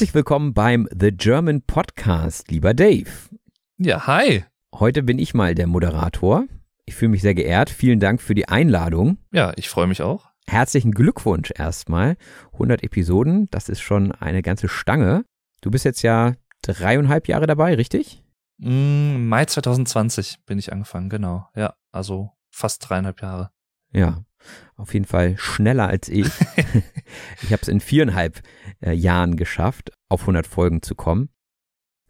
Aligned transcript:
Herzlich 0.00 0.14
willkommen 0.14 0.54
beim 0.54 0.88
The 0.98 1.10
German 1.12 1.60
Podcast, 1.60 2.50
lieber 2.50 2.72
Dave. 2.72 3.10
Ja, 3.76 4.06
hi. 4.06 4.46
Heute 4.74 5.02
bin 5.02 5.18
ich 5.18 5.34
mal 5.34 5.54
der 5.54 5.66
Moderator. 5.66 6.46
Ich 6.86 6.94
fühle 6.94 7.10
mich 7.10 7.20
sehr 7.20 7.34
geehrt. 7.34 7.68
Vielen 7.68 8.00
Dank 8.00 8.22
für 8.22 8.34
die 8.34 8.48
Einladung. 8.48 9.18
Ja, 9.30 9.52
ich 9.56 9.68
freue 9.68 9.86
mich 9.86 10.00
auch. 10.00 10.30
Herzlichen 10.46 10.92
Glückwunsch 10.92 11.52
erstmal. 11.54 12.16
100 12.54 12.82
Episoden, 12.82 13.50
das 13.50 13.68
ist 13.68 13.82
schon 13.82 14.10
eine 14.12 14.40
ganze 14.40 14.68
Stange. 14.68 15.26
Du 15.60 15.70
bist 15.70 15.84
jetzt 15.84 16.00
ja 16.00 16.32
dreieinhalb 16.62 17.28
Jahre 17.28 17.46
dabei, 17.46 17.74
richtig? 17.74 18.24
Mm, 18.56 19.28
Mai 19.28 19.44
2020 19.44 20.46
bin 20.46 20.58
ich 20.58 20.72
angefangen, 20.72 21.10
genau. 21.10 21.46
Ja, 21.54 21.74
also 21.92 22.30
fast 22.48 22.88
dreieinhalb 22.88 23.20
Jahre. 23.20 23.50
Ja, 23.92 24.24
auf 24.76 24.94
jeden 24.94 25.04
Fall 25.04 25.36
schneller 25.38 25.88
als 25.88 26.08
ich. 26.08 26.26
ich 27.42 27.52
habe 27.52 27.62
es 27.62 27.68
in 27.68 27.80
viereinhalb 27.80 28.42
äh, 28.80 28.92
Jahren 28.92 29.36
geschafft, 29.36 29.92
auf 30.08 30.22
100 30.22 30.46
Folgen 30.46 30.82
zu 30.82 30.94
kommen. 30.94 31.28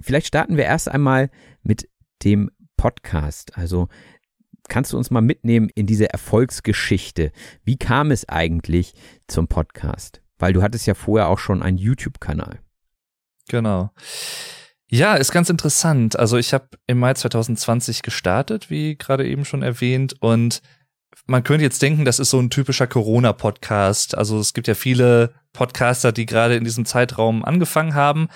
Vielleicht 0.01 0.27
starten 0.27 0.57
wir 0.57 0.65
erst 0.65 0.89
einmal 0.89 1.31
mit 1.63 1.89
dem 2.23 2.51
Podcast. 2.77 3.57
Also 3.57 3.89
kannst 4.69 4.93
du 4.93 4.97
uns 4.97 5.11
mal 5.11 5.21
mitnehmen 5.21 5.69
in 5.75 5.87
diese 5.87 6.11
Erfolgsgeschichte? 6.11 7.33
Wie 7.65 7.77
kam 7.77 8.11
es 8.11 8.29
eigentlich 8.29 8.95
zum 9.27 9.49
Podcast? 9.49 10.23
Weil 10.39 10.53
du 10.53 10.63
hattest 10.63 10.87
ja 10.87 10.95
vorher 10.95 11.29
auch 11.29 11.39
schon 11.39 11.63
einen 11.63 11.77
YouTube-Kanal. 11.77 12.61
Genau. 13.49 13.91
Ja, 14.89 15.15
ist 15.15 15.33
ganz 15.33 15.51
interessant. 15.51 16.19
Also 16.19 16.37
ich 16.37 16.53
habe 16.53 16.69
im 16.87 16.99
Mai 16.99 17.15
2020 17.15 18.03
gestartet, 18.03 18.71
wie 18.71 18.97
gerade 18.97 19.27
eben 19.29 19.45
schon 19.45 19.63
erwähnt, 19.63 20.15
und 20.21 20.63
man 21.27 21.45
könnte 21.45 21.65
jetzt 21.65 21.83
denken, 21.83 22.05
das 22.05 22.19
ist 22.19 22.31
so 22.31 22.41
ein 22.41 22.51
typischer 22.51 22.87
Corona-Podcast. 22.87 24.17
Also 24.17 24.39
es 24.39 24.53
gibt 24.53 24.69
ja 24.69 24.75
viele 24.75 25.35
Podcaster, 25.53 26.13
die 26.13 26.27
gerade 26.27 26.57
in 26.57 26.65
diesem 26.65 26.85
Zeitraum 26.85 27.45
angefangen 27.45 27.95
haben. 27.95 28.29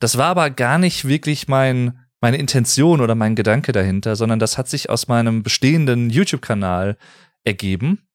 Das 0.00 0.18
war 0.18 0.26
aber 0.26 0.50
gar 0.50 0.78
nicht 0.78 1.06
wirklich 1.06 1.48
mein, 1.48 2.00
meine 2.20 2.38
Intention 2.38 3.00
oder 3.00 3.14
mein 3.14 3.34
Gedanke 3.34 3.72
dahinter, 3.72 4.16
sondern 4.16 4.38
das 4.38 4.58
hat 4.58 4.68
sich 4.68 4.90
aus 4.90 5.08
meinem 5.08 5.42
bestehenden 5.42 6.10
YouTube-Kanal 6.10 6.96
ergeben. 7.44 8.06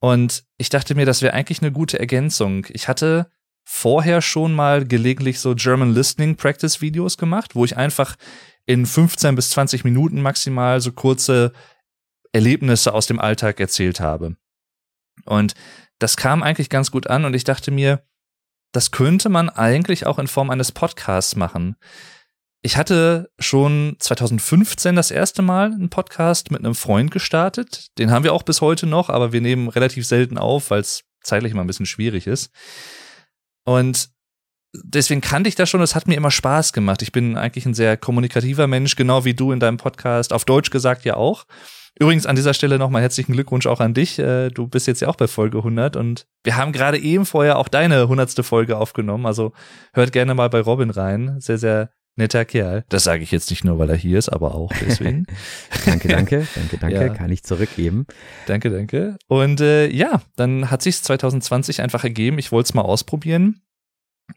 Und 0.00 0.44
ich 0.58 0.68
dachte 0.68 0.94
mir, 0.94 1.06
das 1.06 1.22
wäre 1.22 1.34
eigentlich 1.34 1.62
eine 1.62 1.72
gute 1.72 1.98
Ergänzung. 1.98 2.66
Ich 2.70 2.88
hatte 2.88 3.30
vorher 3.64 4.20
schon 4.20 4.52
mal 4.52 4.84
gelegentlich 4.84 5.38
so 5.38 5.54
German 5.54 5.94
Listening 5.94 6.36
Practice 6.36 6.80
Videos 6.80 7.16
gemacht, 7.16 7.54
wo 7.54 7.64
ich 7.64 7.76
einfach 7.76 8.16
in 8.66 8.86
15 8.86 9.34
bis 9.34 9.50
20 9.50 9.84
Minuten 9.84 10.20
maximal 10.20 10.80
so 10.80 10.92
kurze 10.92 11.52
Erlebnisse 12.32 12.94
aus 12.94 13.06
dem 13.06 13.20
Alltag 13.20 13.60
erzählt 13.60 14.00
habe. 14.00 14.36
Und 15.24 15.54
das 15.98 16.16
kam 16.16 16.42
eigentlich 16.42 16.68
ganz 16.68 16.90
gut 16.90 17.06
an 17.06 17.24
und 17.24 17.34
ich 17.34 17.44
dachte 17.44 17.70
mir, 17.70 18.04
das 18.72 18.90
könnte 18.90 19.28
man 19.28 19.50
eigentlich 19.50 20.06
auch 20.06 20.18
in 20.18 20.26
Form 20.26 20.50
eines 20.50 20.72
Podcasts 20.72 21.36
machen. 21.36 21.76
Ich 22.62 22.76
hatte 22.76 23.30
schon 23.38 23.96
2015 23.98 24.94
das 24.94 25.10
erste 25.10 25.42
Mal 25.42 25.72
einen 25.72 25.90
Podcast 25.90 26.50
mit 26.50 26.60
einem 26.60 26.74
Freund 26.74 27.10
gestartet. 27.10 27.88
Den 27.98 28.10
haben 28.10 28.24
wir 28.24 28.32
auch 28.32 28.44
bis 28.44 28.60
heute 28.60 28.86
noch, 28.86 29.08
aber 29.10 29.32
wir 29.32 29.40
nehmen 29.40 29.68
relativ 29.68 30.06
selten 30.06 30.38
auf, 30.38 30.70
weil 30.70 30.80
es 30.80 31.02
zeitlich 31.22 31.52
immer 31.52 31.62
ein 31.62 31.66
bisschen 31.66 31.86
schwierig 31.86 32.26
ist. 32.26 32.50
Und 33.64 34.10
deswegen 34.74 35.20
kannte 35.20 35.48
ich 35.48 35.54
das 35.54 35.68
schon, 35.68 35.82
es 35.82 35.94
hat 35.94 36.08
mir 36.08 36.14
immer 36.14 36.30
Spaß 36.30 36.72
gemacht. 36.72 37.02
Ich 37.02 37.12
bin 37.12 37.36
eigentlich 37.36 37.66
ein 37.66 37.74
sehr 37.74 37.96
kommunikativer 37.96 38.66
Mensch, 38.68 38.96
genau 38.96 39.24
wie 39.24 39.34
du 39.34 39.52
in 39.52 39.60
deinem 39.60 39.76
Podcast, 39.76 40.32
auf 40.32 40.44
Deutsch 40.44 40.70
gesagt 40.70 41.04
ja 41.04 41.16
auch. 41.16 41.44
Übrigens 41.98 42.26
an 42.26 42.36
dieser 42.36 42.54
Stelle 42.54 42.78
nochmal 42.78 43.02
herzlichen 43.02 43.32
Glückwunsch 43.32 43.66
auch 43.66 43.80
an 43.80 43.94
dich. 43.94 44.18
Äh, 44.18 44.50
du 44.50 44.66
bist 44.66 44.86
jetzt 44.86 45.00
ja 45.00 45.08
auch 45.08 45.16
bei 45.16 45.28
Folge 45.28 45.58
100 45.58 45.96
und 45.96 46.26
wir 46.42 46.56
haben 46.56 46.72
gerade 46.72 46.98
eben 46.98 47.26
vorher 47.26 47.58
auch 47.58 47.68
deine 47.68 48.02
100. 48.02 48.44
Folge 48.44 48.76
aufgenommen. 48.78 49.26
Also 49.26 49.52
hört 49.92 50.12
gerne 50.12 50.34
mal 50.34 50.48
bei 50.48 50.60
Robin 50.60 50.90
rein. 50.90 51.36
Sehr, 51.40 51.58
sehr 51.58 51.90
netter 52.16 52.44
Kerl. 52.44 52.84
Das 52.88 53.04
sage 53.04 53.22
ich 53.22 53.30
jetzt 53.30 53.50
nicht 53.50 53.64
nur, 53.64 53.78
weil 53.78 53.90
er 53.90 53.96
hier 53.96 54.18
ist, 54.18 54.28
aber 54.28 54.54
auch 54.54 54.72
deswegen. 54.80 55.26
danke, 55.86 56.08
danke, 56.08 56.46
danke, 56.54 56.78
danke. 56.78 56.96
Ja. 56.96 57.08
Kann 57.10 57.30
ich 57.30 57.42
zurückgeben. 57.42 58.06
Danke, 58.46 58.70
danke. 58.70 59.16
Und 59.28 59.60
äh, 59.60 59.88
ja, 59.88 60.22
dann 60.36 60.70
hat 60.70 60.82
sich 60.82 61.00
2020 61.02 61.80
einfach 61.80 62.04
ergeben. 62.04 62.38
Ich 62.38 62.52
wollte 62.52 62.68
es 62.68 62.74
mal 62.74 62.82
ausprobieren 62.82 63.62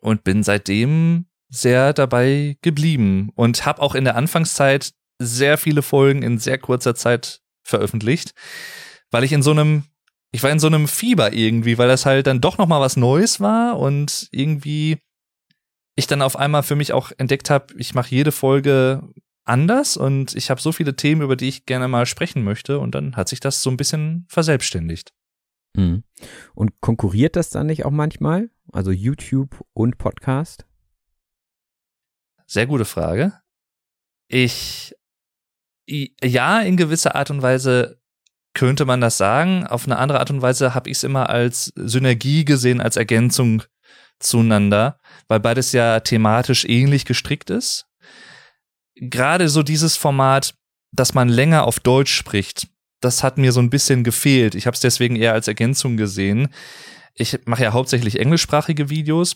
und 0.02 0.24
bin 0.24 0.44
seitdem 0.44 1.26
sehr 1.50 1.94
dabei 1.94 2.58
geblieben 2.62 3.32
und 3.36 3.66
habe 3.66 3.82
auch 3.82 3.96
in 3.96 4.04
der 4.04 4.16
Anfangszeit 4.16 4.92
sehr 5.20 5.58
viele 5.58 5.82
Folgen 5.82 6.22
in 6.22 6.38
sehr 6.38 6.58
kurzer 6.58 6.96
Zeit 6.96 7.42
veröffentlicht, 7.66 8.34
weil 9.12 9.24
ich 9.24 9.34
in 9.34 9.42
so 9.42 9.52
einem 9.52 9.84
ich 10.31 10.44
war 10.44 10.52
in 10.52 10.59
so 10.59 10.68
einem 10.68 10.90
Fieber 10.90 11.31
irgendwie, 11.31 11.78
weil 11.78 11.88
das 11.88 12.06
halt 12.06 12.28
dann 12.28 12.42
doch 12.42 12.58
noch 12.58 12.68
mal 12.68 12.81
was 12.81 12.98
Neues 12.98 13.40
war 13.40 13.80
und 13.80 14.28
irgendwie 14.31 14.98
ich 15.96 16.08
dann 16.08 16.22
auf 16.22 16.36
einmal 16.36 16.62
für 16.62 16.76
mich 16.76 16.92
auch 16.92 17.14
entdeckt 17.18 17.50
habe, 17.50 17.74
ich 17.78 17.94
mache 17.94 18.14
jede 18.14 18.34
Folge 18.34 19.08
anders 19.46 19.96
und 19.96 20.36
ich 20.36 20.50
habe 20.50 20.59
so 20.59 20.74
viele 20.74 20.96
Themen, 20.96 21.22
über 21.22 21.38
die 21.38 21.48
ich 21.48 21.66
gerne 21.66 21.88
mal 21.88 22.06
sprechen 22.06 22.44
möchte 22.44 22.80
und 22.80 22.96
dann 22.96 23.16
hat 23.16 23.30
sich 23.30 23.40
das 23.40 23.62
so 23.62 23.70
ein 23.70 23.78
bisschen 23.78 24.26
verselbstständigt. 24.28 25.14
Mhm. 25.76 26.03
Und 26.53 26.82
konkurriert 26.82 27.36
das 27.38 27.50
dann 27.50 27.68
nicht 27.68 27.86
auch 27.86 27.92
manchmal? 27.92 28.50
Also 28.72 28.92
YouTube 28.92 29.64
und 29.74 29.97
Podcast? 29.97 30.66
Sehr 32.46 32.68
gute 32.68 32.86
Frage. 32.86 33.40
Ich 34.28 34.94
ja, 35.88 36.62
in 36.62 36.78
gewisser 36.78 37.16
Art 37.16 37.29
und 37.29 37.41
Weise 37.41 38.00
könnte 38.53 38.85
man 38.85 39.01
das 39.01 39.18
sagen. 39.18 39.68
Auf 39.68 39.85
eine 39.85 39.97
andere 39.97 40.19
Art 40.19 40.31
und 40.31 40.41
Weise 40.41 40.73
habe 40.73 40.90
ich 40.90 40.97
es 40.97 41.03
immer 41.03 41.29
als 41.29 41.72
Synergie 41.75 42.46
gesehen, 42.46 42.81
als 42.81 42.96
Ergänzung 42.96 43.63
zueinander, 44.19 45.00
weil 45.28 45.40
beides 45.40 45.72
ja 45.73 46.00
thematisch 46.00 46.66
ähnlich 46.66 47.06
gestrickt 47.06 47.50
ist. 47.50 47.85
Gerade 48.96 49.50
so 49.50 49.62
dieses 49.62 49.97
Format, 49.97 50.56
dass 50.91 51.13
man 51.13 51.28
länger 51.28 51.66
auf 51.66 51.79
Deutsch 51.79 52.13
spricht, 52.13 52.67
das 53.02 53.23
hat 53.23 53.38
mir 53.38 53.52
so 53.52 53.59
ein 53.59 53.69
bisschen 53.69 54.03
gefehlt. 54.03 54.56
Ich 54.56 54.67
habe 54.67 54.73
es 54.75 54.79
deswegen 54.79 55.17
eher 55.17 55.34
als 55.34 55.47
Ergänzung 55.47 55.97
gesehen. 55.97 56.47
Ich 57.13 57.38
mache 57.46 57.63
ja 57.63 57.73
hauptsächlich 57.73 58.19
englischsprachige 58.19 58.90
Videos 58.90 59.35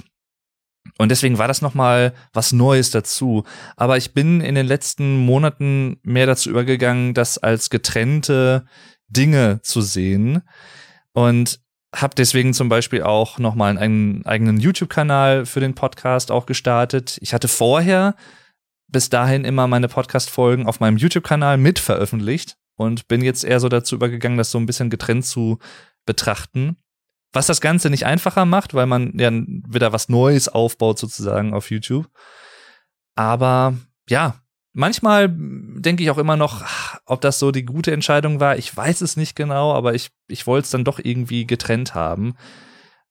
und 0.97 1.09
deswegen 1.09 1.37
war 1.37 1.47
das 1.47 1.61
nochmal 1.61 2.13
was 2.33 2.51
Neues 2.51 2.91
dazu. 2.91 3.43
Aber 3.77 3.97
ich 3.97 4.13
bin 4.13 4.41
in 4.41 4.55
den 4.55 4.65
letzten 4.65 5.17
Monaten 5.17 5.97
mehr 6.03 6.25
dazu 6.25 6.49
übergegangen, 6.49 7.13
das 7.13 7.37
als 7.37 7.69
getrennte 7.69 8.65
Dinge 9.07 9.61
zu 9.61 9.81
sehen. 9.81 10.41
Und 11.13 11.59
habe 11.95 12.15
deswegen 12.15 12.53
zum 12.53 12.69
Beispiel 12.69 13.03
auch 13.03 13.39
nochmal 13.39 13.77
einen 13.77 14.25
eigenen 14.25 14.59
YouTube-Kanal 14.59 15.45
für 15.45 15.59
den 15.59 15.73
Podcast 15.73 16.31
auch 16.31 16.45
gestartet. 16.45 17.17
Ich 17.21 17.33
hatte 17.33 17.47
vorher 17.47 18.15
bis 18.87 19.09
dahin 19.09 19.45
immer 19.45 19.67
meine 19.67 19.87
Podcast-Folgen 19.87 20.67
auf 20.67 20.79
meinem 20.79 20.97
YouTube-Kanal 20.97 21.57
mit 21.57 21.79
veröffentlicht 21.79 22.57
und 22.75 23.07
bin 23.07 23.23
jetzt 23.23 23.43
eher 23.43 23.59
so 23.59 23.69
dazu 23.69 23.95
übergegangen, 23.95 24.37
das 24.37 24.51
so 24.51 24.59
ein 24.59 24.65
bisschen 24.65 24.89
getrennt 24.89 25.25
zu 25.25 25.59
betrachten. 26.05 26.77
Was 27.31 27.47
das 27.47 27.61
Ganze 27.61 27.89
nicht 27.89 28.05
einfacher 28.05 28.45
macht, 28.45 28.73
weil 28.73 28.87
man 28.87 29.17
ja 29.17 29.29
wieder 29.31 29.93
was 29.93 30.09
Neues 30.09 30.49
aufbaut 30.49 30.97
sozusagen 30.97 31.53
auf 31.53 31.69
YouTube. 31.69 32.09
Aber 33.15 33.75
ja, 34.09 34.41
manchmal 34.73 35.29
denke 35.29 36.03
ich 36.03 36.09
auch 36.09 36.17
immer 36.17 36.37
noch, 36.37 36.65
ob 37.05 37.21
das 37.21 37.39
so 37.39 37.51
die 37.51 37.65
gute 37.65 37.91
Entscheidung 37.91 38.39
war. 38.39 38.57
Ich 38.57 38.75
weiß 38.75 39.01
es 39.01 39.17
nicht 39.17 39.35
genau, 39.35 39.73
aber 39.73 39.93
ich, 39.93 40.09
ich 40.27 40.47
wollte 40.47 40.65
es 40.65 40.71
dann 40.71 40.83
doch 40.83 40.99
irgendwie 40.99 41.45
getrennt 41.45 41.93
haben. 41.93 42.35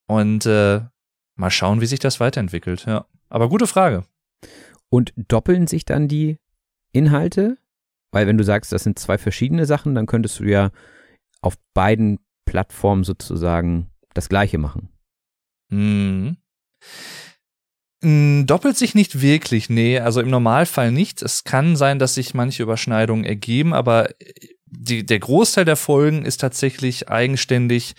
Und 0.07 0.47
äh, 0.47 0.81
mal 1.37 1.51
schauen, 1.51 1.81
wie 1.81 1.87
sich 1.87 2.01
das 2.01 2.21
weiterentwickelt. 2.21 2.87
Ja. 2.87 3.07
Aber 3.29 3.49
gute 3.49 3.67
Frage. 3.67 4.05
Und 4.89 5.13
doppeln 5.17 5.67
sich 5.67 5.85
dann 5.85 6.09
die 6.09 6.39
Inhalte? 6.93 7.59
Weil 8.11 8.27
wenn 8.27 8.39
du 8.39 8.45
sagst, 8.45 8.73
das 8.73 8.85
sind 8.85 8.99
zwei 8.99 9.19
verschiedene 9.19 9.67
Sachen, 9.67 9.95
dann 9.95 10.07
könntest 10.07 10.41
du 10.41 10.45
ja 10.45 10.71
auf 11.43 11.57
beiden 11.75 12.19
Plattformen 12.47 13.05
sozusagen 13.05 13.91
das 14.19 14.29
Gleiche 14.29 14.59
machen. 14.59 14.89
Mhm. 15.71 16.37
Doppelt 18.01 18.77
sich 18.77 18.95
nicht 18.95 19.21
wirklich, 19.21 19.71
nee, 19.71 19.99
also 19.99 20.21
im 20.21 20.31
Normalfall 20.31 20.93
nicht. 20.93 21.21
Es 21.23 21.43
kann 21.43 21.75
sein, 21.75 21.99
dass 21.99 22.15
sich 22.15 22.33
manche 22.33 22.63
Überschneidungen 22.63 23.25
ergeben, 23.25 23.75
aber 23.75 24.11
die, 24.67 25.05
der 25.05 25.19
Großteil 25.19 25.65
der 25.65 25.77
Folgen 25.77 26.25
ist 26.25 26.41
tatsächlich 26.41 27.09
eigenständig, 27.09 27.95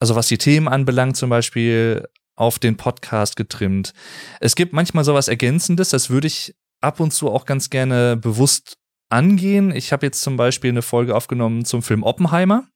also 0.00 0.16
was 0.16 0.26
die 0.26 0.38
Themen 0.38 0.66
anbelangt, 0.66 1.16
zum 1.16 1.30
Beispiel 1.30 2.08
auf 2.34 2.58
den 2.58 2.76
Podcast 2.76 3.36
getrimmt. 3.36 3.92
Es 4.40 4.56
gibt 4.56 4.72
manchmal 4.72 5.04
sowas 5.04 5.28
Ergänzendes, 5.28 5.90
das 5.90 6.10
würde 6.10 6.26
ich 6.26 6.56
ab 6.80 6.98
und 6.98 7.12
zu 7.12 7.30
auch 7.30 7.46
ganz 7.46 7.70
gerne 7.70 8.16
bewusst 8.16 8.78
angehen. 9.08 9.70
Ich 9.70 9.92
habe 9.92 10.06
jetzt 10.06 10.22
zum 10.22 10.36
Beispiel 10.36 10.70
eine 10.70 10.82
Folge 10.82 11.14
aufgenommen 11.14 11.64
zum 11.64 11.82
Film 11.82 12.02
Oppenheimer 12.02 12.66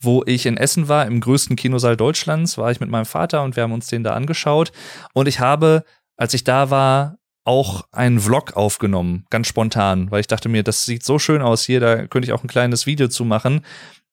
wo 0.00 0.22
ich 0.26 0.46
in 0.46 0.56
Essen 0.56 0.88
war, 0.88 1.06
im 1.06 1.20
größten 1.20 1.56
Kinosaal 1.56 1.96
Deutschlands, 1.96 2.58
war 2.58 2.70
ich 2.70 2.80
mit 2.80 2.90
meinem 2.90 3.06
Vater 3.06 3.42
und 3.42 3.56
wir 3.56 3.62
haben 3.62 3.72
uns 3.72 3.88
den 3.88 4.04
da 4.04 4.14
angeschaut. 4.14 4.72
Und 5.14 5.26
ich 5.28 5.40
habe, 5.40 5.84
als 6.16 6.34
ich 6.34 6.44
da 6.44 6.70
war, 6.70 7.18
auch 7.44 7.86
einen 7.92 8.18
Vlog 8.20 8.56
aufgenommen, 8.56 9.24
ganz 9.30 9.46
spontan, 9.46 10.10
weil 10.10 10.20
ich 10.20 10.26
dachte 10.26 10.48
mir, 10.48 10.64
das 10.64 10.84
sieht 10.84 11.04
so 11.04 11.18
schön 11.18 11.42
aus 11.42 11.64
hier, 11.64 11.78
da 11.78 12.06
könnte 12.06 12.26
ich 12.26 12.32
auch 12.32 12.42
ein 12.42 12.48
kleines 12.48 12.86
Video 12.86 13.08
zu 13.08 13.24
machen. 13.24 13.64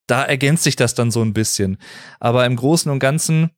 Da 0.06 0.24
ergänzt 0.24 0.64
sich 0.64 0.76
das 0.76 0.94
dann 0.94 1.12
so 1.12 1.22
ein 1.22 1.34
bisschen. 1.34 1.78
Aber 2.20 2.46
im 2.46 2.56
Großen 2.56 2.92
und 2.92 3.00
Ganzen 3.00 3.50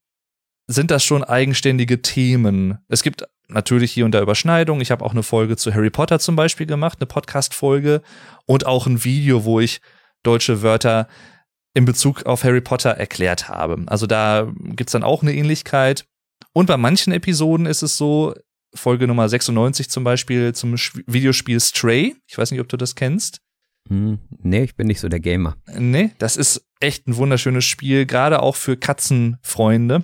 sind 0.68 0.92
das 0.92 1.04
schon 1.04 1.24
eigenständige 1.24 2.02
Themen. 2.02 2.80
Es 2.88 3.04
gibt 3.04 3.26
natürlich 3.48 3.92
hier 3.92 4.06
und 4.06 4.12
da 4.12 4.22
Überschneidungen. 4.22 4.82
Ich 4.82 4.92
habe 4.92 5.04
auch 5.04 5.12
eine 5.12 5.24
Folge 5.24 5.58
zu 5.58 5.74
Harry 5.74 5.90
Potter 5.90 6.20
zum 6.20 6.36
Beispiel 6.36 6.66
gemacht, 6.66 7.00
eine 7.00 7.08
Podcast-Folge 7.08 8.02
und 8.46 8.66
auch 8.66 8.88
ein 8.88 9.04
Video, 9.04 9.44
wo 9.44 9.60
ich 9.60 9.82
deutsche 10.24 10.62
Wörter 10.62 11.08
in 11.76 11.86
Bezug 11.86 12.26
auf 12.26 12.44
Harry 12.44 12.62
Potter 12.62 12.92
erklärt 12.92 13.50
habe. 13.50 13.84
Also 13.86 14.08
da 14.08 14.52
gibt's 14.58 14.94
dann 14.94 15.04
auch 15.04 15.22
eine 15.22 15.36
Ähnlichkeit. 15.36 16.06
Und 16.54 16.66
bei 16.66 16.78
manchen 16.78 17.14
Episoden 17.14 17.68
ist 17.68 17.84
es 17.84 17.98
so, 17.98 18.34
Folge 18.74 19.08
Nummer 19.08 19.30
96 19.30 19.90
zum 19.90 20.04
Beispiel 20.04 20.54
zum 20.54 20.76
Videospiel 21.06 21.60
Stray. 21.60 22.16
Ich 22.28 22.38
weiß 22.38 22.52
nicht, 22.52 22.62
ob 22.62 22.70
du 22.70 22.78
das 22.78 22.96
kennst. 22.96 23.42
Hm, 23.90 24.20
nee, 24.42 24.64
ich 24.64 24.76
bin 24.76 24.88
nicht 24.88 25.00
so 25.00 25.10
der 25.10 25.20
Gamer. 25.20 25.58
Nee, 25.78 26.12
das 26.18 26.38
ist 26.38 26.66
echt 26.80 27.08
ein 27.08 27.18
wunderschönes 27.18 27.66
Spiel, 27.66 28.06
gerade 28.06 28.42
auch 28.42 28.56
für 28.56 28.78
Katzenfreunde. 28.78 30.04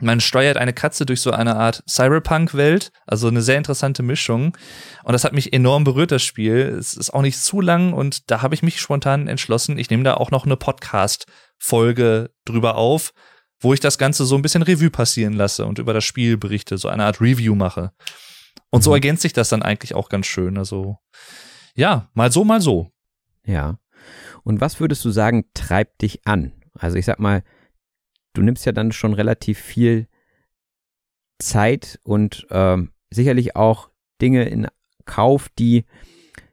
Man 0.00 0.20
steuert 0.20 0.56
eine 0.56 0.72
Katze 0.72 1.06
durch 1.06 1.20
so 1.20 1.30
eine 1.30 1.56
Art 1.56 1.82
Cyberpunk-Welt, 1.88 2.92
also 3.06 3.28
eine 3.28 3.42
sehr 3.42 3.58
interessante 3.58 4.02
Mischung. 4.02 4.56
Und 5.04 5.12
das 5.12 5.24
hat 5.24 5.32
mich 5.32 5.52
enorm 5.52 5.84
berührt, 5.84 6.10
das 6.10 6.22
Spiel. 6.22 6.56
Es 6.78 6.94
ist 6.94 7.10
auch 7.10 7.22
nicht 7.22 7.40
zu 7.40 7.60
lang 7.60 7.92
und 7.92 8.30
da 8.30 8.42
habe 8.42 8.54
ich 8.54 8.62
mich 8.62 8.80
spontan 8.80 9.28
entschlossen, 9.28 9.78
ich 9.78 9.90
nehme 9.90 10.04
da 10.04 10.14
auch 10.14 10.30
noch 10.30 10.44
eine 10.46 10.56
Podcast-Folge 10.56 12.30
drüber 12.44 12.76
auf, 12.76 13.12
wo 13.60 13.74
ich 13.74 13.80
das 13.80 13.98
Ganze 13.98 14.24
so 14.24 14.36
ein 14.36 14.42
bisschen 14.42 14.62
Revue 14.62 14.90
passieren 14.90 15.34
lasse 15.34 15.66
und 15.66 15.78
über 15.78 15.92
das 15.92 16.04
Spiel 16.04 16.36
berichte, 16.36 16.78
so 16.78 16.88
eine 16.88 17.04
Art 17.04 17.20
Review 17.20 17.54
mache. 17.54 17.92
Und 18.70 18.82
so 18.82 18.90
mhm. 18.90 18.94
ergänzt 18.94 19.22
sich 19.22 19.32
das 19.32 19.48
dann 19.48 19.62
eigentlich 19.62 19.94
auch 19.94 20.08
ganz 20.08 20.26
schön. 20.26 20.56
Also 20.56 20.96
ja, 21.74 22.08
mal 22.14 22.32
so, 22.32 22.44
mal 22.44 22.60
so. 22.60 22.90
Ja. 23.44 23.78
Und 24.44 24.60
was 24.60 24.80
würdest 24.80 25.04
du 25.04 25.10
sagen, 25.10 25.44
treibt 25.54 26.02
dich 26.02 26.26
an? 26.26 26.52
Also 26.72 26.96
ich 26.96 27.04
sag 27.04 27.18
mal, 27.18 27.42
du 28.32 28.42
nimmst 28.42 28.66
ja 28.66 28.72
dann 28.72 28.92
schon 28.92 29.14
relativ 29.14 29.58
viel 29.58 30.06
Zeit 31.38 31.98
und 32.04 32.46
ähm, 32.50 32.92
sicherlich 33.10 33.56
auch 33.56 33.90
Dinge 34.20 34.44
in 34.44 34.68
Kauf, 35.06 35.48
die, 35.58 35.84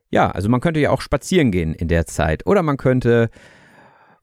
ja, 0.09 0.31
also 0.31 0.49
man 0.49 0.61
könnte 0.61 0.79
ja 0.79 0.91
auch 0.91 1.01
spazieren 1.01 1.51
gehen 1.51 1.73
in 1.73 1.87
der 1.87 2.05
Zeit 2.05 2.45
oder 2.47 2.63
man 2.63 2.77
könnte 2.77 3.29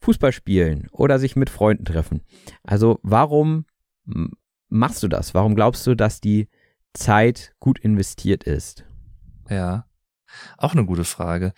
Fußball 0.01 0.33
spielen 0.33 0.89
oder 0.91 1.19
sich 1.19 1.37
mit 1.37 1.51
Freunden 1.51 1.85
treffen. 1.85 2.23
Also 2.62 2.99
warum 3.03 3.67
machst 4.69 5.03
du 5.03 5.09
das? 5.09 5.35
Warum 5.35 5.55
glaubst 5.55 5.87
du, 5.87 5.95
dass 5.95 6.21
die 6.21 6.49
Zeit 6.95 7.55
gut 7.61 7.79
investiert 7.79 8.45
ist? 8.45 8.85
Ja, 9.49 9.87
auch 10.57 10.73
eine 10.73 10.85
gute 10.85 11.05
Frage. 11.05 11.53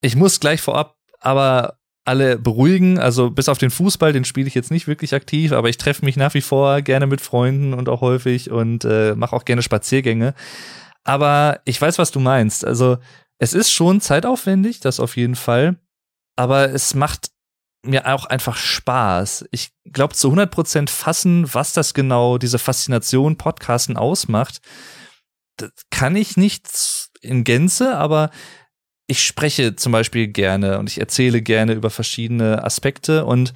Ich 0.00 0.16
muss 0.16 0.40
gleich 0.40 0.60
vorab 0.60 0.96
aber 1.20 1.78
alle 2.06 2.38
beruhigen. 2.38 2.98
Also 2.98 3.30
bis 3.30 3.48
auf 3.48 3.58
den 3.58 3.70
Fußball, 3.70 4.12
den 4.12 4.24
spiele 4.24 4.46
ich 4.46 4.54
jetzt 4.54 4.70
nicht 4.70 4.86
wirklich 4.86 5.14
aktiv, 5.14 5.52
aber 5.52 5.68
ich 5.68 5.76
treffe 5.76 6.04
mich 6.04 6.16
nach 6.16 6.34
wie 6.34 6.40
vor 6.40 6.80
gerne 6.82 7.06
mit 7.06 7.20
Freunden 7.20 7.74
und 7.74 7.88
auch 7.88 8.00
häufig 8.00 8.50
und 8.50 8.84
äh, 8.84 9.14
mache 9.14 9.34
auch 9.34 9.44
gerne 9.44 9.62
Spaziergänge. 9.62 10.34
Aber 11.04 11.60
ich 11.64 11.80
weiß, 11.80 11.98
was 11.98 12.10
du 12.10 12.20
meinst. 12.20 12.64
Also 12.64 12.98
es 13.38 13.52
ist 13.52 13.70
schon 13.70 14.00
zeitaufwendig, 14.00 14.80
das 14.80 15.00
auf 15.00 15.16
jeden 15.16 15.36
Fall. 15.36 15.76
Aber 16.36 16.70
es 16.70 16.94
macht 16.94 17.30
mir 17.82 18.12
auch 18.12 18.26
einfach 18.26 18.56
Spaß. 18.56 19.46
Ich 19.50 19.70
glaube 19.84 20.14
zu 20.14 20.28
100 20.28 20.50
Prozent 20.50 20.90
fassen, 20.90 21.52
was 21.52 21.72
das 21.72 21.94
genau, 21.94 22.38
diese 22.38 22.58
Faszination 22.58 23.36
Podcasten 23.36 23.96
ausmacht. 23.96 24.60
Das 25.56 25.70
kann 25.90 26.16
ich 26.16 26.36
nicht 26.36 26.68
in 27.20 27.44
Gänze, 27.44 27.96
aber 27.96 28.30
ich 29.06 29.22
spreche 29.22 29.76
zum 29.76 29.92
Beispiel 29.92 30.28
gerne 30.28 30.78
und 30.78 30.90
ich 30.90 31.00
erzähle 31.00 31.42
gerne 31.42 31.72
über 31.74 31.90
verschiedene 31.90 32.64
Aspekte 32.64 33.24
und 33.24 33.54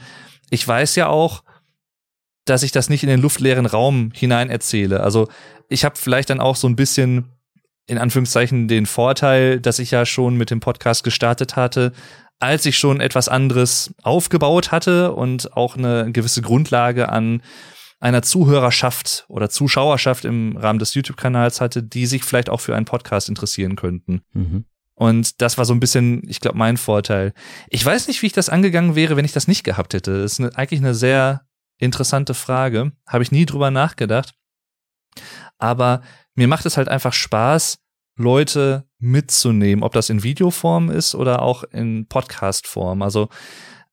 ich 0.50 0.67
weiß 0.67 0.97
ja 0.97 1.08
auch, 1.08 1.43
dass 2.44 2.62
ich 2.62 2.73
das 2.73 2.88
nicht 2.88 3.02
in 3.02 3.08
den 3.08 3.20
luftleeren 3.20 3.67
Raum 3.67 4.12
hinein 4.14 4.50
erzähle. 4.50 5.00
Also 5.00 5.29
ich 5.69 5.85
habe 5.85 5.97
vielleicht 5.97 6.31
dann 6.31 6.41
auch 6.41 6.56
so 6.56 6.69
ein 6.69 6.76
bisschen 6.76 7.26
in 7.87 7.99
Anführungszeichen 7.99 8.69
den 8.69 8.87
Vorteil, 8.87 9.61
dass 9.61 9.79
ich 9.79 9.91
ja 9.91 10.06
schon 10.06 10.37
mit 10.37 10.50
dem 10.50 10.61
Podcast 10.61 11.02
gestartet 11.05 11.56
hatte, 11.56 11.93
als 12.38 12.64
ich 12.64 12.79
schon 12.79 13.00
etwas 13.00 13.29
anderes 13.29 13.93
aufgebaut 14.03 14.73
hatte 14.73 15.12
und 15.12 15.56
auch 15.56 15.76
eine 15.76 16.11
gewisse 16.12 16.43
Grundlage 16.43 17.08
an 17.08 17.43
einer 17.99 18.23
Zuhörerschaft 18.23 19.26
oder 19.29 19.50
Zuschauerschaft 19.50 20.25
im 20.25 20.56
Rahmen 20.56 20.79
des 20.79 20.94
YouTube-Kanals 20.94 21.61
hatte, 21.61 21.82
die 21.82 22.06
sich 22.06 22.25
vielleicht 22.25 22.49
auch 22.49 22.61
für 22.61 22.75
einen 22.75 22.87
Podcast 22.87 23.29
interessieren 23.29 23.76
könnten. 23.76 24.23
Mhm. 24.32 24.64
Und 25.00 25.41
das 25.41 25.56
war 25.56 25.64
so 25.64 25.73
ein 25.73 25.81
bisschen, 25.81 26.20
ich 26.29 26.41
glaube, 26.41 26.58
mein 26.58 26.76
Vorteil. 26.76 27.32
Ich 27.70 27.82
weiß 27.82 28.06
nicht, 28.06 28.20
wie 28.20 28.26
ich 28.26 28.35
das 28.35 28.50
angegangen 28.50 28.94
wäre, 28.94 29.17
wenn 29.17 29.25
ich 29.25 29.32
das 29.32 29.49
nicht 29.49 29.64
gehabt 29.64 29.94
hätte. 29.94 30.20
Das 30.20 30.32
ist 30.32 30.41
eine, 30.41 30.55
eigentlich 30.58 30.81
eine 30.81 30.93
sehr 30.93 31.47
interessante 31.79 32.35
Frage. 32.35 32.93
Habe 33.06 33.23
ich 33.23 33.32
nie 33.32 33.47
drüber 33.47 33.70
nachgedacht. 33.70 34.35
Aber 35.56 36.02
mir 36.35 36.49
macht 36.49 36.67
es 36.67 36.76
halt 36.76 36.91
einfach 36.91 37.14
Spaß, 37.14 37.79
Leute 38.17 38.85
mitzunehmen, 38.99 39.82
ob 39.82 39.94
das 39.94 40.11
in 40.11 40.23
Videoform 40.23 40.91
ist 40.91 41.14
oder 41.14 41.41
auch 41.41 41.64
in 41.64 42.06
Podcastform. 42.06 43.00
Also 43.00 43.31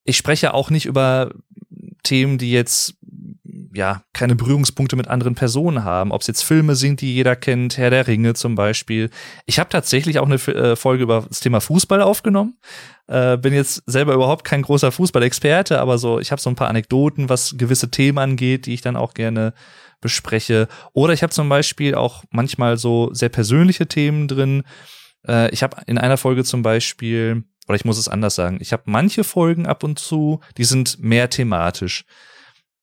ich 0.04 0.18
spreche 0.18 0.54
auch 0.54 0.70
nicht 0.70 0.88
über 0.88 1.32
Themen, 2.04 2.38
die 2.38 2.52
jetzt 2.52 2.96
ja, 3.74 4.04
keine 4.14 4.36
Berührungspunkte 4.36 4.96
mit 4.96 5.08
anderen 5.08 5.36
Personen 5.36 5.84
haben. 5.84 6.12
Ob 6.12 6.22
es 6.22 6.28
jetzt 6.28 6.44
Filme 6.44 6.76
sind, 6.76 7.02
die 7.02 7.14
jeder 7.14 7.36
kennt, 7.36 7.78
Herr 7.78 7.90
der 7.90 8.08
Ringe 8.08 8.34
zum 8.34 8.56
Beispiel. 8.56 9.10
Ich 9.46 9.60
habe 9.60 9.70
tatsächlich 9.70 10.20
auch 10.20 10.26
eine 10.26 10.36
äh, 10.36 10.76
Folge 10.76 11.04
über 11.04 11.26
das 11.28 11.40
Thema 11.40 11.62
Fußball 11.62 12.02
aufgenommen. 12.02 12.58
Äh, 13.08 13.38
bin 13.38 13.54
jetzt 13.54 13.84
selber 13.86 14.14
überhaupt 14.14 14.44
kein 14.44 14.62
großer 14.62 14.92
Fußballexperte, 14.92 15.80
aber 15.80 15.98
so, 15.98 16.20
ich 16.20 16.32
habe 16.32 16.42
so 16.42 16.50
ein 16.50 16.56
paar 16.56 16.70
Anekdoten, 16.70 17.30
was 17.30 17.56
gewisse 17.58 17.90
Themen 17.90 18.18
angeht, 18.18 18.66
die 18.66 18.74
ich 18.74 18.82
dann 18.82 18.96
auch 18.96 19.14
gerne 19.14 19.54
bespreche. 20.02 20.68
Oder 20.94 21.14
ich 21.14 21.24
habe 21.24 21.34
zum 21.34 21.50
Beispiel 21.50 21.96
auch 21.96 22.24
manchmal 22.32 22.78
so 22.78 23.10
sehr 23.14 23.30
persönliche 23.30 23.88
Themen 23.88 24.28
drin. 24.28 24.64
Äh, 25.28 25.50
ich 25.52 25.64
habe 25.64 25.78
in 25.88 25.98
einer 25.98 26.18
Folge 26.18 26.44
zum 26.44 26.62
Beispiel, 26.62 27.44
oder 27.68 27.76
ich 27.76 27.86
muss 27.86 27.98
es 27.98 28.08
anders 28.08 28.36
sagen, 28.36 28.58
ich 28.62 28.74
habe 28.74 28.84
manche 28.86 29.24
Folgen 29.24 29.66
ab 29.66 29.84
und 29.84 30.00
zu, 30.00 30.42
die 30.58 30.66
sind 30.66 31.00
mehr 31.00 31.30
thematisch 31.30 32.06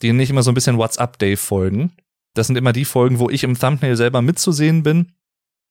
die 0.03 0.13
nicht 0.13 0.31
immer 0.31 0.43
so 0.43 0.51
ein 0.51 0.55
bisschen 0.55 0.79
WhatsApp-Day-Folgen. 0.79 1.93
Das 2.35 2.49
sind 2.49 2.57
immer 2.57 2.73
die 2.73 2.85
Folgen, 2.85 3.19
wo 3.19 3.31
ich 3.31 3.45
im 3.45 3.59
Thumbnail 3.59 3.97
selber 3.97 4.23
mitzusehen 4.23 4.83
bin 4.83 5.13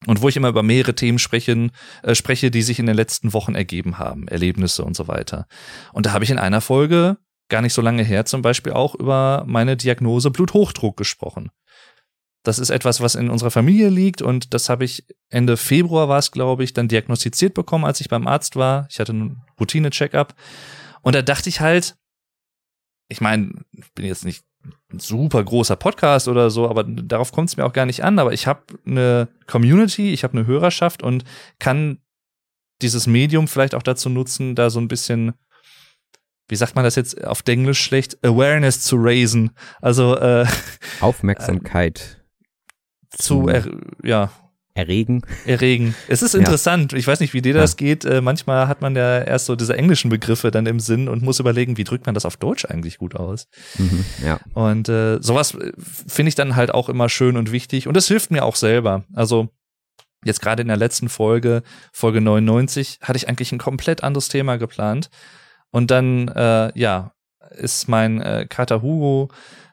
und 0.06 0.22
wo 0.22 0.30
ich 0.30 0.38
immer 0.38 0.50
über 0.50 0.64
mehrere 0.64 0.96
Themen 0.96 1.20
sprechen, 1.20 1.72
äh, 2.04 2.16
spreche, 2.16 2.52
die 2.52 2.62
sich 2.62 2.80
in 2.80 2.86
den 2.86 2.96
letzten 2.96 3.34
Wochen 3.34 3.56
ergeben 3.56 4.00
haben, 4.00 4.28
Erlebnisse 4.28 4.84
und 4.84 4.96
so 4.96 5.08
weiter. 5.08 5.48
Und 5.92 6.06
da 6.06 6.14
habe 6.14 6.24
ich 6.24 6.32
in 6.32 6.40
einer 6.40 6.62
Folge, 6.62 7.18
gar 7.50 7.62
nicht 7.62 7.74
so 7.74 7.82
lange 7.82 8.04
her, 8.04 8.26
zum 8.26 8.42
Beispiel 8.42 8.74
auch 8.74 8.96
über 8.96 9.44
meine 9.46 9.78
Diagnose 9.78 10.32
Bluthochdruck 10.32 10.98
gesprochen. 10.98 11.52
Das 12.44 12.60
ist 12.60 12.70
etwas, 12.70 13.00
was 13.00 13.16
in 13.16 13.30
unserer 13.30 13.52
Familie 13.52 13.90
liegt 13.90 14.22
und 14.22 14.54
das 14.54 14.68
habe 14.68 14.84
ich 14.84 15.06
Ende 15.30 15.56
Februar 15.56 16.10
war 16.10 16.20
es, 16.20 16.32
glaube 16.32 16.64
ich, 16.64 16.74
dann 16.74 16.90
diagnostiziert 16.90 17.54
bekommen, 17.54 17.86
als 17.86 18.02
ich 18.02 18.10
beim 18.10 18.28
Arzt 18.28 18.58
war. 18.58 18.88
Ich 18.90 19.00
hatte 19.00 19.14
einen 19.14 19.42
Routine-Check-up 19.60 20.36
und 21.02 21.16
da 21.16 21.22
dachte 21.22 21.48
ich 21.48 21.62
halt, 21.62 21.96
ich 23.08 23.22
meine, 23.22 23.52
ich 23.72 23.92
bin 23.94 24.06
jetzt 24.06 24.26
nicht 24.26 24.46
ein 24.92 25.00
super 25.00 25.44
großer 25.44 25.76
Podcast 25.76 26.28
oder 26.28 26.50
so, 26.50 26.70
aber 26.70 26.84
darauf 26.84 27.32
kommt 27.32 27.50
es 27.50 27.58
mir 27.58 27.66
auch 27.66 27.74
gar 27.74 27.86
nicht 27.86 28.04
an. 28.04 28.20
Aber 28.20 28.34
ich 28.34 28.48
habe 28.48 28.62
eine 28.86 29.28
Community, 29.48 30.14
ich 30.14 30.24
habe 30.24 30.38
eine 30.38 30.48
Hörerschaft 30.48 31.04
und 31.04 31.24
kann 31.60 32.00
dieses 32.82 33.08
Medium 33.08 33.48
vielleicht 33.48 33.76
auch 33.76 33.84
dazu 33.84 34.10
nutzen, 34.10 34.56
da 34.56 34.70
so 34.70 34.80
ein 34.80 34.88
bisschen, 34.88 35.34
wie 36.48 36.56
sagt 36.56 36.76
man 36.76 36.84
das 36.84 36.96
jetzt 36.96 37.24
auf 37.26 37.44
Englisch 37.46 37.82
schlecht, 37.82 38.24
Awareness 38.24 38.82
zu 38.82 38.98
raisen. 39.00 39.52
Also 39.82 40.18
äh, 40.18 40.46
Aufmerksamkeit 41.00 42.24
zu, 43.10 43.50
ja, 44.04 44.32
erregen. 44.74 45.22
Erregen. 45.46 45.96
Es 46.08 46.22
ist 46.22 46.34
interessant. 46.34 46.92
Ja. 46.92 46.98
Ich 46.98 47.08
weiß 47.08 47.20
nicht, 47.20 47.34
wie 47.34 47.42
dir 47.42 47.54
das 47.54 47.72
ja. 47.74 47.78
geht. 47.78 48.06
Äh, 48.06 48.22
manchmal 48.22 48.68
hat 48.68 48.82
man 48.82 48.96
ja 48.96 49.20
erst 49.20 49.46
so 49.46 49.56
diese 49.56 49.78
englischen 49.78 50.10
Begriffe 50.10 50.52
dann 50.52 50.66
im 50.66 50.80
Sinn 50.80 51.08
und 51.08 51.22
muss 51.22 51.40
überlegen, 51.40 51.78
wie 51.78 51.84
drückt 51.84 52.06
man 52.06 52.16
das 52.16 52.26
auf 52.26 52.38
Deutsch 52.38 52.66
eigentlich 52.66 52.98
gut 52.98 53.16
aus. 53.16 53.48
Mhm, 53.78 54.06
ja. 54.26 54.40
Und 54.54 54.90
äh, 54.90 55.22
sowas 55.22 55.54
äh, 55.54 55.72
finde 55.78 56.30
ich 56.30 56.36
dann 56.36 56.56
halt 56.56 56.74
auch 56.74 56.90
immer 56.90 57.10
schön 57.10 57.38
und 57.38 57.52
wichtig. 57.52 57.88
Und 57.88 57.96
es 57.98 58.08
hilft 58.08 58.32
mir 58.32 58.44
auch 58.44 58.56
selber. 58.56 59.04
Also 59.14 59.50
jetzt 60.24 60.42
gerade 60.42 60.62
in 60.62 60.68
der 60.68 60.78
letzten 60.78 61.10
Folge, 61.10 61.62
Folge 61.92 62.22
99, 62.22 63.00
hatte 63.02 63.18
ich 63.18 63.28
eigentlich 63.28 63.52
ein 63.52 63.60
komplett 63.60 64.04
anderes 64.04 64.30
Thema 64.30 64.58
geplant. 64.58 65.10
Und 65.70 65.92
dann, 65.92 66.28
äh, 66.30 66.72
ja, 66.80 67.14
ist 67.52 67.88
mein 67.88 68.22
äh, 68.22 68.48
Kater 68.50 68.82
Hugo 68.82 69.30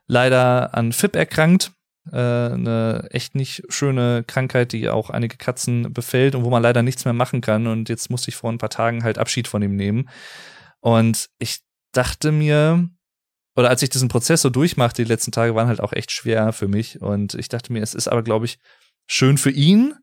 leider 0.07 0.75
an 0.75 0.93
FIP 0.93 1.17
erkrankt 1.17 1.73
äh, 2.07 2.17
eine 2.17 3.09
echt 3.11 3.35
nicht 3.35 3.63
schöne 3.69 4.25
Krankheit, 4.27 4.73
die 4.73 4.89
auch 4.89 5.11
einige 5.11 5.37
Katzen 5.37 5.93
befällt 5.93 6.35
und 6.35 6.45
wo 6.45 6.51
man 6.51 6.63
leider 6.63 6.83
nichts 6.83 7.05
mehr 7.05 7.15
machen 7.15 7.41
kann. 7.41 7.67
Und 7.67 7.89
jetzt 7.89 8.11
musste 8.11 8.31
ich 8.31 8.37
vor 8.37 8.51
ein 8.51 8.59
paar 8.59 8.71
Tagen 8.71 9.05
halt 9.05 9.19
Abschied 9.19 9.49
von 9.49 9.63
ihm 9.63 9.77
nehmen. 9.77 10.09
Und 10.81 11.29
ich 11.39 11.61
dachte 11.93 12.33
mir, 12.33 12.89
oder 13.57 13.69
als 13.69 13.83
ich 13.83 13.91
diesen 13.91 14.09
Prozess 14.09 14.43
so 14.43 14.51
durchmachte, 14.51 15.03
die 15.03 15.09
letzten 15.09 15.33
Tage 15.33 15.55
waren 15.55 15.69
halt 15.69 15.81
auch 15.81 15.93
echt 15.93 16.13
schwer 16.13 16.53
für 16.53 16.69
mich. 16.69 17.01
Und 17.01 17.35
ich 17.35 17.49
dachte 17.49 17.73
mir, 17.73 17.83
es 17.83 17.95
ist 17.95 18.09
aber, 18.09 18.23
glaube 18.23 18.47
ich, 18.47 18.59
schön 19.07 19.39
für 19.39 19.51
ihn, 19.51 19.95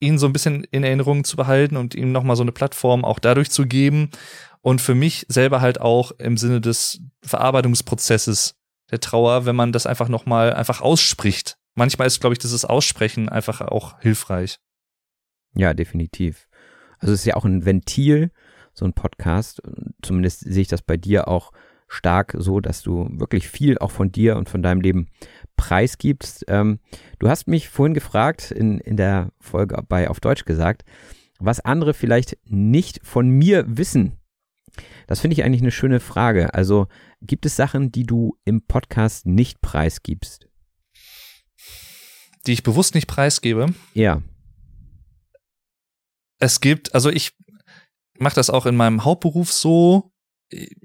ihn 0.00 0.18
so 0.18 0.26
ein 0.26 0.32
bisschen 0.32 0.64
in 0.64 0.84
Erinnerung 0.84 1.24
zu 1.24 1.36
behalten 1.36 1.76
und 1.76 1.94
ihm 1.94 2.12
nochmal 2.12 2.36
so 2.36 2.42
eine 2.42 2.52
Plattform 2.52 3.04
auch 3.04 3.18
dadurch 3.18 3.50
zu 3.50 3.66
geben. 3.66 4.10
Und 4.60 4.80
für 4.80 4.94
mich 4.94 5.26
selber 5.28 5.60
halt 5.60 5.80
auch 5.80 6.12
im 6.12 6.36
Sinne 6.36 6.60
des 6.60 7.00
Verarbeitungsprozesses 7.22 8.54
der 8.90 9.00
Trauer, 9.00 9.46
wenn 9.46 9.56
man 9.56 9.72
das 9.72 9.86
einfach 9.86 10.08
nochmal 10.08 10.52
einfach 10.52 10.80
ausspricht. 10.80 11.56
Manchmal 11.74 12.06
ist, 12.06 12.20
glaube 12.20 12.34
ich, 12.34 12.38
dieses 12.38 12.64
Aussprechen 12.64 13.28
einfach 13.28 13.60
auch 13.60 14.00
hilfreich. 14.00 14.58
Ja, 15.54 15.74
definitiv. 15.74 16.48
Also 16.98 17.12
es 17.14 17.20
ist 17.20 17.26
ja 17.26 17.36
auch 17.36 17.44
ein 17.44 17.64
Ventil, 17.64 18.30
so 18.72 18.84
ein 18.84 18.92
Podcast. 18.92 19.62
Zumindest 20.02 20.40
sehe 20.40 20.62
ich 20.62 20.68
das 20.68 20.82
bei 20.82 20.96
dir 20.96 21.28
auch 21.28 21.52
stark 21.88 22.34
so, 22.38 22.60
dass 22.60 22.82
du 22.82 23.08
wirklich 23.12 23.48
viel 23.48 23.78
auch 23.78 23.90
von 23.90 24.10
dir 24.10 24.36
und 24.36 24.48
von 24.48 24.62
deinem 24.62 24.80
Leben 24.80 25.08
preisgibst. 25.56 26.44
Ähm, 26.48 26.80
du 27.18 27.28
hast 27.28 27.46
mich 27.46 27.68
vorhin 27.68 27.94
gefragt, 27.94 28.50
in, 28.50 28.78
in 28.78 28.96
der 28.96 29.30
Folge 29.40 29.80
bei 29.88 30.08
Auf 30.08 30.20
Deutsch 30.20 30.44
gesagt, 30.44 30.84
was 31.38 31.60
andere 31.60 31.94
vielleicht 31.94 32.38
nicht 32.44 33.00
von 33.04 33.28
mir 33.28 33.64
wissen. 33.66 34.18
Das 35.06 35.20
finde 35.20 35.34
ich 35.34 35.44
eigentlich 35.44 35.62
eine 35.62 35.70
schöne 35.70 36.00
Frage. 36.00 36.54
Also 36.54 36.88
gibt 37.20 37.46
es 37.46 37.56
Sachen, 37.56 37.92
die 37.92 38.04
du 38.04 38.38
im 38.44 38.66
Podcast 38.66 39.26
nicht 39.26 39.60
preisgibst? 39.60 40.48
Die 42.46 42.52
ich 42.52 42.62
bewusst 42.62 42.94
nicht 42.94 43.06
preisgebe? 43.06 43.74
Ja. 43.94 44.22
Es 46.38 46.60
gibt, 46.60 46.94
also 46.94 47.10
ich 47.10 47.32
mache 48.18 48.34
das 48.34 48.50
auch 48.50 48.66
in 48.66 48.76
meinem 48.76 49.04
Hauptberuf 49.04 49.52
so. 49.52 50.12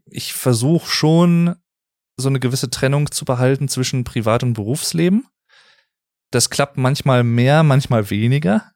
Ich 0.05 0.33
versuche 0.33 0.89
schon 0.89 1.55
so 2.17 2.29
eine 2.29 2.39
gewisse 2.39 2.69
Trennung 2.69 3.11
zu 3.11 3.25
behalten 3.25 3.67
zwischen 3.67 4.03
Privat- 4.03 4.43
und 4.43 4.53
Berufsleben. 4.53 5.27
Das 6.31 6.49
klappt 6.49 6.77
manchmal 6.77 7.23
mehr, 7.23 7.63
manchmal 7.63 8.09
weniger. 8.09 8.71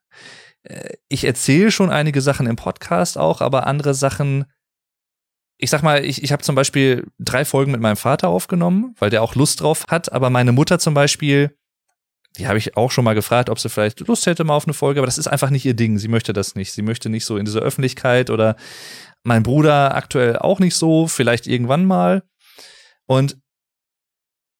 Äh, 0.63 0.93
ich 1.09 1.25
erzähle 1.25 1.71
schon 1.71 1.89
einige 1.89 2.21
Sachen 2.21 2.47
im 2.47 2.55
Podcast 2.55 3.17
auch, 3.17 3.41
aber 3.41 3.67
andere 3.67 3.93
Sachen, 3.93 4.45
ich 5.63 5.69
sag 5.69 5.81
mal, 5.81 6.03
ich, 6.03 6.21
ich 6.21 6.33
habe 6.33 6.43
zum 6.43 6.55
Beispiel 6.55 7.07
drei 7.19 7.45
Folgen 7.45 7.71
mit 7.71 7.79
meinem 7.79 7.95
Vater 7.95 8.27
aufgenommen, 8.27 8.95
weil 8.99 9.09
der 9.09 9.23
auch 9.23 9.33
Lust 9.33 9.61
drauf 9.61 9.85
hat, 9.87 10.11
aber 10.11 10.29
meine 10.29 10.51
Mutter 10.51 10.77
zum 10.77 10.93
Beispiel, 10.93 11.57
die 12.37 12.47
habe 12.47 12.57
ich 12.57 12.75
auch 12.75 12.91
schon 12.91 13.05
mal 13.05 13.15
gefragt, 13.15 13.49
ob 13.49 13.59
sie 13.59 13.69
vielleicht 13.69 14.01
Lust 14.01 14.25
hätte 14.25 14.43
mal 14.43 14.55
auf 14.55 14.65
eine 14.65 14.73
Folge, 14.73 14.99
aber 14.99 15.05
das 15.05 15.17
ist 15.17 15.27
einfach 15.27 15.49
nicht 15.49 15.63
ihr 15.63 15.73
Ding. 15.73 15.97
Sie 15.99 16.09
möchte 16.09 16.33
das 16.33 16.55
nicht. 16.55 16.73
Sie 16.73 16.81
möchte 16.81 17.07
nicht 17.07 17.23
so 17.23 17.37
in 17.37 17.45
diese 17.45 17.59
Öffentlichkeit 17.59 18.29
oder 18.29 18.57
mein 19.23 19.43
Bruder 19.43 19.95
aktuell 19.95 20.37
auch 20.37 20.59
nicht 20.59 20.75
so, 20.75 21.07
vielleicht 21.07 21.47
irgendwann 21.47 21.85
mal. 21.85 22.23
Und 23.05 23.37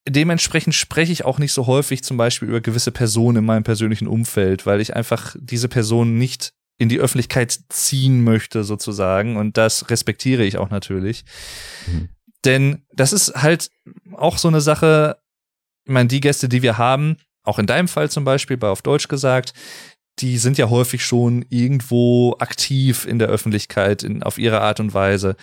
dementsprechend 0.08 0.74
spreche 0.74 1.12
ich 1.12 1.26
auch 1.26 1.38
nicht 1.38 1.52
so 1.52 1.66
häufig 1.66 2.02
zum 2.02 2.16
Beispiel 2.16 2.48
über 2.48 2.62
gewisse 2.62 2.92
Personen 2.92 3.38
in 3.38 3.44
meinem 3.44 3.64
persönlichen 3.64 4.08
Umfeld, 4.08 4.64
weil 4.64 4.80
ich 4.80 4.96
einfach 4.96 5.36
diese 5.38 5.68
Personen 5.68 6.16
nicht 6.16 6.54
in 6.76 6.88
die 6.88 6.98
Öffentlichkeit 6.98 7.58
ziehen 7.68 8.24
möchte, 8.24 8.64
sozusagen. 8.64 9.36
Und 9.36 9.56
das 9.56 9.90
respektiere 9.90 10.44
ich 10.44 10.58
auch 10.58 10.70
natürlich. 10.70 11.24
Mhm. 11.86 12.08
Denn 12.44 12.82
das 12.92 13.12
ist 13.12 13.34
halt 13.34 13.70
auch 14.12 14.38
so 14.38 14.48
eine 14.48 14.60
Sache, 14.60 15.18
ich 15.84 15.92
meine, 15.92 16.08
die 16.08 16.20
Gäste, 16.20 16.48
die 16.48 16.62
wir 16.62 16.78
haben, 16.78 17.16
auch 17.42 17.58
in 17.58 17.66
deinem 17.66 17.88
Fall 17.88 18.10
zum 18.10 18.24
Beispiel, 18.24 18.56
bei 18.56 18.68
auf 18.68 18.82
Deutsch 18.82 19.08
gesagt, 19.08 19.54
die 20.20 20.38
sind 20.38 20.58
ja 20.58 20.70
häufig 20.70 21.04
schon 21.04 21.44
irgendwo 21.48 22.36
aktiv 22.38 23.04
in 23.06 23.18
der 23.18 23.28
Öffentlichkeit, 23.28 24.02
in, 24.02 24.22
auf 24.22 24.38
ihre 24.38 24.60
Art 24.60 24.80
und 24.80 24.94
Weise 24.94 25.36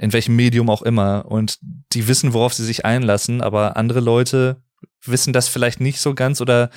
in 0.00 0.14
welchem 0.14 0.34
Medium 0.34 0.70
auch 0.70 0.80
immer. 0.80 1.26
Und 1.26 1.58
die 1.92 2.08
wissen, 2.08 2.32
worauf 2.32 2.54
sie 2.54 2.64
sich 2.64 2.86
einlassen, 2.86 3.42
aber 3.42 3.76
andere 3.76 4.00
Leute 4.00 4.62
wissen 5.04 5.34
das 5.34 5.48
vielleicht 5.48 5.80
nicht 5.80 6.00
so 6.00 6.14
ganz 6.14 6.40
oder 6.40 6.70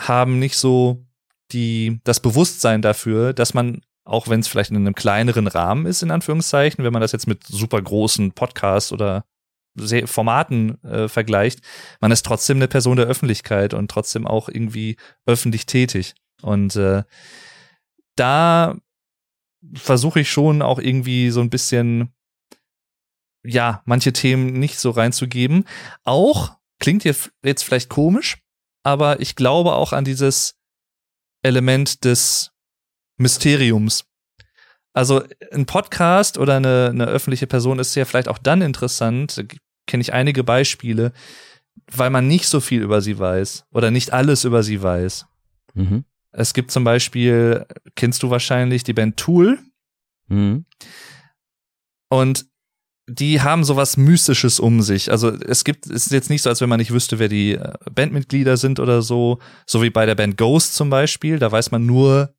haben 0.00 0.38
nicht 0.38 0.56
so 0.56 1.06
die, 1.52 2.00
das 2.04 2.20
Bewusstsein 2.20 2.82
dafür, 2.82 3.32
dass 3.32 3.54
man, 3.54 3.82
auch 4.04 4.28
wenn 4.28 4.40
es 4.40 4.48
vielleicht 4.48 4.70
in 4.70 4.76
einem 4.76 4.94
kleineren 4.94 5.46
Rahmen 5.46 5.86
ist, 5.86 6.02
in 6.02 6.10
Anführungszeichen, 6.10 6.84
wenn 6.84 6.92
man 6.92 7.02
das 7.02 7.12
jetzt 7.12 7.26
mit 7.26 7.44
super 7.44 7.80
großen 7.80 8.32
Podcasts 8.32 8.92
oder 8.92 9.24
Formaten 10.04 10.82
äh, 10.84 11.08
vergleicht, 11.08 11.60
man 12.00 12.12
ist 12.12 12.26
trotzdem 12.26 12.58
eine 12.58 12.68
Person 12.68 12.96
der 12.96 13.06
Öffentlichkeit 13.06 13.72
und 13.72 13.90
trotzdem 13.90 14.26
auch 14.26 14.48
irgendwie 14.48 14.96
öffentlich 15.24 15.64
tätig. 15.64 16.14
Und 16.42 16.76
äh, 16.76 17.04
da 18.16 18.76
versuche 19.74 20.20
ich 20.20 20.30
schon 20.30 20.60
auch 20.60 20.78
irgendwie 20.78 21.30
so 21.30 21.40
ein 21.40 21.48
bisschen 21.48 22.12
ja, 23.44 23.82
manche 23.84 24.12
Themen 24.12 24.58
nicht 24.58 24.78
so 24.78 24.90
reinzugeben. 24.90 25.64
Auch, 26.04 26.56
klingt 26.78 27.04
jetzt 27.04 27.30
vielleicht 27.42 27.88
komisch, 27.88 28.38
aber 28.82 29.20
ich 29.20 29.36
glaube 29.36 29.72
auch 29.72 29.92
an 29.92 30.04
dieses 30.04 30.58
Element 31.42 32.04
des 32.04 32.52
Mysteriums. 33.16 34.04
Also 34.92 35.22
ein 35.52 35.66
Podcast 35.66 36.38
oder 36.38 36.56
eine, 36.56 36.88
eine 36.90 37.06
öffentliche 37.06 37.46
Person 37.46 37.78
ist 37.78 37.94
ja 37.94 38.04
vielleicht 38.04 38.28
auch 38.28 38.38
dann 38.38 38.62
interessant, 38.62 39.38
da 39.38 39.42
kenne 39.86 40.02
ich 40.02 40.12
einige 40.12 40.44
Beispiele, 40.44 41.12
weil 41.90 42.10
man 42.10 42.28
nicht 42.28 42.46
so 42.46 42.60
viel 42.60 42.82
über 42.82 43.00
sie 43.00 43.18
weiß 43.18 43.64
oder 43.72 43.90
nicht 43.90 44.12
alles 44.12 44.44
über 44.44 44.62
sie 44.62 44.82
weiß. 44.82 45.26
Mhm. 45.74 46.04
Es 46.32 46.54
gibt 46.54 46.70
zum 46.70 46.84
Beispiel, 46.84 47.66
kennst 47.94 48.22
du 48.22 48.30
wahrscheinlich 48.30 48.84
die 48.84 48.92
Band 48.92 49.16
Tool? 49.16 49.58
Mhm. 50.28 50.66
Und 52.08 52.46
die 53.06 53.40
haben 53.40 53.64
sowas 53.64 53.96
Mystisches 53.96 54.60
um 54.60 54.80
sich. 54.80 55.10
Also 55.10 55.30
es 55.30 55.64
gibt, 55.64 55.86
es 55.86 56.06
ist 56.06 56.12
jetzt 56.12 56.30
nicht 56.30 56.42
so, 56.42 56.50
als 56.50 56.60
wenn 56.60 56.68
man 56.68 56.78
nicht 56.78 56.92
wüsste, 56.92 57.18
wer 57.18 57.28
die 57.28 57.52
äh, 57.52 57.72
Bandmitglieder 57.92 58.56
sind 58.56 58.78
oder 58.78 59.02
so. 59.02 59.38
So 59.66 59.82
wie 59.82 59.90
bei 59.90 60.06
der 60.06 60.14
Band 60.14 60.36
Ghost 60.36 60.74
zum 60.74 60.88
Beispiel. 60.90 61.38
Da 61.38 61.50
weiß 61.50 61.72
man 61.72 61.84
nur 61.84 62.34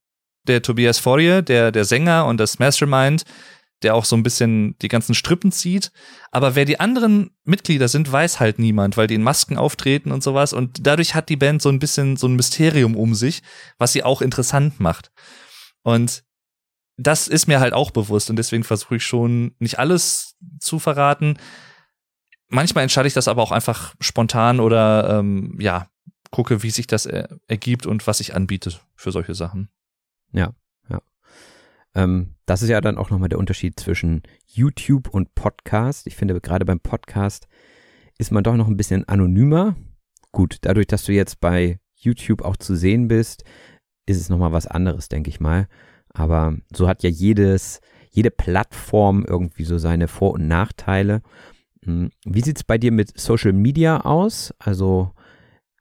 der 0.47 0.61
Tobias 0.61 0.99
Fourier, 0.99 1.41
der, 1.41 1.71
der 1.71 1.85
Sänger 1.85 2.25
und 2.25 2.37
das 2.37 2.59
Mastermind, 2.59 3.23
der 3.81 3.95
auch 3.95 4.05
so 4.05 4.15
ein 4.15 4.23
bisschen 4.23 4.77
die 4.81 4.87
ganzen 4.87 5.15
Strippen 5.15 5.51
zieht. 5.51 5.91
Aber 6.31 6.55
wer 6.55 6.65
die 6.65 6.79
anderen 6.79 7.31
Mitglieder 7.43 7.89
sind, 7.89 8.09
weiß 8.09 8.39
halt 8.39 8.57
niemand, 8.57 8.95
weil 8.95 9.07
die 9.07 9.15
in 9.15 9.23
Masken 9.23 9.57
auftreten 9.57 10.11
und 10.11 10.23
sowas. 10.23 10.53
Und 10.53 10.87
dadurch 10.87 11.13
hat 11.13 11.27
die 11.27 11.37
Band 11.37 11.61
so 11.61 11.69
ein 11.69 11.79
bisschen 11.79 12.15
so 12.15 12.27
ein 12.27 12.35
Mysterium 12.35 12.95
um 12.95 13.15
sich, 13.15 13.41
was 13.77 13.91
sie 13.91 14.03
auch 14.03 14.21
interessant 14.21 14.79
macht. 14.79 15.11
Und 15.83 16.23
das 16.97 17.27
ist 17.27 17.47
mir 17.47 17.59
halt 17.59 17.73
auch 17.73 17.91
bewusst 17.91 18.29
und 18.29 18.35
deswegen 18.35 18.63
versuche 18.63 18.97
ich 18.97 19.03
schon 19.03 19.55
nicht 19.59 19.79
alles 19.79 20.35
zu 20.59 20.79
verraten. 20.79 21.37
Manchmal 22.49 22.83
entscheide 22.83 23.07
ich 23.07 23.13
das 23.13 23.27
aber 23.27 23.41
auch 23.41 23.51
einfach 23.51 23.95
spontan 23.99 24.59
oder 24.59 25.19
ähm, 25.19 25.57
ja, 25.59 25.87
gucke, 26.29 26.63
wie 26.63 26.69
sich 26.69 26.87
das 26.87 27.05
er 27.05 27.39
ergibt 27.47 27.85
und 27.85 28.05
was 28.05 28.19
ich 28.19 28.35
anbiete 28.35 28.73
für 28.95 29.11
solche 29.11 29.33
Sachen. 29.33 29.69
Ja, 30.31 30.53
ja. 30.89 31.01
Ähm, 31.95 32.35
das 32.45 32.61
ist 32.61 32.69
ja 32.69 32.81
dann 32.81 32.97
auch 32.97 33.09
nochmal 33.09 33.29
der 33.29 33.39
Unterschied 33.39 33.79
zwischen 33.79 34.23
YouTube 34.45 35.09
und 35.09 35.33
Podcast. 35.35 36.05
Ich 36.07 36.15
finde, 36.15 36.39
gerade 36.41 36.65
beim 36.65 36.79
Podcast 36.79 37.47
ist 38.17 38.31
man 38.31 38.43
doch 38.43 38.55
noch 38.55 38.67
ein 38.67 38.77
bisschen 38.77 39.07
anonymer. 39.07 39.75
Gut, 40.31 40.57
dadurch, 40.61 40.87
dass 40.87 41.05
du 41.05 41.11
jetzt 41.11 41.39
bei 41.39 41.79
YouTube 41.95 42.43
auch 42.43 42.57
zu 42.57 42.75
sehen 42.75 43.07
bist, 43.07 43.43
ist 44.05 44.19
es 44.19 44.29
nochmal 44.29 44.51
was 44.51 44.67
anderes, 44.67 45.07
denke 45.07 45.29
ich 45.29 45.39
mal. 45.39 45.67
Aber 46.13 46.55
so 46.73 46.87
hat 46.87 47.03
ja 47.03 47.09
jedes, 47.09 47.81
jede 48.11 48.31
Plattform 48.31 49.25
irgendwie 49.27 49.65
so 49.65 49.77
seine 49.77 50.07
Vor- 50.07 50.33
und 50.33 50.47
Nachteile. 50.47 51.21
Hm, 51.83 52.11
wie 52.25 52.41
sieht 52.41 52.57
es 52.57 52.63
bei 52.63 52.77
dir 52.77 52.91
mit 52.91 53.19
Social 53.19 53.53
Media 53.53 54.01
aus? 54.01 54.53
Also 54.59 55.13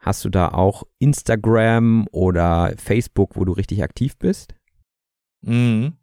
hast 0.01 0.25
du 0.25 0.31
da 0.31 0.49
auch 0.49 0.85
Instagram 0.99 2.09
oder 2.11 2.75
Facebook, 2.77 3.37
wo 3.37 3.45
du 3.45 3.53
richtig 3.53 3.83
aktiv 3.83 4.17
bist? 4.19 4.55
Mhm. 5.43 5.95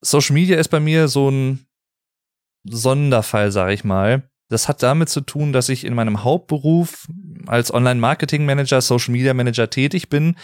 Social 0.00 0.34
Media 0.34 0.58
ist 0.58 0.68
bei 0.68 0.80
mir 0.80 1.08
so 1.08 1.30
ein 1.30 1.66
Sonderfall, 2.64 3.52
sage 3.52 3.74
ich 3.74 3.84
mal. 3.84 4.28
Das 4.48 4.68
hat 4.68 4.82
damit 4.82 5.08
zu 5.08 5.20
tun, 5.20 5.52
dass 5.52 5.68
ich 5.68 5.84
in 5.84 5.94
meinem 5.94 6.22
Hauptberuf 6.22 7.08
als 7.46 7.72
Online-Marketing-Manager, 7.72 8.80
Social 8.80 9.12
Media 9.12 9.34
Manager 9.34 9.70
tätig 9.70 10.08
bin 10.08 10.36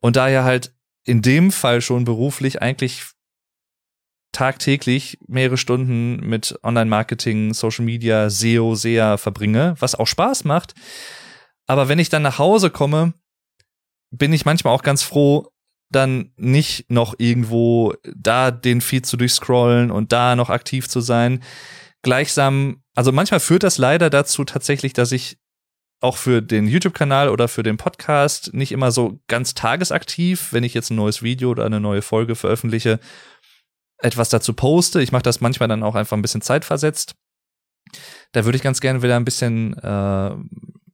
und 0.00 0.16
daher 0.16 0.44
halt 0.44 0.73
in 1.04 1.22
dem 1.22 1.50
Fall 1.50 1.80
schon 1.80 2.04
beruflich 2.04 2.62
eigentlich 2.62 3.04
tagtäglich 4.32 5.18
mehrere 5.28 5.56
Stunden 5.56 6.16
mit 6.16 6.58
Online-Marketing, 6.62 7.54
Social 7.54 7.84
Media, 7.84 8.28
SEO, 8.28 8.74
SEA 8.74 9.16
verbringe, 9.16 9.76
was 9.78 9.94
auch 9.94 10.06
Spaß 10.06 10.44
macht. 10.44 10.74
Aber 11.66 11.88
wenn 11.88 11.98
ich 11.98 12.08
dann 12.08 12.22
nach 12.22 12.38
Hause 12.38 12.70
komme, 12.70 13.14
bin 14.10 14.32
ich 14.32 14.44
manchmal 14.44 14.74
auch 14.74 14.82
ganz 14.82 15.02
froh, 15.02 15.48
dann 15.90 16.32
nicht 16.36 16.90
noch 16.90 17.14
irgendwo 17.18 17.94
da 18.14 18.50
den 18.50 18.80
Feed 18.80 19.06
zu 19.06 19.16
durchscrollen 19.16 19.90
und 19.90 20.12
da 20.12 20.34
noch 20.34 20.50
aktiv 20.50 20.88
zu 20.88 21.00
sein. 21.00 21.42
Gleichsam, 22.02 22.82
also 22.94 23.12
manchmal 23.12 23.40
führt 23.40 23.62
das 23.62 23.78
leider 23.78 24.10
dazu 24.10 24.44
tatsächlich, 24.44 24.92
dass 24.92 25.12
ich 25.12 25.38
auch 26.04 26.18
für 26.18 26.42
den 26.42 26.68
YouTube-Kanal 26.68 27.30
oder 27.30 27.48
für 27.48 27.62
den 27.62 27.78
Podcast 27.78 28.52
nicht 28.52 28.72
immer 28.72 28.92
so 28.92 29.20
ganz 29.26 29.54
tagesaktiv, 29.54 30.52
wenn 30.52 30.62
ich 30.62 30.74
jetzt 30.74 30.90
ein 30.90 30.96
neues 30.96 31.22
Video 31.22 31.50
oder 31.50 31.64
eine 31.64 31.80
neue 31.80 32.02
Folge 32.02 32.36
veröffentliche, 32.36 33.00
etwas 33.98 34.28
dazu 34.28 34.52
poste. 34.52 35.00
Ich 35.00 35.12
mache 35.12 35.22
das 35.22 35.40
manchmal 35.40 35.68
dann 35.68 35.82
auch 35.82 35.94
einfach 35.94 36.16
ein 36.16 36.22
bisschen 36.22 36.42
zeitversetzt. 36.42 37.14
Da 38.32 38.44
würde 38.44 38.56
ich 38.56 38.62
ganz 38.62 38.82
gerne 38.82 39.02
wieder 39.02 39.16
ein 39.16 39.24
bisschen 39.24 39.78
äh, 39.78 40.36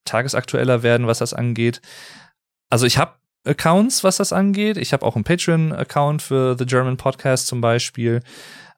tagesaktueller 0.05 0.85
werden, 0.85 1.09
was 1.09 1.19
das 1.19 1.35
angeht. 1.35 1.81
Also 2.71 2.87
ich 2.87 2.97
habe 2.97 3.17
Accounts, 3.45 4.05
was 4.05 4.19
das 4.19 4.33
angeht. 4.33 4.76
Ich 4.76 4.93
habe 4.93 5.05
auch 5.05 5.17
einen 5.17 5.25
Patreon-Account 5.25 6.23
für 6.23 6.57
The 6.57 6.67
German 6.67 6.97
Podcast 6.97 7.49
zum 7.49 7.61
Beispiel. 7.61 8.23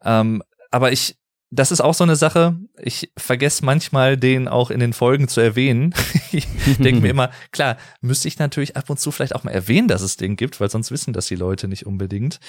Ähm, 0.03 0.41
aber 0.71 0.91
ich 0.91 1.15
das 1.53 1.71
ist 1.71 1.81
auch 1.81 1.93
so 1.93 2.03
eine 2.03 2.15
Sache. 2.15 2.57
Ich 2.81 3.11
vergesse 3.15 3.63
manchmal, 3.63 4.17
den 4.17 4.47
auch 4.47 4.71
in 4.71 4.79
den 4.79 4.93
Folgen 4.93 5.27
zu 5.27 5.39
erwähnen. 5.39 5.93
ich 6.31 6.47
denke 6.79 7.01
mir 7.01 7.09
immer, 7.11 7.29
klar, 7.51 7.77
müsste 8.01 8.27
ich 8.27 8.39
natürlich 8.39 8.75
ab 8.75 8.89
und 8.89 8.99
zu 8.99 9.11
vielleicht 9.11 9.35
auch 9.35 9.43
mal 9.43 9.51
erwähnen, 9.51 9.87
dass 9.87 10.01
es 10.01 10.17
den 10.17 10.35
gibt, 10.35 10.59
weil 10.59 10.71
sonst 10.71 10.89
wissen 10.91 11.13
das 11.13 11.27
die 11.27 11.35
Leute 11.35 11.67
nicht 11.67 11.85
unbedingt. 11.85 12.39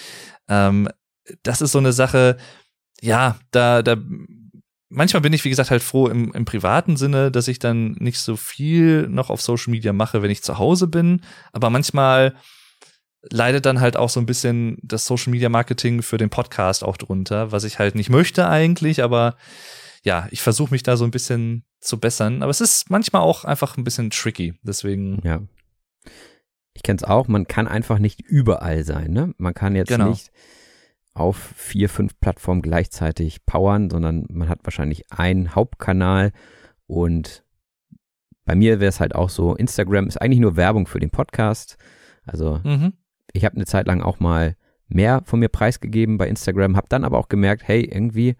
Ähm, 0.48 0.88
das 1.42 1.60
ist 1.60 1.72
so 1.72 1.78
eine 1.78 1.92
Sache, 1.92 2.38
ja, 3.00 3.36
da, 3.50 3.82
da, 3.82 3.96
manchmal 4.88 5.20
bin 5.20 5.32
ich, 5.34 5.44
wie 5.44 5.50
gesagt, 5.50 5.70
halt 5.70 5.82
froh 5.82 6.08
im, 6.08 6.32
im 6.32 6.46
privaten 6.46 6.96
Sinne, 6.96 7.30
dass 7.30 7.48
ich 7.48 7.58
dann 7.58 7.92
nicht 7.98 8.20
so 8.20 8.36
viel 8.36 9.06
noch 9.08 9.28
auf 9.28 9.42
Social 9.42 9.70
Media 9.70 9.92
mache, 9.92 10.22
wenn 10.22 10.30
ich 10.30 10.42
zu 10.42 10.58
Hause 10.58 10.86
bin. 10.86 11.20
Aber 11.52 11.68
manchmal 11.68 12.34
leidet 13.30 13.66
dann 13.66 13.80
halt 13.80 13.96
auch 13.96 14.08
so 14.08 14.20
ein 14.20 14.26
bisschen 14.26 14.78
das 14.82 15.06
Social 15.06 15.30
Media 15.30 15.48
Marketing 15.48 16.02
für 16.02 16.18
den 16.18 16.30
Podcast 16.30 16.84
auch 16.84 16.96
drunter, 16.96 17.52
was 17.52 17.64
ich 17.64 17.78
halt 17.78 17.94
nicht 17.94 18.10
möchte 18.10 18.48
eigentlich, 18.48 19.02
aber 19.02 19.36
ja, 20.02 20.28
ich 20.30 20.42
versuche 20.42 20.72
mich 20.72 20.82
da 20.82 20.96
so 20.96 21.04
ein 21.04 21.10
bisschen 21.10 21.64
zu 21.80 21.98
bessern, 21.98 22.42
aber 22.42 22.50
es 22.50 22.60
ist 22.60 22.90
manchmal 22.90 23.22
auch 23.22 23.44
einfach 23.44 23.76
ein 23.76 23.84
bisschen 23.84 24.10
tricky, 24.10 24.54
deswegen. 24.62 25.20
Ja. 25.24 25.42
Ich 26.74 26.82
kenne 26.82 26.96
es 26.96 27.04
auch, 27.04 27.28
man 27.28 27.46
kann 27.46 27.68
einfach 27.68 27.98
nicht 27.98 28.20
überall 28.20 28.84
sein, 28.84 29.12
ne? 29.12 29.32
Man 29.38 29.54
kann 29.54 29.76
jetzt 29.76 29.88
genau. 29.88 30.10
nicht 30.10 30.30
auf 31.14 31.36
vier, 31.56 31.88
fünf 31.88 32.18
Plattformen 32.18 32.60
gleichzeitig 32.60 33.46
powern, 33.46 33.88
sondern 33.88 34.26
man 34.28 34.48
hat 34.48 34.60
wahrscheinlich 34.64 35.10
einen 35.12 35.54
Hauptkanal 35.54 36.32
und 36.86 37.44
bei 38.44 38.56
mir 38.56 38.80
wäre 38.80 38.90
es 38.90 39.00
halt 39.00 39.14
auch 39.14 39.30
so, 39.30 39.54
Instagram 39.54 40.08
ist 40.08 40.20
eigentlich 40.20 40.40
nur 40.40 40.56
Werbung 40.56 40.86
für 40.86 41.00
den 41.00 41.10
Podcast. 41.10 41.78
Also 42.26 42.60
mhm 42.64 42.92
ich 43.34 43.44
habe 43.44 43.56
eine 43.56 43.66
Zeit 43.66 43.86
lang 43.86 44.00
auch 44.00 44.20
mal 44.20 44.56
mehr 44.88 45.22
von 45.24 45.40
mir 45.40 45.48
preisgegeben 45.48 46.16
bei 46.16 46.28
Instagram, 46.28 46.76
habe 46.76 46.88
dann 46.88 47.04
aber 47.04 47.18
auch 47.18 47.28
gemerkt, 47.28 47.66
hey, 47.66 47.84
irgendwie 47.84 48.36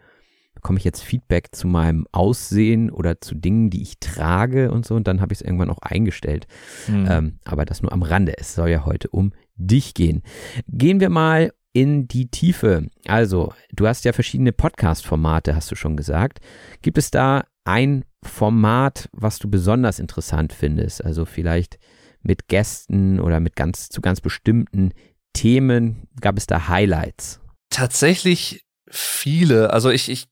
bekomme 0.55 0.79
ich 0.79 0.85
jetzt 0.85 1.03
Feedback 1.03 1.49
zu 1.53 1.67
meinem 1.67 2.07
Aussehen 2.13 2.91
oder 2.91 3.21
zu 3.21 3.35
Dingen, 3.35 3.69
die 3.71 3.83
ich 3.83 3.99
trage 3.99 4.71
und 4.71 4.87
so. 4.87 4.95
Und 4.95 5.07
dann 5.09 5.21
habe 5.21 5.33
ich 5.33 5.41
es 5.41 5.45
irgendwann 5.45 5.69
auch 5.69 5.81
eingestellt. 5.83 6.47
Mhm. 6.87 7.07
Ähm, 7.11 7.39
aber 7.45 7.65
das 7.65 7.83
nur 7.83 7.93
am 7.93 8.03
Rande. 8.03 8.39
Es 8.39 8.55
soll 8.55 8.71
ja 8.71 8.87
heute 8.87 9.09
um 9.09 9.33
dich 9.57 9.95
gehen. 9.95 10.23
Gehen 10.69 11.01
wir 11.01 11.11
mal 11.11 11.53
in 11.73 12.07
die 12.07 12.31
Tiefe. 12.31 12.89
Also, 13.07 13.53
du 13.73 13.87
hast 13.87 14.05
ja 14.05 14.13
verschiedene 14.13 14.53
Podcast-Formate, 14.53 15.57
hast 15.57 15.71
du 15.71 15.75
schon 15.75 15.97
gesagt. 15.97 16.41
Gibt 16.83 16.99
es 16.99 17.11
da 17.11 17.45
ein 17.65 18.05
Format, 18.23 19.09
was 19.13 19.39
du 19.39 19.51
besonders 19.51 19.99
interessant 19.99 20.53
findest? 20.53 21.05
Also 21.05 21.25
vielleicht 21.25 21.79
mit 22.25 22.49
Gästen 22.49 23.21
oder 23.21 23.41
mit 23.41 23.57
ganz 23.57 23.89
zu 23.89 24.01
ganz 24.01 24.21
bestimmten 24.21 24.93
Themen? 25.33 26.09
Gab 26.21 26.37
es 26.37 26.47
da 26.47 26.69
Highlights? 26.69 27.41
Tatsächlich 27.71 28.65
viele. 28.91 29.71
Also 29.71 29.91
ich, 29.91 30.09
ich 30.09 30.29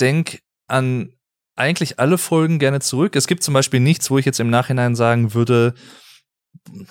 denke 0.00 0.38
an 0.66 1.14
eigentlich 1.56 2.00
alle 2.00 2.18
Folgen 2.18 2.58
gerne 2.58 2.80
zurück. 2.80 3.16
Es 3.16 3.26
gibt 3.26 3.42
zum 3.42 3.54
Beispiel 3.54 3.80
nichts, 3.80 4.10
wo 4.10 4.18
ich 4.18 4.26
jetzt 4.26 4.40
im 4.40 4.50
Nachhinein 4.50 4.96
sagen 4.96 5.34
würde, 5.34 5.74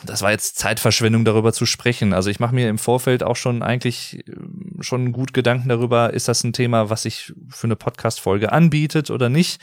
das 0.06 0.22
war 0.22 0.32
jetzt 0.32 0.58
Zeitverschwendung, 0.58 1.25
darüber 1.25 1.53
zu 1.53 1.65
sprechen. 1.65 2.13
Also 2.13 2.30
ich 2.30 2.39
mache 2.39 2.56
mir 2.56 2.70
im 2.70 2.77
Vorfeld 2.77 3.24
auch 3.24 3.36
schon 3.36 3.63
eigentlich 3.63 4.27
äh, 4.27 4.34
schon 4.82 5.12
gut 5.12 5.34
Gedanken 5.34 5.70
darüber, 5.70 6.13
ist 6.13 6.27
das 6.27 6.44
ein 6.44 6.53
Thema, 6.53 6.89
was 6.89 7.03
sich 7.03 7.34
für 7.50 7.68
eine 7.68 7.75
Podcast-Folge 7.75 8.51
anbietet 8.51 9.10
oder 9.10 9.30
nicht. 9.30 9.62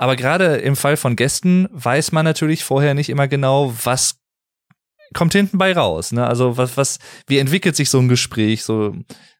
Aber 0.00 0.16
gerade 0.16 0.56
im 0.56 0.76
Fall 0.76 0.96
von 0.96 1.14
Gästen 1.14 1.68
weiß 1.72 2.12
man 2.12 2.24
natürlich 2.24 2.64
vorher 2.64 2.94
nicht 2.94 3.10
immer 3.10 3.28
genau, 3.28 3.74
was 3.84 4.18
kommt 5.12 5.34
hinten 5.34 5.58
bei 5.58 5.74
raus. 5.74 6.12
Ne? 6.12 6.26
Also 6.26 6.56
was, 6.56 6.78
was, 6.78 7.00
wie 7.26 7.36
entwickelt 7.36 7.76
sich 7.76 7.90
so 7.90 7.98
ein 7.98 8.08
Gespräch? 8.08 8.64
So, 8.64 8.96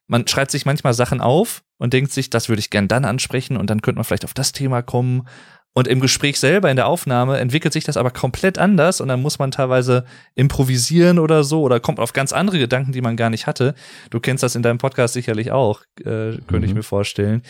man 0.07 0.29
schreibt 0.29 0.51
sich 0.51 0.67
manchmal 0.67 0.93
Sachen 0.93 1.23
auf 1.23 1.63
und 1.79 1.95
denkt 1.95 2.13
sich, 2.13 2.29
das 2.29 2.51
würde 2.51 2.61
ich 2.61 2.69
gern 2.69 2.89
dann 2.89 3.07
ansprechen 3.07 3.57
und 3.57 3.71
dann 3.71 3.81
könnte 3.81 3.97
man 3.97 4.05
vielleicht 4.05 4.27
auf 4.27 4.35
das 4.35 4.53
Thema 4.53 4.83
kommen. 4.83 5.27
Und 5.73 5.89
im 5.89 5.99
Gespräch 5.99 6.39
selber, 6.39 6.69
in 6.69 6.77
der 6.77 6.89
Aufnahme, 6.89 7.39
entwickelt 7.39 7.73
sich 7.73 7.85
das 7.85 7.97
aber 7.97 8.11
komplett 8.11 8.59
anders 8.59 9.01
und 9.01 9.09
dann 9.09 9.23
muss 9.23 9.39
man 9.39 9.53
teilweise 9.53 10.05
improvisieren 10.35 11.19
oder 11.19 11.43
so 11.43 11.63
oder 11.63 11.81
kommt 11.81 12.01
auf 12.01 12.13
ganz 12.13 12.35
andere 12.35 12.59
Gedanken, 12.59 12.93
die 12.93 13.01
man 13.01 13.17
gar 13.17 13.31
nicht 13.31 13.47
hatte. 13.47 13.75
Du 14.11 14.21
kennst 14.21 14.43
das 14.43 14.57
in 14.57 14.63
deinem 14.63 14.77
Podcast 14.77 15.15
sicherlich 15.15 15.53
auch, 15.53 15.81
äh, 16.01 16.37
könnte 16.37 16.59
mhm. 16.59 16.65
ich 16.65 16.75
mir 16.75 16.83
vorstellen. 16.83 17.45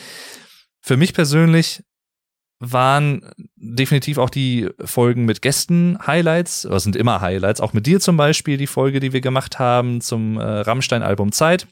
Für 0.80 0.96
mich 0.96 1.12
persönlich 1.12 1.82
waren 2.60 3.22
definitiv 3.56 4.18
auch 4.18 4.30
die 4.30 4.68
Folgen 4.84 5.24
mit 5.24 5.42
Gästen 5.42 5.98
Highlights, 6.06 6.66
oder 6.66 6.78
sind 6.78 6.94
immer 6.94 7.20
Highlights, 7.20 7.60
auch 7.60 7.72
mit 7.72 7.86
dir 7.86 8.00
zum 8.00 8.16
Beispiel, 8.16 8.58
die 8.58 8.66
Folge, 8.66 9.00
die 9.00 9.12
wir 9.12 9.22
gemacht 9.22 9.58
haben 9.58 10.00
zum 10.00 10.38
äh, 10.38 10.42
Rammstein-Album 10.42 11.32
Zeit. 11.32 11.66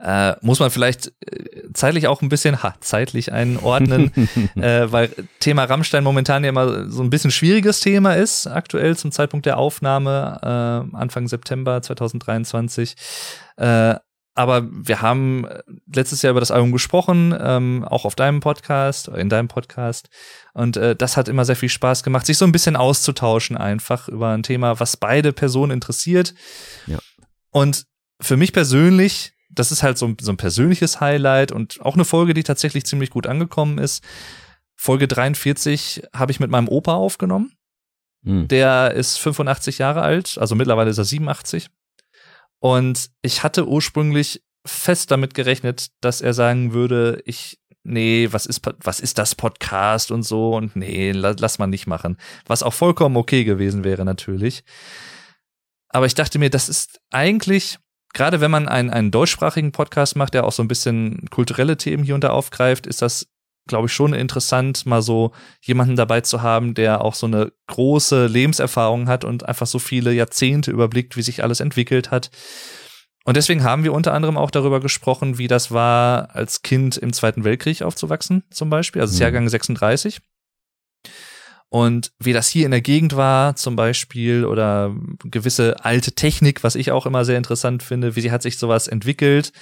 Äh, 0.00 0.36
muss 0.42 0.60
man 0.60 0.70
vielleicht 0.70 1.12
äh, 1.26 1.72
zeitlich 1.72 2.06
auch 2.06 2.22
ein 2.22 2.28
bisschen 2.28 2.62
ha, 2.62 2.76
zeitlich 2.78 3.32
einordnen, 3.32 4.12
äh, 4.54 4.86
weil 4.92 5.10
Thema 5.40 5.64
Rammstein 5.64 6.04
momentan 6.04 6.44
ja 6.44 6.50
immer 6.50 6.88
so 6.88 7.02
ein 7.02 7.10
bisschen 7.10 7.32
schwieriges 7.32 7.80
Thema 7.80 8.14
ist, 8.14 8.46
aktuell 8.46 8.96
zum 8.96 9.10
Zeitpunkt 9.10 9.44
der 9.44 9.58
Aufnahme, 9.58 10.38
äh, 10.40 10.96
Anfang 10.96 11.26
September 11.26 11.82
2023. 11.82 12.94
Äh, 14.38 14.40
aber 14.40 14.68
wir 14.70 15.02
haben 15.02 15.44
äh, 15.44 15.62
letztes 15.92 16.22
Jahr 16.22 16.30
über 16.30 16.40
das 16.40 16.50
Album 16.50 16.72
gesprochen, 16.72 17.36
ähm, 17.38 17.84
auch 17.84 18.04
auf 18.04 18.14
deinem 18.14 18.40
Podcast, 18.40 19.08
in 19.08 19.28
deinem 19.28 19.48
Podcast. 19.48 20.08
Und 20.54 20.76
äh, 20.76 20.96
das 20.96 21.16
hat 21.16 21.28
immer 21.28 21.44
sehr 21.44 21.56
viel 21.56 21.68
Spaß 21.68 22.02
gemacht, 22.02 22.26
sich 22.26 22.38
so 22.38 22.44
ein 22.44 22.52
bisschen 22.52 22.76
auszutauschen 22.76 23.56
einfach 23.56 24.08
über 24.08 24.30
ein 24.30 24.42
Thema, 24.42 24.80
was 24.80 24.96
beide 24.96 25.32
Personen 25.32 25.72
interessiert. 25.72 26.34
Ja. 26.86 26.98
Und 27.50 27.86
für 28.20 28.36
mich 28.36 28.52
persönlich, 28.52 29.32
das 29.50 29.72
ist 29.72 29.82
halt 29.82 29.98
so, 29.98 30.14
so 30.20 30.32
ein 30.32 30.36
persönliches 30.36 31.00
Highlight 31.00 31.52
und 31.52 31.80
auch 31.82 31.94
eine 31.94 32.04
Folge, 32.04 32.34
die 32.34 32.42
tatsächlich 32.42 32.86
ziemlich 32.86 33.10
gut 33.10 33.26
angekommen 33.26 33.78
ist. 33.78 34.04
Folge 34.76 35.08
43 35.08 36.04
habe 36.14 36.30
ich 36.30 36.40
mit 36.40 36.50
meinem 36.50 36.68
Opa 36.68 36.94
aufgenommen. 36.94 37.52
Mhm. 38.22 38.48
Der 38.48 38.92
ist 38.92 39.18
85 39.18 39.78
Jahre 39.78 40.02
alt, 40.02 40.38
also 40.38 40.54
mittlerweile 40.54 40.90
ist 40.90 40.98
er 40.98 41.04
87. 41.04 41.68
Und 42.60 43.10
ich 43.22 43.42
hatte 43.42 43.68
ursprünglich 43.68 44.42
fest 44.66 45.10
damit 45.10 45.34
gerechnet, 45.34 45.88
dass 46.00 46.20
er 46.20 46.34
sagen 46.34 46.72
würde, 46.72 47.22
ich, 47.24 47.58
nee, 47.84 48.28
was 48.30 48.46
ist, 48.46 48.60
was 48.82 49.00
ist 49.00 49.18
das 49.18 49.34
Podcast 49.34 50.10
und 50.10 50.22
so 50.22 50.56
und 50.56 50.76
nee, 50.76 51.12
lass, 51.12 51.58
mal 51.58 51.66
nicht 51.66 51.86
machen. 51.86 52.18
Was 52.46 52.62
auch 52.62 52.74
vollkommen 52.74 53.16
okay 53.16 53.44
gewesen 53.44 53.84
wäre 53.84 54.04
natürlich. 54.04 54.64
Aber 55.88 56.06
ich 56.06 56.14
dachte 56.14 56.38
mir, 56.38 56.50
das 56.50 56.68
ist 56.68 57.00
eigentlich, 57.10 57.78
gerade 58.12 58.40
wenn 58.40 58.50
man 58.50 58.68
einen, 58.68 58.90
einen 58.90 59.10
deutschsprachigen 59.10 59.72
Podcast 59.72 60.16
macht, 60.16 60.34
der 60.34 60.44
auch 60.44 60.52
so 60.52 60.62
ein 60.62 60.68
bisschen 60.68 61.26
kulturelle 61.30 61.76
Themen 61.76 62.04
hier 62.04 62.14
und 62.14 62.24
da 62.24 62.30
aufgreift, 62.30 62.86
ist 62.86 63.00
das 63.00 63.26
glaube 63.68 63.86
ich, 63.86 63.92
schon 63.92 64.14
interessant, 64.14 64.86
mal 64.86 65.02
so 65.02 65.32
jemanden 65.60 65.96
dabei 65.96 66.20
zu 66.22 66.42
haben, 66.42 66.74
der 66.74 67.04
auch 67.04 67.14
so 67.14 67.26
eine 67.26 67.52
große 67.68 68.26
Lebenserfahrung 68.26 69.08
hat 69.08 69.24
und 69.24 69.46
einfach 69.46 69.66
so 69.66 69.78
viele 69.78 70.12
Jahrzehnte 70.12 70.70
überblickt, 70.70 71.16
wie 71.16 71.22
sich 71.22 71.42
alles 71.42 71.60
entwickelt 71.60 72.10
hat. 72.10 72.30
Und 73.24 73.36
deswegen 73.36 73.62
haben 73.62 73.84
wir 73.84 73.92
unter 73.92 74.14
anderem 74.14 74.38
auch 74.38 74.50
darüber 74.50 74.80
gesprochen, 74.80 75.38
wie 75.38 75.48
das 75.48 75.70
war, 75.70 76.34
als 76.34 76.62
Kind 76.62 76.96
im 76.96 77.12
Zweiten 77.12 77.44
Weltkrieg 77.44 77.82
aufzuwachsen, 77.82 78.42
zum 78.50 78.70
Beispiel, 78.70 79.02
also 79.02 79.14
mhm. 79.14 79.20
Jahrgang 79.20 79.48
36. 79.48 80.20
Und 81.70 82.12
wie 82.18 82.32
das 82.32 82.48
hier 82.48 82.64
in 82.64 82.70
der 82.70 82.80
Gegend 82.80 83.16
war, 83.16 83.54
zum 83.54 83.76
Beispiel, 83.76 84.46
oder 84.46 84.96
gewisse 85.24 85.84
alte 85.84 86.12
Technik, 86.12 86.64
was 86.64 86.74
ich 86.74 86.90
auch 86.90 87.04
immer 87.04 87.26
sehr 87.26 87.36
interessant 87.36 87.82
finde, 87.82 88.16
wie 88.16 88.22
sie 88.22 88.32
hat 88.32 88.42
sich 88.42 88.56
sowas 88.56 88.88
entwickelt 88.88 89.52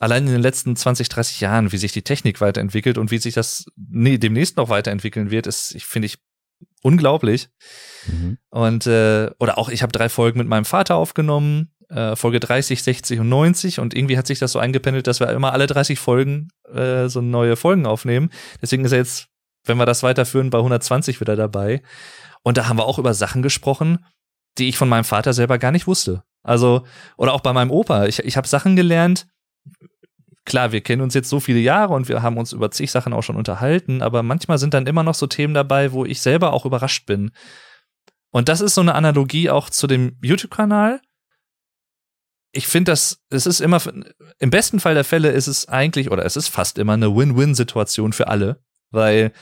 allein 0.00 0.26
in 0.26 0.32
den 0.32 0.42
letzten 0.42 0.76
20, 0.76 1.08
30 1.08 1.40
Jahren, 1.40 1.72
wie 1.72 1.76
sich 1.76 1.92
die 1.92 2.02
Technik 2.02 2.40
weiterentwickelt 2.40 2.98
und 2.98 3.10
wie 3.10 3.18
sich 3.18 3.34
das 3.34 3.66
nee, 3.76 4.18
demnächst 4.18 4.56
noch 4.56 4.68
weiterentwickeln 4.68 5.30
wird, 5.30 5.46
ist, 5.46 5.74
ich 5.74 5.86
finde 5.86 6.06
ich 6.06 6.18
unglaublich. 6.82 7.48
Mhm. 8.06 8.38
Und 8.50 8.86
äh, 8.86 9.30
oder 9.38 9.58
auch 9.58 9.68
ich 9.68 9.82
habe 9.82 9.92
drei 9.92 10.08
Folgen 10.08 10.38
mit 10.38 10.48
meinem 10.48 10.64
Vater 10.64 10.96
aufgenommen, 10.96 11.72
äh, 11.88 12.16
Folge 12.16 12.40
30, 12.40 12.82
60 12.82 13.20
und 13.20 13.28
90 13.28 13.80
und 13.80 13.94
irgendwie 13.94 14.18
hat 14.18 14.26
sich 14.26 14.38
das 14.38 14.52
so 14.52 14.58
eingependelt, 14.58 15.06
dass 15.06 15.20
wir 15.20 15.28
immer 15.30 15.52
alle 15.52 15.66
30 15.66 15.98
Folgen 15.98 16.48
äh, 16.72 17.08
so 17.08 17.20
neue 17.20 17.56
Folgen 17.56 17.86
aufnehmen. 17.86 18.30
Deswegen 18.60 18.84
ist 18.84 18.92
er 18.92 18.98
jetzt, 18.98 19.28
wenn 19.64 19.78
wir 19.78 19.86
das 19.86 20.02
weiterführen, 20.02 20.50
bei 20.50 20.58
120 20.58 21.20
wieder 21.20 21.36
dabei. 21.36 21.82
Und 22.42 22.58
da 22.58 22.68
haben 22.68 22.78
wir 22.78 22.84
auch 22.84 22.98
über 22.98 23.14
Sachen 23.14 23.42
gesprochen, 23.42 24.04
die 24.58 24.68
ich 24.68 24.76
von 24.76 24.88
meinem 24.88 25.04
Vater 25.04 25.32
selber 25.32 25.58
gar 25.58 25.72
nicht 25.72 25.86
wusste. 25.86 26.22
Also, 26.42 26.84
oder 27.16 27.32
auch 27.32 27.40
bei 27.40 27.52
meinem 27.52 27.70
Opa. 27.70 28.06
Ich, 28.06 28.18
ich 28.18 28.36
habe 28.36 28.46
Sachen 28.46 28.76
gelernt, 28.76 29.26
klar, 30.44 30.72
wir 30.72 30.80
kennen 30.80 31.02
uns 31.02 31.14
jetzt 31.14 31.28
so 31.28 31.40
viele 31.40 31.58
Jahre 31.58 31.94
und 31.94 32.08
wir 32.08 32.22
haben 32.22 32.36
uns 32.36 32.52
über 32.52 32.70
zig 32.70 32.90
Sachen 32.90 33.12
auch 33.12 33.22
schon 33.22 33.36
unterhalten, 33.36 34.02
aber 34.02 34.22
manchmal 34.22 34.58
sind 34.58 34.74
dann 34.74 34.86
immer 34.86 35.02
noch 35.02 35.14
so 35.14 35.26
Themen 35.26 35.54
dabei, 35.54 35.92
wo 35.92 36.04
ich 36.04 36.20
selber 36.20 36.52
auch 36.52 36.66
überrascht 36.66 37.06
bin. 37.06 37.32
Und 38.30 38.48
das 38.48 38.60
ist 38.60 38.74
so 38.74 38.80
eine 38.80 38.94
Analogie 38.94 39.48
auch 39.50 39.70
zu 39.70 39.86
dem 39.86 40.18
YouTube-Kanal. 40.22 41.00
Ich 42.52 42.66
finde, 42.66 42.92
das, 42.92 43.22
es 43.30 43.46
ist 43.46 43.60
immer, 43.60 43.80
im 44.38 44.50
besten 44.50 44.80
Fall 44.80 44.94
der 44.94 45.04
Fälle 45.04 45.30
ist 45.30 45.46
es 45.46 45.68
eigentlich, 45.68 46.10
oder 46.10 46.24
es 46.24 46.36
ist 46.36 46.48
fast 46.48 46.78
immer 46.78 46.92
eine 46.92 47.14
Win-Win-Situation 47.14 48.12
für 48.12 48.28
alle, 48.28 48.62
weil 48.90 49.32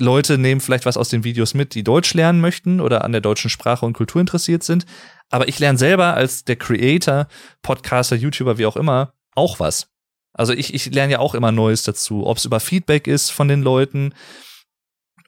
Leute 0.00 0.38
nehmen 0.38 0.60
vielleicht 0.60 0.86
was 0.86 0.96
aus 0.96 1.08
den 1.08 1.24
Videos 1.24 1.54
mit, 1.54 1.74
die 1.74 1.82
Deutsch 1.82 2.14
lernen 2.14 2.40
möchten 2.40 2.80
oder 2.80 3.04
an 3.04 3.12
der 3.12 3.20
deutschen 3.20 3.50
Sprache 3.50 3.84
und 3.84 3.94
Kultur 3.94 4.20
interessiert 4.20 4.62
sind. 4.62 4.86
Aber 5.30 5.48
ich 5.48 5.58
lerne 5.58 5.78
selber 5.78 6.14
als 6.14 6.44
der 6.44 6.56
Creator, 6.56 7.26
Podcaster, 7.62 8.14
YouTuber, 8.14 8.58
wie 8.58 8.66
auch 8.66 8.76
immer, 8.76 9.14
auch 9.34 9.58
was. 9.58 9.90
Also 10.38 10.52
ich, 10.52 10.72
ich 10.72 10.86
lerne 10.86 11.14
ja 11.14 11.18
auch 11.18 11.34
immer 11.34 11.52
Neues 11.52 11.82
dazu, 11.82 12.26
ob 12.26 12.36
es 12.36 12.44
über 12.44 12.60
Feedback 12.60 13.06
ist 13.06 13.30
von 13.30 13.48
den 13.48 13.62
Leuten 13.62 14.14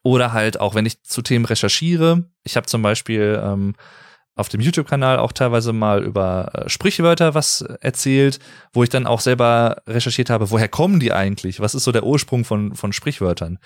oder 0.02 0.32
halt 0.32 0.60
auch, 0.60 0.74
wenn 0.74 0.86
ich 0.86 1.02
zu 1.02 1.20
Themen 1.20 1.44
recherchiere. 1.44 2.30
Ich 2.44 2.56
habe 2.56 2.66
zum 2.66 2.80
Beispiel 2.80 3.40
ähm, 3.44 3.74
auf 4.36 4.48
dem 4.48 4.60
YouTube-Kanal 4.60 5.18
auch 5.18 5.32
teilweise 5.32 5.72
mal 5.72 6.04
über 6.04 6.50
äh, 6.54 6.68
Sprichwörter 6.68 7.34
was 7.34 7.62
erzählt, 7.80 8.38
wo 8.72 8.84
ich 8.84 8.88
dann 8.88 9.06
auch 9.06 9.20
selber 9.20 9.82
recherchiert 9.86 10.30
habe, 10.30 10.50
woher 10.50 10.68
kommen 10.68 11.00
die 11.00 11.12
eigentlich? 11.12 11.60
Was 11.60 11.74
ist 11.74 11.84
so 11.84 11.92
der 11.92 12.04
Ursprung 12.04 12.44
von, 12.44 12.76
von 12.76 12.92
Sprichwörtern? 12.92 13.58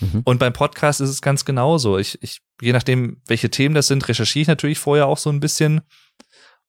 Mhm. 0.00 0.22
Und 0.24 0.38
beim 0.38 0.52
Podcast 0.52 1.00
ist 1.00 1.10
es 1.10 1.20
ganz 1.20 1.44
genauso. 1.44 1.98
Ich, 1.98 2.22
ich, 2.22 2.40
je 2.60 2.72
nachdem, 2.72 3.20
welche 3.26 3.50
Themen 3.50 3.74
das 3.74 3.88
sind, 3.88 4.08
recherchiere 4.08 4.42
ich 4.42 4.48
natürlich 4.48 4.78
vorher 4.78 5.06
auch 5.06 5.18
so 5.18 5.30
ein 5.30 5.40
bisschen. 5.40 5.82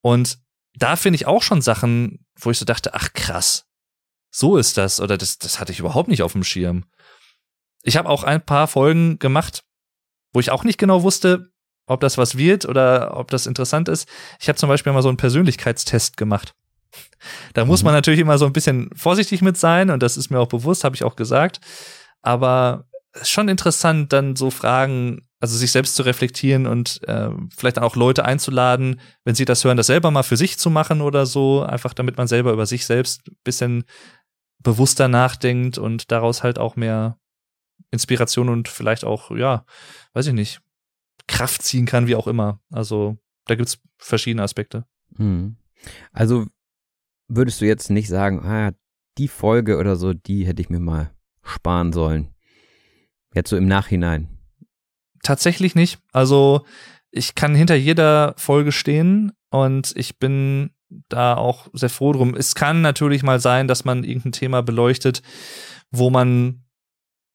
Und 0.01 0.39
da 0.75 0.95
finde 0.95 1.15
ich 1.15 1.27
auch 1.27 1.43
schon 1.43 1.61
Sachen, 1.61 2.25
wo 2.35 2.49
ich 2.49 2.57
so 2.57 2.65
dachte, 2.65 2.95
ach 2.95 3.13
krass, 3.13 3.67
so 4.33 4.57
ist 4.57 4.77
das 4.77 4.99
oder 4.99 5.17
das, 5.17 5.37
das 5.37 5.59
hatte 5.59 5.71
ich 5.71 5.79
überhaupt 5.79 6.09
nicht 6.09 6.23
auf 6.23 6.33
dem 6.33 6.43
Schirm. 6.43 6.85
Ich 7.83 7.97
habe 7.97 8.09
auch 8.09 8.23
ein 8.23 8.41
paar 8.41 8.67
Folgen 8.67 9.19
gemacht, 9.19 9.63
wo 10.33 10.39
ich 10.39 10.51
auch 10.51 10.63
nicht 10.63 10.79
genau 10.79 11.03
wusste, 11.03 11.51
ob 11.85 12.01
das 12.01 12.17
was 12.17 12.37
wird 12.37 12.65
oder 12.65 13.15
ob 13.17 13.29
das 13.29 13.45
interessant 13.45 13.89
ist. 13.89 14.07
Ich 14.39 14.47
habe 14.47 14.57
zum 14.57 14.69
Beispiel 14.69 14.91
mal 14.93 15.03
so 15.03 15.09
einen 15.09 15.17
Persönlichkeitstest 15.17 16.17
gemacht. 16.17 16.55
Da 17.53 17.65
muss 17.65 17.81
mhm. 17.81 17.87
man 17.87 17.93
natürlich 17.93 18.19
immer 18.19 18.37
so 18.37 18.45
ein 18.45 18.53
bisschen 18.53 18.89
vorsichtig 18.95 19.41
mit 19.41 19.57
sein 19.57 19.89
und 19.89 20.01
das 20.01 20.17
ist 20.17 20.29
mir 20.29 20.39
auch 20.39 20.47
bewusst, 20.47 20.83
habe 20.83 20.95
ich 20.95 21.03
auch 21.03 21.15
gesagt. 21.15 21.59
Aber 22.21 22.85
es 23.11 23.23
ist 23.23 23.29
schon 23.29 23.49
interessant, 23.49 24.11
dann 24.13 24.35
so 24.35 24.49
Fragen, 24.49 25.27
also 25.39 25.55
sich 25.57 25.71
selbst 25.71 25.95
zu 25.95 26.03
reflektieren 26.03 26.65
und 26.65 27.01
äh, 27.07 27.29
vielleicht 27.55 27.77
dann 27.77 27.83
auch 27.83 27.95
Leute 27.95 28.25
einzuladen, 28.25 28.99
wenn 29.25 29.35
sie 29.35 29.45
das 29.45 29.63
hören, 29.63 29.77
das 29.77 29.87
selber 29.87 30.09
mal 30.09 30.23
für 30.23 30.37
sich 30.37 30.57
zu 30.57 30.69
machen 30.69 31.01
oder 31.01 31.25
so, 31.25 31.61
einfach 31.61 31.93
damit 31.93 32.17
man 32.17 32.27
selber 32.27 32.53
über 32.53 32.65
sich 32.65 32.85
selbst 32.85 33.27
ein 33.27 33.37
bisschen 33.43 33.83
bewusster 34.63 35.07
nachdenkt 35.07 35.77
und 35.77 36.11
daraus 36.11 36.43
halt 36.43 36.57
auch 36.57 36.75
mehr 36.75 37.19
Inspiration 37.91 38.49
und 38.49 38.67
vielleicht 38.67 39.03
auch, 39.03 39.31
ja, 39.31 39.65
weiß 40.13 40.27
ich 40.27 40.33
nicht, 40.33 40.61
Kraft 41.27 41.61
ziehen 41.61 41.85
kann, 41.85 42.07
wie 42.07 42.15
auch 42.15 42.27
immer. 42.27 42.59
Also 42.71 43.17
da 43.45 43.55
gibt's 43.55 43.79
verschiedene 43.97 44.43
Aspekte. 44.43 44.85
Mhm. 45.17 45.57
Also 46.11 46.47
würdest 47.27 47.61
du 47.61 47.65
jetzt 47.65 47.89
nicht 47.89 48.07
sagen, 48.07 48.39
ah, 48.45 48.71
die 49.17 49.27
Folge 49.27 49.77
oder 49.77 49.95
so, 49.95 50.13
die 50.13 50.45
hätte 50.45 50.61
ich 50.61 50.69
mir 50.69 50.79
mal 50.79 51.13
sparen 51.43 51.93
sollen. 51.93 52.33
Jetzt 53.33 53.49
so 53.49 53.57
im 53.57 53.67
Nachhinein. 53.67 54.27
Tatsächlich 55.23 55.75
nicht. 55.75 55.99
Also 56.11 56.65
ich 57.11 57.35
kann 57.35 57.55
hinter 57.55 57.75
jeder 57.75 58.33
Folge 58.37 58.71
stehen 58.71 59.33
und 59.49 59.93
ich 59.95 60.17
bin 60.17 60.71
da 61.09 61.35
auch 61.35 61.67
sehr 61.73 61.89
froh 61.89 62.13
drum. 62.13 62.35
Es 62.35 62.55
kann 62.55 62.81
natürlich 62.81 63.23
mal 63.23 63.39
sein, 63.39 63.67
dass 63.67 63.85
man 63.85 64.03
irgendein 64.03 64.31
Thema 64.31 64.61
beleuchtet, 64.61 65.21
wo 65.91 66.09
man 66.09 66.63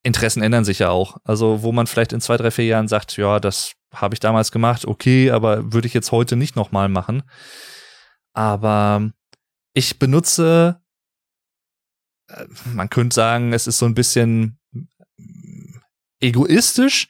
Interessen 0.02 0.42
ändern 0.42 0.64
sich 0.64 0.78
ja 0.78 0.90
auch. 0.90 1.16
Also 1.24 1.62
wo 1.62 1.72
man 1.72 1.86
vielleicht 1.86 2.12
in 2.12 2.20
zwei, 2.20 2.36
drei, 2.36 2.50
vier 2.50 2.66
Jahren 2.66 2.88
sagt, 2.88 3.16
ja, 3.16 3.40
das 3.40 3.72
habe 3.94 4.14
ich 4.14 4.20
damals 4.20 4.52
gemacht, 4.52 4.84
okay, 4.84 5.30
aber 5.30 5.72
würde 5.72 5.86
ich 5.86 5.94
jetzt 5.94 6.12
heute 6.12 6.36
nicht 6.36 6.56
nochmal 6.56 6.88
machen. 6.88 7.22
Aber 8.32 9.10
ich 9.74 9.98
benutze, 9.98 10.80
äh, 12.28 12.44
man 12.72 12.90
könnte 12.90 13.14
sagen, 13.14 13.52
es 13.52 13.66
ist 13.66 13.78
so 13.78 13.86
ein 13.86 13.94
bisschen 13.94 14.58
egoistisch, 16.20 17.08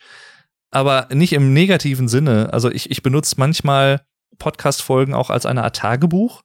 aber 0.70 1.08
nicht 1.12 1.32
im 1.32 1.52
negativen 1.52 2.08
Sinne. 2.08 2.52
Also 2.52 2.70
ich, 2.70 2.90
ich 2.90 3.02
benutze 3.02 3.36
manchmal 3.38 4.02
Podcast-Folgen 4.38 5.14
auch 5.14 5.30
als 5.30 5.46
eine 5.46 5.64
Art 5.64 5.76
Tagebuch. 5.76 6.42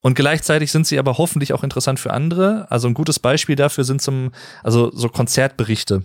Und 0.00 0.14
gleichzeitig 0.14 0.72
sind 0.72 0.86
sie 0.86 0.98
aber 0.98 1.18
hoffentlich 1.18 1.52
auch 1.52 1.62
interessant 1.62 2.00
für 2.00 2.12
andere. 2.12 2.66
Also 2.70 2.88
ein 2.88 2.94
gutes 2.94 3.20
Beispiel 3.20 3.54
dafür 3.54 3.84
sind 3.84 4.02
zum, 4.02 4.32
also 4.62 4.90
so 4.92 5.08
Konzertberichte. 5.08 6.02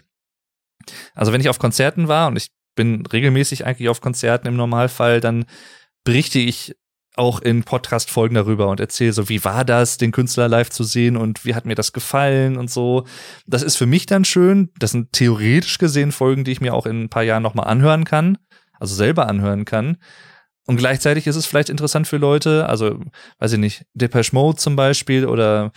Also 1.15 1.33
wenn 1.33 1.41
ich 1.41 1.49
auf 1.49 1.59
Konzerten 1.59 2.07
war 2.07 2.27
und 2.27 2.35
ich 2.35 2.51
bin 2.75 3.05
regelmäßig 3.05 3.65
eigentlich 3.65 3.89
auf 3.89 4.01
Konzerten 4.01 4.47
im 4.47 4.55
Normalfall, 4.55 5.19
dann 5.19 5.45
berichte 6.03 6.39
ich 6.39 6.75
auch 7.17 7.41
in 7.41 7.63
Podcast-Folgen 7.63 8.35
darüber 8.35 8.67
und 8.69 8.79
erzähle 8.79 9.11
so, 9.11 9.27
wie 9.27 9.43
war 9.43 9.65
das, 9.65 9.97
den 9.97 10.11
Künstler 10.11 10.47
live 10.47 10.69
zu 10.69 10.83
sehen 10.83 11.17
und 11.17 11.45
wie 11.45 11.55
hat 11.55 11.65
mir 11.65 11.75
das 11.75 11.91
gefallen 11.91 12.57
und 12.57 12.69
so. 12.69 13.05
Das 13.47 13.63
ist 13.63 13.75
für 13.75 13.87
mich 13.87 14.05
dann 14.05 14.23
schön. 14.23 14.69
Das 14.77 14.91
sind 14.91 15.11
theoretisch 15.13 15.79
gesehen 15.79 16.11
Folgen, 16.11 16.43
die 16.43 16.51
ich 16.51 16.61
mir 16.61 16.73
auch 16.73 16.85
in 16.85 17.03
ein 17.03 17.09
paar 17.09 17.23
Jahren 17.23 17.43
nochmal 17.43 17.67
anhören 17.67 18.05
kann, 18.05 18.37
also 18.79 18.93
selber 18.93 19.27
anhören 19.27 19.65
kann. 19.65 19.97
Und 20.67 20.77
gleichzeitig 20.77 21.25
ist 21.27 21.35
es 21.35 21.45
vielleicht 21.45 21.69
interessant 21.69 22.07
für 22.07 22.17
Leute, 22.17 22.67
also 22.67 22.99
weiß 23.39 23.53
ich 23.53 23.59
nicht, 23.59 23.85
Depeche 23.93 24.33
Mode 24.33 24.57
zum 24.57 24.75
Beispiel 24.75 25.25
oder 25.25 25.71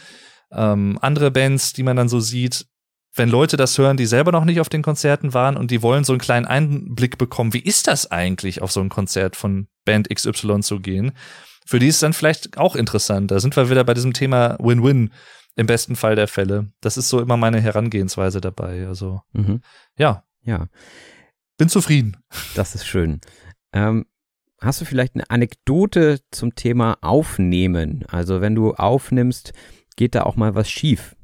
ähm, 0.53 0.99
andere 1.01 1.31
Bands, 1.31 1.73
die 1.73 1.85
man 1.85 1.97
dann 1.97 2.09
so 2.09 2.21
sieht, 2.21 2.67
wenn 3.15 3.29
Leute 3.29 3.57
das 3.57 3.77
hören, 3.79 3.97
die 3.97 4.07
selber 4.07 4.33
noch 4.33 4.45
nicht 4.45 4.61
auf 4.61 4.69
den 4.69 4.83
Konzerten 4.83 5.33
waren 5.33 5.57
und 5.57 5.71
die 5.71 5.83
wollen 5.83 6.05
so 6.05 6.13
einen 6.13 6.21
kleinen 6.21 6.47
Einblick 6.47 7.19
bekommen, 7.19 7.55
wie 7.55 7.61
ist 7.61 7.87
das 7.87 8.11
eigentlich, 8.11 8.63
auf 8.63 8.71
so 8.71 8.81
ein 8.81 8.89
Konzert 8.89 9.37
von 9.37 9.69
Band 9.85 10.09
XY 10.15 10.61
zu 10.61 10.81
gehen, 10.81 11.13
für 11.67 11.79
die 11.79 11.89
ist 11.89 12.03
dann 12.03 12.13
vielleicht 12.13 12.59
auch 12.59 12.75
interessant. 12.75 13.31
Da 13.31 13.39
sind 13.39 13.57
wir 13.57 13.71
wieder 13.71 13.85
bei 13.85 13.95
diesem 13.95 14.13
Thema 14.13 14.57
Win-Win 14.61 15.11
im 15.57 15.67
besten 15.67 15.95
Fall 15.95 16.17
der 16.17 16.29
Fälle. 16.29 16.73
Das 16.81 16.97
ist 16.97 17.09
so 17.09 17.21
immer 17.21 17.37
meine 17.37 17.61
Herangehensweise 17.61 18.41
dabei. 18.41 18.87
Also, 18.87 19.21
mhm. 19.33 19.61
ja. 19.97 20.25
Ja. 20.43 20.69
Bin 21.59 21.69
zufrieden. 21.69 22.17
Das 22.55 22.75
ist 22.75 22.87
schön. 22.87 23.21
Ähm, 23.73 24.07
hast 24.61 24.81
du 24.81 24.85
vielleicht 24.85 25.15
eine 25.15 25.29
Anekdote 25.31 26.21
zum 26.31 26.55
Thema 26.55 26.99
Aufnehmen? 27.01 28.05
Also, 28.09 28.41
wenn 28.41 28.55
du 28.55 28.75
aufnimmst, 28.75 29.53
geht 29.97 30.15
da 30.15 30.23
auch 30.23 30.37
mal 30.37 30.55
was 30.55 30.71
schief? 30.71 31.17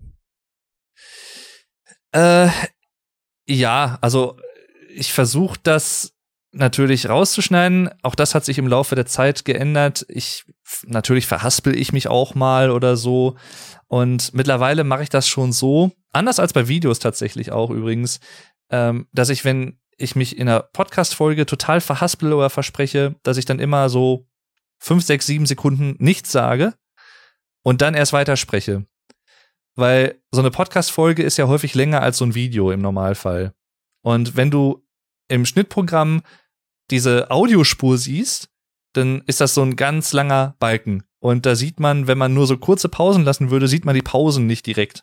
Äh, 2.12 2.49
ja, 3.46 3.99
also 4.01 4.38
ich 4.94 5.12
versuche 5.12 5.59
das 5.62 6.14
natürlich 6.53 7.09
rauszuschneiden. 7.09 7.90
Auch 8.03 8.14
das 8.14 8.35
hat 8.35 8.44
sich 8.44 8.59
im 8.59 8.66
Laufe 8.66 8.94
der 8.94 9.07
Zeit 9.07 9.44
geändert. 9.44 10.07
Ich 10.09 10.44
natürlich 10.87 11.27
verhaspel 11.27 11.77
ich 11.77 11.92
mich 11.92 12.09
auch 12.09 12.35
mal 12.35 12.70
oder 12.70 12.96
so. 12.96 13.37
Und 13.88 14.35
mittlerweile 14.35 14.85
mache 14.85 15.03
ich 15.03 15.11
das 15.11 15.29
schon 15.29 15.53
so, 15.53 15.92
anders 16.12 16.40
als 16.40 16.53
bei 16.53 16.68
Videos 16.68 16.99
tatsächlich 16.99 17.53
auch 17.53 17.70
übrigens, 17.70 18.20
ähm, 18.70 19.07
dass 19.12 19.29
ich, 19.29 19.44
wenn 19.44 19.79
ich 19.96 20.16
mich 20.16 20.37
in 20.37 20.48
einer 20.48 20.61
Podcast-Folge 20.61 21.46
total 21.46 21.80
verhaspel 21.80 22.32
oder 22.32 22.50
verspreche, 22.50 23.16
dass 23.22 23.37
ich 23.37 23.44
dann 23.44 23.61
immer 23.61 23.88
so 23.88 24.28
fünf, 24.78 25.04
sechs, 25.04 25.26
sieben 25.26 25.46
Sekunden 25.46 25.96
nichts 25.98 26.32
sage 26.32 26.74
und 27.62 27.80
dann 27.80 27.94
erst 27.94 28.12
weiterspreche 28.12 28.87
weil 29.76 30.20
so 30.32 30.40
eine 30.40 30.50
Podcast-Folge 30.50 31.22
ist 31.22 31.37
ja 31.37 31.46
häufig 31.46 31.74
länger 31.74 32.02
als 32.02 32.18
so 32.18 32.24
ein 32.24 32.35
Video 32.35 32.70
im 32.72 32.80
Normalfall. 32.80 33.54
Und 34.02 34.37
wenn 34.37 34.50
du 34.50 34.85
im 35.28 35.44
Schnittprogramm 35.44 36.22
diese 36.90 37.30
Audiospur 37.30 37.98
siehst, 37.98 38.48
dann 38.94 39.22
ist 39.26 39.40
das 39.40 39.54
so 39.54 39.62
ein 39.62 39.76
ganz 39.76 40.12
langer 40.12 40.56
Balken. 40.59 41.04
Und 41.20 41.44
da 41.44 41.54
sieht 41.54 41.78
man, 41.78 42.06
wenn 42.06 42.18
man 42.18 42.32
nur 42.32 42.46
so 42.46 42.56
kurze 42.56 42.88
Pausen 42.88 43.24
lassen 43.24 43.50
würde, 43.50 43.68
sieht 43.68 43.85
man 43.85 43.94
die 43.94 44.02
Pausen 44.02 44.46
nicht 44.46 44.66
direkt. 44.66 45.02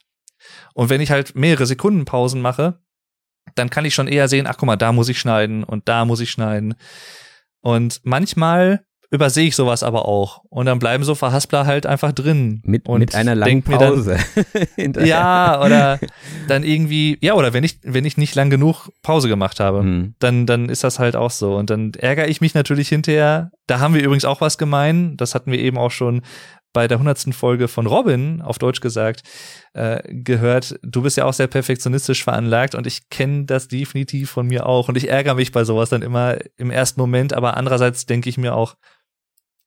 Und 0.73 0.89
wenn 0.89 1.01
ich 1.01 1.11
halt 1.11 1.35
mehrere 1.35 1.65
Sekunden 1.65 2.05
Pausen 2.05 2.41
mache, 2.41 2.81
dann 3.55 3.69
kann 3.69 3.85
ich 3.85 3.93
schon 3.93 4.07
eher 4.07 4.27
sehen, 4.27 4.47
ach 4.47 4.57
guck 4.57 4.67
mal, 4.67 4.75
da 4.75 4.91
muss 4.91 5.09
ich 5.09 5.19
schneiden 5.19 5.63
und 5.63 5.87
da 5.87 6.05
muss 6.05 6.19
ich 6.19 6.31
schneiden. 6.31 6.75
Und 7.61 8.01
manchmal 8.03 8.85
übersehe 9.13 9.47
ich 9.47 9.55
sowas 9.55 9.83
aber 9.83 10.07
auch. 10.07 10.41
Und 10.49 10.65
dann 10.65 10.79
bleiben 10.79 11.03
so 11.03 11.13
Verhaspler 11.13 11.67
halt 11.67 11.85
einfach 11.85 12.11
drin. 12.13 12.61
Mit, 12.65 12.89
und 12.89 12.99
mit 12.99 13.13
einer 13.13 13.35
langen 13.35 13.61
Pause. 13.61 14.17
Dann, 14.75 15.05
ja, 15.05 15.63
oder 15.63 15.99
dann 16.47 16.63
irgendwie, 16.63 17.19
ja, 17.21 17.35
oder 17.35 17.53
wenn 17.53 17.63
ich, 17.63 17.77
wenn 17.83 18.05
ich 18.05 18.17
nicht 18.17 18.33
lang 18.33 18.49
genug 18.49 18.89
Pause 19.03 19.29
gemacht 19.29 19.59
habe, 19.59 19.83
mhm. 19.83 20.15
dann, 20.17 20.47
dann 20.47 20.67
ist 20.67 20.83
das 20.83 20.97
halt 20.97 21.15
auch 21.15 21.29
so. 21.29 21.55
Und 21.55 21.69
dann 21.69 21.93
ärgere 21.93 22.27
ich 22.27 22.41
mich 22.41 22.55
natürlich 22.55 22.89
hinterher. 22.89 23.51
Da 23.67 23.79
haben 23.79 23.93
wir 23.93 24.03
übrigens 24.03 24.25
auch 24.25 24.41
was 24.41 24.57
gemein. 24.57 25.15
Das 25.15 25.35
hatten 25.35 25.51
wir 25.51 25.59
eben 25.59 25.77
auch 25.77 25.91
schon 25.91 26.23
bei 26.73 26.87
der 26.87 26.97
hundertsten 26.97 27.33
Folge 27.33 27.67
von 27.67 27.85
Robin, 27.85 28.41
auf 28.41 28.57
Deutsch 28.57 28.81
gesagt, 28.81 29.21
äh, 29.73 30.01
gehört, 30.07 30.79
du 30.81 31.03
bist 31.03 31.17
ja 31.17 31.25
auch 31.25 31.33
sehr 31.33 31.47
perfektionistisch 31.47 32.23
veranlagt 32.23 32.73
und 32.75 32.87
ich 32.87 33.09
kenne 33.09 33.45
das 33.45 33.67
definitiv 33.67 34.31
von 34.31 34.47
mir 34.47 34.65
auch 34.65 34.89
und 34.89 34.97
ich 34.97 35.07
ärgere 35.07 35.35
mich 35.35 35.51
bei 35.51 35.63
sowas 35.63 35.89
dann 35.89 36.01
immer 36.01 36.37
im 36.57 36.71
ersten 36.71 36.99
Moment, 36.99 37.33
aber 37.33 37.55
andererseits 37.55 38.07
denke 38.07 38.27
ich 38.27 38.37
mir 38.37 38.55
auch, 38.55 38.75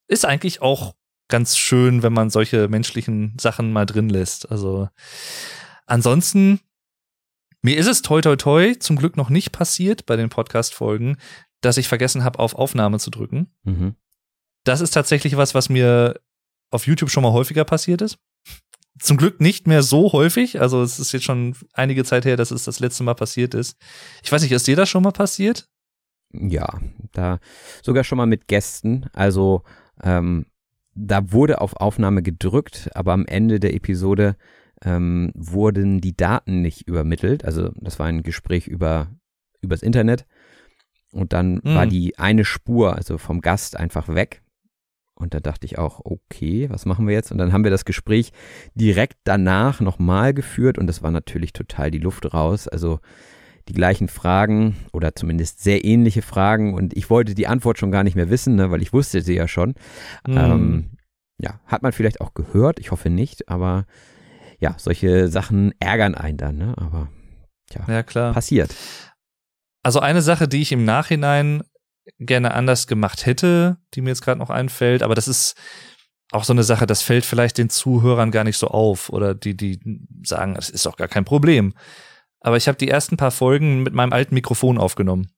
ist 0.09 0.27
eigentlich 0.27 0.61
auch 0.61 0.95
ganz 1.29 1.57
schön, 1.57 2.03
wenn 2.03 2.13
man 2.13 2.31
solche 2.31 2.69
menschlichen 2.69 3.37
Sachen 3.41 3.73
mal 3.73 3.87
drin 3.87 4.09
lässt. 4.09 4.51
Also 4.51 4.89
ansonsten, 5.87 6.61
mir 7.63 7.77
ist 7.77 7.87
es 7.87 8.03
toi 8.03 8.21
toi 8.21 8.37
toi 8.37 8.75
zum 8.79 8.97
Glück 8.97 9.17
noch 9.17 9.31
nicht 9.31 9.53
passiert 9.53 10.07
bei 10.07 10.17
den 10.17 10.29
Podcast-Folgen, 10.29 11.17
dass 11.61 11.79
ich 11.79 11.89
vergessen 11.89 12.25
habe, 12.25 12.39
auf 12.39 12.55
Aufnahme 12.55 12.99
zu 12.99 13.11
drücken. 13.11 13.53
Mhm. 13.65 13.97
Das 14.65 14.81
ist 14.81 14.91
tatsächlich 14.91 15.37
was, 15.37 15.55
was 15.55 15.69
mir 15.69 16.21
auf 16.71 16.87
YouTube 16.87 17.11
schon 17.11 17.23
mal 17.23 17.33
häufiger 17.33 17.65
passiert 17.65 18.03
ist. 18.03 18.19
Zum 18.99 19.17
Glück 19.19 19.41
nicht 19.41 19.67
mehr 19.67 19.83
so 19.83 20.13
häufig. 20.13 20.61
Also 20.61 20.83
es 20.83 20.99
ist 20.99 21.13
jetzt 21.13 21.25
schon 21.25 21.55
einige 21.75 22.03
Zeit 22.05 22.25
her, 22.25 22.37
dass 22.37 22.51
es 22.51 22.65
das 22.65 22.81
letzte 22.81 23.03
Mal 23.05 23.15
passiert 23.15 23.55
ist. 23.55 23.77
Ich 24.23 24.33
weiß 24.33 24.43
nicht, 24.43 24.53
ist 24.53 24.67
dir 24.67 24.77
das 24.77 24.89
schon 24.89 25.03
mal 25.03 25.13
passiert? 25.13 25.69
Ja, 26.33 26.81
da 27.13 27.39
sogar 27.83 28.05
schon 28.05 28.17
mal 28.19 28.27
mit 28.27 28.49
Gästen. 28.49 29.07
Also 29.13 29.63
ähm, 30.03 30.47
da 30.95 31.31
wurde 31.31 31.61
auf 31.61 31.77
Aufnahme 31.77 32.23
gedrückt, 32.23 32.89
aber 32.95 33.13
am 33.13 33.27
Ende 33.27 33.61
der 33.61 33.75
Episode 33.75 34.37
ähm, 34.83 35.31
wurden 35.35 36.01
die 36.01 36.17
Daten 36.17 36.63
nicht 36.63 36.89
übermittelt. 36.89 37.45
Also 37.45 37.71
das 37.77 37.99
war 37.99 38.07
ein 38.07 38.23
Gespräch 38.23 38.67
über 38.67 39.09
übers 39.61 39.83
Internet. 39.83 40.27
Und 41.13 41.33
dann 41.33 41.61
Mhm. 41.63 41.75
war 41.75 41.87
die 41.87 42.19
eine 42.19 42.45
Spur, 42.45 42.95
also 42.97 43.19
vom 43.19 43.41
Gast, 43.41 43.77
einfach 43.77 44.09
weg. 44.09 44.43
Und 45.17 45.33
da 45.33 45.41
dachte 45.41 45.65
ich 45.65 45.79
auch, 45.79 46.01
okay, 46.05 46.69
was 46.71 46.85
machen 46.85 47.09
wir 47.09 47.15
jetzt? 47.15 47.33
Und 47.33 47.39
dann 47.39 47.53
haben 47.53 47.65
wir 47.65 47.71
das 47.71 47.87
Gespräch 47.87 48.33
direkt 48.75 49.17
danach 49.25 49.81
nochmal 49.81 50.35
geführt 50.35 50.79
und 50.79 50.87
das 50.87 51.03
war 51.03 51.11
natürlich 51.11 51.53
total 51.55 51.91
die 51.91 51.99
Luft 51.99 52.33
raus. 52.35 52.69
Also 52.69 53.01
die 53.69 53.73
gleichen 53.73 54.09
Fragen 54.09 54.77
oder 54.93 55.15
zumindest 55.15 55.63
sehr 55.63 55.85
ähnliche 55.85 56.23
Fragen 56.23 56.75
und 56.75 56.97
ich 56.97 57.11
wollte 57.11 57.35
die 57.35 57.47
Antwort 57.47 57.79
schon 57.79 57.91
gar 57.91 58.05
nicht 58.05 58.15
mehr 58.15 58.31
wissen, 58.31 58.55
ne, 58.55 58.71
weil 58.71 58.83
ich 58.83 58.93
wusste 58.93 59.23
sie 59.23 59.35
ja 59.35 59.49
schon. 59.49 59.71
Mhm. 60.27 60.37
Ähm, 60.37 60.91
ja, 61.39 61.61
hat 61.67 61.83
man 61.83 61.93
vielleicht 61.93 62.21
auch 62.21 62.35
gehört, 62.35 62.79
ich 62.79 62.91
hoffe 62.91 63.11
nicht, 63.11 63.49
aber 63.49 63.87
ja, 64.59 64.75
solche 64.79 65.29
Sachen 65.29 65.73
ärgern 65.81 66.15
einen 66.15 66.39
dann, 66.39 66.57
ne? 66.57 66.75
Aber 66.79 67.09
ja, 67.89 68.03
klar. 68.03 68.33
passiert. 68.33 68.75
Also 69.83 70.01
eine 70.01 70.23
Sache, 70.23 70.49
die 70.49 70.63
ich 70.63 70.73
im 70.73 70.85
Nachhinein 70.85 71.63
gerne 72.19 72.55
anders 72.55 72.87
gemacht 72.87 73.27
hätte, 73.27 73.79
die 73.95 74.01
mir 74.01 74.11
jetzt 74.11 74.23
gerade 74.23 74.39
noch 74.39 74.51
einfällt, 74.51 75.03
aber 75.03 75.15
das 75.15 75.29
ist 75.29 75.57
auch 76.33 76.45
so 76.45 76.53
eine 76.53 76.65
Sache, 76.65 76.87
das 76.87 77.03
fällt 77.03 77.25
vielleicht 77.25 77.59
den 77.59 77.71
Zuhörern 77.71 78.31
gar 78.31 78.45
nicht 78.45 78.59
so 78.59 78.69
auf 78.69 79.11
oder 79.11 79.35
die, 79.35 79.57
die 79.57 79.81
sagen, 80.25 80.55
das 80.55 80.71
ist 80.71 80.87
doch 80.87 80.97
gar 80.97 81.09
kein 81.09 81.25
Problem. 81.25 81.75
Aber 82.41 82.57
ich 82.57 82.69
habe 82.69 82.79
die 82.79 82.89
ersten 82.89 83.17
paar 83.17 83.31
Folgen 83.31 83.83
mit 83.83 83.95
meinem 83.95 84.13
alten 84.13 84.35
Mikrofon 84.35 84.79
aufgenommen. 84.79 85.31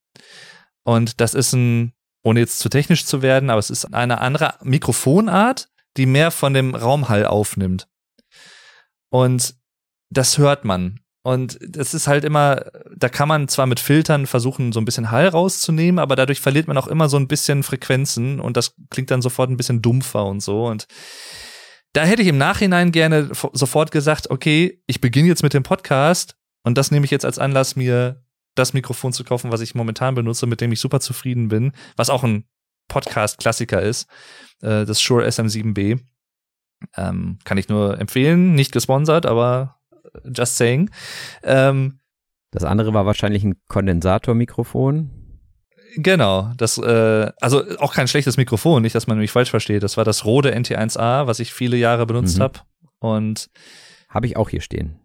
Und 0.85 1.21
das 1.21 1.35
ist 1.35 1.53
ein, 1.53 1.93
ohne 2.23 2.41
jetzt 2.41 2.59
zu 2.59 2.69
technisch 2.69 3.05
zu 3.05 3.23
werden, 3.23 3.51
aber 3.51 3.59
es 3.59 3.71
ist 3.71 3.95
eine 3.95 4.21
andere 4.21 4.55
Mikrofonart, 4.63 5.69
die 5.97 6.07
mehr 6.07 6.31
von 6.31 6.55
dem 6.55 6.75
Raumhall 6.75 7.27
aufnimmt. 7.27 7.89
Und 9.11 9.57
das 10.11 10.39
hört 10.39 10.65
man. 10.65 11.01
Und 11.23 11.59
das 11.61 11.95
ist 11.95 12.07
halt 12.07 12.25
immer, 12.25 12.65
da 12.97 13.09
kann 13.09 13.29
man 13.29 13.49
zwar 13.49 13.67
mit 13.67 13.81
Filtern 13.81 14.27
versuchen, 14.27 14.73
so 14.73 14.81
ein 14.81 14.85
bisschen 14.85 15.11
Hall 15.11 15.29
rauszunehmen, 15.29 15.99
aber 15.99 16.17
dadurch 16.17 16.41
verliert 16.41 16.69
man 16.69 16.79
auch 16.79 16.87
immer 16.87 17.09
so 17.09 17.17
ein 17.17 17.29
bisschen 17.29 17.63
Frequenzen 17.63 18.41
und 18.41 18.57
das 18.57 18.75
klingt 18.91 19.11
dann 19.11 19.21
sofort 19.21 19.51
ein 19.51 19.57
bisschen 19.57 19.83
dumpfer 19.83 20.25
und 20.25 20.41
so. 20.41 20.67
Und 20.67 20.87
da 21.93 22.05
hätte 22.05 22.23
ich 22.23 22.29
im 22.29 22.39
Nachhinein 22.39 22.93
gerne 22.93 23.35
fo- 23.35 23.51
sofort 23.53 23.91
gesagt, 23.91 24.31
okay, 24.31 24.81
ich 24.87 25.01
beginne 25.01 25.29
jetzt 25.29 25.43
mit 25.43 25.55
dem 25.55 25.65
Podcast 25.65 26.37
und 26.63 26.79
das 26.79 26.91
nehme 26.91 27.05
ich 27.05 27.11
jetzt 27.11 27.25
als 27.25 27.39
Anlass, 27.39 27.77
mir 27.77 28.23
das 28.55 28.73
Mikrofon 28.73 29.13
zu 29.13 29.25
kaufen, 29.25 29.53
was 29.53 29.61
ich 29.61 29.75
momentan 29.75 30.15
benutze, 30.15 30.47
mit 30.47 30.61
dem 30.61 30.73
ich 30.73 30.81
super 30.81 31.01
zufrieden 31.01 31.49
bin, 31.49 31.73
was 31.97 32.11
auch 32.11 32.25
ein 32.25 32.45
Podcast-Klassiker 32.89 33.83
ist, 33.83 34.09
äh, 34.63 34.85
das 34.87 35.03
Shure 35.03 35.27
SM7B. 35.27 36.01
Ähm, 36.97 37.39
kann 37.45 37.59
ich 37.59 37.69
nur 37.69 38.01
empfehlen, 38.01 38.55
nicht 38.55 38.73
gesponsert, 38.73 39.27
aber 39.27 39.78
just 40.35 40.57
saying. 40.57 40.91
Ähm, 41.43 41.99
Das 42.51 42.65
andere 42.65 42.95
war 42.95 43.05
wahrscheinlich 43.07 43.45
ein 43.45 43.57
Kondensatormikrofon. 43.69 45.11
Genau, 45.97 46.53
das, 46.57 46.77
äh, 46.79 47.31
also 47.41 47.65
auch 47.79 47.95
kein 47.95 48.09
schlechtes 48.09 48.37
Mikrofon, 48.37 48.83
nicht, 48.83 48.95
dass 48.95 49.07
man 49.07 49.19
mich 49.19 49.31
falsch 49.33 49.51
versteht. 49.51 49.83
Das 49.83 49.97
war 49.97 50.05
das 50.05 50.25
Rode 50.25 50.55
NT1A, 50.55 51.27
was 51.27 51.41
ich 51.41 51.53
viele 51.53 51.77
Jahre 51.77 52.07
benutzt 52.07 52.39
Mhm. 52.39 52.43
habe. 52.43 52.61
Und 53.01 53.49
Habe 54.09 54.27
ich 54.27 54.37
auch 54.37 54.49
hier 54.51 54.61
stehen. 54.61 54.99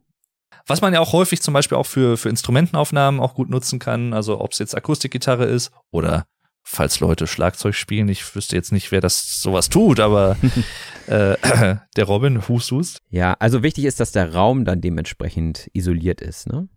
was 0.67 0.81
man 0.81 0.93
ja 0.93 1.01
auch 1.01 1.11
häufig 1.11 1.41
zum 1.41 1.53
Beispiel 1.53 1.77
auch 1.77 1.85
für, 1.85 2.15
für 2.15 2.29
Instrumentenaufnahmen 2.29 3.19
auch 3.19 3.33
gut 3.35 3.49
nutzen 3.49 3.79
kann, 3.79 4.13
also 4.13 4.39
ob 4.39 4.53
es 4.53 4.59
jetzt 4.59 4.75
Akustikgitarre 4.75 5.43
ist 5.43 5.71
oder 5.91 6.25
falls 6.63 6.99
Leute 6.99 7.27
Schlagzeug 7.27 7.75
spielen, 7.75 8.07
ich 8.07 8.35
wüsste 8.35 8.55
jetzt 8.55 8.71
nicht, 8.71 8.91
wer 8.91 9.01
das 9.01 9.41
sowas 9.41 9.69
tut, 9.69 9.99
aber 9.99 10.37
äh, 11.07 11.35
der 11.97 12.03
Robin, 12.05 12.47
hust, 12.47 12.71
hust. 12.71 12.99
Ja, 13.09 13.35
also 13.39 13.61
wichtig 13.63 13.85
ist, 13.85 13.99
dass 13.99 14.11
der 14.11 14.33
Raum 14.33 14.65
dann 14.65 14.81
dementsprechend 14.81 15.69
isoliert 15.73 16.21
ist, 16.21 16.47
ne? 16.47 16.67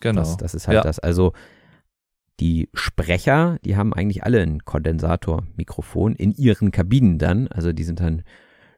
Genau. 0.00 0.20
Das, 0.20 0.36
das 0.36 0.54
ist 0.54 0.66
halt 0.68 0.76
Ja. 0.76 0.82
das. 0.82 0.98
Also 0.98 1.32
die 2.40 2.70
Sprecher, 2.72 3.58
die 3.64 3.76
haben 3.76 3.92
eigentlich 3.92 4.24
alle 4.24 4.40
ein 4.40 4.64
Kondensatormikrofon 4.64 6.14
in 6.14 6.32
ihren 6.32 6.70
Kabinen 6.70 7.18
dann. 7.18 7.48
Also 7.48 7.72
die 7.72 7.84
sind 7.84 8.00
dann 8.00 8.22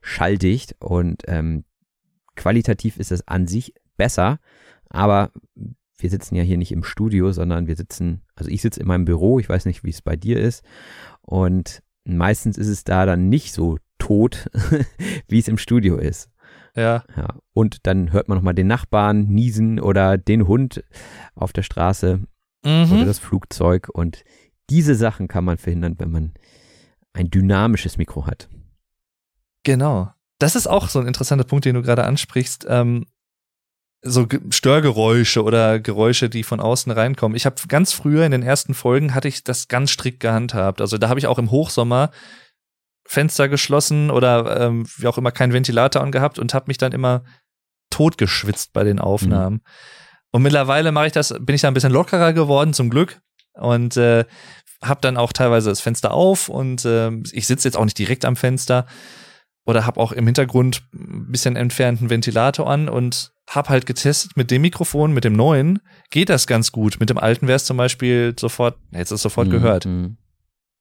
schalldicht 0.01 0.75
und 0.81 1.23
ähm, 1.29 1.65
qualitativ 2.35 2.97
ist 2.97 3.13
es 3.13 3.27
an 3.29 3.47
sich 3.47 3.75
besser, 3.97 4.41
aber 4.89 5.31
wir 6.03 6.11
sitzen 6.11 6.35
ja 6.35 6.43
hier 6.43 6.59
nicht 6.59 6.73
im 6.73 6.85
Studio, 6.85 7.33
sondern 7.33 7.67
wir 7.67 7.77
sitzen, 7.77 8.23
also 8.35 8.51
ich 8.51 8.63
sitze 8.63 8.81
in 8.81 8.87
meinem 8.87 9.05
Büro, 9.05 9.39
ich 9.39 9.49
weiß 9.49 9.67
nicht, 9.67 9.85
wie 9.85 9.91
es 9.91 10.03
bei 10.03 10.17
dir 10.17 10.41
ist 10.41 10.65
und 11.23 11.83
meistens 12.05 12.59
ist 12.59 12.69
es 12.69 12.85
da 12.85 13.07
dann 13.07 13.29
nicht 13.29 13.53
so 13.53 13.79
tot, 13.99 14.51
wie 15.29 15.39
es 15.39 15.49
im 15.49 15.59
Studio 15.59 15.97
ist. 15.97 16.29
Ja, 16.75 17.05
Ja, 17.17 17.37
und 17.53 17.87
dann 17.87 18.13
hört 18.13 18.29
man 18.29 18.39
nochmal 18.39 18.55
den 18.55 18.67
Nachbarn 18.67 19.27
niesen 19.29 19.79
oder 19.79 20.17
den 20.17 20.49
Hund 20.49 20.83
auf 21.35 21.53
der 21.53 21.63
Straße 21.63 22.21
oder 22.65 22.87
mhm. 22.87 23.07
das 23.07 23.19
Flugzeug. 23.19 23.89
Und 23.93 24.25
diese 24.71 24.95
Sachen 24.95 25.29
kann 25.29 25.45
man 25.45 25.59
verhindern, 25.59 25.97
wenn 25.99 26.11
man 26.11 26.33
ein 27.13 27.31
dynamisches 27.31 27.99
Mikro 27.99 28.27
hat. 28.27 28.49
Genau. 29.65 30.11
Das 30.39 30.57
ist 30.57 30.67
auch 30.67 30.89
so 30.89 30.99
ein 30.99 31.07
interessanter 31.07 31.45
Punkt, 31.45 31.65
den 31.65 31.75
du 31.75 31.83
gerade 31.83 32.05
ansprichst. 32.05 32.67
Ähm, 32.69 33.07
so 34.03 34.27
Ge- 34.27 34.41
Störgeräusche 34.51 35.43
oder 35.43 35.81
Geräusche, 35.81 36.29
die 36.29 36.43
von 36.43 36.61
außen 36.61 36.91
reinkommen. 36.93 37.37
Ich 37.37 37.47
habe 37.47 37.57
ganz 37.69 37.93
früher 37.93 38.27
in 38.27 38.33
den 38.33 38.43
ersten 38.43 38.75
Folgen 38.75 39.15
hatte 39.15 39.29
ich 39.29 39.45
das 39.45 39.69
ganz 39.69 39.91
strikt 39.93 40.21
gehandhabt. 40.21 40.81
Also 40.81 40.99
da 40.99 41.09
habe 41.09 41.21
ich 41.21 41.29
auch 41.29 41.39
im 41.39 41.51
Hochsommer 41.51 42.11
Fenster 43.07 43.49
geschlossen 43.49 44.11
oder 44.11 44.61
ähm, 44.61 44.87
wie 44.97 45.07
auch 45.07 45.19
immer 45.19 45.33
keinen 45.33 45.53
Ventilator 45.53 46.03
angehabt 46.03 46.39
und 46.39 46.55
habe 46.55 46.67
mich 46.69 46.79
dann 46.79 46.93
immer 46.93 47.25
totgeschwitzt 47.91 48.73
bei 48.73 48.85
den 48.85 48.99
Aufnahmen. 48.99 49.61
Und 50.31 50.43
mittlerweile 50.43 50.93
mache 50.93 51.07
ich 51.07 51.13
das, 51.13 51.35
bin 51.41 51.55
ich 51.55 51.61
da 51.61 51.69
ein 51.69 51.75
bisschen 51.75 51.93
lockerer 51.93 52.33
geworden, 52.33 52.73
zum 52.73 52.91
Glück. 52.91 53.21
Und 53.55 53.97
äh, 53.99 54.25
habe 54.83 55.01
dann 55.03 55.17
auch 55.17 55.33
teilweise 55.33 55.69
das 55.69 55.81
Fenster 55.81 56.13
auf 56.13 56.49
und 56.49 56.85
äh, 56.85 57.11
ich 57.33 57.47
sitze 57.47 57.69
jetzt 57.69 57.77
auch 57.77 57.85
nicht 57.85 57.99
direkt 57.99 58.25
am 58.25 58.35
Fenster 58.35 58.87
oder 59.65 59.85
habe 59.85 60.01
auch 60.01 60.13
im 60.13 60.25
Hintergrund 60.25 60.83
ein 60.95 61.31
bisschen 61.31 61.55
entfernten 61.55 62.09
Ventilator 62.09 62.69
an 62.69 62.89
und 62.89 63.32
habe 63.49 63.69
halt 63.69 63.87
getestet 63.87 64.37
mit 64.37 64.51
dem 64.51 64.63
Mikrofon, 64.63 65.13
mit 65.13 65.25
dem 65.25 65.33
neuen, 65.35 65.81
geht 66.11 66.29
das 66.29 66.47
ganz 66.47 66.73
gut. 66.73 67.01
Mit 67.01 67.11
dem 67.11 67.19
alten 67.19 67.49
wäre 67.49 67.57
es 67.57 67.65
zum 67.65 67.77
Beispiel 67.77 68.35
sofort, 68.39 68.77
jetzt 68.93 69.11
ist 69.11 69.23
sofort 69.23 69.49
Mhm, 69.49 69.53
gehört. 69.53 69.87
mhm. 69.87 70.17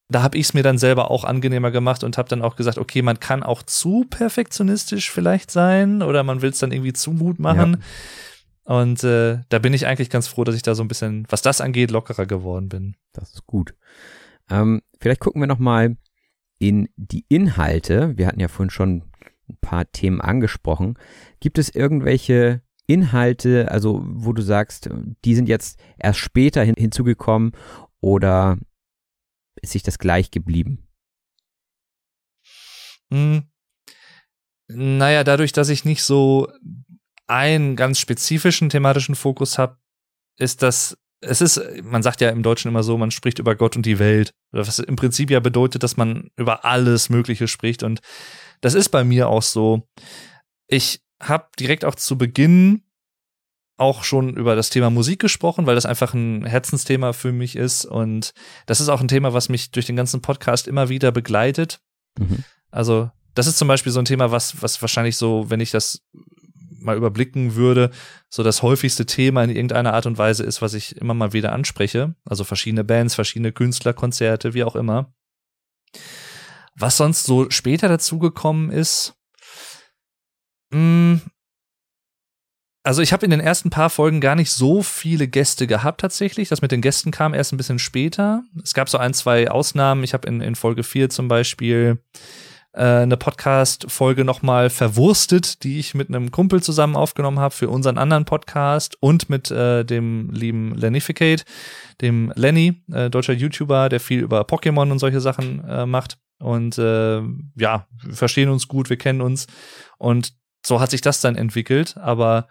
Da 0.09 0.23
habe 0.23 0.37
ich 0.37 0.47
es 0.47 0.53
mir 0.53 0.61
dann 0.63 0.77
selber 0.77 1.09
auch 1.09 1.23
angenehmer 1.23 1.71
gemacht 1.71 2.03
und 2.03 2.17
habe 2.17 2.27
dann 2.27 2.41
auch 2.41 2.57
gesagt, 2.57 2.77
okay, 2.77 3.01
man 3.01 3.19
kann 3.21 3.43
auch 3.43 3.63
zu 3.63 4.05
perfektionistisch 4.09 5.09
vielleicht 5.09 5.51
sein 5.51 6.01
oder 6.01 6.23
man 6.23 6.41
will 6.41 6.49
es 6.49 6.59
dann 6.59 6.71
irgendwie 6.73 6.91
zu 6.93 7.11
Mut 7.11 7.39
machen. 7.39 7.81
Und 8.63 9.03
äh, 9.05 9.39
da 9.49 9.59
bin 9.59 9.73
ich 9.73 9.87
eigentlich 9.87 10.09
ganz 10.09 10.27
froh, 10.27 10.43
dass 10.43 10.55
ich 10.55 10.61
da 10.63 10.75
so 10.75 10.83
ein 10.83 10.87
bisschen, 10.89 11.25
was 11.29 11.41
das 11.41 11.61
angeht, 11.61 11.91
lockerer 11.91 12.25
geworden 12.25 12.67
bin. 12.69 12.95
Das 13.13 13.31
ist 13.33 13.47
gut. 13.47 13.73
Ähm, 14.49 14.81
vielleicht 14.99 15.21
gucken 15.21 15.41
wir 15.41 15.47
nochmal 15.47 15.95
in 16.59 16.89
die 16.97 17.25
Inhalte. 17.29 18.17
Wir 18.17 18.27
hatten 18.27 18.39
ja 18.41 18.49
vorhin 18.49 18.69
schon 18.69 19.03
ein 19.51 19.57
paar 19.61 19.91
Themen 19.91 20.21
angesprochen. 20.21 20.97
Gibt 21.39 21.57
es 21.57 21.69
irgendwelche 21.69 22.61
Inhalte, 22.87 23.71
also 23.71 24.01
wo 24.05 24.33
du 24.33 24.41
sagst, 24.41 24.89
die 25.23 25.35
sind 25.35 25.47
jetzt 25.47 25.79
erst 25.97 26.19
später 26.19 26.63
hin, 26.63 26.75
hinzugekommen 26.77 27.53
oder 27.99 28.57
ist 29.61 29.71
sich 29.71 29.83
das 29.83 29.99
gleich 29.99 30.31
geblieben? 30.31 30.87
Hm. 33.11 33.43
Naja, 34.67 35.23
dadurch, 35.23 35.51
dass 35.51 35.69
ich 35.69 35.85
nicht 35.85 36.03
so 36.03 36.51
einen 37.27 37.75
ganz 37.75 37.99
spezifischen 37.99 38.69
thematischen 38.69 39.15
Fokus 39.15 39.57
habe, 39.57 39.77
ist 40.37 40.61
das, 40.61 40.97
es 41.21 41.41
ist, 41.41 41.61
man 41.83 42.03
sagt 42.03 42.21
ja 42.21 42.29
im 42.29 42.43
Deutschen 42.43 42.69
immer 42.69 42.83
so, 42.83 42.97
man 42.97 43.11
spricht 43.11 43.39
über 43.39 43.55
Gott 43.55 43.75
und 43.75 43.85
die 43.85 43.99
Welt. 43.99 44.33
Was 44.51 44.79
im 44.79 44.95
Prinzip 44.95 45.29
ja 45.29 45.39
bedeutet, 45.39 45.83
dass 45.83 45.97
man 45.97 46.31
über 46.35 46.65
alles 46.65 47.09
Mögliche 47.09 47.47
spricht. 47.47 47.83
Und 47.83 48.01
das 48.61 48.73
ist 48.73 48.89
bei 48.89 49.03
mir 49.03 49.27
auch 49.27 49.41
so. 49.41 49.87
Ich 50.67 51.01
habe 51.21 51.47
direkt 51.59 51.85
auch 51.85 51.95
zu 51.95 52.17
Beginn 52.17 52.83
auch 53.77 54.03
schon 54.03 54.35
über 54.35 54.55
das 54.55 54.69
Thema 54.69 54.91
Musik 54.91 55.19
gesprochen, 55.19 55.65
weil 55.65 55.73
das 55.73 55.87
einfach 55.87 56.13
ein 56.13 56.45
Herzensthema 56.45 57.13
für 57.13 57.31
mich 57.31 57.55
ist. 57.55 57.83
Und 57.83 58.33
das 58.67 58.79
ist 58.79 58.89
auch 58.89 59.01
ein 59.01 59.07
Thema, 59.07 59.33
was 59.33 59.49
mich 59.49 59.71
durch 59.71 59.87
den 59.87 59.95
ganzen 59.95 60.21
Podcast 60.21 60.67
immer 60.67 60.89
wieder 60.89 61.11
begleitet. 61.11 61.81
Mhm. 62.19 62.43
Also, 62.69 63.09
das 63.33 63.47
ist 63.47 63.57
zum 63.57 63.67
Beispiel 63.67 63.91
so 63.91 63.99
ein 63.99 64.05
Thema, 64.05 64.31
was, 64.31 64.61
was 64.61 64.81
wahrscheinlich 64.81 65.17
so, 65.17 65.49
wenn 65.49 65.59
ich 65.59 65.71
das 65.71 66.03
mal 66.81 66.97
überblicken 66.97 67.55
würde, 67.55 67.91
so 68.29 68.43
das 68.43 68.61
häufigste 68.61 69.05
Thema 69.05 69.43
in 69.43 69.49
irgendeiner 69.49 69.93
Art 69.93 70.05
und 70.05 70.17
Weise 70.17 70.43
ist, 70.43 70.61
was 70.61 70.73
ich 70.73 70.97
immer 70.97 71.13
mal 71.13 71.33
wieder 71.33 71.51
anspreche. 71.51 72.15
Also 72.25 72.43
verschiedene 72.43 72.83
Bands, 72.83 73.15
verschiedene 73.15 73.51
Künstler, 73.51 73.93
Konzerte, 73.93 74.53
wie 74.53 74.63
auch 74.63 74.75
immer. 74.75 75.13
Was 76.77 76.97
sonst 76.97 77.23
so 77.23 77.49
später 77.49 77.87
dazugekommen 77.87 78.71
ist, 78.71 79.13
mh, 80.71 81.19
also 82.83 83.03
ich 83.03 83.13
habe 83.13 83.25
in 83.25 83.31
den 83.31 83.39
ersten 83.39 83.69
paar 83.69 83.91
Folgen 83.91 84.21
gar 84.21 84.35
nicht 84.35 84.51
so 84.51 84.81
viele 84.81 85.27
Gäste 85.27 85.67
gehabt 85.67 86.01
tatsächlich. 86.01 86.49
Das 86.49 86.63
mit 86.63 86.71
den 86.71 86.81
Gästen 86.81 87.11
kam 87.11 87.35
erst 87.35 87.53
ein 87.53 87.57
bisschen 87.57 87.77
später. 87.77 88.43
Es 88.63 88.73
gab 88.73 88.89
so 88.89 88.97
ein, 88.97 89.13
zwei 89.13 89.51
Ausnahmen. 89.51 90.03
Ich 90.03 90.13
habe 90.13 90.27
in, 90.27 90.41
in 90.41 90.55
Folge 90.55 90.81
4 90.83 91.09
zum 91.09 91.27
Beispiel 91.27 91.99
äh, 92.73 92.83
eine 92.83 93.17
Podcast-Folge 93.17 94.25
nochmal 94.25 94.71
verwurstet, 94.71 95.63
die 95.63 95.77
ich 95.77 95.93
mit 95.93 96.09
einem 96.09 96.31
Kumpel 96.31 96.63
zusammen 96.63 96.95
aufgenommen 96.95 97.37
habe 97.37 97.53
für 97.53 97.69
unseren 97.69 97.99
anderen 97.99 98.25
Podcast 98.25 98.97
und 98.99 99.29
mit 99.29 99.51
äh, 99.51 99.85
dem 99.85 100.31
lieben 100.31 100.73
Lenificate, 100.73 101.45
dem 102.01 102.33
Lenny, 102.35 102.81
äh, 102.91 103.11
deutscher 103.11 103.33
YouTuber, 103.33 103.89
der 103.89 103.99
viel 103.99 104.21
über 104.21 104.41
Pokémon 104.41 104.91
und 104.91 104.97
solche 104.97 105.21
Sachen 105.21 105.63
äh, 105.67 105.85
macht. 105.85 106.17
Und 106.41 106.77
äh, 106.77 107.21
ja, 107.55 107.87
wir 108.03 108.13
verstehen 108.13 108.49
uns 108.49 108.67
gut, 108.67 108.89
wir 108.89 108.97
kennen 108.97 109.21
uns. 109.21 109.47
Und 109.97 110.33
so 110.65 110.79
hat 110.79 110.91
sich 110.91 111.01
das 111.01 111.21
dann 111.21 111.35
entwickelt. 111.35 111.97
Aber 111.97 112.47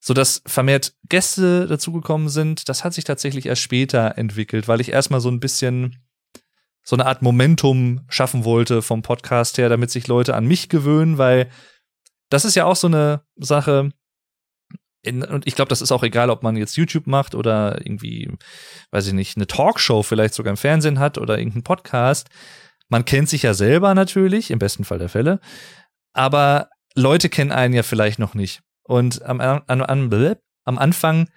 so 0.00 0.12
dass 0.12 0.42
vermehrt 0.46 0.94
Gäste 1.08 1.66
dazugekommen 1.66 2.28
sind, 2.28 2.68
das 2.68 2.84
hat 2.84 2.92
sich 2.92 3.04
tatsächlich 3.04 3.46
erst 3.46 3.62
später 3.62 4.18
entwickelt, 4.18 4.68
weil 4.68 4.82
ich 4.82 4.90
erstmal 4.90 5.20
so 5.20 5.30
ein 5.30 5.40
bisschen 5.40 6.04
so 6.82 6.94
eine 6.94 7.06
Art 7.06 7.22
Momentum 7.22 8.04
schaffen 8.08 8.44
wollte 8.44 8.82
vom 8.82 9.00
Podcast 9.00 9.56
her, 9.56 9.70
damit 9.70 9.90
sich 9.90 10.06
Leute 10.06 10.34
an 10.34 10.44
mich 10.44 10.68
gewöhnen, 10.68 11.16
weil 11.16 11.48
das 12.28 12.44
ist 12.44 12.54
ja 12.54 12.66
auch 12.66 12.76
so 12.76 12.86
eine 12.86 13.22
Sache, 13.36 13.92
in, 15.00 15.22
und 15.22 15.46
ich 15.46 15.54
glaube, 15.54 15.70
das 15.70 15.80
ist 15.80 15.92
auch 15.92 16.02
egal, 16.02 16.30
ob 16.30 16.42
man 16.42 16.56
jetzt 16.56 16.76
YouTube 16.76 17.06
macht 17.06 17.34
oder 17.34 17.80
irgendwie, 17.80 18.30
weiß 18.90 19.06
ich 19.06 19.12
nicht, 19.12 19.36
eine 19.36 19.46
Talkshow 19.46 20.02
vielleicht 20.02 20.34
sogar 20.34 20.50
im 20.50 20.56
Fernsehen 20.58 20.98
hat 20.98 21.16
oder 21.16 21.38
irgendeinen 21.38 21.64
Podcast. 21.64 22.28
Man 22.88 23.04
kennt 23.04 23.28
sich 23.28 23.42
ja 23.42 23.54
selber 23.54 23.94
natürlich, 23.94 24.50
im 24.50 24.58
besten 24.58 24.84
Fall 24.84 24.98
der 24.98 25.08
Fälle, 25.08 25.40
aber 26.12 26.68
Leute 26.94 27.28
kennen 27.28 27.52
einen 27.52 27.74
ja 27.74 27.82
vielleicht 27.82 28.18
noch 28.18 28.34
nicht. 28.34 28.62
Und 28.84 29.22
am, 29.22 29.40
am, 29.40 29.62
am, 29.66 30.78
Anfang 30.78 31.28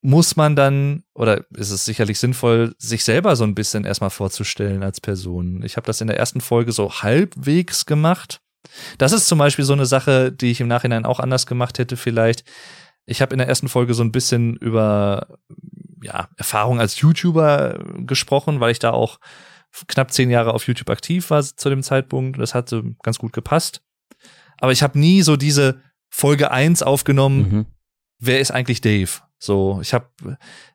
muss 0.00 0.36
man 0.36 0.56
dann, 0.56 1.04
oder 1.14 1.44
ist 1.54 1.70
es 1.70 1.84
sicherlich 1.84 2.18
sinnvoll, 2.18 2.74
sich 2.78 3.04
selber 3.04 3.36
so 3.36 3.44
ein 3.44 3.54
bisschen 3.54 3.84
erstmal 3.84 4.10
vorzustellen 4.10 4.82
als 4.82 5.00
Person. 5.00 5.62
Ich 5.62 5.76
habe 5.76 5.86
das 5.86 6.00
in 6.00 6.08
der 6.08 6.18
ersten 6.18 6.40
Folge 6.40 6.72
so 6.72 6.90
halbwegs 6.90 7.86
gemacht. 7.86 8.40
Das 8.98 9.12
ist 9.12 9.26
zum 9.26 9.38
Beispiel 9.38 9.64
so 9.64 9.74
eine 9.74 9.86
Sache, 9.86 10.32
die 10.32 10.50
ich 10.50 10.60
im 10.60 10.68
Nachhinein 10.68 11.04
auch 11.04 11.20
anders 11.20 11.46
gemacht 11.46 11.78
hätte 11.78 11.96
vielleicht. 11.96 12.44
Ich 13.04 13.20
habe 13.20 13.32
in 13.32 13.38
der 13.38 13.48
ersten 13.48 13.68
Folge 13.68 13.94
so 13.94 14.02
ein 14.02 14.12
bisschen 14.12 14.56
über 14.56 15.38
ja, 16.02 16.28
Erfahrung 16.36 16.80
als 16.80 17.00
YouTuber 17.00 17.78
gesprochen, 17.98 18.60
weil 18.60 18.72
ich 18.72 18.78
da 18.78 18.90
auch 18.90 19.18
knapp 19.88 20.12
zehn 20.12 20.30
Jahre 20.30 20.54
auf 20.54 20.66
YouTube 20.66 20.90
aktiv 20.90 21.30
war 21.30 21.42
zu 21.42 21.68
dem 21.68 21.82
Zeitpunkt. 21.82 22.38
Das 22.38 22.54
hatte 22.54 22.94
ganz 23.02 23.18
gut 23.18 23.32
gepasst. 23.32 23.82
Aber 24.58 24.72
ich 24.72 24.82
habe 24.82 24.98
nie 24.98 25.22
so 25.22 25.36
diese 25.36 25.80
Folge 26.10 26.50
eins 26.50 26.82
aufgenommen. 26.82 27.38
Mhm. 27.38 27.66
Wer 28.18 28.40
ist 28.40 28.50
eigentlich 28.50 28.80
Dave? 28.80 29.10
So, 29.38 29.80
ich 29.82 29.92
habe 29.92 30.06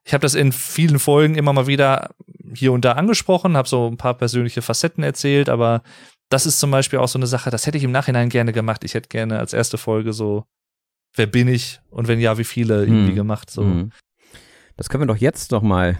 ich 0.04 0.14
hab 0.14 0.20
das 0.20 0.36
in 0.36 0.52
vielen 0.52 1.00
Folgen 1.00 1.36
immer 1.36 1.54
mal 1.54 1.68
wieder 1.68 2.10
hier 2.54 2.74
und 2.74 2.84
da 2.84 2.94
angesprochen, 2.94 3.56
habe 3.56 3.68
so 3.68 3.88
ein 3.88 3.96
paar 3.96 4.16
persönliche 4.16 4.62
Facetten 4.62 5.04
erzählt, 5.06 5.48
aber 5.48 5.84
das 6.28 6.46
ist 6.46 6.60
zum 6.60 6.72
Beispiel 6.72 7.00
auch 7.00 7.08
so 7.08 7.18
eine 7.18 7.28
Sache, 7.28 7.50
das 7.50 7.66
hätte 7.66 7.78
ich 7.78 7.86
im 7.86 7.94
Nachhinein 7.94 8.28
gerne 8.28 8.52
gemacht. 8.52 8.84
Ich 8.84 8.94
hätte 8.94 9.08
gerne 9.08 9.40
als 9.40 9.54
erste 9.54 9.78
Folge 9.78 10.12
so, 10.12 10.44
wer 11.16 11.28
bin 11.28 11.48
ich 11.48 11.80
und 11.90 12.10
wenn 12.10 12.20
ja, 12.20 12.38
wie 12.38 12.44
viele 12.44 12.82
irgendwie 12.82 13.10
hm. 13.10 13.16
gemacht. 13.16 13.50
So. 13.50 13.62
Hm. 13.62 13.92
Das 14.76 14.90
können 14.90 15.04
wir 15.04 15.14
doch 15.14 15.22
jetzt 15.22 15.52
noch 15.52 15.62
mal 15.62 15.98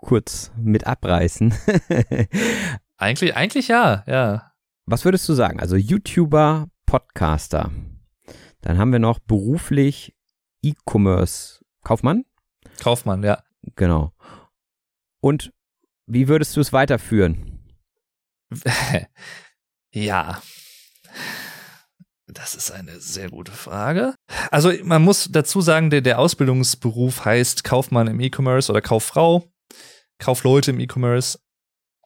kurz 0.00 0.50
mit 0.56 0.86
abreißen. 0.86 1.54
eigentlich, 2.96 3.36
eigentlich 3.36 3.68
ja, 3.68 4.04
ja. 4.06 4.52
Was 4.86 5.04
würdest 5.04 5.28
du 5.28 5.34
sagen? 5.34 5.60
Also 5.60 5.76
YouTuber, 5.76 6.68
Podcaster. 6.86 7.70
Dann 8.60 8.78
haben 8.78 8.92
wir 8.92 8.98
noch 8.98 9.18
beruflich 9.18 10.14
E-Commerce 10.62 11.64
Kaufmann? 11.82 12.24
Kaufmann, 12.80 13.22
ja. 13.22 13.42
Genau. 13.76 14.12
Und 15.20 15.52
wie 16.06 16.28
würdest 16.28 16.56
du 16.56 16.60
es 16.60 16.72
weiterführen? 16.72 17.60
ja. 19.92 20.42
Das 22.26 22.54
ist 22.54 22.70
eine 22.70 23.00
sehr 23.00 23.28
gute 23.30 23.52
Frage. 23.52 24.14
Also 24.50 24.72
man 24.84 25.02
muss 25.02 25.28
dazu 25.30 25.60
sagen, 25.60 25.90
der, 25.90 26.00
der 26.00 26.18
Ausbildungsberuf 26.18 27.24
heißt 27.24 27.64
Kaufmann 27.64 28.06
im 28.06 28.20
E-Commerce 28.20 28.70
oder 28.70 28.80
Kauffrau, 28.80 29.49
Kaufleute 30.20 30.70
im 30.70 30.80
E-Commerce. 30.80 31.38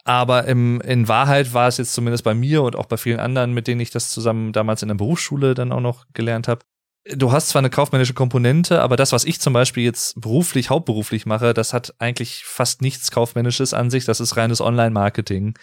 Aber 0.04 0.46
im, 0.46 0.80
in 0.82 1.08
Wahrheit 1.08 1.54
war 1.54 1.68
es 1.68 1.78
jetzt 1.78 1.94
zumindest 1.94 2.24
bei 2.24 2.34
mir 2.34 2.62
und 2.62 2.76
auch 2.76 2.86
bei 2.86 2.96
vielen 2.96 3.20
anderen, 3.20 3.52
mit 3.52 3.66
denen 3.66 3.80
ich 3.80 3.90
das 3.90 4.10
zusammen 4.10 4.52
damals 4.52 4.82
in 4.82 4.88
der 4.88 4.96
Berufsschule 4.96 5.54
dann 5.54 5.72
auch 5.72 5.80
noch 5.80 6.04
gelernt 6.12 6.46
habe, 6.46 6.64
du 7.06 7.32
hast 7.32 7.48
zwar 7.48 7.60
eine 7.60 7.70
kaufmännische 7.70 8.14
Komponente, 8.14 8.80
aber 8.80 8.96
das, 8.96 9.12
was 9.12 9.24
ich 9.24 9.40
zum 9.40 9.52
Beispiel 9.52 9.84
jetzt 9.84 10.20
beruflich, 10.20 10.70
hauptberuflich 10.70 11.26
mache, 11.26 11.54
das 11.54 11.72
hat 11.72 11.94
eigentlich 11.98 12.44
fast 12.44 12.82
nichts 12.82 13.10
Kaufmännisches 13.10 13.74
an 13.74 13.90
sich. 13.90 14.04
Das 14.04 14.20
ist 14.20 14.36
reines 14.36 14.60
Online-Marketing. 14.60 15.54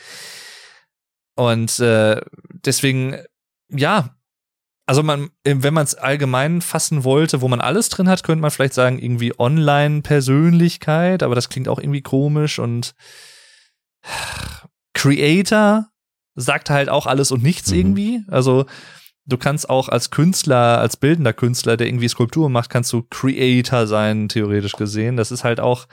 Und 1.36 1.80
äh, 1.80 2.22
deswegen, 2.50 3.18
ja, 3.70 4.16
also 4.92 5.04
man, 5.04 5.30
wenn 5.46 5.74
man 5.74 5.86
es 5.86 5.96
allgemein 5.96 6.60
fassen 6.60 7.06
wollte, 7.06 7.40
wo 7.40 7.48
man 7.48 7.62
alles 7.62 7.88
drin 7.88 8.10
hat, 8.10 8.24
könnte 8.24 8.42
man 8.42 8.52
vielleicht 8.52 8.74
sagen, 8.74 9.00
irgendwie 9.00 9.32
Online-Persönlichkeit, 9.40 11.24
aber 11.24 11.34
das 11.34 11.48
klingt 11.48 11.70
auch 11.70 11.80
irgendwie 11.80 12.02
komisch 12.02 12.60
und 12.60 12.94
Creator 14.94 15.88
sagt 16.36 16.70
halt 16.70 16.90
auch 16.90 17.06
alles 17.06 17.32
und 17.32 17.42
nichts 17.42 17.72
mhm. 17.72 17.78
irgendwie. 17.78 18.24
Also 18.28 18.66
du 19.26 19.38
kannst 19.38 19.70
auch 19.70 19.88
als 19.88 20.10
Künstler, 20.10 20.80
als 20.80 20.98
bildender 20.98 21.32
Künstler, 21.32 21.78
der 21.78 21.88
irgendwie 21.88 22.10
Skulpturen 22.10 22.52
macht, 22.52 22.70
kannst 22.70 22.92
du 22.92 23.04
Creator 23.10 23.88
sein, 23.88 24.28
theoretisch 24.28 24.74
gesehen. 24.74 25.16
Das 25.16 25.32
ist 25.32 25.46
halt 25.46 25.62
auch, 25.62 25.88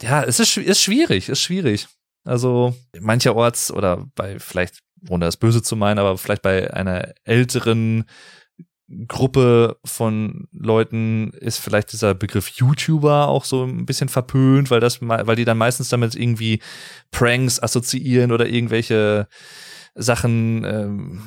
ja, 0.00 0.22
es 0.22 0.40
ist, 0.40 0.56
ist 0.56 0.80
schwierig, 0.80 1.28
ist 1.28 1.42
schwierig. 1.42 1.88
Also 2.24 2.74
mancherorts 2.98 3.70
oder 3.70 4.06
bei 4.14 4.38
vielleicht, 4.38 4.78
ohne 5.08 5.24
das 5.24 5.36
Böse 5.36 5.62
zu 5.62 5.76
meinen, 5.76 5.98
aber 5.98 6.18
vielleicht 6.18 6.42
bei 6.42 6.72
einer 6.72 7.12
älteren 7.24 8.04
Gruppe 9.06 9.78
von 9.84 10.48
Leuten 10.52 11.30
ist 11.34 11.58
vielleicht 11.58 11.92
dieser 11.92 12.14
Begriff 12.14 12.48
YouTuber 12.48 13.28
auch 13.28 13.44
so 13.44 13.64
ein 13.64 13.86
bisschen 13.86 14.08
verpönt, 14.08 14.70
weil 14.70 14.80
das, 14.80 15.00
weil 15.00 15.36
die 15.36 15.44
dann 15.44 15.58
meistens 15.58 15.90
damit 15.90 16.16
irgendwie 16.16 16.60
Pranks 17.12 17.62
assoziieren 17.62 18.32
oder 18.32 18.48
irgendwelche 18.48 19.28
Sachen 19.94 20.64
ähm, 20.64 21.22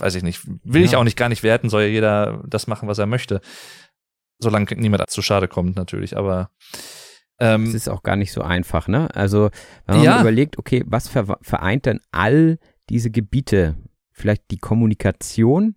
weiß 0.00 0.14
ich 0.14 0.22
nicht, 0.22 0.46
will 0.64 0.82
ja. 0.82 0.86
ich 0.86 0.96
auch 0.96 1.04
nicht 1.04 1.16
gar 1.16 1.28
nicht 1.28 1.42
werten, 1.42 1.68
soll 1.68 1.82
ja 1.82 1.88
jeder 1.88 2.42
das 2.46 2.66
machen, 2.66 2.88
was 2.88 2.98
er 2.98 3.06
möchte. 3.06 3.40
Solange 4.38 4.66
niemand 4.76 5.08
zu 5.10 5.22
schade 5.22 5.48
kommt, 5.48 5.76
natürlich, 5.76 6.16
aber 6.16 6.50
ähm, 7.40 7.64
es 7.64 7.74
ist 7.74 7.88
auch 7.88 8.02
gar 8.02 8.16
nicht 8.16 8.32
so 8.32 8.42
einfach, 8.42 8.88
ne? 8.88 9.08
Also, 9.14 9.50
wenn 9.86 9.96
man 9.96 10.04
ja. 10.04 10.20
überlegt, 10.20 10.58
okay, 10.58 10.84
was 10.86 11.08
vereint 11.08 11.86
denn 11.86 12.00
all 12.10 12.58
diese 12.90 13.10
Gebiete? 13.10 13.76
Vielleicht 14.12 14.50
die 14.50 14.58
Kommunikation, 14.58 15.76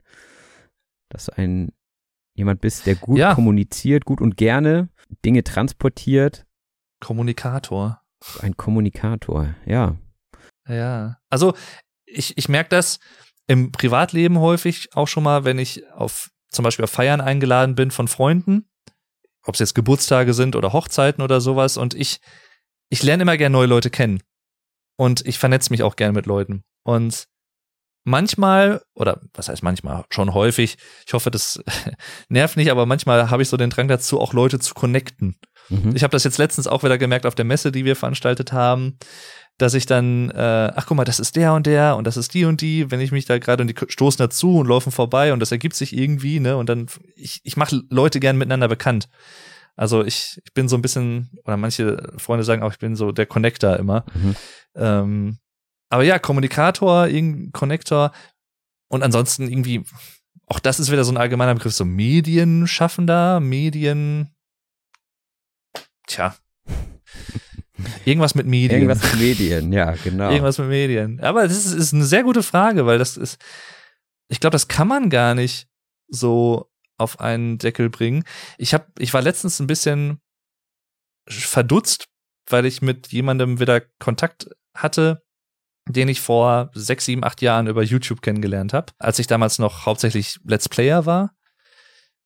dass 1.10 1.26
du 1.26 1.38
ein 1.38 1.71
jemand 2.34 2.62
bist, 2.62 2.86
der 2.86 2.95
gut 2.95 3.19
ja. 3.19 3.36
kommuniziert, 3.36 4.06
gut 4.06 4.21
und 4.21 4.38
gerne 4.38 4.89
Dinge 5.24 5.43
transportiert. 5.43 6.45
Kommunikator. 7.00 8.02
Ein 8.39 8.56
Kommunikator, 8.56 9.56
ja. 9.65 9.97
Ja. 10.67 11.17
Also, 11.30 11.54
ich, 12.06 12.38
ich 12.38 12.50
merke 12.50 12.69
das, 12.69 13.00
im 13.47 13.71
Privatleben 13.71 14.39
häufig 14.39 14.95
auch 14.95 15.08
schon 15.08 15.24
mal, 15.24 15.43
wenn 15.43 15.60
ich 15.60 15.89
auf 15.91 16.32
zum 16.50 16.63
Beispiel 16.63 16.84
auf 16.84 16.91
Feiern 16.91 17.21
eingeladen 17.21 17.76
bin 17.76 17.91
von 17.91 18.08
Freunden, 18.08 18.69
ob 19.43 19.56
es 19.56 19.60
jetzt 19.60 19.76
Geburtstage 19.76 20.34
sind 20.34 20.56
oder 20.56 20.74
Hochzeiten 20.74 21.24
oder 21.24 21.41
sowas, 21.41 21.78
und 21.78 21.93
ich, 21.93 22.19
ich 22.89 23.04
lerne 23.04 23.24
immer 23.24 23.38
gerne 23.38 23.54
neue 23.54 23.67
Leute 23.67 23.89
kennen. 23.89 24.21
Und 24.97 25.26
ich 25.26 25.39
vernetze 25.39 25.71
mich 25.71 25.82
auch 25.84 25.95
gerne 25.95 26.13
mit 26.13 26.26
Leuten. 26.28 26.63
Und 26.84 27.28
manchmal, 28.04 28.82
oder 28.94 29.22
was 29.34 29.50
heißt 29.50 29.63
manchmal, 29.63 30.06
schon 30.10 30.34
häufig, 30.34 30.78
ich 31.06 31.13
hoffe, 31.13 31.32
das 31.32 31.62
nervt 32.30 32.58
nicht, 32.58 32.72
aber 32.72 32.86
manchmal 32.86 33.30
habe 33.30 33.44
ich 33.44 33.50
so 33.50 33.58
den 33.58 33.70
Drang 33.70 33.88
dazu, 33.88 34.20
auch 34.20 34.34
Leute 34.34 34.60
zu 34.60 34.74
connecten. 34.74 35.38
Mhm. 35.70 35.96
Ich 35.96 36.04
habe 36.04 36.12
das 36.12 36.24
jetzt 36.24 36.38
letztens 36.38 36.67
auch 36.67 36.84
wieder 36.84 36.98
gemerkt 36.98 37.25
auf 37.25 37.36
der 37.36 37.46
Messe, 37.46 37.71
die 37.71 37.86
wir 37.86 37.96
veranstaltet 37.96 38.52
haben 38.52 38.98
dass 39.62 39.73
ich 39.73 39.86
dann, 39.86 40.32
äh, 40.32 40.71
ach 40.75 40.86
guck 40.88 40.98
mal, 40.98 41.04
das 41.04 41.19
ist 41.19 41.36
der 41.36 41.54
und 41.54 41.67
der 41.67 41.96
und 41.96 42.08
das 42.08 42.17
ist 42.17 42.34
die 42.34 42.46
und 42.46 42.62
die, 42.62 42.90
wenn 42.90 43.00
ich 43.00 43.12
mich 43.12 43.25
da 43.25 43.38
gerade 43.38 43.62
und 43.62 43.67
die 43.67 43.75
stoßen 43.88 44.17
dazu 44.17 44.58
und 44.58 44.67
laufen 44.67 44.92
vorbei 44.92 45.34
und 45.34 45.40
das 45.40 45.52
ergibt 45.52 45.75
sich 45.75 45.96
irgendwie, 45.96 46.40
ne? 46.40 46.58
Und 46.58 46.67
dann, 46.67 46.88
ich, 47.15 47.42
ich 47.44 47.58
mache 47.58 47.82
Leute 47.90 48.19
gern 48.19 48.38
miteinander 48.38 48.67
bekannt. 48.67 49.08
Also 49.75 50.04
ich, 50.04 50.42
ich 50.44 50.54
bin 50.54 50.67
so 50.67 50.75
ein 50.75 50.82
bisschen, 50.82 51.29
oder 51.46 51.58
manche 51.58 52.12
Freunde 52.17 52.44
sagen 52.44 52.63
auch, 52.63 52.71
ich 52.71 52.79
bin 52.79 52.96
so 52.96 53.12
der 53.12 53.25
Connector 53.25 53.77
immer. 53.77 54.06
Mhm. 54.13 54.36
Ähm, 54.75 55.38
aber 55.92 56.04
ja, 56.04 56.19
Kommunikator, 56.19 57.08
irgendein 57.08 57.52
Connector 57.52 58.12
und 58.87 59.04
ansonsten 59.04 59.50
irgendwie, 59.50 59.83
auch 60.48 60.60
das 60.60 60.79
ist 60.79 60.89
wieder 60.89 61.04
so 61.04 61.12
ein 61.12 61.17
allgemeiner 61.17 61.54
Begriff, 61.54 61.73
so 61.73 61.85
Medienschaffender, 61.85 63.39
Medien, 63.42 64.33
tja. 66.08 66.35
Irgendwas 68.06 68.35
mit 68.35 68.48
Medien. 68.48 68.81
Irgendwas 68.81 69.04
mit 69.04 69.21
Medien, 69.21 69.73
ja, 69.73 69.92
genau. 69.92 70.29
Irgendwas 70.29 70.58
mit 70.60 70.69
Medien. 70.69 71.19
Aber 71.19 71.44
das 71.44 71.65
ist, 71.65 71.73
ist 71.73 71.94
eine 71.94 72.06
sehr 72.06 72.23
gute 72.23 72.44
Frage, 72.44 72.85
weil 72.85 72.98
das 72.98 73.17
ist, 73.17 73.37
ich 74.29 74.39
glaube, 74.39 74.54
das 74.54 74.67
kann 74.67 74.87
man 74.87 75.10
gar 75.10 75.35
nicht 75.35 75.67
so 76.08 76.71
auf 76.98 77.19
einen 77.19 77.58
Deckel 77.58 77.89
bringen. 77.89 78.23
Ich 78.58 78.73
habe, 78.73 78.85
ich 78.98 79.13
war 79.13 79.21
letztens 79.21 79.60
ein 79.60 79.67
bisschen 79.67 80.21
verdutzt, 81.27 82.08
weil 82.50 82.65
ich 82.65 82.81
mit 82.81 83.08
jemandem 83.08 83.60
wieder 83.60 83.81
Kontakt 84.00 84.50
hatte, 84.73 85.23
den 85.88 86.10
ich 86.10 86.21
vor 86.21 86.69
sechs, 86.73 87.06
sieben, 87.06 87.23
acht 87.23 87.42
Jahren 87.42 87.67
über 87.67 87.84
YouTube 87.84 88.21
kennengelernt 88.21 88.73
habe, 88.73 88.92
als 89.00 89.19
ich 89.19 89.27
damals 89.27 89.60
noch 89.60 89.86
hauptsächlich 89.86 90.38
Let's 90.46 90.69
Player 90.69 91.06
war. 91.06 91.32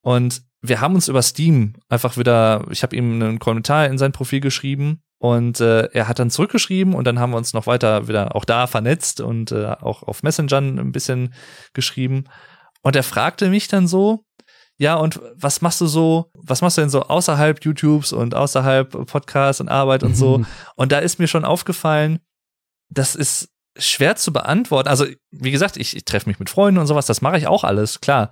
Und 0.01 0.43
wir 0.61 0.81
haben 0.81 0.95
uns 0.95 1.07
über 1.07 1.21
Steam 1.21 1.73
einfach 1.89 2.17
wieder, 2.17 2.65
ich 2.69 2.83
habe 2.83 2.95
ihm 2.95 3.13
einen 3.13 3.39
Kommentar 3.39 3.87
in 3.87 3.97
sein 3.97 4.11
Profil 4.11 4.39
geschrieben 4.39 5.01
und 5.17 5.59
äh, 5.59 5.89
er 5.91 6.07
hat 6.07 6.19
dann 6.19 6.29
zurückgeschrieben 6.29 6.93
und 6.93 7.05
dann 7.05 7.19
haben 7.19 7.31
wir 7.31 7.37
uns 7.37 7.53
noch 7.53 7.67
weiter 7.67 8.07
wieder 8.07 8.35
auch 8.35 8.45
da 8.45 8.67
vernetzt 8.67 9.21
und 9.21 9.51
äh, 9.51 9.65
auch 9.65 10.03
auf 10.03 10.23
Messenger 10.23 10.57
ein 10.57 10.91
bisschen 10.91 11.33
geschrieben. 11.73 12.25
Und 12.81 12.95
er 12.95 13.03
fragte 13.03 13.49
mich 13.49 13.67
dann 13.67 13.87
so, 13.87 14.25
ja, 14.77 14.95
und 14.95 15.21
was 15.33 15.61
machst 15.61 15.79
du 15.79 15.87
so, 15.87 16.31
was 16.33 16.61
machst 16.61 16.77
du 16.77 16.81
denn 16.81 16.89
so 16.89 17.03
außerhalb 17.03 17.63
YouTubes 17.63 18.11
und 18.11 18.35
außerhalb 18.35 19.07
Podcasts 19.07 19.61
und 19.61 19.69
Arbeit 19.69 20.03
und 20.03 20.15
so? 20.15 20.43
und 20.75 20.91
da 20.91 20.99
ist 20.99 21.17
mir 21.17 21.27
schon 21.27 21.45
aufgefallen, 21.45 22.19
das 22.89 23.15
ist 23.15 23.49
schwer 23.77 24.15
zu 24.15 24.31
beantworten. 24.31 24.89
Also, 24.89 25.05
wie 25.31 25.51
gesagt, 25.51 25.77
ich, 25.77 25.95
ich 25.95 26.05
treffe 26.05 26.29
mich 26.29 26.39
mit 26.39 26.49
Freunden 26.49 26.79
und 26.79 26.87
sowas, 26.87 27.05
das 27.05 27.21
mache 27.21 27.37
ich 27.37 27.47
auch 27.47 27.63
alles, 27.63 28.01
klar. 28.01 28.31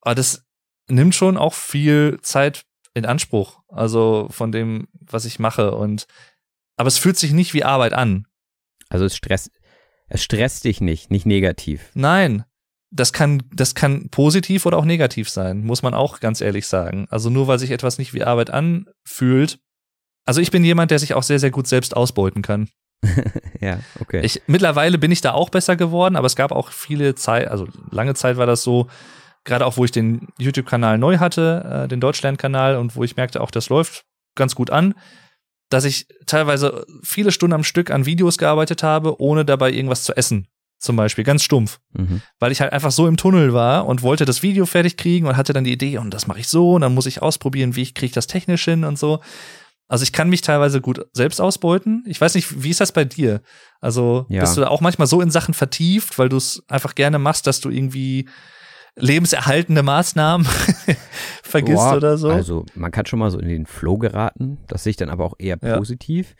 Aber 0.00 0.14
das 0.14 0.44
nimmt 0.88 1.14
schon 1.14 1.36
auch 1.36 1.54
viel 1.54 2.18
Zeit 2.22 2.64
in 2.94 3.04
Anspruch. 3.04 3.60
Also 3.68 4.28
von 4.30 4.52
dem, 4.52 4.88
was 4.92 5.24
ich 5.24 5.38
mache. 5.38 5.72
Und 5.72 6.06
aber 6.76 6.88
es 6.88 6.98
fühlt 6.98 7.18
sich 7.18 7.32
nicht 7.32 7.54
wie 7.54 7.64
Arbeit 7.64 7.92
an. 7.92 8.26
Also 8.88 9.04
es 9.04 9.16
stresst, 9.16 9.50
es 10.08 10.22
stresst 10.22 10.64
dich 10.64 10.80
nicht, 10.80 11.10
nicht 11.10 11.26
negativ. 11.26 11.90
Nein. 11.94 12.44
Das 12.92 13.12
kann, 13.12 13.42
das 13.52 13.74
kann 13.74 14.08
positiv 14.10 14.64
oder 14.64 14.78
auch 14.78 14.84
negativ 14.84 15.28
sein, 15.28 15.64
muss 15.64 15.82
man 15.82 15.92
auch 15.92 16.20
ganz 16.20 16.40
ehrlich 16.40 16.68
sagen. 16.68 17.08
Also 17.10 17.30
nur 17.30 17.48
weil 17.48 17.58
sich 17.58 17.72
etwas 17.72 17.98
nicht 17.98 18.14
wie 18.14 18.22
Arbeit 18.22 18.50
anfühlt. 18.50 19.58
Also 20.24 20.40
ich 20.40 20.52
bin 20.52 20.64
jemand, 20.64 20.92
der 20.92 21.00
sich 21.00 21.12
auch 21.14 21.24
sehr, 21.24 21.40
sehr 21.40 21.50
gut 21.50 21.66
selbst 21.66 21.96
ausbeuten 21.96 22.42
kann. 22.42 22.68
ja, 23.60 23.80
okay. 24.00 24.20
Ich, 24.24 24.42
mittlerweile 24.46 24.98
bin 24.98 25.10
ich 25.10 25.20
da 25.20 25.32
auch 25.32 25.50
besser 25.50 25.76
geworden, 25.76 26.16
aber 26.16 26.26
es 26.26 26.36
gab 26.36 26.52
auch 26.52 26.70
viele 26.70 27.14
Zeit, 27.14 27.48
also 27.48 27.68
lange 27.90 28.14
Zeit 28.14 28.36
war 28.36 28.46
das 28.46 28.62
so, 28.62 28.88
gerade 29.44 29.66
auch 29.66 29.76
wo 29.76 29.84
ich 29.84 29.92
den 29.92 30.28
YouTube-Kanal 30.38 30.98
neu 30.98 31.18
hatte, 31.18 31.84
äh, 31.84 31.88
den 31.88 32.00
Deutschland-Kanal 32.00 32.76
und 32.76 32.96
wo 32.96 33.04
ich 33.04 33.16
merkte, 33.16 33.40
auch 33.40 33.50
das 33.50 33.68
läuft 33.68 34.04
ganz 34.34 34.54
gut 34.54 34.70
an, 34.70 34.94
dass 35.70 35.84
ich 35.84 36.06
teilweise 36.26 36.84
viele 37.02 37.32
Stunden 37.32 37.54
am 37.54 37.64
Stück 37.64 37.90
an 37.90 38.06
Videos 38.06 38.38
gearbeitet 38.38 38.82
habe, 38.82 39.20
ohne 39.20 39.44
dabei 39.44 39.72
irgendwas 39.72 40.04
zu 40.04 40.16
essen. 40.16 40.48
Zum 40.78 40.94
Beispiel, 40.94 41.24
ganz 41.24 41.42
stumpf. 41.42 41.80
Mhm. 41.94 42.20
Weil 42.38 42.52
ich 42.52 42.60
halt 42.60 42.72
einfach 42.72 42.90
so 42.90 43.08
im 43.08 43.16
Tunnel 43.16 43.54
war 43.54 43.86
und 43.86 44.02
wollte 44.02 44.26
das 44.26 44.42
Video 44.42 44.66
fertig 44.66 44.96
kriegen 44.96 45.26
und 45.26 45.36
hatte 45.36 45.54
dann 45.54 45.64
die 45.64 45.72
Idee, 45.72 45.98
und 45.98 46.12
das 46.12 46.26
mache 46.26 46.40
ich 46.40 46.48
so, 46.48 46.74
und 46.74 46.82
dann 46.82 46.94
muss 46.94 47.06
ich 47.06 47.22
ausprobieren, 47.22 47.76
wie 47.76 47.82
ich 47.82 47.94
kriege 47.94 48.12
das 48.12 48.26
technisch 48.26 48.64
hin 48.64 48.84
und 48.84 48.98
so. 48.98 49.20
Also 49.88 50.02
ich 50.02 50.12
kann 50.12 50.28
mich 50.28 50.40
teilweise 50.40 50.80
gut 50.80 51.06
selbst 51.12 51.40
ausbeuten. 51.40 52.02
Ich 52.06 52.20
weiß 52.20 52.34
nicht, 52.34 52.62
wie 52.62 52.70
ist 52.70 52.80
das 52.80 52.92
bei 52.92 53.04
dir? 53.04 53.40
Also 53.80 54.26
ja. 54.28 54.40
bist 54.40 54.56
du 54.56 54.60
da 54.60 54.68
auch 54.68 54.80
manchmal 54.80 55.06
so 55.06 55.20
in 55.20 55.30
Sachen 55.30 55.54
vertieft, 55.54 56.18
weil 56.18 56.28
du 56.28 56.36
es 56.36 56.62
einfach 56.68 56.94
gerne 56.94 57.18
machst, 57.18 57.46
dass 57.46 57.60
du 57.60 57.70
irgendwie 57.70 58.28
lebenserhaltende 58.96 59.82
Maßnahmen 59.82 60.46
vergisst 61.42 61.76
Boah, 61.76 61.96
oder 61.96 62.18
so? 62.18 62.30
Also 62.30 62.64
man 62.74 62.90
kann 62.90 63.06
schon 63.06 63.18
mal 63.18 63.30
so 63.30 63.38
in 63.38 63.48
den 63.48 63.66
Flow 63.66 63.98
geraten. 63.98 64.58
Das 64.66 64.82
sehe 64.82 64.90
ich 64.90 64.96
dann 64.96 65.10
aber 65.10 65.24
auch 65.24 65.34
eher 65.38 65.56
positiv. 65.56 66.34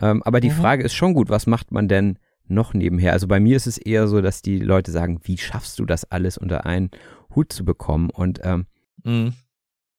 Ja. 0.00 0.10
Ähm, 0.10 0.22
aber 0.22 0.40
die 0.40 0.50
mhm. 0.50 0.54
Frage 0.54 0.84
ist 0.84 0.94
schon 0.94 1.14
gut, 1.14 1.30
was 1.30 1.46
macht 1.46 1.72
man 1.72 1.88
denn 1.88 2.18
noch 2.46 2.74
nebenher? 2.74 3.12
Also 3.12 3.26
bei 3.26 3.40
mir 3.40 3.56
ist 3.56 3.66
es 3.66 3.78
eher 3.78 4.06
so, 4.06 4.20
dass 4.20 4.42
die 4.42 4.58
Leute 4.58 4.92
sagen, 4.92 5.20
wie 5.24 5.38
schaffst 5.38 5.78
du 5.78 5.84
das 5.84 6.10
alles 6.10 6.38
unter 6.38 6.66
einen 6.66 6.90
Hut 7.34 7.52
zu 7.52 7.64
bekommen? 7.64 8.10
Und 8.10 8.40
ähm, 8.42 8.66
mhm. 9.02 9.32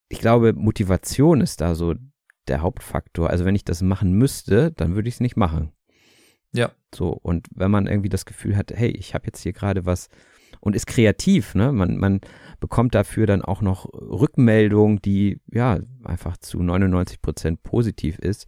ich 0.10 0.20
glaube, 0.20 0.54
Motivation 0.54 1.42
ist 1.42 1.60
da 1.60 1.76
so 1.76 1.96
der 2.48 2.62
Hauptfaktor. 2.62 3.30
Also 3.30 3.46
wenn 3.46 3.56
ich 3.56 3.66
das 3.66 3.82
machen 3.82 4.14
müsste, 4.14 4.72
dann 4.72 4.96
würde 4.96 5.10
ich 5.10 5.16
es 5.16 5.20
nicht 5.22 5.38
machen. 5.38 5.72
Ja. 6.54 6.72
So, 6.94 7.10
und 7.10 7.48
wenn 7.54 7.72
man 7.72 7.88
irgendwie 7.88 8.10
das 8.10 8.26
Gefühl 8.26 8.56
hat, 8.56 8.72
hey, 8.74 8.90
ich 8.90 9.14
habe 9.14 9.26
jetzt 9.26 9.42
hier 9.42 9.54
gerade 9.54 9.86
was 9.86 10.10
und 10.62 10.76
ist 10.76 10.88
kreativ, 10.88 11.54
ne? 11.54 11.72
Man, 11.72 11.98
man 11.98 12.22
bekommt 12.60 12.96
dafür 12.96 13.28
dann 13.28 13.42
auch 13.42 13.62
noch 13.62 13.86
Rückmeldung, 13.94 15.02
die 15.02 15.42
ja 15.52 15.80
einfach 16.04 16.38
zu 16.38 16.64
99 16.64 17.22
Prozent 17.22 17.64
positiv 17.64 18.18
ist, 18.20 18.48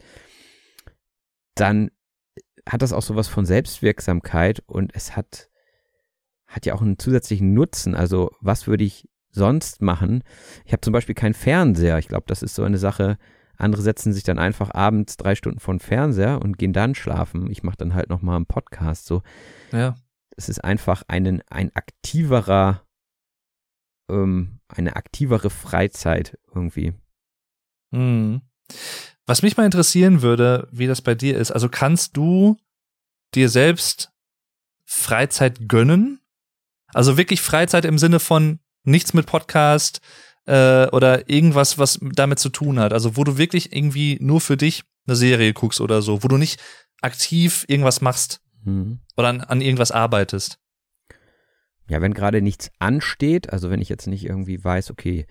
dann 1.56 1.92
hat 2.68 2.82
das 2.82 2.94
auch 2.94 3.02
sowas 3.02 3.28
von 3.28 3.46
Selbstwirksamkeit 3.46 4.64
und 4.66 4.96
es 4.96 5.16
hat, 5.16 5.50
hat 6.48 6.66
ja 6.66 6.74
auch 6.74 6.82
einen 6.82 7.00
zusätzlichen 7.00 7.54
Nutzen. 7.54 7.96
Also, 7.96 8.32
was 8.42 8.68
würde 8.68 8.84
ich 8.84 9.10
sonst 9.30 9.82
machen? 9.82 10.24
Ich 10.66 10.72
habe 10.72 10.82
zum 10.82 10.94
Beispiel 10.94 11.16
keinen 11.16 11.34
Fernseher. 11.34 11.98
Ich 12.00 12.08
glaube, 12.08 12.26
das 12.28 12.42
ist 12.42 12.56
so 12.56 12.64
eine 12.64 12.78
Sache, 12.78 13.18
andere 13.58 13.82
setzen 13.82 14.14
sich 14.14 14.24
dann 14.24 14.40
einfach 14.40 14.74
abends 14.74 15.18
drei 15.18 15.36
Stunden 15.36 15.60
vor 15.60 15.74
den 15.74 15.80
Fernseher 15.80 16.42
und 16.42 16.58
gehen 16.58 16.74
dann 16.74 16.96
schlafen. 16.96 17.50
Ich 17.50 17.64
mache 17.64 17.78
dann 17.78 17.94
halt 17.94 18.10
nochmal 18.10 18.36
einen 18.36 18.46
Podcast. 18.46 19.06
So. 19.06 19.24
Ja. 19.72 19.96
Es 20.36 20.50
ist 20.50 20.64
einfach 20.64 21.04
einen, 21.08 21.42
ein 21.50 21.76
aktiverer, 21.76 22.84
ähm, 24.10 24.60
eine 24.68 24.96
aktivere 24.96 25.50
Freizeit 25.50 26.38
irgendwie. 26.54 26.94
Mhm. 27.92 28.42
Was 29.26 29.42
mich 29.42 29.58
mal 29.58 29.66
interessieren 29.66 30.22
würde, 30.22 30.68
wie 30.72 30.88
das 30.88 31.02
bei 31.02 31.16
dir 31.16 31.38
ist. 31.38 31.52
Also 31.52 31.70
kannst 31.70 32.16
du 32.16 32.58
dir 33.34 33.50
selbst 33.50 34.12
Freizeit 34.86 35.68
gönnen? 35.68 36.22
Also 36.94 37.18
wirklich 37.18 37.42
Freizeit 37.42 37.86
im 37.86 37.98
Sinne 37.98 38.20
von 38.20 38.60
nichts 38.84 39.14
mit 39.14 39.26
Podcast, 39.26 40.00
äh, 40.48 40.88
oder 40.88 41.30
irgendwas, 41.30 41.78
was 41.78 42.00
damit 42.02 42.40
zu 42.40 42.50
tun 42.50 42.80
hat. 42.80 42.94
Also 42.94 43.16
wo 43.16 43.24
du 43.24 43.38
wirklich 43.38 43.76
irgendwie 43.76 44.18
nur 44.20 44.42
für 44.42 44.58
dich 44.58 44.84
eine 45.06 45.16
Serie 45.16 45.54
guckst 45.54 45.80
oder 45.82 46.02
so, 46.02 46.24
wo 46.24 46.28
du 46.28 46.38
nicht 46.38 46.60
aktiv 47.02 47.66
irgendwas 47.68 48.02
machst 48.02 48.42
mhm. 48.64 49.00
oder 49.16 49.28
an, 49.30 49.42
an 49.42 49.62
irgendwas 49.62 49.92
arbeitest. 49.92 50.60
Ja, 51.90 52.02
wenn 52.02 52.14
gerade 52.14 52.42
nichts 52.42 52.72
ansteht, 52.80 53.54
also 53.54 53.70
wenn 53.70 53.82
ich 53.82 53.88
jetzt 53.88 54.08
nicht 54.08 54.26
irgendwie 54.26 54.62
weiß, 54.62 54.92
okay, 54.92 55.26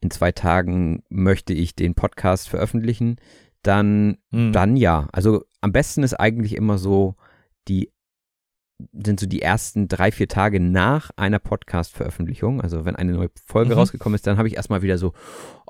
in 0.00 0.10
zwei 0.10 0.32
Tagen 0.32 1.02
möchte 1.08 1.52
ich 1.52 1.74
den 1.74 1.94
Podcast 1.94 2.48
veröffentlichen, 2.48 3.16
dann, 3.62 4.18
mhm. 4.30 4.52
dann 4.52 4.76
ja. 4.76 5.08
Also 5.12 5.44
am 5.60 5.72
besten 5.72 6.02
ist 6.02 6.14
eigentlich 6.14 6.54
immer 6.54 6.78
so 6.78 7.16
die 7.68 7.92
sind 8.92 9.18
so 9.18 9.26
die 9.26 9.42
ersten 9.42 9.88
drei, 9.88 10.12
vier 10.12 10.28
Tage 10.28 10.60
nach 10.60 11.10
einer 11.16 11.38
Podcast-Veröffentlichung. 11.38 12.60
Also 12.60 12.84
wenn 12.84 12.96
eine 12.96 13.12
neue 13.12 13.30
Folge 13.46 13.72
mhm. 13.72 13.80
rausgekommen 13.80 14.14
ist, 14.14 14.26
dann 14.26 14.38
habe 14.38 14.48
ich 14.48 14.56
erstmal 14.56 14.82
wieder 14.82 14.98
so, 14.98 15.12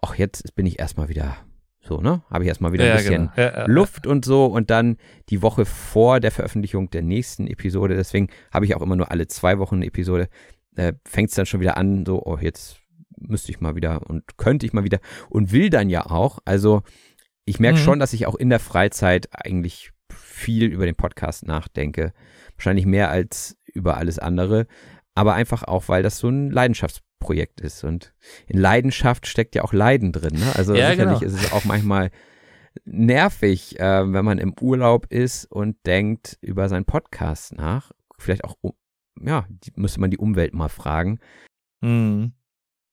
ach, 0.02 0.14
jetzt 0.16 0.54
bin 0.54 0.66
ich 0.66 0.78
erstmal 0.78 1.08
wieder 1.08 1.36
so, 1.80 2.00
ne? 2.00 2.22
Habe 2.30 2.44
ich 2.44 2.48
erstmal 2.48 2.72
wieder 2.72 2.84
ein 2.84 2.96
bisschen 2.96 3.14
genau. 3.14 3.32
ja, 3.36 3.60
ja, 3.60 3.66
Luft 3.66 4.06
und 4.06 4.24
so 4.24 4.46
und 4.46 4.70
dann 4.70 4.98
die 5.30 5.42
Woche 5.42 5.64
vor 5.64 6.20
der 6.20 6.30
Veröffentlichung 6.30 6.90
der 6.90 7.02
nächsten 7.02 7.46
Episode, 7.46 7.96
deswegen 7.96 8.28
habe 8.52 8.66
ich 8.66 8.74
auch 8.74 8.82
immer 8.82 8.96
nur 8.96 9.10
alle 9.10 9.26
zwei 9.26 9.58
Wochen 9.58 9.76
eine 9.76 9.86
Episode, 9.86 10.28
äh, 10.76 10.92
fängt 11.06 11.30
es 11.30 11.36
dann 11.36 11.46
schon 11.46 11.60
wieder 11.60 11.78
an, 11.78 12.04
so, 12.04 12.22
oh, 12.24 12.36
jetzt 12.38 12.78
müsste 13.16 13.50
ich 13.50 13.60
mal 13.60 13.74
wieder 13.74 14.08
und 14.08 14.36
könnte 14.36 14.66
ich 14.66 14.72
mal 14.72 14.84
wieder 14.84 15.00
und 15.30 15.50
will 15.50 15.70
dann 15.70 15.88
ja 15.88 16.06
auch. 16.06 16.38
Also 16.44 16.82
ich 17.44 17.58
merke 17.58 17.78
mhm. 17.78 17.82
schon, 17.82 17.98
dass 17.98 18.12
ich 18.12 18.26
auch 18.26 18.34
in 18.36 18.50
der 18.50 18.60
Freizeit 18.60 19.28
eigentlich 19.32 19.92
viel 20.38 20.64
über 20.64 20.86
den 20.86 20.94
Podcast 20.94 21.46
nachdenke. 21.46 22.12
Wahrscheinlich 22.56 22.86
mehr 22.86 23.10
als 23.10 23.56
über 23.66 23.96
alles 23.96 24.18
andere. 24.18 24.66
Aber 25.14 25.34
einfach 25.34 25.64
auch, 25.64 25.88
weil 25.88 26.02
das 26.02 26.18
so 26.18 26.28
ein 26.28 26.50
Leidenschaftsprojekt 26.50 27.60
ist. 27.60 27.84
Und 27.84 28.14
in 28.46 28.58
Leidenschaft 28.58 29.26
steckt 29.26 29.54
ja 29.54 29.62
auch 29.64 29.72
Leiden 29.72 30.12
drin. 30.12 30.38
Ne? 30.38 30.52
Also 30.54 30.74
ja, 30.74 30.90
sicherlich 30.90 31.20
genau. 31.20 31.32
ist 31.32 31.42
es 31.42 31.52
auch 31.52 31.64
manchmal 31.64 32.10
nervig, 32.84 33.78
äh, 33.80 34.12
wenn 34.12 34.24
man 34.24 34.38
im 34.38 34.54
Urlaub 34.60 35.06
ist 35.10 35.44
und 35.46 35.76
denkt 35.86 36.38
über 36.40 36.68
seinen 36.68 36.84
Podcast 36.84 37.54
nach. 37.56 37.90
Vielleicht 38.18 38.44
auch, 38.44 38.56
ja, 39.20 39.46
die, 39.48 39.72
müsste 39.74 40.00
man 40.00 40.10
die 40.10 40.18
Umwelt 40.18 40.54
mal 40.54 40.68
fragen. 40.68 41.18
Mhm. 41.80 42.32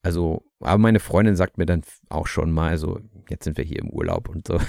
Also, 0.01 0.43
aber 0.59 0.77
meine 0.77 0.99
Freundin 0.99 1.35
sagt 1.35 1.57
mir 1.57 1.65
dann 1.65 1.81
auch 2.09 2.27
schon 2.27 2.51
mal, 2.51 2.69
also 2.69 2.99
jetzt 3.29 3.43
sind 3.43 3.57
wir 3.57 3.65
hier 3.65 3.79
im 3.79 3.89
Urlaub 3.89 4.29
und 4.29 4.47
so. 4.47 4.59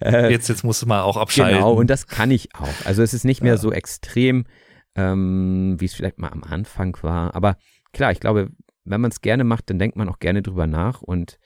Äh, 0.00 0.30
jetzt, 0.30 0.48
jetzt 0.48 0.64
musst 0.64 0.82
du 0.82 0.86
mal 0.86 1.02
auch 1.02 1.16
abschalten. 1.16 1.58
Genau, 1.58 1.72
und 1.72 1.88
das 1.88 2.06
kann 2.06 2.30
ich 2.30 2.54
auch. 2.54 2.86
Also 2.86 3.02
es 3.02 3.14
ist 3.14 3.24
nicht 3.24 3.42
mehr 3.42 3.54
ja. 3.54 3.58
so 3.58 3.72
extrem, 3.72 4.44
ähm, 4.94 5.76
wie 5.78 5.84
es 5.84 5.94
vielleicht 5.94 6.18
mal 6.18 6.28
am 6.28 6.42
Anfang 6.42 6.96
war. 7.02 7.34
Aber 7.34 7.56
klar, 7.92 8.12
ich 8.12 8.20
glaube, 8.20 8.50
wenn 8.84 9.00
man 9.00 9.10
es 9.10 9.20
gerne 9.20 9.44
macht, 9.44 9.70
dann 9.70 9.78
denkt 9.78 9.96
man 9.96 10.08
auch 10.08 10.18
gerne 10.18 10.42
drüber 10.42 10.66
nach 10.66 11.02
und 11.02 11.38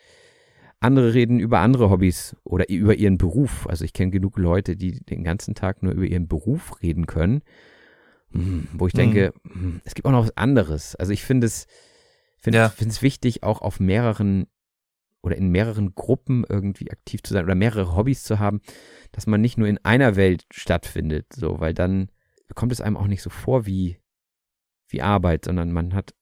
andere 0.81 1.12
reden 1.12 1.41
über 1.41 1.61
andere 1.61 1.91
Hobbys 1.91 2.37
oder 2.43 2.68
über 2.70 2.95
ihren 2.95 3.18
Beruf. 3.18 3.66
Also 3.68 3.85
ich 3.85 3.93
kenne 3.93 4.11
genug 4.11 4.39
Leute, 4.39 4.76
die 4.76 5.05
den 5.05 5.22
ganzen 5.22 5.55
Tag 5.55 5.83
nur 5.83 5.93
über 5.93 6.07
ihren 6.07 6.26
Beruf 6.26 6.83
reden 6.83 7.07
können, 7.07 7.43
hm, 8.33 8.66
wo 8.72 8.87
ich 8.87 8.95
denke, 8.95 9.35
mhm. 9.45 9.83
es 9.85 9.95
gibt 9.95 10.07
auch 10.07 10.12
noch 10.12 10.24
was 10.24 10.37
anderes. 10.37 10.97
Also 10.97 11.12
ich 11.12 11.22
finde 11.22 11.47
es, 11.47 11.66
finde 12.39 12.59
ja. 12.59 12.72
es 12.78 13.03
wichtig, 13.03 13.43
auch 13.43 13.61
auf 13.61 13.78
mehreren 13.78 14.47
oder 15.23 15.37
in 15.37 15.51
mehreren 15.51 15.95
Gruppen 15.95 16.45
irgendwie 16.49 16.91
aktiv 16.91 17.23
zu 17.23 17.35
sein 17.35 17.45
oder 17.45 17.55
mehrere 17.55 17.95
Hobbys 17.97 18.23
zu 18.23 18.39
haben, 18.39 18.61
dass 19.12 19.27
man 19.27 19.41
nicht 19.41 19.59
nur 19.59 19.68
in 19.68 19.79
einer 19.85 20.16
Welt 20.16 20.47
stattfindet, 20.51 21.27
so, 21.35 21.61
weil 21.61 21.75
dann 21.75 22.11
kommt 22.55 22.73
es 22.73 22.81
einem 22.81 22.97
auch 22.97 23.07
nicht 23.07 23.23
so 23.23 23.31
vor 23.31 23.66
wie, 23.66 23.99
wie 24.89 25.03
Arbeit, 25.03 25.45
sondern 25.45 25.73
man 25.73 25.95
hat, 25.95 26.14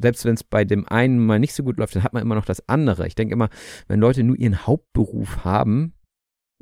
selbst 0.00 0.24
wenn 0.24 0.34
es 0.34 0.44
bei 0.44 0.64
dem 0.64 0.86
einen 0.86 1.24
mal 1.24 1.38
nicht 1.38 1.54
so 1.54 1.62
gut 1.62 1.78
läuft, 1.78 1.94
dann 1.94 2.02
hat 2.02 2.12
man 2.12 2.22
immer 2.22 2.34
noch 2.34 2.44
das 2.44 2.68
andere. 2.68 3.06
Ich 3.06 3.14
denke 3.14 3.34
immer, 3.34 3.50
wenn 3.88 4.00
Leute 4.00 4.22
nur 4.24 4.36
ihren 4.36 4.66
Hauptberuf 4.66 5.44
haben, 5.44 5.94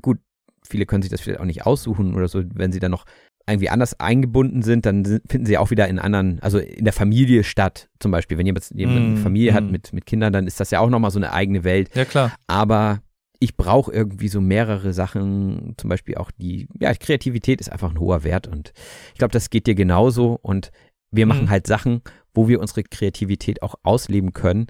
gut, 0.03 0.19
viele 0.67 0.87
können 0.87 1.03
sich 1.03 1.11
das 1.11 1.21
vielleicht 1.21 1.41
auch 1.41 1.47
nicht 1.47 1.65
aussuchen 1.67 2.15
oder 2.15 2.29
so, 2.29 2.43
wenn 2.55 2.73
sie 2.73 2.81
dann 2.81 2.91
noch 2.91 3.05
irgendwie 3.47 3.69
anders 3.69 4.01
eingebunden 4.01 4.63
sind, 4.63 4.87
dann 4.87 5.05
finden 5.05 5.47
sie 5.47 5.59
auch 5.59 5.71
wieder 5.71 5.87
in 5.89 5.99
anderen, 5.99 6.41
also 6.41 6.59
in 6.59 6.85
der 6.85 6.95
Familie 6.95 7.45
statt. 7.45 7.91
Zum 8.01 8.11
Beispiel, 8.11 8.39
wenn 8.39 8.47
jemand, 8.47 8.71
jemand 8.75 8.97
eine 8.99 9.15
Mm, 9.15 9.17
Familie 9.17 9.53
hat 9.53 9.65
mm. 9.65 9.71
mit, 9.71 9.93
mit 9.93 10.07
Kindern, 10.07 10.33
dann 10.33 10.47
ist 10.47 10.61
das 10.61 10.71
ja 10.71 10.81
auch 10.81 10.89
nochmal 10.89 11.11
so 11.11 11.19
eine 11.19 11.33
eigene 11.33 11.63
Welt. 11.65 11.95
Ja, 11.95 12.05
klar. 12.07 12.35
Aber 12.47 13.03
ich 13.41 13.57
brauche 13.57 13.93
irgendwie 13.93 14.29
so 14.29 14.41
mehrere 14.41 14.95
Sachen, 14.95 15.75
zum 15.77 15.91
Beispiel 15.91 16.15
auch 16.15 16.31
die, 16.31 16.69
ja, 16.81 16.95
Kreativität 16.95 17.61
ist 17.61 17.71
einfach 17.71 17.91
ein 17.91 18.01
hoher 18.01 18.25
Wert 18.25 18.47
und 18.47 18.73
ich 19.13 19.19
glaube, 19.19 19.33
das 19.33 19.51
geht 19.51 19.67
dir 19.67 19.75
genauso 19.75 20.39
und 20.41 20.71
wir 21.11 21.27
machen 21.27 21.45
Mhm. 21.45 21.51
halt 21.51 21.67
Sachen, 21.67 22.01
wo 22.33 22.49
wir 22.49 22.61
unsere 22.61 22.83
Kreativität 22.83 23.63
auch 23.63 23.75
ausleben 23.83 24.33
können 24.33 24.69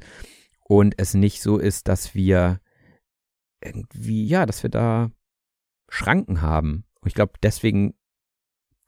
und 0.65 0.95
es 0.99 1.15
nicht 1.15 1.43
so 1.43 1.59
ist, 1.59 1.87
dass 1.87 2.15
wir 2.15 2.59
irgendwie, 3.63 4.27
ja, 4.27 4.45
dass 4.47 4.63
wir 4.63 4.71
da 4.71 5.11
Schranken 5.89 6.43
haben. 6.43 6.85
Und 7.01 7.09
ich 7.09 7.15
glaube, 7.15 7.35
deswegen 7.43 7.95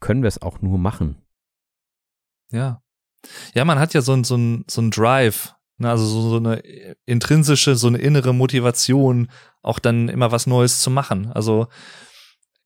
können 0.07 0.22
wir 0.22 0.28
es 0.28 0.40
auch 0.40 0.61
nur 0.62 0.78
machen. 0.78 1.16
Ja. 2.52 2.80
Ja, 3.54 3.64
man 3.64 3.80
hat 3.80 3.92
ja 3.92 4.02
so 4.02 4.12
ein, 4.12 4.22
so 4.22 4.36
ein, 4.36 4.64
so 4.68 4.80
ein 4.80 4.92
Drive, 4.92 5.54
ne? 5.78 5.90
also 5.90 6.07
so, 6.07 6.30
so 6.30 6.36
eine 6.36 6.62
intrinsische, 7.07 7.74
so 7.74 7.88
eine 7.88 7.98
innere 7.98 8.32
Motivation, 8.32 9.28
auch 9.62 9.80
dann 9.80 10.09
immer 10.09 10.30
was 10.30 10.46
Neues 10.46 10.80
zu 10.80 10.90
machen. 10.90 11.32
Also 11.32 11.66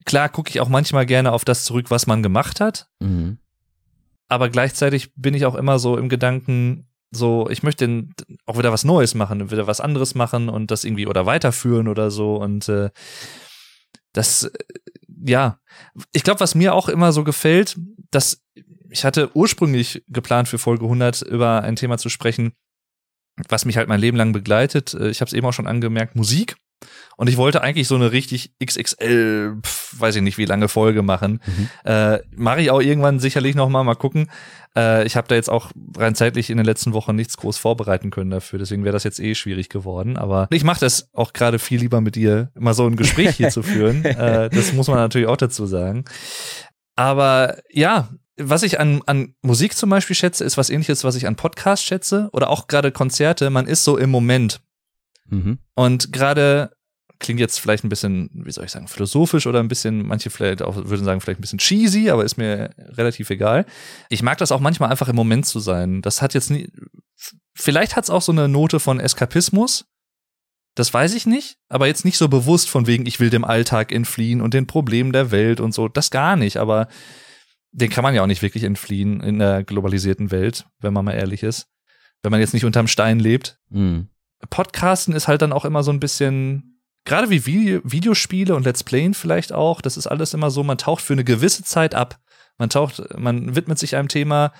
klar 0.05 0.29
gucke 0.29 0.51
ich 0.51 0.61
auch 0.61 0.69
manchmal 0.69 1.07
gerne 1.07 1.33
auf 1.33 1.47
das 1.47 1.65
zurück, 1.65 1.91
was 1.91 2.07
man 2.07 2.23
gemacht 2.23 2.61
hat, 2.61 2.91
Mhm. 3.01 3.39
aber 4.29 4.51
gleichzeitig 4.51 5.13
bin 5.15 5.33
ich 5.33 5.47
auch 5.47 5.55
immer 5.55 5.79
so 5.79 5.97
im 5.97 6.11
Gedanken, 6.11 6.89
so, 7.11 7.49
ich 7.49 7.63
möchte 7.63 8.07
auch 8.45 8.59
wieder 8.59 8.71
was 8.71 8.85
Neues 8.85 9.15
machen, 9.15 9.51
wieder 9.51 9.67
was 9.67 9.81
anderes 9.81 10.15
machen 10.15 10.49
und 10.51 10.71
das 10.71 10.85
irgendwie 10.85 11.07
oder 11.07 11.25
weiterführen 11.27 11.89
oder 11.89 12.11
so. 12.11 12.37
Und 12.37 12.69
äh, 12.69 12.91
das, 14.13 14.45
äh, 14.45 14.51
ja, 15.25 15.59
ich 16.13 16.23
glaube, 16.23 16.41
was 16.41 16.55
mir 16.55 16.75
auch 16.75 16.89
immer 16.89 17.13
so 17.13 17.25
gefällt, 17.25 17.79
dass 18.11 18.43
ich 18.91 19.05
hatte 19.05 19.35
ursprünglich 19.37 20.05
geplant 20.09 20.49
für 20.49 20.59
Folge 20.59 20.85
100 20.85 21.23
über 21.23 21.63
ein 21.63 21.77
Thema 21.77 21.99
zu 21.99 22.09
sprechen, 22.09 22.53
was 23.49 23.65
mich 23.65 23.77
halt 23.77 23.89
mein 23.89 24.01
Leben 24.01 24.17
lang 24.17 24.33
begleitet. 24.33 24.95
Äh, 24.95 25.11
Ich 25.11 25.21
habe 25.21 25.29
es 25.29 25.33
eben 25.33 25.47
auch 25.47 25.53
schon 25.53 25.67
angemerkt, 25.67 26.17
Musik. 26.17 26.57
Und 27.17 27.29
ich 27.29 27.37
wollte 27.37 27.63
eigentlich 27.63 27.89
so 27.89 27.95
eine 27.95 28.13
richtig 28.13 28.53
XXL, 28.65 29.59
pf, 29.63 30.01
weiß 30.01 30.17
ich 30.17 30.23
nicht 30.23 30.39
wie 30.39 30.45
lange 30.45 30.69
Folge 30.69 31.03
machen. 31.03 31.41
Mhm. 31.47 31.69
Äh, 31.85 32.19
Mache 32.35 32.63
ich 32.63 32.71
auch 32.71 32.81
irgendwann 32.81 33.19
sicherlich 33.19 33.55
noch 33.55 33.69
mal, 33.69 33.85
mal 33.85 33.95
gucken. 33.95 34.31
Äh, 34.77 35.05
ich 35.07 35.17
habe 35.17 35.29
da 35.29 35.35
jetzt 35.35 35.51
auch 35.51 35.71
rein 35.97 36.15
zeitlich 36.15 36.51
in 36.51 36.57
den 36.57 36.67
letzten 36.67 36.93
Wochen 36.93 37.15
nichts 37.17 37.37
groß 37.37 37.59
vorbereiten 37.59 38.11
können 38.11 38.31
dafür, 38.31 38.59
deswegen 38.59 38.85
wäre 38.85 38.93
das 38.93 39.05
jetzt 39.05 39.21
eh 39.21 39.35
schwierig 39.35 39.69
geworden. 39.69 40.17
Aber 40.17 40.49
ich 40.51 40.65
mache 40.65 40.81
das 40.81 41.09
auch 41.13 41.33
gerade 41.33 41.59
viel 41.59 41.81
lieber 41.81 42.01
mit 42.01 42.15
dir, 42.15 42.51
mal 42.55 42.75
so 42.75 42.87
ein 42.87 42.97
Gespräch 42.97 43.37
hier 43.37 43.51
zu 43.51 43.63
führen. 43.63 44.05
Äh, 44.21 44.51
das 44.51 44.73
muss 44.73 44.89
man 44.89 44.97
natürlich 44.97 45.29
auch 45.29 45.37
dazu 45.37 45.67
sagen. 45.67 46.05
Aber 46.97 47.59
ja, 47.71 48.11
was 48.37 48.63
ich 48.63 48.81
an, 48.81 49.03
an 49.07 49.35
Musik 49.43 49.77
zum 49.77 49.91
Beispiel 49.91 50.17
schätze, 50.17 50.45
ist 50.45 50.57
was 50.57 50.71
ähnliches, 50.71 51.05
was 51.05 51.15
ich 51.15 51.27
an 51.27 51.37
Podcasts 51.37 51.85
schätze 51.85 52.29
oder 52.33 52.51
auch 52.51 52.67
gerade 52.67 52.93
Konzerte. 52.93 53.51
Man 53.51 53.67
ist 53.67 53.85
so 53.85 53.97
im 53.97 54.11
Moment. 54.11 54.61
Mhm. 55.31 55.59
Und 55.75 56.13
gerade 56.13 56.71
klingt 57.21 57.39
jetzt 57.39 57.61
vielleicht 57.61 57.85
ein 57.85 57.89
bisschen, 57.89 58.31
wie 58.33 58.51
soll 58.51 58.65
ich 58.65 58.71
sagen, 58.71 58.89
philosophisch 58.89 59.47
oder 59.47 59.61
ein 59.61 59.69
bisschen, 59.69 60.07
manche 60.07 60.31
vielleicht 60.31 60.63
auch 60.63 60.77
würden 60.77 61.05
sagen, 61.05 61.21
vielleicht 61.21 61.39
ein 61.39 61.43
bisschen 61.43 61.59
cheesy, 61.59 62.11
aber 62.11 62.25
ist 62.25 62.39
mir 62.39 62.71
relativ 62.79 63.31
egal. 63.31 63.67
Ich 64.09 64.23
mag 64.23 64.39
das 64.39 64.53
auch 64.53 64.61
manchmal 64.61 64.91
einfach 64.91 65.09
im 65.09 65.17
Moment 65.17 65.47
zu 65.47 65.61
sein. 65.61 66.03
Das 66.03 66.23
hat 66.23 66.35
jetzt 66.35 66.51
nie, 66.51 66.73
vielleicht 67.55 67.95
hat 67.95 68.05
es 68.05 68.11
auch 68.11 68.23
so 68.23 68.33
eine 68.33 68.49
Note 68.49 68.81
von 68.81 68.99
Eskapismus. 68.99 69.85
Das 70.75 70.95
weiß 70.95 71.15
ich 71.15 71.27
nicht, 71.27 71.57
aber 71.69 71.89
jetzt 71.89 72.05
nicht 72.05 72.17
so 72.17 72.29
bewusst 72.29 72.71
von 72.71 72.87
wegen, 72.87 73.05
ich 73.05 73.21
will 73.21 73.29
dem 73.29 73.45
Alltag 73.45 73.93
entfliehen 73.93 74.41
und 74.41 74.55
den 74.55 74.67
Problemen 74.67 75.13
der 75.13 75.31
Welt 75.31 75.61
und 75.61 75.75
so. 75.75 75.89
Das 75.89 76.11
gar 76.11 76.37
nicht, 76.37 76.57
aber 76.57 76.89
den 77.73 77.91
kann 77.91 78.03
man 78.03 78.15
ja 78.15 78.23
auch 78.23 78.27
nicht 78.27 78.43
wirklich 78.43 78.65
entfliehen 78.65 79.21
in 79.21 79.39
der 79.39 79.63
globalisierten 79.63 80.31
Welt, 80.31 80.67
wenn 80.79 80.93
man 80.93 81.05
mal 81.05 81.13
ehrlich 81.13 81.43
ist. 81.43 81.67
Wenn 82.23 82.31
man 82.31 82.41
jetzt 82.41 82.55
nicht 82.55 82.65
unterm 82.65 82.87
Stein 82.87 83.19
lebt. 83.19 83.59
Mhm. 83.69 84.09
Podcasten 84.49 85.15
ist 85.15 85.29
halt 85.29 85.43
dann 85.43 85.53
auch 85.53 85.65
immer 85.65 85.83
so 85.83 85.91
ein 85.91 86.01
bisschen, 86.01 86.81
gerade 87.05 87.31
wie 87.31 87.45
Video, 87.47 87.81
Videospiele 87.85 88.55
und 88.55 88.65
Let's 88.65 88.85
Playen 88.85 89.15
vielleicht 89.15 89.53
auch, 89.53 89.81
das 89.81 89.97
ist 89.97 90.07
alles 90.07 90.33
immer 90.35 90.51
so, 90.51 90.63
man 90.63 90.79
taucht 90.79 91.03
für 91.03 91.13
eine 91.13 91.25
gewisse 91.25 91.63
Zeit 91.63 91.95
ab. 91.95 92.19
Man 92.59 92.71
taucht, 92.71 93.03
man 93.17 93.55
widmet 93.57 93.79
sich 93.79 93.97
einem 93.97 94.09
Thema 94.09 94.53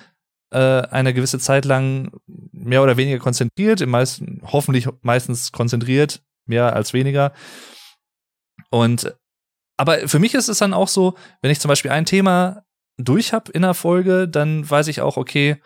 äh, 0.51 0.59
eine 0.59 1.15
gewisse 1.15 1.39
Zeit 1.39 1.65
lang 1.65 2.13
mehr 2.27 2.83
oder 2.83 2.97
weniger 2.97 3.19
konzentriert, 3.19 3.81
im 3.81 3.91
meisten, 3.91 4.43
hoffentlich 4.45 4.89
meistens 5.03 5.53
konzentriert, 5.53 6.23
mehr 6.47 6.75
als 6.75 6.93
weniger. 6.93 7.33
Und 8.71 9.15
aber 9.77 10.09
für 10.09 10.19
mich 10.19 10.35
ist 10.35 10.49
es 10.49 10.59
dann 10.59 10.75
auch 10.75 10.89
so, 10.89 11.17
wenn 11.41 11.51
ich 11.51 11.61
zum 11.61 11.71
Beispiel 11.71 11.91
ein 11.91 12.05
Thema 12.05 12.65
durch 12.99 13.33
habe 13.33 13.51
in 13.53 13.63
der 13.63 13.73
Folge, 13.73 14.29
dann 14.29 14.69
weiß 14.69 14.89
ich 14.89 15.01
auch, 15.01 15.17
okay, 15.17 15.57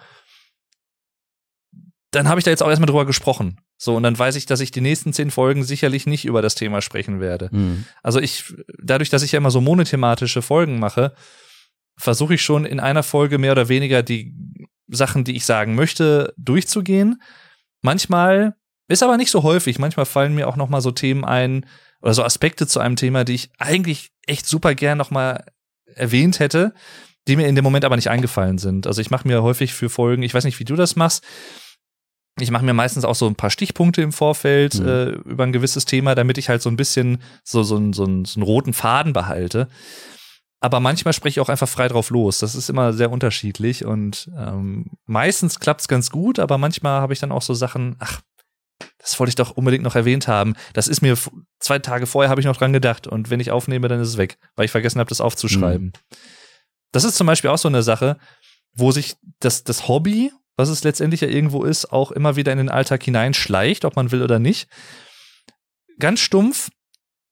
dann 2.12 2.28
habe 2.28 2.38
ich 2.38 2.44
da 2.44 2.50
jetzt 2.50 2.62
auch 2.62 2.68
erstmal 2.68 2.86
drüber 2.86 3.06
gesprochen. 3.06 3.60
So, 3.76 3.96
und 3.96 4.02
dann 4.02 4.18
weiß 4.18 4.36
ich, 4.36 4.46
dass 4.46 4.60
ich 4.60 4.70
die 4.70 4.80
nächsten 4.80 5.12
zehn 5.12 5.30
Folgen 5.30 5.64
sicherlich 5.64 6.06
nicht 6.06 6.24
über 6.24 6.42
das 6.42 6.54
Thema 6.54 6.80
sprechen 6.80 7.20
werde. 7.20 7.48
Mhm. 7.52 7.84
Also 8.02 8.20
ich, 8.20 8.54
dadurch, 8.82 9.10
dass 9.10 9.22
ich 9.22 9.32
ja 9.32 9.38
immer 9.38 9.50
so 9.50 9.60
monothematische 9.60 10.42
Folgen 10.42 10.78
mache, 10.78 11.14
versuche 11.96 12.34
ich 12.34 12.42
schon 12.42 12.64
in 12.64 12.80
einer 12.80 13.02
Folge 13.02 13.38
mehr 13.38 13.52
oder 13.52 13.68
weniger 13.68 14.02
die 14.02 14.34
Sachen, 14.88 15.24
die 15.24 15.36
ich 15.36 15.44
sagen 15.44 15.74
möchte, 15.74 16.34
durchzugehen. 16.36 17.20
Manchmal 17.82 18.54
ist 18.88 19.02
aber 19.02 19.16
nicht 19.16 19.30
so 19.30 19.42
häufig. 19.42 19.78
Manchmal 19.78 20.06
fallen 20.06 20.34
mir 20.34 20.48
auch 20.48 20.56
noch 20.56 20.68
mal 20.68 20.80
so 20.80 20.90
Themen 20.90 21.24
ein 21.24 21.66
oder 22.00 22.14
so 22.14 22.22
Aspekte 22.22 22.66
zu 22.66 22.80
einem 22.80 22.96
Thema, 22.96 23.24
die 23.24 23.34
ich 23.34 23.50
eigentlich 23.58 24.10
echt 24.26 24.46
super 24.46 24.74
gern 24.74 24.98
noch 24.98 25.10
mal 25.10 25.44
erwähnt 25.86 26.38
hätte, 26.38 26.74
die 27.26 27.36
mir 27.36 27.46
in 27.46 27.54
dem 27.54 27.64
Moment 27.64 27.84
aber 27.84 27.96
nicht 27.96 28.10
eingefallen 28.10 28.58
sind. 28.58 28.86
Also 28.86 29.00
ich 29.00 29.10
mache 29.10 29.26
mir 29.26 29.42
häufig 29.42 29.72
für 29.72 29.88
Folgen, 29.88 30.22
ich 30.22 30.34
weiß 30.34 30.44
nicht, 30.44 30.58
wie 30.60 30.64
du 30.64 30.76
das 30.76 30.96
machst, 30.96 31.24
ich 32.40 32.50
mache 32.50 32.64
mir 32.64 32.74
meistens 32.74 33.04
auch 33.04 33.14
so 33.14 33.26
ein 33.26 33.36
paar 33.36 33.50
Stichpunkte 33.50 34.02
im 34.02 34.12
Vorfeld 34.12 34.80
Mhm. 34.80 34.88
äh, 34.88 35.04
über 35.10 35.44
ein 35.44 35.52
gewisses 35.52 35.84
Thema, 35.84 36.14
damit 36.14 36.36
ich 36.38 36.48
halt 36.48 36.62
so 36.62 36.68
ein 36.70 36.76
bisschen 36.76 37.18
so, 37.44 37.62
so, 37.62 37.76
einen- 37.76 37.92
so, 37.92 38.04
so 38.04 38.10
einen 38.12 38.42
roten 38.42 38.72
Faden 38.72 39.12
behalte. 39.12 39.68
Aber 40.60 40.80
manchmal 40.80 41.12
spreche 41.12 41.38
ich 41.38 41.40
auch 41.44 41.50
einfach 41.50 41.68
frei 41.68 41.88
drauf 41.88 42.10
los. 42.10 42.38
Das 42.38 42.54
ist 42.54 42.70
immer 42.70 42.92
sehr 42.94 43.10
unterschiedlich 43.12 43.84
und 43.84 44.30
ähm, 44.36 44.86
meistens 45.06 45.60
klappt's 45.60 45.88
ganz 45.88 46.10
gut, 46.10 46.38
aber 46.38 46.56
manchmal 46.58 47.00
habe 47.02 47.12
ich 47.12 47.18
dann 47.20 47.32
auch 47.32 47.42
so 47.42 47.52
Sachen, 47.54 47.96
ach, 47.98 48.20
das 48.98 49.20
wollte 49.20 49.28
ich 49.28 49.34
doch 49.36 49.50
unbedingt 49.50 49.84
noch 49.84 49.94
erwähnt 49.94 50.26
haben. 50.26 50.54
Das 50.72 50.88
ist 50.88 51.02
mir 51.02 51.16
zwei 51.60 51.78
Tage 51.78 52.06
vorher 52.06 52.30
habe 52.30 52.40
ich 52.40 52.46
noch 52.46 52.56
dran 52.56 52.72
gedacht 52.72 53.06
und 53.06 53.28
wenn 53.30 53.40
ich 53.40 53.50
aufnehme, 53.50 53.86
dann 53.88 54.00
ist 54.00 54.08
es 54.08 54.16
weg, 54.16 54.38
weil 54.56 54.64
ich 54.64 54.70
vergessen 54.70 54.98
habe, 54.98 55.08
das 55.10 55.20
aufzuschreiben. 55.20 55.92
Das 56.92 57.04
ist 57.04 57.16
zum 57.16 57.26
Beispiel 57.26 57.50
auch 57.50 57.58
so 57.58 57.68
eine 57.68 57.82
Sache, 57.82 58.16
wo 58.74 58.90
sich 58.90 59.16
das, 59.40 59.64
das 59.64 59.86
Hobby, 59.86 60.32
was 60.56 60.68
es 60.68 60.84
letztendlich 60.84 61.20
ja 61.20 61.28
irgendwo 61.28 61.64
ist, 61.64 61.92
auch 61.92 62.12
immer 62.12 62.36
wieder 62.36 62.52
in 62.52 62.58
den 62.58 62.68
Alltag 62.68 63.02
hineinschleicht, 63.02 63.84
ob 63.84 63.96
man 63.96 64.12
will 64.12 64.22
oder 64.22 64.38
nicht. 64.38 64.68
Ganz 65.98 66.20
stumpf, 66.20 66.70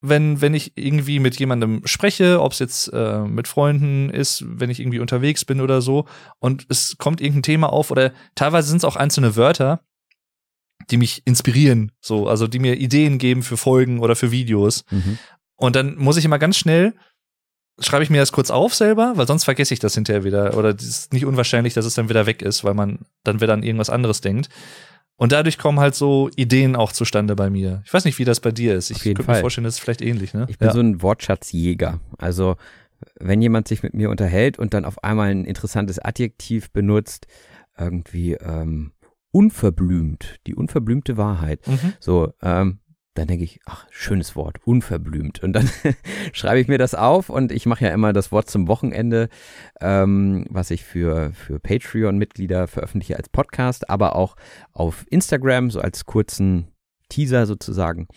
wenn, 0.00 0.40
wenn 0.40 0.54
ich 0.54 0.72
irgendwie 0.76 1.20
mit 1.20 1.38
jemandem 1.38 1.82
spreche, 1.84 2.40
ob 2.40 2.52
es 2.52 2.58
jetzt 2.58 2.88
äh, 2.92 3.20
mit 3.20 3.46
Freunden 3.46 4.10
ist, 4.10 4.44
wenn 4.46 4.68
ich 4.68 4.80
irgendwie 4.80 4.98
unterwegs 4.98 5.44
bin 5.44 5.60
oder 5.60 5.80
so, 5.80 6.06
und 6.40 6.66
es 6.68 6.96
kommt 6.98 7.20
irgendein 7.20 7.44
Thema 7.44 7.72
auf 7.72 7.90
oder 7.90 8.12
teilweise 8.34 8.68
sind 8.68 8.78
es 8.78 8.84
auch 8.84 8.96
einzelne 8.96 9.36
Wörter, 9.36 9.80
die 10.90 10.96
mich 10.96 11.22
inspirieren, 11.24 11.92
so, 12.00 12.26
also 12.26 12.48
die 12.48 12.58
mir 12.58 12.78
Ideen 12.78 13.18
geben 13.18 13.44
für 13.44 13.56
Folgen 13.56 14.00
oder 14.00 14.16
für 14.16 14.32
Videos. 14.32 14.84
Mhm. 14.90 15.18
Und 15.54 15.76
dann 15.76 15.96
muss 15.96 16.16
ich 16.16 16.24
immer 16.24 16.40
ganz 16.40 16.56
schnell, 16.56 16.94
schreibe 17.82 18.04
ich 18.04 18.10
mir 18.10 18.18
das 18.18 18.32
kurz 18.32 18.50
auf 18.50 18.74
selber, 18.74 19.12
weil 19.16 19.26
sonst 19.26 19.44
vergesse 19.44 19.74
ich 19.74 19.80
das 19.80 19.94
hinterher 19.94 20.24
wieder. 20.24 20.56
Oder 20.56 20.70
es 20.70 20.82
ist 20.82 21.12
nicht 21.12 21.26
unwahrscheinlich, 21.26 21.74
dass 21.74 21.84
es 21.84 21.94
dann 21.94 22.08
wieder 22.08 22.26
weg 22.26 22.42
ist, 22.42 22.64
weil 22.64 22.74
man 22.74 23.00
dann 23.24 23.40
wieder 23.40 23.52
an 23.52 23.62
irgendwas 23.62 23.90
anderes 23.90 24.20
denkt. 24.20 24.48
Und 25.16 25.32
dadurch 25.32 25.58
kommen 25.58 25.78
halt 25.78 25.94
so 25.94 26.30
Ideen 26.36 26.74
auch 26.74 26.92
zustande 26.92 27.36
bei 27.36 27.50
mir. 27.50 27.82
Ich 27.84 27.94
weiß 27.94 28.04
nicht, 28.04 28.18
wie 28.18 28.24
das 28.24 28.40
bei 28.40 28.50
dir 28.50 28.74
ist. 28.74 28.90
Ich 28.90 28.96
Auf 28.96 29.04
jeden 29.04 29.16
könnte 29.16 29.30
mir 29.30 29.34
Fall. 29.34 29.42
vorstellen, 29.42 29.64
das 29.64 29.74
ist 29.74 29.80
vielleicht 29.80 30.02
ähnlich, 30.02 30.34
ne? 30.34 30.46
Ich 30.48 30.58
bin 30.58 30.68
ja. 30.68 30.74
so 30.74 30.80
ein 30.80 31.00
Wortschatzjäger. 31.00 32.00
Also, 32.18 32.56
wenn 33.20 33.40
jemand 33.40 33.68
sich 33.68 33.82
mit 33.82 33.94
mir 33.94 34.10
unterhält 34.10 34.58
und 34.58 34.74
dann 34.74 34.84
auf 34.84 35.04
einmal 35.04 35.30
ein 35.30 35.44
interessantes 35.44 35.98
Adjektiv 35.98 36.72
benutzt, 36.72 37.26
irgendwie 37.78 38.34
ähm, 38.34 38.92
unverblümt, 39.30 40.40
die 40.46 40.54
unverblümte 40.54 41.16
Wahrheit. 41.16 41.66
Mhm. 41.66 41.92
So, 42.00 42.32
ähm, 42.42 42.78
dann 43.14 43.26
denke 43.26 43.44
ich, 43.44 43.60
ach, 43.66 43.86
schönes 43.90 44.36
Wort, 44.36 44.58
unverblümt. 44.64 45.42
Und 45.42 45.52
dann 45.52 45.68
schreibe 46.32 46.60
ich 46.60 46.68
mir 46.68 46.78
das 46.78 46.94
auf 46.94 47.28
und 47.28 47.52
ich 47.52 47.66
mache 47.66 47.84
ja 47.84 47.90
immer 47.92 48.12
das 48.12 48.32
Wort 48.32 48.48
zum 48.48 48.68
Wochenende, 48.68 49.28
ähm, 49.80 50.46
was 50.48 50.70
ich 50.70 50.84
für, 50.84 51.32
für 51.34 51.60
Patreon-Mitglieder 51.60 52.66
veröffentliche 52.68 53.16
als 53.16 53.28
Podcast, 53.28 53.90
aber 53.90 54.16
auch 54.16 54.36
auf 54.72 55.04
Instagram, 55.10 55.70
so 55.70 55.80
als 55.80 56.06
kurzen 56.06 56.68
Teaser 57.08 57.46
sozusagen. 57.46 58.08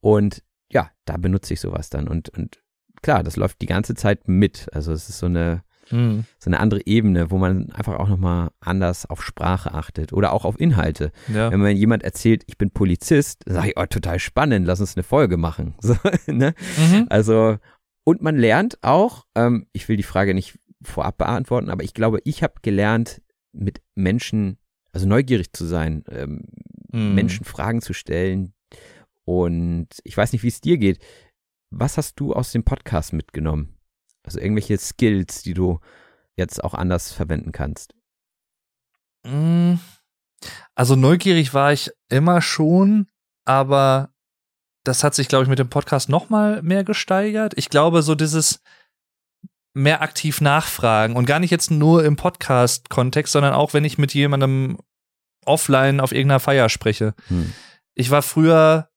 Und 0.00 0.42
ja, 0.70 0.90
da 1.04 1.16
benutze 1.16 1.54
ich 1.54 1.60
sowas 1.60 1.90
dann. 1.90 2.06
Und, 2.06 2.28
und 2.28 2.62
klar, 3.02 3.24
das 3.24 3.36
läuft 3.36 3.60
die 3.60 3.66
ganze 3.66 3.94
Zeit 3.94 4.28
mit. 4.28 4.68
Also 4.72 4.92
es 4.92 5.08
ist 5.08 5.18
so 5.18 5.26
eine, 5.26 5.64
Mhm. 5.90 6.24
so 6.38 6.50
eine 6.50 6.60
andere 6.60 6.86
Ebene, 6.86 7.30
wo 7.30 7.38
man 7.38 7.70
einfach 7.72 7.98
auch 7.98 8.08
nochmal 8.08 8.50
anders 8.60 9.06
auf 9.06 9.22
Sprache 9.22 9.74
achtet 9.74 10.12
oder 10.12 10.32
auch 10.32 10.44
auf 10.44 10.60
Inhalte. 10.60 11.12
Ja. 11.32 11.50
Wenn 11.50 11.60
mir 11.60 11.72
jemand 11.72 12.02
erzählt, 12.02 12.44
ich 12.46 12.58
bin 12.58 12.70
Polizist, 12.70 13.42
sage 13.46 13.68
ich, 13.68 13.78
oh, 13.78 13.86
total 13.86 14.18
spannend, 14.18 14.66
lass 14.66 14.80
uns 14.80 14.96
eine 14.96 15.02
Folge 15.02 15.36
machen. 15.36 15.74
So, 15.88 15.96
ne? 16.26 16.54
Mhm. 16.76 17.06
Also, 17.08 17.56
und 18.04 18.20
man 18.20 18.36
lernt 18.36 18.78
auch, 18.82 19.24
ähm, 19.34 19.66
ich 19.72 19.88
will 19.88 19.96
die 19.96 20.02
Frage 20.02 20.34
nicht 20.34 20.58
vorab 20.82 21.16
beantworten, 21.16 21.70
aber 21.70 21.82
ich 21.82 21.94
glaube, 21.94 22.20
ich 22.24 22.42
habe 22.42 22.54
gelernt, 22.60 23.22
mit 23.52 23.82
Menschen, 23.94 24.58
also 24.92 25.06
neugierig 25.06 25.52
zu 25.52 25.64
sein, 25.64 26.04
ähm, 26.10 26.44
mm. 26.92 27.14
Menschen 27.14 27.44
Fragen 27.44 27.82
zu 27.82 27.92
stellen. 27.92 28.54
Und 29.24 29.88
ich 30.04 30.16
weiß 30.16 30.32
nicht, 30.32 30.42
wie 30.42 30.48
es 30.48 30.60
dir 30.60 30.78
geht. 30.78 30.98
Was 31.70 31.96
hast 31.98 32.18
du 32.20 32.32
aus 32.32 32.52
dem 32.52 32.64
Podcast 32.64 33.12
mitgenommen? 33.12 33.77
Also 34.28 34.40
irgendwelche 34.40 34.76
Skills, 34.76 35.40
die 35.40 35.54
du 35.54 35.80
jetzt 36.36 36.62
auch 36.62 36.74
anders 36.74 37.12
verwenden 37.12 37.50
kannst? 37.50 37.94
Mm. 39.24 39.76
Also 40.74 40.96
neugierig 40.96 41.54
war 41.54 41.72
ich 41.72 41.90
immer 42.10 42.42
schon, 42.42 43.08
aber 43.46 44.10
das 44.84 45.02
hat 45.02 45.14
sich, 45.14 45.28
glaube 45.28 45.44
ich, 45.44 45.48
mit 45.48 45.58
dem 45.58 45.70
Podcast 45.70 46.10
noch 46.10 46.28
mal 46.28 46.60
mehr 46.60 46.84
gesteigert. 46.84 47.54
Ich 47.56 47.70
glaube, 47.70 48.02
so 48.02 48.14
dieses 48.14 48.60
mehr 49.72 50.02
aktiv 50.02 50.42
nachfragen 50.42 51.16
und 51.16 51.24
gar 51.24 51.38
nicht 51.38 51.50
jetzt 51.50 51.70
nur 51.70 52.04
im 52.04 52.16
Podcast-Kontext, 52.16 53.32
sondern 53.32 53.54
auch, 53.54 53.72
wenn 53.72 53.86
ich 53.86 53.96
mit 53.96 54.12
jemandem 54.12 54.76
offline 55.46 56.00
auf 56.00 56.12
irgendeiner 56.12 56.40
Feier 56.40 56.68
spreche. 56.68 57.14
Hm. 57.28 57.54
Ich 57.94 58.10
war 58.10 58.20
früher, 58.20 58.90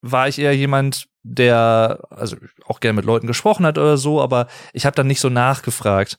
war 0.00 0.26
ich 0.26 0.38
eher 0.38 0.56
jemand, 0.56 1.10
der 1.24 2.00
also 2.10 2.36
auch 2.66 2.80
gerne 2.80 2.96
mit 2.96 3.06
Leuten 3.06 3.26
gesprochen 3.26 3.66
hat 3.66 3.78
oder 3.78 3.96
so, 3.96 4.22
aber 4.22 4.46
ich 4.72 4.86
habe 4.86 4.94
dann 4.94 5.06
nicht 5.06 5.20
so 5.20 5.30
nachgefragt, 5.30 6.18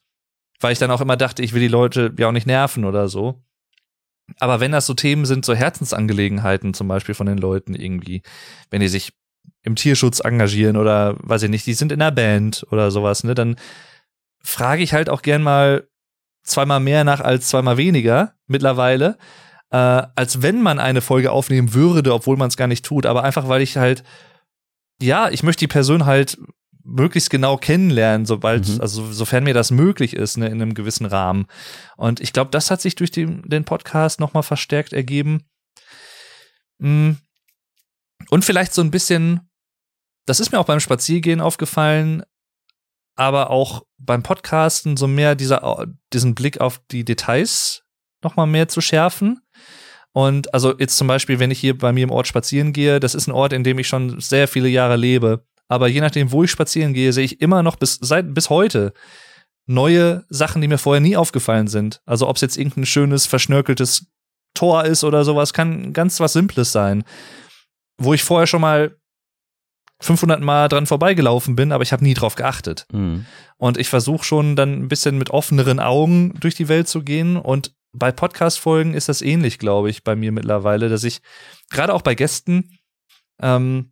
weil 0.60 0.74
ich 0.74 0.80
dann 0.80 0.92
auch 0.92 1.00
immer 1.00 1.16
dachte, 1.16 1.44
ich 1.44 1.54
will 1.54 1.62
die 1.62 1.68
Leute 1.68 2.14
ja 2.18 2.28
auch 2.28 2.34
nicht 2.34 2.48
nerven 2.48 2.84
oder 2.86 3.08
so. 3.08 3.42
Aber 4.40 4.60
wenn 4.60 4.72
das 4.72 4.88
so 4.88 4.96
Themen 4.96 5.26
sind, 5.26 5.46
so 5.46 5.54
Herzensangelegenheiten 5.54 6.74
zum 6.74 6.88
Beispiel 6.88 7.14
von 7.14 7.28
den 7.28 7.38
Leuten 7.38 7.76
irgendwie, 7.76 8.24
wenn 8.72 8.82
die 8.82 8.88
sich 8.88 9.14
im 9.62 9.76
Tierschutz 9.76 10.20
engagieren 10.20 10.76
oder 10.76 11.16
weiß 11.20 11.44
ich 11.44 11.50
nicht, 11.52 11.68
die 11.68 11.76
sind 11.76 11.92
in 11.92 12.02
einer 12.02 12.12
Band 12.12 12.66
oder 12.72 12.90
sowas, 12.90 13.24
ne, 13.24 13.36
dann 13.36 13.58
frage 14.42 14.82
ich 14.82 14.94
halt 14.94 15.10
auch 15.10 15.22
gern 15.22 15.44
mal 15.44 15.88
zweimal 16.44 16.80
mehr 16.80 17.04
nach 17.04 17.20
als 17.20 17.48
zweimal 17.48 17.78
weniger 17.78 18.34
mittlerweile, 18.48 19.18
äh, 19.70 19.78
als 20.16 20.42
wenn 20.42 20.64
man 20.64 20.80
eine 20.80 21.02
Folge 21.02 21.32
aufnehmen 21.32 21.76
würde, 21.76 22.12
obwohl 22.12 22.38
man 22.38 22.48
es 22.48 22.58
gar 22.58 22.68
nicht 22.68 22.86
tut, 22.86 23.06
aber 23.06 23.24
einfach 23.24 23.48
weil 23.48 23.62
ich 23.62 23.78
halt 23.78 24.04
ja, 25.02 25.30
ich 25.30 25.44
möchte 25.44 25.62
die 25.62 25.68
Person 25.68 26.06
halt 26.06 26.38
möglichst 26.86 27.30
genau 27.30 27.58
kennenlernen, 27.58 28.26
sobald, 28.26 28.68
mhm. 28.68 28.82
also 28.82 29.12
sofern 29.12 29.44
mir 29.44 29.54
das 29.56 29.72
möglich 29.72 30.16
ist, 30.16 30.38
ne, 30.38 30.48
in 30.48 30.62
einem 30.62 30.76
gewissen 30.76 31.06
Rahmen. 31.06 31.48
Und 31.98 32.20
ich 32.20 32.32
glaube, 32.32 32.52
das 32.52 32.70
hat 32.70 32.80
sich 32.80 32.96
durch 32.96 33.12
den, 33.12 33.42
den 33.44 33.66
Podcast 33.66 34.20
nochmal 34.20 34.44
verstärkt 34.44 34.94
ergeben. 34.94 35.46
Mm. 36.78 37.14
Und 38.30 38.46
vielleicht 38.46 38.74
so 38.74 38.82
ein 38.82 38.92
bisschen, 38.92 39.50
das 40.26 40.40
ist 40.40 40.52
mir 40.52 40.60
auch 40.60 40.66
beim 40.66 40.80
Spaziergehen 40.80 41.42
aufgefallen, 41.42 42.24
aber 43.16 43.50
auch 43.50 43.84
beim 43.98 44.24
Podcasten 44.24 44.96
so 44.96 45.08
mehr 45.08 45.36
dieser, 45.36 45.88
diesen 46.14 46.36
Blick 46.36 46.62
auf 46.62 46.82
die 46.92 47.04
Details 47.04 47.84
nochmal 48.24 48.48
mehr 48.48 48.68
zu 48.68 48.82
schärfen. 48.82 49.42
Und 50.16 50.54
also 50.54 50.74
jetzt 50.80 50.98
zum 50.98 51.08
Beispiel, 51.08 51.40
wenn 51.40 51.52
ich 51.52 51.60
hier 51.60 51.78
bei 51.78 51.92
mir 51.92 52.06
im 52.06 52.12
Ort 52.12 52.28
spazieren 52.28 52.72
gehe, 52.74 53.00
das 53.00 53.16
ist 53.16 53.28
ein 53.28 53.34
Ort, 53.34 53.54
in 53.54 53.64
dem 53.64 53.78
ich 53.78 53.88
schon 53.88 54.20
sehr 54.20 54.48
viele 54.48 54.70
Jahre 54.70 54.96
lebe 54.96 55.44
aber 55.68 55.88
je 55.88 56.02
nachdem, 56.02 56.32
wo 56.32 56.44
ich 56.44 56.52
spazieren 56.52 56.94
gehe, 56.94 57.14
sehe 57.14 57.26
ich 57.26 57.42
immer 57.42 57.64
noch 57.64 57.76
bis, 57.76 57.98
seit, 58.02 58.34
bis 58.34 58.50
heute 58.50 58.94
neue 59.68 60.26
Sachen, 60.30 60.62
die 60.62 60.68
mir 60.68 60.78
vorher 60.78 61.02
nie 61.02 61.18
aufgefallen 61.18 61.68
sind. 61.68 62.02
Also 62.06 62.28
ob 62.28 62.36
es 62.36 62.42
jetzt 62.42 62.58
irgendein 62.58 62.86
schönes, 62.86 63.26
verschnörkeltes 63.26 64.08
Tor 64.54 64.86
ist 64.86 65.04
oder 65.04 65.26
sowas, 65.26 65.54
kann 65.54 65.92
ganz 65.92 66.20
was 66.20 66.34
Simples 66.34 66.72
sein. 66.72 67.04
Wo 67.98 68.14
ich 68.14 68.24
vorher 68.24 68.46
schon 68.46 68.62
mal 68.62 68.96
500 70.02 70.42
Mal 70.42 70.68
dran 70.68 70.86
vorbeigelaufen 70.86 71.56
bin, 71.56 71.72
aber 71.72 71.82
ich 71.82 71.94
habe 71.94 72.04
nie 72.04 72.14
drauf 72.14 72.36
geachtet. 72.36 72.86
Mhm. 72.92 73.26
Und 73.58 73.78
ich 73.78 73.90
versuche 73.90 74.24
schon 74.24 74.56
dann 74.56 74.84
ein 74.84 74.88
bisschen 74.88 75.18
mit 75.18 75.32
offeneren 75.32 75.80
Augen 75.80 76.34
durch 76.40 76.54
die 76.54 76.68
Welt 76.68 76.88
zu 76.88 77.02
gehen. 77.02 77.38
Und 77.38 77.74
bei 77.98 78.12
Podcast-Folgen 78.12 78.94
ist 78.94 79.10
das 79.10 79.22
ähnlich, 79.22 79.60
glaube 79.60 79.90
ich, 79.90 80.04
bei 80.04 80.16
mir 80.16 80.32
mittlerweile, 80.32 80.90
dass 80.90 81.04
ich 81.04 81.22
gerade 81.70 81.94
auch 81.94 82.02
bei 82.02 82.16
Gästen 82.16 82.78
ähm, 83.42 83.92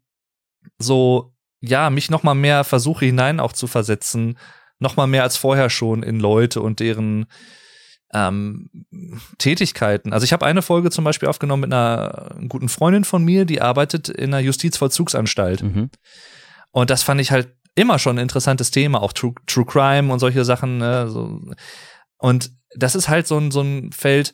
so 0.78 1.34
ja, 1.62 1.90
mich 1.90 2.10
noch 2.10 2.24
mal 2.24 2.36
mehr 2.36 2.64
versuche 2.66 3.06
hinein 3.06 3.40
auch 3.40 3.54
zu 3.54 3.68
versetzen, 3.68 4.38
noch 4.80 4.98
mal 4.98 5.08
mehr 5.08 5.24
als 5.24 5.38
vorher 5.38 5.70
schon 5.70 6.04
in 6.04 6.20
Leute 6.20 6.62
und 6.62 6.82
deren 6.82 7.26
ähm, 8.14 8.70
Tätigkeiten. 9.38 10.12
Also 10.12 10.26
ich 10.26 10.34
habe 10.34 10.46
eine 10.46 10.62
Folge 10.62 10.92
zum 10.92 11.06
Beispiel 11.06 11.30
aufgenommen 11.30 11.62
mit 11.62 11.74
einer 11.74 12.36
guten 12.50 12.70
Freundin 12.70 13.06
von 13.06 13.24
mir, 13.24 13.46
die 13.46 13.62
arbeitet 13.62 14.10
in 14.10 14.34
einer 14.34 14.40
Justizvollzugsanstalt. 14.40 15.64
Mhm. 15.64 15.90
Und 16.72 16.90
das 16.90 17.02
fand 17.02 17.22
ich 17.22 17.32
halt 17.32 17.56
immer 17.76 17.98
schon 17.98 18.18
ein 18.18 18.24
interessantes 18.24 18.72
Thema, 18.72 19.02
auch 19.02 19.14
True, 19.14 19.34
True 19.48 19.66
Crime 19.66 20.12
und 20.12 20.20
solche 20.20 20.46
Sachen. 20.46 20.78
Ne? 20.78 21.10
So. 21.10 21.42
Und 22.18 22.52
das 22.76 22.96
ist 22.96 23.10
halt 23.10 23.28
so 23.28 23.38
ein, 23.38 23.52
so 23.52 23.62
ein 23.62 23.92
Feld, 23.92 24.34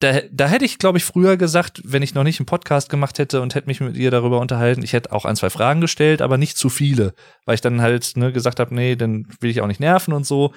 da, 0.00 0.20
da 0.30 0.46
hätte 0.46 0.64
ich, 0.64 0.78
glaube 0.78 0.98
ich, 0.98 1.04
früher 1.04 1.36
gesagt, 1.36 1.82
wenn 1.84 2.02
ich 2.02 2.14
noch 2.14 2.22
nicht 2.22 2.38
einen 2.38 2.46
Podcast 2.46 2.88
gemacht 2.88 3.18
hätte 3.18 3.40
und 3.40 3.54
hätte 3.54 3.66
mich 3.66 3.80
mit 3.80 3.96
ihr 3.96 4.10
darüber 4.10 4.40
unterhalten, 4.40 4.82
ich 4.82 4.92
hätte 4.92 5.12
auch 5.12 5.24
ein, 5.24 5.34
zwei 5.34 5.50
Fragen 5.50 5.80
gestellt, 5.80 6.22
aber 6.22 6.38
nicht 6.38 6.56
zu 6.56 6.68
viele, 6.68 7.14
weil 7.46 7.56
ich 7.56 7.60
dann 7.60 7.80
halt 7.80 8.16
ne, 8.16 8.32
gesagt 8.32 8.60
habe, 8.60 8.74
nee, 8.74 8.94
dann 8.94 9.26
will 9.40 9.50
ich 9.50 9.60
auch 9.60 9.66
nicht 9.66 9.80
nerven 9.80 10.12
und 10.14 10.24
so. 10.24 10.52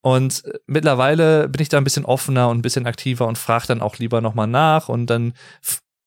Und 0.00 0.44
äh, 0.46 0.58
mittlerweile 0.66 1.48
bin 1.48 1.60
ich 1.60 1.68
da 1.68 1.76
ein 1.76 1.84
bisschen 1.84 2.06
offener 2.06 2.48
und 2.48 2.58
ein 2.58 2.62
bisschen 2.62 2.86
aktiver 2.86 3.26
und 3.26 3.36
frage 3.36 3.66
dann 3.66 3.82
auch 3.82 3.98
lieber 3.98 4.20
nochmal 4.22 4.46
nach 4.46 4.88
und 4.88 5.06
dann, 5.06 5.34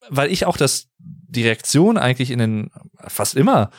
weil 0.09 0.31
ich 0.31 0.45
auch 0.45 0.57
das, 0.57 0.87
die 0.97 1.43
Reaktion 1.43 1.97
eigentlich 1.97 2.31
in 2.31 2.39
den, 2.39 2.71
fast 3.07 3.35
immer 3.35 3.69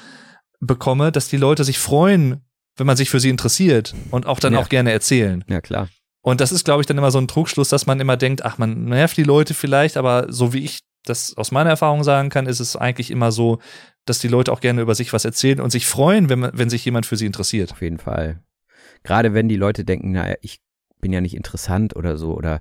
bekomme, 0.61 1.11
dass 1.11 1.27
die 1.27 1.37
Leute 1.37 1.65
sich 1.65 1.81
freuen, 1.81 2.45
wenn 2.77 2.87
man 2.87 2.97
sich 2.97 3.11
für 3.11 3.19
sie 3.19 3.29
interessiert 3.29 3.95
und 4.13 4.27
auch 4.27 4.39
dann 4.39 4.53
ja. 4.53 4.61
auch 4.61 4.69
gerne 4.69 4.93
erzählen. 4.93 5.45
Ja, 5.49 5.61
klar. 5.61 5.89
Und 6.23 6.41
das 6.41 6.53
ist, 6.53 6.65
glaube 6.65 6.81
ich, 6.81 6.87
dann 6.87 6.99
immer 6.99 7.11
so 7.11 7.19
ein 7.19 7.29
Trugschluss, 7.29 7.69
dass 7.69 7.87
man 7.87 8.01
immer 8.01 8.17
denkt, 8.17 8.45
ach, 8.45 8.57
man 8.57 8.85
nervt 8.85 9.17
die 9.17 9.25
Leute 9.25 9.55
vielleicht, 9.55 9.97
aber 9.97 10.33
so 10.33 10.53
wie 10.53 10.65
ich 10.65 10.81
das 11.05 11.37
aus 11.37 11.51
meiner 11.51 11.71
Erfahrung 11.71 12.05
sagen 12.05 12.29
kann, 12.29 12.47
ist 12.47 12.61
es 12.61 12.77
eigentlich 12.77 13.11
immer 13.11 13.33
so, 13.33 13.59
dass 14.05 14.21
die 14.21 14.29
Leute 14.29 14.53
auch 14.53 14.61
gerne 14.61 14.81
über 14.81 14.95
sich 14.95 15.13
was 15.13 15.25
erzählen 15.25 15.61
und 15.61 15.71
sich 15.71 15.87
freuen, 15.87 16.29
wenn, 16.29 16.39
man, 16.39 16.51
wenn 16.55 16.71
sich 16.71 16.85
jemand 16.85 17.07
für 17.07 17.17
sie 17.17 17.27
interessiert. 17.27 17.73
Auf 17.73 17.83
jeden 17.83 17.99
Fall. 17.99 18.41
Gerade 19.03 19.35
wenn 19.35 19.49
die 19.49 19.57
Leute 19.57 19.85
denken, 19.85 20.13
naja, 20.13 20.37
ich 20.43 20.61
bin 21.01 21.13
ja 21.13 21.21
nicht 21.21 21.35
interessant 21.35 21.97
oder 21.97 22.17
so, 22.17 22.35
oder 22.35 22.61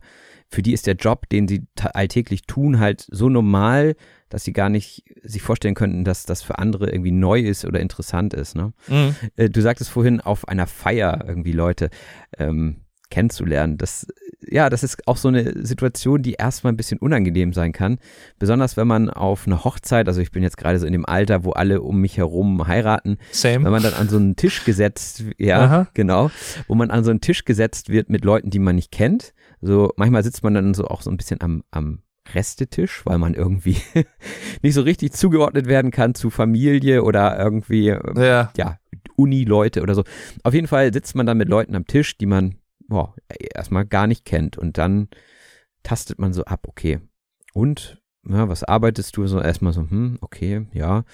für 0.49 0.61
die 0.61 0.73
ist 0.73 0.87
der 0.87 0.95
Job, 0.95 1.29
den 1.29 1.47
sie 1.47 1.67
alltäglich 1.93 2.41
tun, 2.43 2.79
halt 2.79 3.07
so 3.09 3.29
normal, 3.29 3.95
dass 4.29 4.43
sie 4.43 4.53
gar 4.53 4.69
nicht 4.69 5.03
sich 5.23 5.41
vorstellen 5.41 5.75
könnten, 5.75 6.03
dass 6.03 6.25
das 6.25 6.41
für 6.41 6.59
andere 6.59 6.89
irgendwie 6.89 7.11
neu 7.11 7.39
ist 7.39 7.63
oder 7.63 7.79
interessant 7.79 8.33
ist. 8.33 8.55
Ne? 8.55 8.73
Mhm. 8.87 9.15
Äh, 9.35 9.49
du 9.49 9.61
sagtest 9.61 9.91
vorhin 9.91 10.19
auf 10.19 10.47
einer 10.47 10.67
Feier 10.67 11.23
irgendwie 11.25 11.53
Leute. 11.53 11.89
Ähm, 12.37 12.81
kennenzulernen. 13.11 13.77
Das, 13.77 14.07
ja, 14.47 14.69
das 14.69 14.83
ist 14.83 15.07
auch 15.07 15.17
so 15.17 15.27
eine 15.27 15.65
Situation, 15.65 16.23
die 16.23 16.33
erstmal 16.33 16.73
ein 16.73 16.77
bisschen 16.77 16.97
unangenehm 16.97 17.53
sein 17.53 17.73
kann. 17.73 17.99
Besonders 18.39 18.77
wenn 18.77 18.87
man 18.87 19.09
auf 19.11 19.45
eine 19.45 19.63
Hochzeit, 19.63 20.07
also 20.07 20.21
ich 20.21 20.31
bin 20.31 20.41
jetzt 20.41 20.57
gerade 20.57 20.79
so 20.79 20.87
in 20.87 20.93
dem 20.93 21.05
Alter, 21.05 21.43
wo 21.43 21.51
alle 21.51 21.81
um 21.81 22.01
mich 22.01 22.17
herum 22.17 22.67
heiraten. 22.67 23.17
Same. 23.31 23.63
Wenn 23.65 23.71
man 23.71 23.83
dann 23.83 23.93
an 23.93 24.09
so 24.09 24.17
einen 24.17 24.35
Tisch 24.35 24.65
gesetzt, 24.65 25.23
ja, 25.37 25.59
Aha. 25.61 25.87
genau, 25.93 26.31
wo 26.67 26.73
man 26.73 26.89
an 26.89 27.03
so 27.03 27.11
einen 27.11 27.21
Tisch 27.21 27.45
gesetzt 27.45 27.89
wird 27.89 28.09
mit 28.09 28.25
Leuten, 28.25 28.49
die 28.49 28.59
man 28.59 28.75
nicht 28.75 28.91
kennt. 28.91 29.33
So, 29.61 29.91
manchmal 29.95 30.23
sitzt 30.23 30.43
man 30.43 30.55
dann 30.55 30.73
so 30.73 30.87
auch 30.87 31.03
so 31.03 31.11
ein 31.11 31.17
bisschen 31.17 31.39
am, 31.41 31.63
am 31.69 31.99
Restetisch, 32.33 33.01
weil 33.05 33.17
man 33.17 33.33
irgendwie 33.33 33.77
nicht 34.61 34.73
so 34.73 34.81
richtig 34.81 35.11
zugeordnet 35.13 35.67
werden 35.67 35.91
kann 35.91 36.15
zu 36.15 36.29
Familie 36.29 37.03
oder 37.03 37.37
irgendwie, 37.37 37.87
ja, 38.15 38.51
ja 38.55 38.77
Uni-Leute 39.15 39.81
oder 39.81 39.95
so. 39.95 40.03
Auf 40.43 40.53
jeden 40.53 40.67
Fall 40.67 40.93
sitzt 40.93 41.15
man 41.15 41.25
dann 41.25 41.37
mit 41.37 41.49
Leuten 41.49 41.75
am 41.75 41.85
Tisch, 41.85 42.17
die 42.17 42.25
man 42.25 42.55
boah, 42.91 43.15
erstmal 43.55 43.85
gar 43.85 44.05
nicht 44.05 44.25
kennt. 44.25 44.57
Und 44.57 44.77
dann 44.77 45.07
tastet 45.81 46.19
man 46.19 46.33
so 46.33 46.43
ab, 46.43 46.67
okay. 46.67 46.99
Und, 47.53 48.01
ja, 48.27 48.49
was 48.49 48.63
arbeitest 48.63 49.15
du? 49.15 49.25
So 49.27 49.41
erstmal 49.41 49.71
so, 49.73 49.81
hm, 49.81 50.17
okay, 50.21 50.67
ja. 50.73 51.05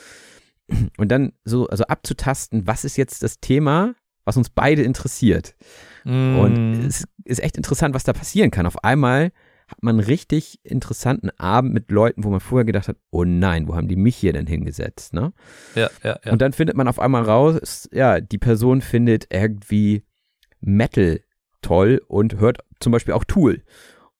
Und 0.97 1.09
dann 1.09 1.33
so, 1.45 1.67
also 1.67 1.85
abzutasten, 1.85 2.65
was 2.67 2.83
ist 2.83 2.97
jetzt 2.97 3.21
das 3.21 3.39
Thema, 3.39 3.93
was 4.25 4.37
uns 4.37 4.49
beide 4.49 4.81
interessiert. 4.81 5.55
Mm. 6.03 6.39
Und 6.39 6.85
es 6.85 7.05
ist 7.23 7.41
echt 7.41 7.55
interessant, 7.55 7.93
was 7.95 8.03
da 8.03 8.11
passieren 8.11 8.51
kann. 8.51 8.65
Auf 8.65 8.83
einmal 8.83 9.31
hat 9.67 9.83
man 9.83 9.99
einen 9.99 10.05
richtig 10.05 10.59
interessanten 10.63 11.29
Abend 11.37 11.73
mit 11.73 11.91
Leuten, 11.91 12.23
wo 12.23 12.29
man 12.29 12.39
vorher 12.39 12.65
gedacht 12.65 12.87
hat, 12.87 12.97
oh 13.11 13.23
nein, 13.23 13.67
wo 13.67 13.75
haben 13.75 13.87
die 13.87 13.95
mich 13.95 14.15
hier 14.17 14.33
denn 14.33 14.47
hingesetzt, 14.47 15.13
ne? 15.13 15.31
Ja, 15.75 15.89
ja, 16.03 16.19
ja. 16.25 16.31
Und 16.31 16.41
dann 16.41 16.53
findet 16.53 16.75
man 16.75 16.87
auf 16.87 16.99
einmal 16.99 17.23
raus, 17.23 17.87
ja, 17.93 18.19
die 18.19 18.37
Person 18.37 18.81
findet 18.81 19.27
irgendwie 19.29 20.03
Metal 20.59 21.21
toll 21.61 22.01
und 22.07 22.35
hört 22.35 22.59
zum 22.79 22.91
Beispiel 22.91 23.13
auch 23.13 23.23
Tool. 23.23 23.63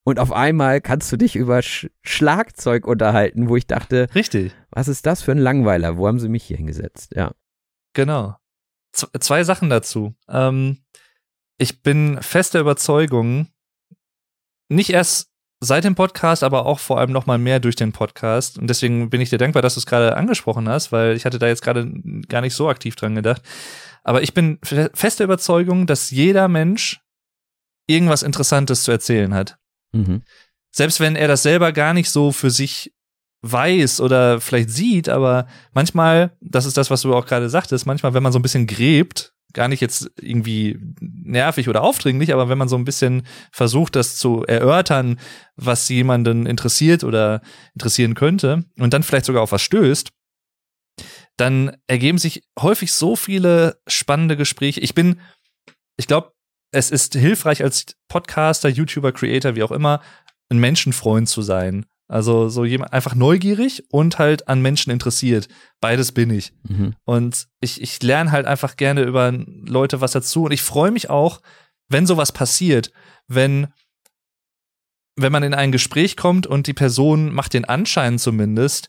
Und 0.03 0.19
auf 0.19 0.31
einmal 0.31 0.79
kannst 0.79 1.11
du 1.11 1.17
dich 1.17 1.35
über 1.35 1.61
Sch 1.61 1.87
Schlagzeug 2.01 2.87
unterhalten, 2.87 3.49
wo 3.49 3.57
ich 3.57 3.67
dachte, 3.67 4.07
richtig. 4.15 4.55
Was 4.69 4.87
ist 4.87 5.05
das 5.05 5.21
für 5.21 5.33
ein 5.33 5.37
Langweiler? 5.37 5.97
Wo 5.97 6.07
haben 6.07 6.19
sie 6.19 6.29
mich 6.29 6.45
hier 6.45 6.55
hingesetzt? 6.57 7.13
Ja. 7.13 7.33
Genau. 7.93 8.37
Z 8.93 9.09
zwei 9.19 9.43
Sachen 9.43 9.69
dazu. 9.69 10.15
Ähm, 10.29 10.77
ich 11.57 11.81
bin 11.81 12.21
fester 12.21 12.59
Überzeugung, 12.59 13.47
nicht 14.69 14.91
erst 14.91 15.29
seit 15.59 15.83
dem 15.83 15.95
Podcast, 15.95 16.43
aber 16.43 16.65
auch 16.65 16.79
vor 16.79 16.99
allem 16.99 17.11
noch 17.11 17.25
mal 17.25 17.37
mehr 17.37 17.59
durch 17.59 17.75
den 17.75 17.91
Podcast. 17.91 18.57
Und 18.57 18.67
deswegen 18.69 19.09
bin 19.09 19.21
ich 19.21 19.29
dir 19.29 19.39
dankbar, 19.39 19.61
dass 19.61 19.73
du 19.73 19.79
es 19.79 19.85
gerade 19.85 20.15
angesprochen 20.15 20.69
hast, 20.69 20.91
weil 20.91 21.15
ich 21.15 21.25
hatte 21.25 21.39
da 21.39 21.47
jetzt 21.47 21.63
gerade 21.63 21.91
gar 22.29 22.41
nicht 22.41 22.53
so 22.53 22.69
aktiv 22.69 22.95
dran 22.95 23.15
gedacht. 23.15 23.41
Aber 24.03 24.21
ich 24.21 24.33
bin 24.33 24.59
fester 24.61 25.23
Überzeugung, 25.23 25.87
dass 25.87 26.11
jeder 26.11 26.47
Mensch 26.47 27.01
irgendwas 27.87 28.23
Interessantes 28.23 28.83
zu 28.83 28.91
erzählen 28.91 29.33
hat. 29.33 29.57
Mhm. 29.93 30.21
Selbst 30.71 30.99
wenn 30.99 31.15
er 31.15 31.27
das 31.27 31.43
selber 31.43 31.71
gar 31.71 31.93
nicht 31.93 32.09
so 32.09 32.31
für 32.31 32.51
sich 32.51 32.93
weiß 33.41 34.01
oder 34.01 34.41
vielleicht 34.41 34.69
sieht, 34.69 35.09
aber 35.09 35.47
manchmal, 35.73 36.35
das 36.41 36.65
ist 36.65 36.77
das, 36.77 36.89
was 36.89 37.01
du 37.01 37.15
auch 37.15 37.25
gerade 37.25 37.49
sagtest, 37.49 37.85
manchmal, 37.85 38.13
wenn 38.13 38.23
man 38.23 38.31
so 38.31 38.39
ein 38.39 38.43
bisschen 38.43 38.67
gräbt, 38.67 39.33
gar 39.53 39.67
nicht 39.67 39.81
jetzt 39.81 40.11
irgendwie 40.19 40.79
nervig 40.99 41.69
oder 41.69 41.83
aufdringlich, 41.83 42.33
aber 42.33 42.49
wenn 42.49 42.57
man 42.57 42.67
so 42.67 42.75
ein 42.75 42.85
bisschen 42.85 43.25
versucht, 43.51 43.95
das 43.95 44.17
zu 44.17 44.43
erörtern, 44.43 45.19
was 45.55 45.87
jemanden 45.89 46.45
interessiert 46.45 47.03
oder 47.03 47.41
interessieren 47.73 48.13
könnte 48.13 48.65
und 48.77 48.93
dann 48.93 49.03
vielleicht 49.03 49.25
sogar 49.25 49.41
auf 49.41 49.51
was 49.51 49.61
stößt, 49.61 50.09
dann 51.37 51.77
ergeben 51.87 52.17
sich 52.17 52.43
häufig 52.59 52.91
so 52.91 53.15
viele 53.15 53.79
spannende 53.87 54.35
Gespräche. 54.35 54.81
Ich 54.81 54.95
bin, 54.95 55.19
ich 55.95 56.07
glaube, 56.07 56.33
es 56.71 56.91
ist 56.91 57.13
hilfreich 57.13 57.63
als 57.63 57.85
Podcaster, 58.07 58.69
YouTuber, 58.69 59.11
Creator, 59.11 59.55
wie 59.55 59.63
auch 59.63 59.71
immer, 59.71 60.01
ein 60.49 60.59
Menschenfreund 60.59 61.29
zu 61.29 61.41
sein. 61.41 61.85
Also 62.09 62.47
so 62.47 62.63
jemand 62.63 62.93
einfach 62.93 63.15
neugierig 63.15 63.83
und 63.91 64.17
halt 64.17 64.47
an 64.47 64.61
Menschen 64.61 64.91
interessiert. 64.91 65.49
Beides 65.81 66.13
bin 66.13 66.29
ich. 66.29 66.53
Mhm. 66.63 66.95
Und 67.03 67.47
ich, 67.59 67.81
ich 67.81 68.01
lerne 68.01 68.31
halt 68.31 68.45
einfach 68.45 68.77
gerne 68.77 69.01
über 69.01 69.31
Leute 69.33 69.99
was 69.99 70.13
dazu. 70.13 70.45
Und 70.45 70.51
ich 70.51 70.61
freue 70.61 70.91
mich 70.91 71.09
auch, 71.09 71.41
wenn 71.89 72.05
sowas 72.05 72.31
passiert, 72.31 72.91
wenn, 73.27 73.67
wenn 75.17 75.33
man 75.33 75.43
in 75.43 75.53
ein 75.53 75.73
Gespräch 75.73 76.15
kommt 76.15 76.47
und 76.47 76.67
die 76.67 76.73
Person 76.73 77.33
macht 77.33 77.53
den 77.53 77.65
Anschein 77.65 78.19
zumindest, 78.19 78.87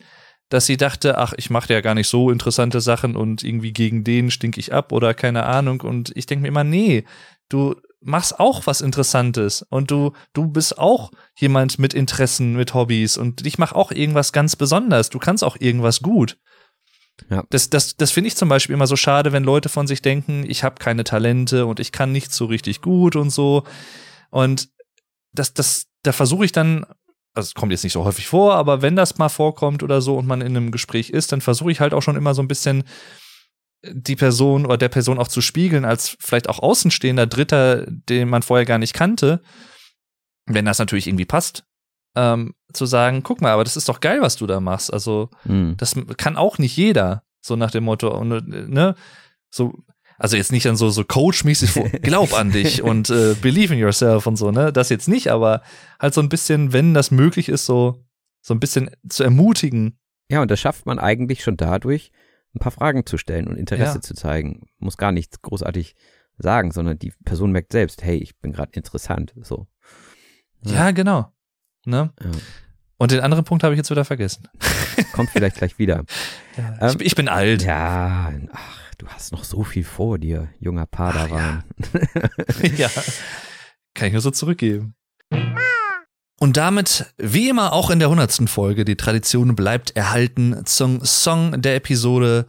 dass 0.48 0.66
sie 0.66 0.76
dachte, 0.76 1.18
ach, 1.18 1.34
ich 1.36 1.50
mache 1.50 1.72
ja 1.72 1.80
gar 1.80 1.94
nicht 1.94 2.08
so 2.08 2.30
interessante 2.30 2.80
Sachen 2.80 3.16
und 3.16 3.42
irgendwie 3.42 3.72
gegen 3.72 4.04
den 4.04 4.30
stink 4.30 4.56
ich 4.56 4.72
ab 4.72 4.92
oder 4.92 5.12
keine 5.12 5.44
Ahnung. 5.44 5.80
Und 5.80 6.12
ich 6.16 6.26
denke 6.26 6.42
mir 6.42 6.48
immer, 6.48 6.64
nee, 6.64 7.04
du 7.49 7.76
machst 8.01 8.38
auch 8.38 8.66
was 8.66 8.80
Interessantes 8.80 9.62
und 9.70 9.90
du, 9.90 10.12
du 10.32 10.46
bist 10.46 10.78
auch 10.78 11.11
jemand 11.36 11.78
mit 11.78 11.94
Interessen, 11.94 12.55
mit 12.55 12.74
Hobbys 12.74 13.16
und 13.16 13.44
dich 13.44 13.59
macht 13.59 13.74
auch 13.74 13.90
irgendwas 13.90 14.32
ganz 14.32 14.57
besonders. 14.57 15.11
Du 15.11 15.18
kannst 15.18 15.42
auch 15.42 15.57
irgendwas 15.59 16.01
gut. 16.01 16.38
Ja. 17.30 17.44
Das, 17.51 17.68
das, 17.68 17.96
das 17.96 18.11
finde 18.12 18.28
ich 18.28 18.36
zum 18.36 18.49
Beispiel 18.49 18.74
immer 18.74 18.86
so 18.86 18.96
schade, 18.96 19.32
wenn 19.32 19.42
Leute 19.42 19.68
von 19.68 19.86
sich 19.86 20.03
denken, 20.03 20.44
ich 20.49 20.62
habe 20.62 20.76
keine 20.76 21.05
Talente 21.05 21.66
und 21.66 21.80
ich 21.80 21.90
kann 21.90 22.12
nicht 22.12 22.32
so 22.32 22.46
richtig 22.46 22.80
gut 22.80 23.16
und 23.16 23.30
so. 23.30 23.64
Und 24.30 24.68
das, 25.32 25.53
das, 25.53 25.86
da 26.03 26.12
versuche 26.12 26.44
ich 26.44 26.53
dann, 26.53 26.84
also 27.34 27.49
es 27.49 27.55
kommt 27.55 27.72
jetzt 27.72 27.82
nicht 27.82 27.92
so 27.92 28.05
häufig 28.05 28.28
vor, 28.28 28.55
aber 28.55 28.82
wenn 28.82 28.94
das 28.94 29.18
mal 29.18 29.28
vorkommt 29.28 29.82
oder 29.82 30.01
so 30.01 30.16
und 30.16 30.26
man 30.26 30.40
in 30.40 30.57
einem 30.57 30.70
Gespräch 30.70 31.11
ist, 31.11 31.32
dann 31.32 31.40
versuche 31.40 31.72
ich 31.72 31.80
halt 31.80 31.92
auch 31.92 32.03
schon 32.03 32.16
immer 32.16 32.34
so 32.34 32.42
ein 32.42 32.49
bisschen 32.49 32.84
die 33.82 34.16
Person 34.16 34.66
oder 34.66 34.76
der 34.76 34.88
Person 34.88 35.18
auch 35.18 35.28
zu 35.28 35.40
spiegeln, 35.40 35.84
als 35.84 36.16
vielleicht 36.20 36.48
auch 36.48 36.58
außenstehender 36.58 37.26
Dritter, 37.26 37.86
den 37.86 38.28
man 38.28 38.42
vorher 38.42 38.66
gar 38.66 38.78
nicht 38.78 38.94
kannte, 38.94 39.40
wenn 40.46 40.64
das 40.64 40.78
natürlich 40.78 41.06
irgendwie 41.06 41.24
passt, 41.24 41.64
ähm, 42.16 42.54
zu 42.72 42.86
sagen, 42.86 43.22
guck 43.22 43.40
mal, 43.40 43.52
aber 43.52 43.64
das 43.64 43.76
ist 43.76 43.88
doch 43.88 44.00
geil, 44.00 44.20
was 44.20 44.36
du 44.36 44.46
da 44.46 44.60
machst. 44.60 44.92
Also, 44.92 45.30
mhm. 45.44 45.76
das 45.76 45.94
kann 46.16 46.36
auch 46.36 46.58
nicht 46.58 46.76
jeder, 46.76 47.22
so 47.40 47.54
nach 47.56 47.70
dem 47.70 47.84
Motto, 47.84 48.16
und, 48.16 48.48
ne, 48.48 48.94
so, 49.50 49.74
also 50.18 50.36
jetzt 50.36 50.50
nicht 50.50 50.66
dann 50.66 50.76
so, 50.76 50.90
so 50.90 51.04
coachmäßig 51.04 51.70
vor, 51.70 51.88
glaub 52.02 52.34
an 52.34 52.50
dich 52.50 52.82
und 52.82 53.08
äh, 53.10 53.34
believe 53.40 53.72
in 53.72 53.78
yourself 53.78 54.26
und 54.26 54.36
so, 54.36 54.50
ne, 54.50 54.72
das 54.72 54.88
jetzt 54.88 55.06
nicht, 55.08 55.28
aber 55.28 55.62
halt 56.00 56.14
so 56.14 56.20
ein 56.20 56.28
bisschen, 56.28 56.72
wenn 56.72 56.94
das 56.94 57.12
möglich 57.12 57.48
ist, 57.48 57.66
so, 57.66 58.04
so 58.42 58.54
ein 58.54 58.60
bisschen 58.60 58.90
zu 59.08 59.22
ermutigen. 59.22 59.98
Ja, 60.30 60.42
und 60.42 60.50
das 60.50 60.60
schafft 60.60 60.86
man 60.86 60.98
eigentlich 60.98 61.42
schon 61.42 61.56
dadurch, 61.56 62.10
ein 62.55 62.61
paar 62.61 62.72
Fragen 62.72 63.07
zu 63.07 63.18
stellen 63.18 63.49
und 63.49 63.57
Interesse 63.57 63.96
ja. 63.96 64.01
zu 64.01 64.14
zeigen. 64.14 64.66
Muss 64.78 64.96
gar 64.96 65.12
nichts 65.12 65.42
großartig 65.42 65.94
sagen, 66.38 66.70
sondern 66.70 66.99
die 66.99 67.12
Person 67.24 67.53
merkt 67.53 67.72
selbst, 67.72 68.03
hey, 68.03 68.16
ich 68.16 68.38
bin 68.38 68.53
gerade 68.53 68.72
interessant. 68.72 69.34
So. 69.42 69.66
Ja, 70.62 70.72
ja 70.72 70.90
genau. 70.92 71.32
Ne? 71.84 72.12
Ja. 72.22 72.30
Und 72.96 73.12
den 73.12 73.20
anderen 73.20 73.44
Punkt 73.44 73.62
habe 73.62 73.74
ich 73.74 73.78
jetzt 73.78 73.90
wieder 73.90 74.05
vergessen. 74.05 74.49
Kommt 75.12 75.30
vielleicht 75.30 75.57
gleich 75.57 75.78
wieder. 75.78 76.05
Ja, 76.57 76.90
ähm, 76.90 76.96
ich, 76.99 77.07
ich, 77.07 77.14
bin 77.14 77.28
alt. 77.28 77.62
Ja, 77.62 78.32
ach, 78.51 78.90
du 78.99 79.07
hast 79.07 79.30
noch 79.30 79.44
so 79.44 79.62
viel 79.62 79.84
vor 79.84 80.18
dir, 80.18 80.49
junger 80.59 80.86
Padawan. 80.86 81.62
Ja. 81.94 82.68
ja. 82.76 82.90
Kann 83.94 84.09
ich 84.09 84.12
nur 84.12 84.22
so 84.22 84.32
zurückgeben. 84.32 84.96
Und 86.41 86.57
damit, 86.57 87.07
wie 87.16 87.49
immer 87.49 87.72
auch 87.72 87.91
in 87.91 87.99
der 87.99 88.11
hundertsten 88.11 88.47
Folge, 88.47 88.84
die 88.84 88.97
Tradition 88.97 89.57
bleibt 89.57 89.97
erhalten 89.97 90.64
zum 90.66 91.05
Song 91.05 91.61
der 91.61 91.74
Episode. 91.74 92.47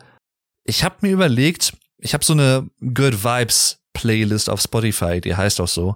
Ich 0.64 0.84
habe 0.84 0.98
mir 1.02 1.12
überlegt, 1.12 1.74
ich 1.98 2.14
habe 2.14 2.24
so 2.24 2.34
eine 2.34 2.70
Good 2.82 3.24
Vibes 3.24 3.80
Playlist 3.94 4.50
auf 4.50 4.62
Spotify, 4.62 5.20
die 5.20 5.36
heißt 5.36 5.60
auch 5.60 5.68
so. 5.68 5.96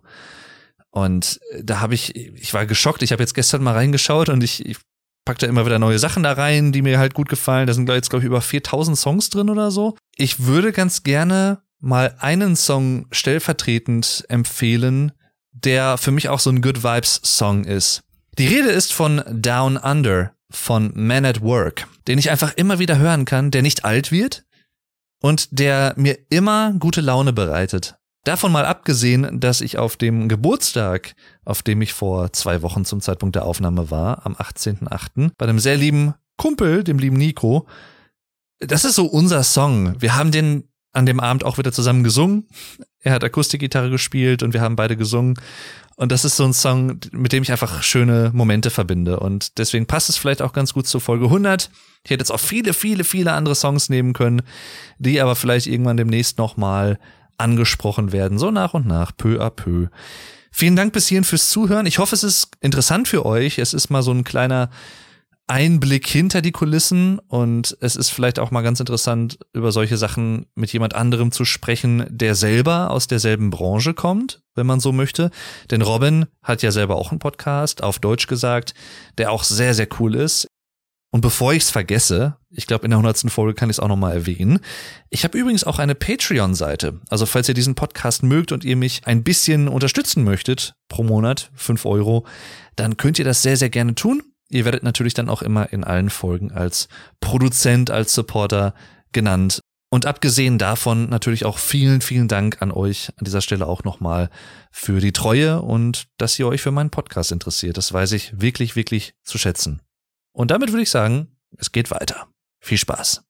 Und 0.89 1.39
da 1.61 1.79
habe 1.79 1.93
ich, 1.93 2.15
ich 2.15 2.53
war 2.53 2.65
geschockt, 2.65 3.03
ich 3.03 3.11
habe 3.11 3.21
jetzt 3.21 3.33
gestern 3.33 3.63
mal 3.63 3.73
reingeschaut 3.73 4.29
und 4.29 4.43
ich, 4.43 4.65
ich 4.65 4.77
pack 5.25 5.39
da 5.39 5.47
immer 5.47 5.65
wieder 5.65 5.79
neue 5.79 5.99
Sachen 5.99 6.23
da 6.23 6.33
rein, 6.33 6.71
die 6.71 6.81
mir 6.81 6.99
halt 6.99 7.13
gut 7.13 7.29
gefallen. 7.29 7.67
Da 7.67 7.73
sind 7.73 7.89
jetzt, 7.89 8.09
glaube 8.09 8.23
ich, 8.23 8.27
über 8.27 8.41
4000 8.41 8.97
Songs 8.97 9.29
drin 9.29 9.49
oder 9.49 9.71
so. 9.71 9.95
Ich 10.15 10.45
würde 10.45 10.71
ganz 10.71 11.03
gerne 11.03 11.61
mal 11.79 12.15
einen 12.19 12.55
Song 12.55 13.07
stellvertretend 13.11 14.25
empfehlen, 14.29 15.11
der 15.53 15.97
für 15.97 16.11
mich 16.11 16.29
auch 16.29 16.39
so 16.39 16.49
ein 16.49 16.61
Good 16.61 16.83
Vibes 16.83 17.21
Song 17.23 17.63
ist. 17.63 18.01
Die 18.37 18.47
Rede 18.47 18.69
ist 18.69 18.93
von 18.93 19.21
Down 19.29 19.77
Under 19.77 20.33
von 20.49 20.91
Man 20.95 21.25
at 21.25 21.41
Work, 21.41 21.87
den 22.07 22.19
ich 22.19 22.31
einfach 22.31 22.53
immer 22.55 22.79
wieder 22.79 22.97
hören 22.97 23.25
kann, 23.25 23.51
der 23.51 23.61
nicht 23.61 23.85
alt 23.85 24.11
wird 24.11 24.43
und 25.21 25.59
der 25.59 25.93
mir 25.97 26.17
immer 26.29 26.73
gute 26.79 27.01
Laune 27.01 27.33
bereitet. 27.33 27.95
Davon 28.23 28.51
mal 28.51 28.65
abgesehen, 28.65 29.39
dass 29.39 29.61
ich 29.61 29.77
auf 29.77 29.97
dem 29.97 30.29
Geburtstag, 30.29 31.13
auf 31.43 31.61
dem 31.61 31.81
ich 31.81 31.93
vor 31.93 32.31
zwei 32.31 32.61
Wochen 32.61 32.85
zum 32.85 33.01
Zeitpunkt 33.01 33.35
der 33.35 33.45
Aufnahme 33.45 33.91
war, 33.91 34.25
am 34.25 34.35
18.8., 34.35 35.31
bei 35.37 35.45
einem 35.45 35.59
sehr 35.59 35.75
lieben 35.75 36.13
Kumpel, 36.37 36.83
dem 36.83 36.99
lieben 36.99 37.17
Nico, 37.17 37.67
das 38.59 38.85
ist 38.85 38.95
so 38.95 39.05
unser 39.05 39.43
Song. 39.43 40.01
Wir 40.01 40.15
haben 40.15 40.31
den 40.31 40.69
an 40.93 41.05
dem 41.05 41.19
Abend 41.19 41.43
auch 41.43 41.57
wieder 41.57 41.71
zusammen 41.71 42.03
gesungen. 42.03 42.47
Er 43.01 43.13
hat 43.13 43.23
Akustikgitarre 43.23 43.89
gespielt 43.89 44.43
und 44.43 44.53
wir 44.53 44.61
haben 44.61 44.75
beide 44.75 44.95
gesungen. 44.95 45.35
Und 45.95 46.11
das 46.11 46.25
ist 46.25 46.37
so 46.37 46.45
ein 46.45 46.53
Song, 46.53 46.99
mit 47.11 47.33
dem 47.33 47.43
ich 47.43 47.51
einfach 47.51 47.83
schöne 47.83 48.31
Momente 48.33 48.69
verbinde. 48.69 49.19
Und 49.19 49.57
deswegen 49.57 49.85
passt 49.85 50.09
es 50.09 50.17
vielleicht 50.17 50.41
auch 50.41 50.53
ganz 50.53 50.73
gut 50.73 50.87
zur 50.87 51.01
Folge 51.01 51.25
100. 51.25 51.69
Ich 52.03 52.11
hätte 52.11 52.21
jetzt 52.21 52.31
auch 52.31 52.39
viele, 52.39 52.73
viele, 52.73 53.03
viele 53.03 53.33
andere 53.33 53.55
Songs 53.55 53.89
nehmen 53.89 54.13
können, 54.13 54.41
die 54.97 55.21
aber 55.21 55.35
vielleicht 55.35 55.67
irgendwann 55.67 55.97
demnächst 55.97 56.37
nochmal 56.37 56.97
angesprochen 57.37 58.11
werden. 58.11 58.37
So 58.37 58.51
nach 58.51 58.73
und 58.73 58.87
nach, 58.87 59.11
peu 59.15 59.39
à 59.39 59.49
peu. 59.49 59.87
Vielen 60.51 60.75
Dank 60.75 60.93
bis 60.93 61.07
hierhin 61.07 61.23
fürs 61.23 61.49
Zuhören. 61.49 61.85
Ich 61.85 61.99
hoffe, 61.99 62.15
es 62.15 62.23
ist 62.23 62.49
interessant 62.61 63.07
für 63.07 63.25
euch. 63.25 63.57
Es 63.57 63.73
ist 63.73 63.89
mal 63.89 64.03
so 64.03 64.11
ein 64.11 64.23
kleiner 64.23 64.69
Einblick 65.47 66.07
hinter 66.07 66.41
die 66.41 66.53
Kulissen 66.53 67.19
und 67.19 67.77
es 67.81 67.95
ist 67.95 68.11
vielleicht 68.11 68.39
auch 68.39 68.51
mal 68.51 68.61
ganz 68.61 68.79
interessant, 68.79 69.39
über 69.51 69.71
solche 69.71 69.97
Sachen 69.97 70.45
mit 70.55 70.71
jemand 70.71 70.95
anderem 70.95 71.31
zu 71.31 71.43
sprechen, 71.43 72.05
der 72.09 72.35
selber 72.35 72.91
aus 72.91 73.07
derselben 73.07 73.49
Branche 73.49 73.93
kommt, 73.93 74.41
wenn 74.55 74.65
man 74.65 74.79
so 74.79 74.93
möchte. 74.93 75.31
Denn 75.69 75.81
Robin 75.81 76.27
hat 76.41 76.63
ja 76.63 76.71
selber 76.71 76.95
auch 76.95 77.11
einen 77.11 77.19
Podcast, 77.19 77.83
auf 77.83 77.99
Deutsch 77.99 78.27
gesagt, 78.27 78.73
der 79.17 79.31
auch 79.31 79.43
sehr, 79.43 79.73
sehr 79.73 79.87
cool 79.99 80.15
ist. 80.15 80.47
Und 81.11 81.21
bevor 81.21 81.53
ich 81.53 81.63
es 81.63 81.69
vergesse, 81.69 82.37
ich 82.49 82.65
glaube, 82.65 82.85
in 82.85 82.89
der 82.89 82.97
hundertsten 82.97 83.29
Folge 83.29 83.53
kann 83.53 83.69
ich 83.69 83.75
es 83.75 83.79
auch 83.79 83.87
nochmal 83.87 84.13
erwähnen. 84.13 84.59
Ich 85.11 85.23
habe 85.23 85.37
übrigens 85.37 85.63
auch 85.63 85.77
eine 85.77 85.93
Patreon-Seite. 85.93 87.01
Also 87.09 87.27
falls 87.27 87.47
ihr 87.47 87.53
diesen 87.53 87.75
Podcast 87.75 88.23
mögt 88.23 88.51
und 88.51 88.63
ihr 88.63 88.75
mich 88.75 89.01
ein 89.05 89.23
bisschen 89.23 89.67
unterstützen 89.67 90.23
möchtet, 90.23 90.73
pro 90.87 91.03
Monat, 91.03 91.51
fünf 91.53 91.85
Euro, 91.85 92.25
dann 92.75 92.97
könnt 92.97 93.19
ihr 93.19 93.25
das 93.25 93.43
sehr, 93.43 93.57
sehr 93.57 93.69
gerne 93.69 93.93
tun. 93.93 94.23
Ihr 94.53 94.65
werdet 94.65 94.83
natürlich 94.83 95.15
dann 95.15 95.29
auch 95.29 95.41
immer 95.41 95.73
in 95.73 95.83
allen 95.83 96.11
Folgen 96.11 96.51
als 96.51 96.87
Produzent, 97.19 97.89
als 97.89 98.13
Supporter 98.13 98.75
genannt. 99.11 99.59
Und 99.89 100.05
abgesehen 100.05 100.57
davon 100.57 101.09
natürlich 101.09 101.45
auch 101.45 101.57
vielen, 101.57 102.01
vielen 102.01 102.27
Dank 102.27 102.61
an 102.61 102.71
euch 102.71 103.09
an 103.17 103.25
dieser 103.25 103.41
Stelle 103.41 103.67
auch 103.67 103.83
nochmal 103.83 104.29
für 104.71 104.99
die 104.99 105.11
Treue 105.11 105.61
und 105.61 106.07
dass 106.17 106.37
ihr 106.37 106.47
euch 106.47 106.61
für 106.61 106.71
meinen 106.71 106.89
Podcast 106.89 107.31
interessiert. 107.31 107.77
Das 107.77 107.93
weiß 107.93 108.11
ich 108.13 108.41
wirklich, 108.41 108.75
wirklich 108.75 109.13
zu 109.23 109.37
schätzen. 109.37 109.81
Und 110.31 110.51
damit 110.51 110.71
würde 110.71 110.83
ich 110.83 110.89
sagen, 110.89 111.35
es 111.57 111.71
geht 111.71 111.91
weiter. 111.91 112.27
Viel 112.59 112.77
Spaß. 112.77 113.23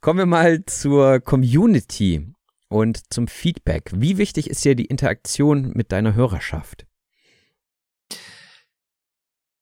Kommen 0.00 0.18
wir 0.18 0.26
mal 0.26 0.64
zur 0.66 1.20
Community 1.20 2.32
und 2.68 3.12
zum 3.12 3.28
Feedback. 3.28 3.90
Wie 3.94 4.18
wichtig 4.18 4.50
ist 4.50 4.64
dir 4.64 4.74
die 4.74 4.86
Interaktion 4.86 5.72
mit 5.74 5.92
deiner 5.92 6.14
Hörerschaft? 6.14 6.86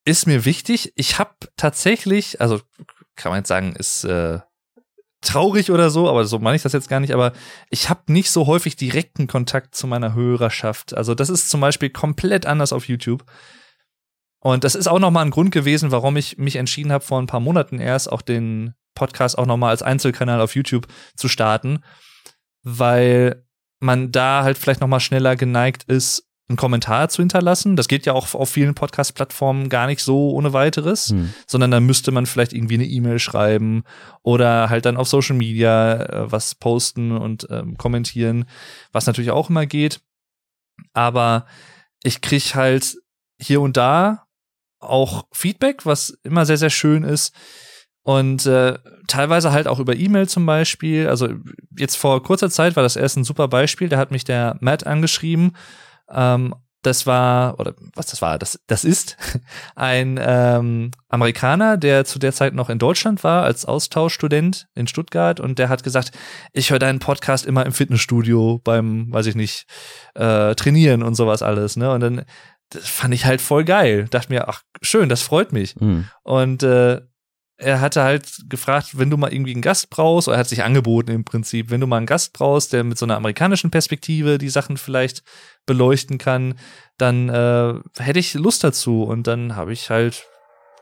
Ist 0.05 0.26
mir 0.26 0.44
wichtig. 0.44 0.92
Ich 0.96 1.18
habe 1.18 1.34
tatsächlich, 1.57 2.40
also 2.40 2.61
kann 3.16 3.30
man 3.30 3.40
jetzt 3.40 3.48
sagen, 3.48 3.74
ist 3.76 4.05
äh, 4.05 4.40
traurig 5.20 5.70
oder 5.70 5.90
so, 5.90 6.09
aber 6.09 6.24
so 6.24 6.38
meine 6.38 6.57
ich 6.57 6.62
das 6.62 6.72
jetzt 6.72 6.88
gar 6.88 7.01
nicht, 7.01 7.12
aber 7.12 7.32
ich 7.68 7.90
habe 7.90 8.12
nicht 8.12 8.30
so 8.30 8.46
häufig 8.46 8.76
direkten 8.76 9.26
Kontakt 9.26 9.74
zu 9.74 9.86
meiner 9.86 10.14
Hörerschaft. 10.14 10.94
Also 10.94 11.14
das 11.14 11.28
ist 11.28 11.51
zum 11.51 11.61
Beispiel 11.61 11.90
komplett 11.90 12.46
anders 12.46 12.72
auf 12.72 12.88
YouTube. 12.88 13.24
Und 14.42 14.64
das 14.64 14.74
ist 14.74 14.86
auch 14.86 14.98
nochmal 14.98 15.26
ein 15.26 15.30
Grund 15.30 15.51
gewesen, 15.53 15.90
warum 15.90 16.16
ich 16.16 16.38
mich 16.38 16.57
entschieden 16.57 16.92
habe, 16.92 17.05
vor 17.05 17.20
ein 17.20 17.26
paar 17.26 17.40
Monaten 17.40 17.78
erst 17.78 18.11
auch 18.11 18.22
den 18.22 18.74
Podcast 18.94 19.36
auch 19.36 19.46
nochmal 19.46 19.70
als 19.70 19.82
Einzelkanal 19.82 20.40
auf 20.40 20.55
YouTube 20.55 20.86
zu 21.14 21.28
starten, 21.28 21.80
weil 22.62 23.44
man 23.80 24.12
da 24.12 24.42
halt 24.42 24.57
vielleicht 24.57 24.80
nochmal 24.80 25.01
schneller 25.01 25.36
geneigt 25.36 25.84
ist, 25.84 26.30
einen 26.51 26.57
Kommentar 26.57 27.09
zu 27.09 27.22
hinterlassen. 27.22 27.76
Das 27.76 27.88
geht 27.88 28.05
ja 28.05 28.12
auch 28.12 28.34
auf 28.34 28.51
vielen 28.51 28.74
Podcast-Plattformen 28.74 29.68
gar 29.68 29.86
nicht 29.86 30.03
so 30.03 30.32
ohne 30.32 30.53
weiteres, 30.53 31.11
hm. 31.11 31.32
sondern 31.46 31.70
dann 31.70 31.86
müsste 31.86 32.11
man 32.11 32.26
vielleicht 32.26 32.53
irgendwie 32.53 32.74
eine 32.74 32.86
E-Mail 32.86 33.18
schreiben 33.18 33.84
oder 34.22 34.68
halt 34.68 34.84
dann 34.84 34.96
auf 34.96 35.09
Social 35.09 35.36
Media 35.36 36.03
äh, 36.03 36.32
was 36.32 36.55
posten 36.55 37.12
und 37.12 37.46
ähm, 37.51 37.78
kommentieren, 37.78 38.44
was 38.92 39.07
natürlich 39.07 39.30
auch 39.30 39.48
immer 39.48 39.64
geht. 39.64 40.01
Aber 40.92 41.46
ich 42.03 42.20
krieg 42.20 42.55
halt 42.55 42.96
hier 43.40 43.61
und 43.61 43.76
da 43.76 44.26
auch 44.80 45.26
Feedback, 45.32 45.86
was 45.86 46.18
immer 46.22 46.44
sehr, 46.46 46.57
sehr 46.57 46.70
schön 46.70 47.05
ist. 47.05 47.34
Und 48.03 48.46
äh, 48.46 48.78
teilweise 49.09 49.53
halt 49.53 49.68
auch 49.68 49.78
über 49.78 49.94
E-Mail 49.94 50.28
zum 50.28 50.46
Beispiel. 50.46 51.07
Also 51.07 51.28
jetzt 51.76 51.96
vor 51.96 52.22
kurzer 52.22 52.51
Zeit 52.51 52.74
war 52.76 52.82
das 52.82 52.96
erst 52.96 53.16
ein 53.16 53.24
super 53.24 53.46
Beispiel. 53.46 53.88
Da 53.88 53.98
hat 53.98 54.11
mich 54.11 54.24
der 54.24 54.57
Matt 54.61 54.86
angeschrieben. 54.86 55.53
Ähm, 56.12 56.54
das 56.82 57.06
war, 57.06 57.61
oder 57.61 57.74
was 57.94 58.06
das 58.06 58.22
war, 58.22 58.38
das, 58.38 58.58
das 58.66 58.84
ist 58.84 59.16
ein 59.74 60.18
ähm, 60.22 60.92
Amerikaner, 61.08 61.76
der 61.76 62.06
zu 62.06 62.18
der 62.18 62.32
Zeit 62.32 62.54
noch 62.54 62.70
in 62.70 62.78
Deutschland 62.78 63.22
war, 63.22 63.42
als 63.44 63.66
Austauschstudent 63.66 64.66
in 64.74 64.86
Stuttgart 64.86 65.40
und 65.40 65.58
der 65.58 65.68
hat 65.68 65.82
gesagt, 65.82 66.12
ich 66.52 66.70
höre 66.70 66.78
deinen 66.78 66.98
Podcast 66.98 67.44
immer 67.44 67.66
im 67.66 67.72
Fitnessstudio 67.72 68.61
beim, 68.64 69.12
weiß 69.12 69.26
ich 69.26 69.34
nicht, 69.34 69.66
äh, 70.14 70.54
trainieren 70.54 71.02
und 71.02 71.14
sowas 71.14 71.42
alles, 71.42 71.76
ne? 71.76 71.92
Und 71.92 72.00
dann 72.00 72.24
das 72.70 72.88
fand 72.88 73.12
ich 73.12 73.26
halt 73.26 73.40
voll 73.40 73.64
geil. 73.64 74.06
Dachte 74.11 74.32
mir, 74.32 74.48
ach, 74.48 74.62
schön, 74.80 75.08
das 75.08 75.22
freut 75.22 75.52
mich. 75.52 75.74
Mhm. 75.80 76.06
Und 76.22 76.62
äh, 76.62 77.00
er 77.61 77.80
hatte 77.80 78.02
halt 78.02 78.48
gefragt, 78.48 78.98
wenn 78.98 79.11
du 79.11 79.18
mal 79.18 79.32
irgendwie 79.32 79.52
einen 79.52 79.61
Gast 79.61 79.90
brauchst, 79.90 80.28
oder 80.28 80.38
er 80.38 80.40
hat 80.40 80.48
sich 80.48 80.64
angeboten 80.64 81.11
im 81.11 81.24
Prinzip, 81.24 81.70
wenn 81.70 81.80
du 81.80 81.86
mal 81.86 81.98
einen 81.98 82.06
Gast 82.06 82.32
brauchst, 82.32 82.72
der 82.72 82.84
mit 82.84 82.96
so 82.96 83.04
einer 83.04 83.16
amerikanischen 83.16 83.70
Perspektive 83.70 84.38
die 84.38 84.48
Sachen 84.48 84.78
vielleicht 84.78 85.22
beleuchten 85.66 86.16
kann, 86.16 86.54
dann 86.96 87.28
äh, 87.28 87.74
hätte 87.98 88.18
ich 88.18 88.32
Lust 88.34 88.64
dazu. 88.64 89.02
Und 89.02 89.26
dann 89.26 89.56
habe 89.56 89.74
ich 89.74 89.90
halt 89.90 90.26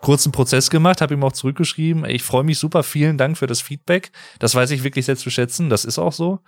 kurzen 0.02 0.30
Prozess 0.30 0.70
gemacht, 0.70 1.00
habe 1.00 1.14
ihm 1.14 1.24
auch 1.24 1.32
zurückgeschrieben, 1.32 2.04
ich 2.04 2.22
freue 2.22 2.44
mich 2.44 2.60
super, 2.60 2.84
vielen 2.84 3.18
Dank 3.18 3.36
für 3.36 3.48
das 3.48 3.60
Feedback. 3.60 4.12
Das 4.38 4.54
weiß 4.54 4.70
ich 4.70 4.84
wirklich 4.84 5.06
sehr 5.06 5.16
zu 5.16 5.30
schätzen, 5.30 5.70
das 5.70 5.84
ist 5.84 5.98
auch 5.98 6.12
so. 6.12 6.38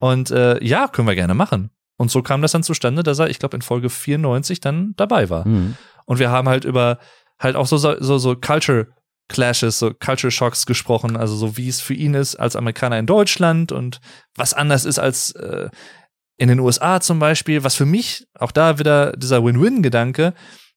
Und 0.00 0.32
äh, 0.32 0.62
ja, 0.64 0.88
können 0.88 1.06
wir 1.06 1.14
gerne 1.14 1.34
machen. 1.34 1.70
Und 1.96 2.10
so 2.10 2.22
kam 2.22 2.42
das 2.42 2.52
dann 2.52 2.64
zustande, 2.64 3.04
dass 3.04 3.20
er, 3.20 3.30
ich 3.30 3.38
glaube, 3.38 3.56
in 3.56 3.62
Folge 3.62 3.88
94 3.88 4.58
dann 4.58 4.94
dabei 4.96 5.30
war. 5.30 5.46
Mhm. 5.46 5.76
Und 6.06 6.18
wir 6.18 6.30
haben 6.30 6.48
halt 6.48 6.64
über 6.64 6.98
halt 7.38 7.54
auch 7.54 7.66
so, 7.66 7.76
so, 7.76 8.18
so 8.18 8.36
Culture 8.36 8.88
Clashes, 9.28 9.78
so 9.78 9.92
Culture 9.92 10.30
Shocks 10.30 10.66
gesprochen, 10.66 11.16
also 11.16 11.36
so 11.36 11.56
wie 11.56 11.68
es 11.68 11.80
für 11.80 11.94
ihn 11.94 12.14
ist 12.14 12.36
als 12.36 12.56
Amerikaner 12.56 12.98
in 12.98 13.06
Deutschland 13.06 13.72
und 13.72 14.00
was 14.34 14.54
anders 14.54 14.84
ist 14.84 14.98
als 14.98 15.32
äh, 15.32 15.68
in 16.38 16.48
den 16.48 16.60
USA 16.60 17.00
zum 17.00 17.18
Beispiel, 17.18 17.64
was 17.64 17.74
für 17.74 17.84
mich 17.84 18.26
auch 18.38 18.52
da 18.52 18.78
wieder 18.78 19.12
dieser 19.12 19.44
Win-Win-Gedanke 19.44 20.34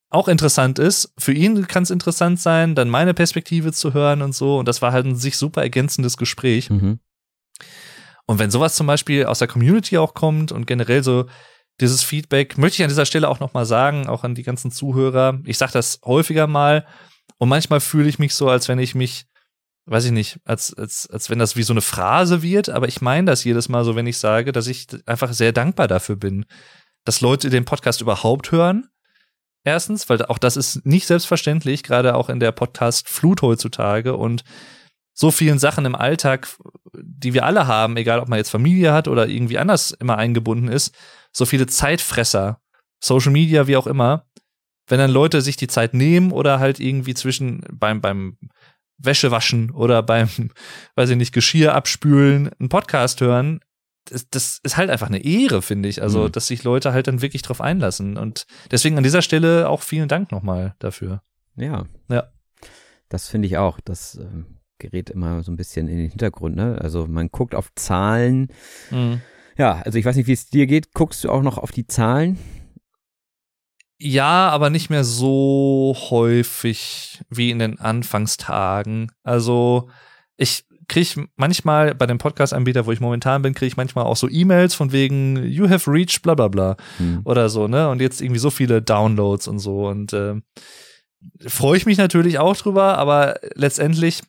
auch 0.09 0.27
interessant 0.27 0.79
ist. 0.79 1.13
Für 1.17 1.31
ihn 1.31 1.67
kann 1.67 1.83
es 1.83 1.89
interessant 1.89 2.39
sein, 2.39 2.75
dann 2.75 2.89
meine 2.89 3.13
Perspektive 3.13 3.71
zu 3.71 3.93
hören 3.93 4.21
und 4.21 4.35
so. 4.35 4.57
Und 4.57 4.67
das 4.67 4.81
war 4.81 4.91
halt 4.91 5.05
ein 5.05 5.15
sich 5.15 5.37
super 5.37 5.61
ergänzendes 5.61 6.17
Gespräch. 6.17 6.69
Mhm. 6.69 6.99
Und 8.25 8.39
wenn 8.39 8.51
sowas 8.51 8.75
zum 8.75 8.87
Beispiel 8.87 9.25
aus 9.25 9.39
der 9.39 9.47
Community 9.47 9.97
auch 9.97 10.13
kommt 10.13 10.51
und 10.51 10.67
generell 10.67 11.03
so 11.03 11.25
dieses 11.79 12.03
Feedback, 12.03 12.57
möchte 12.57 12.77
ich 12.77 12.83
an 12.83 12.89
dieser 12.89 13.05
Stelle 13.05 13.29
auch 13.29 13.39
nochmal 13.39 13.65
sagen, 13.65 14.07
auch 14.07 14.23
an 14.23 14.35
die 14.35 14.43
ganzen 14.43 14.71
Zuhörer. 14.71 15.39
Ich 15.45 15.57
sage 15.57 15.71
das 15.73 16.01
häufiger 16.03 16.47
mal 16.47 16.85
und 17.41 17.49
manchmal 17.49 17.79
fühle 17.79 18.07
ich 18.07 18.19
mich 18.19 18.35
so, 18.35 18.49
als 18.49 18.67
wenn 18.67 18.77
ich 18.77 18.93
mich, 18.93 19.25
weiß 19.87 20.05
ich 20.05 20.11
nicht, 20.11 20.39
als, 20.45 20.75
als, 20.75 21.09
als 21.09 21.31
wenn 21.31 21.39
das 21.39 21.55
wie 21.55 21.63
so 21.63 21.73
eine 21.73 21.81
Phrase 21.81 22.43
wird, 22.43 22.69
aber 22.69 22.87
ich 22.87 23.01
meine 23.01 23.31
das 23.31 23.43
jedes 23.43 23.67
Mal 23.67 23.83
so, 23.83 23.95
wenn 23.95 24.05
ich 24.05 24.19
sage, 24.19 24.51
dass 24.51 24.67
ich 24.67 24.85
einfach 25.07 25.33
sehr 25.33 25.51
dankbar 25.51 25.87
dafür 25.87 26.17
bin, 26.17 26.45
dass 27.03 27.19
Leute 27.19 27.49
den 27.49 27.65
Podcast 27.65 27.99
überhaupt 27.99 28.51
hören. 28.51 28.89
Erstens, 29.63 30.07
weil 30.07 30.23
auch 30.23 30.37
das 30.37 30.55
ist 30.55 30.85
nicht 30.85 31.07
selbstverständlich, 31.07 31.81
gerade 31.81 32.13
auch 32.13 32.29
in 32.29 32.39
der 32.39 32.51
Podcast-Flut 32.51 33.41
heutzutage 33.41 34.15
und 34.15 34.43
so 35.11 35.31
vielen 35.31 35.57
Sachen 35.57 35.85
im 35.85 35.95
Alltag, 35.95 36.47
die 36.93 37.33
wir 37.33 37.43
alle 37.43 37.65
haben, 37.65 37.97
egal 37.97 38.19
ob 38.19 38.27
man 38.27 38.37
jetzt 38.37 38.51
Familie 38.51 38.93
hat 38.93 39.07
oder 39.07 39.27
irgendwie 39.27 39.57
anders 39.57 39.89
immer 39.89 40.19
eingebunden 40.19 40.67
ist, 40.67 40.95
so 41.31 41.47
viele 41.47 41.65
Zeitfresser, 41.65 42.61
Social 42.99 43.31
Media, 43.31 43.65
wie 43.65 43.77
auch 43.77 43.87
immer, 43.87 44.27
wenn 44.91 44.99
dann 44.99 45.11
Leute 45.11 45.41
sich 45.41 45.55
die 45.55 45.67
Zeit 45.67 45.93
nehmen 45.93 46.31
oder 46.31 46.59
halt 46.59 46.79
irgendwie 46.79 47.13
zwischen 47.13 47.61
beim, 47.71 48.01
beim 48.01 48.37
Wäschewaschen 48.97 49.71
oder 49.71 50.03
beim, 50.03 50.29
weiß 50.95 51.09
ich 51.09 51.17
nicht, 51.17 51.33
Geschirr 51.33 51.73
abspülen, 51.73 52.51
einen 52.59 52.69
Podcast 52.69 53.21
hören, 53.21 53.61
das, 54.05 54.29
das 54.29 54.59
ist 54.63 54.77
halt 54.77 54.89
einfach 54.89 55.07
eine 55.07 55.23
Ehre, 55.23 55.61
finde 55.61 55.87
ich. 55.87 56.01
Also, 56.01 56.23
mhm. 56.23 56.31
dass 56.31 56.47
sich 56.47 56.63
Leute 56.63 56.91
halt 56.91 57.07
dann 57.07 57.21
wirklich 57.21 57.41
drauf 57.41 57.61
einlassen. 57.61 58.17
Und 58.17 58.45
deswegen 58.69 58.97
an 58.97 59.03
dieser 59.03 59.21
Stelle 59.21 59.69
auch 59.69 59.81
vielen 59.81 60.07
Dank 60.07 60.31
nochmal 60.31 60.75
dafür. 60.79 61.21
Ja. 61.55 61.85
Ja. 62.09 62.31
Das 63.09 63.27
finde 63.27 63.47
ich 63.47 63.57
auch. 63.57 63.79
Das 63.79 64.15
ähm, 64.15 64.57
gerät 64.79 65.09
immer 65.09 65.43
so 65.43 65.51
ein 65.51 65.57
bisschen 65.57 65.87
in 65.87 65.97
den 65.97 66.09
Hintergrund, 66.09 66.55
ne? 66.55 66.77
Also 66.81 67.07
man 67.07 67.29
guckt 67.29 67.55
auf 67.55 67.73
Zahlen. 67.75 68.47
Mhm. 68.89 69.21
Ja, 69.57 69.81
also 69.85 69.97
ich 69.97 70.05
weiß 70.05 70.15
nicht, 70.15 70.27
wie 70.27 70.33
es 70.33 70.49
dir 70.49 70.65
geht. 70.65 70.93
Guckst 70.93 71.23
du 71.23 71.29
auch 71.29 71.43
noch 71.43 71.57
auf 71.57 71.71
die 71.71 71.85
Zahlen? 71.85 72.37
Ja, 74.03 74.49
aber 74.49 74.69
nicht 74.69 74.89
mehr 74.89 75.03
so 75.03 75.95
häufig 76.09 77.21
wie 77.29 77.51
in 77.51 77.59
den 77.59 77.79
Anfangstagen. 77.79 79.11
Also 79.23 79.89
ich 80.37 80.65
kriege 80.87 81.27
manchmal 81.35 81.93
bei 81.93 82.07
dem 82.07 82.17
Podcast-Anbieter, 82.17 82.85
wo 82.85 82.91
ich 82.91 82.99
momentan 82.99 83.43
bin, 83.43 83.53
kriege 83.53 83.67
ich 83.67 83.77
manchmal 83.77 84.05
auch 84.05 84.17
so 84.17 84.27
E-Mails 84.27 84.73
von 84.73 84.91
wegen 84.91 85.45
You 85.45 85.69
have 85.69 85.89
reached 85.89 86.23
bla 86.23 86.33
bla 86.33 86.47
bla 86.47 86.77
hm. 86.97 87.21
oder 87.25 87.47
so, 87.49 87.67
ne? 87.67 87.89
Und 87.89 88.01
jetzt 88.01 88.21
irgendwie 88.21 88.39
so 88.39 88.49
viele 88.49 88.81
Downloads 88.81 89.47
und 89.47 89.59
so. 89.59 89.87
Und 89.87 90.13
äh, 90.13 90.35
freue 91.47 91.77
ich 91.77 91.85
mich 91.85 91.97
natürlich 91.97 92.39
auch 92.39 92.57
drüber, 92.57 92.97
aber 92.97 93.35
letztendlich 93.55 94.23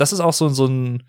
das 0.00 0.12
ist 0.12 0.20
auch 0.20 0.32
so, 0.32 0.48
so 0.48 0.66
ein, 0.66 1.02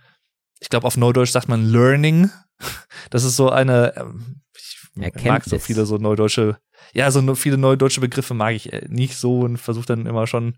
ich 0.60 0.70
glaube, 0.70 0.86
auf 0.86 0.98
Neudeutsch 0.98 1.32
sagt 1.32 1.50
man 1.50 1.66
Learning. 1.66 2.30
Das 3.10 3.24
ist 3.24 3.38
so 3.38 3.50
eine, 3.50 3.98
ähm, 3.98 4.42
ich 4.56 4.78
Erkenntnis. 4.96 5.26
mag 5.26 5.44
so 5.46 5.58
viele 5.58 5.88
so 5.88 5.98
neudeutsche, 5.98 6.60
ja, 6.94 7.10
so 7.12 7.36
viele 7.36 7.58
neudeutsche 7.58 8.02
Begriffe 8.02 8.34
mag 8.34 8.56
ich 8.56 8.72
äh, 8.72 8.86
nicht 8.90 9.18
so 9.18 9.42
und 9.42 9.58
versuche 9.58 9.86
dann 9.86 10.06
immer 10.06 10.28
schon, 10.28 10.58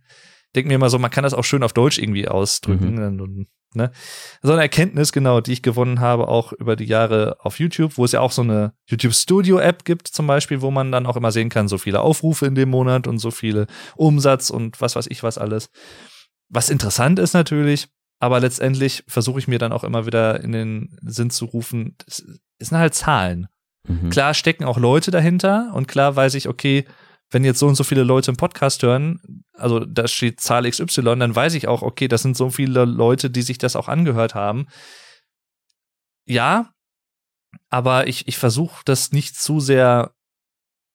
denke 0.56 0.68
mir 0.68 0.76
immer 0.76 0.90
so, 0.90 1.00
man 1.00 1.12
kann 1.12 1.24
das 1.24 1.34
auch 1.34 1.44
schön 1.44 1.64
auf 1.64 1.74
Deutsch 1.74 1.98
irgendwie 1.98 2.28
ausdrücken. 2.28 2.96
Mhm. 2.96 3.22
Und, 3.22 3.48
ne? 3.74 3.92
So 4.42 4.52
eine 4.54 4.62
Erkenntnis, 4.62 5.12
genau, 5.12 5.42
die 5.42 5.54
ich 5.54 5.64
gewonnen 5.64 6.00
habe, 6.00 6.28
auch 6.28 6.54
über 6.54 6.76
die 6.76 6.86
Jahre 6.86 7.38
auf 7.40 7.60
YouTube, 7.60 7.98
wo 7.98 8.06
es 8.06 8.12
ja 8.12 8.22
auch 8.22 8.32
so 8.32 8.42
eine 8.42 8.74
YouTube 8.88 9.14
Studio 9.14 9.60
App 9.60 9.86
gibt, 9.86 10.08
zum 10.08 10.28
Beispiel, 10.28 10.62
wo 10.62 10.72
man 10.72 10.92
dann 10.92 11.06
auch 11.06 11.18
immer 11.18 11.32
sehen 11.32 11.50
kann, 11.50 11.68
so 11.68 11.78
viele 11.78 12.02
Aufrufe 12.02 12.46
in 12.46 12.56
dem 12.56 12.70
Monat 12.70 13.08
und 13.08 13.20
so 13.20 13.32
viele 13.32 13.68
Umsatz 13.96 14.50
und 14.50 14.82
was 14.82 14.96
weiß 14.96 15.08
ich 15.08 15.24
was 15.24 15.38
alles. 15.38 15.70
Was 16.50 16.70
interessant 16.70 17.20
ist 17.20 17.34
natürlich, 17.34 17.88
aber 18.20 18.40
letztendlich 18.40 19.04
versuche 19.08 19.40
ich 19.40 19.48
mir 19.48 19.60
dann 19.60 19.74
auch 19.74 19.84
immer 19.84 20.06
wieder 20.06 20.42
in 20.42 20.52
den 20.52 20.98
Sinn 21.02 21.30
zu 21.30 21.46
rufen, 21.46 21.98
es 22.08 22.24
sind 22.60 22.78
halt 22.78 22.94
Zahlen. 22.94 23.48
Mhm. 23.88 24.10
Klar 24.10 24.34
stecken 24.34 24.64
auch 24.64 24.78
Leute 24.78 25.12
dahinter 25.12 25.72
und 25.74 25.88
klar 25.88 26.16
weiß 26.16 26.36
ich, 26.36 26.48
okay, 26.48 26.86
wenn 27.32 27.44
jetzt 27.44 27.60
so 27.60 27.68
und 27.68 27.76
so 27.76 27.84
viele 27.84 28.04
Leute 28.04 28.32
im 28.32 28.38
Podcast 28.38 28.84
hören, 28.84 29.44
also 29.54 29.80
da 29.80 30.08
steht 30.08 30.40
Zahl 30.40 30.70
XY, 30.70 31.02
dann 31.18 31.36
weiß 31.36 31.56
ich 31.56 31.68
auch, 31.68 31.82
okay, 31.82 32.08
das 32.08 32.22
sind 32.22 32.38
so 32.38 32.50
viele 32.50 32.86
Leute, 32.86 33.30
die 33.30 33.42
sich 33.42 33.58
das 33.58 33.76
auch 33.76 33.88
angehört 33.88 34.36
haben. 34.36 34.68
Ja, 36.26 36.72
aber 37.70 38.08
ich, 38.08 38.28
ich 38.28 38.38
versuche 38.38 38.82
das 38.86 39.12
nicht 39.12 39.36
zu 39.36 39.60
sehr 39.60 40.14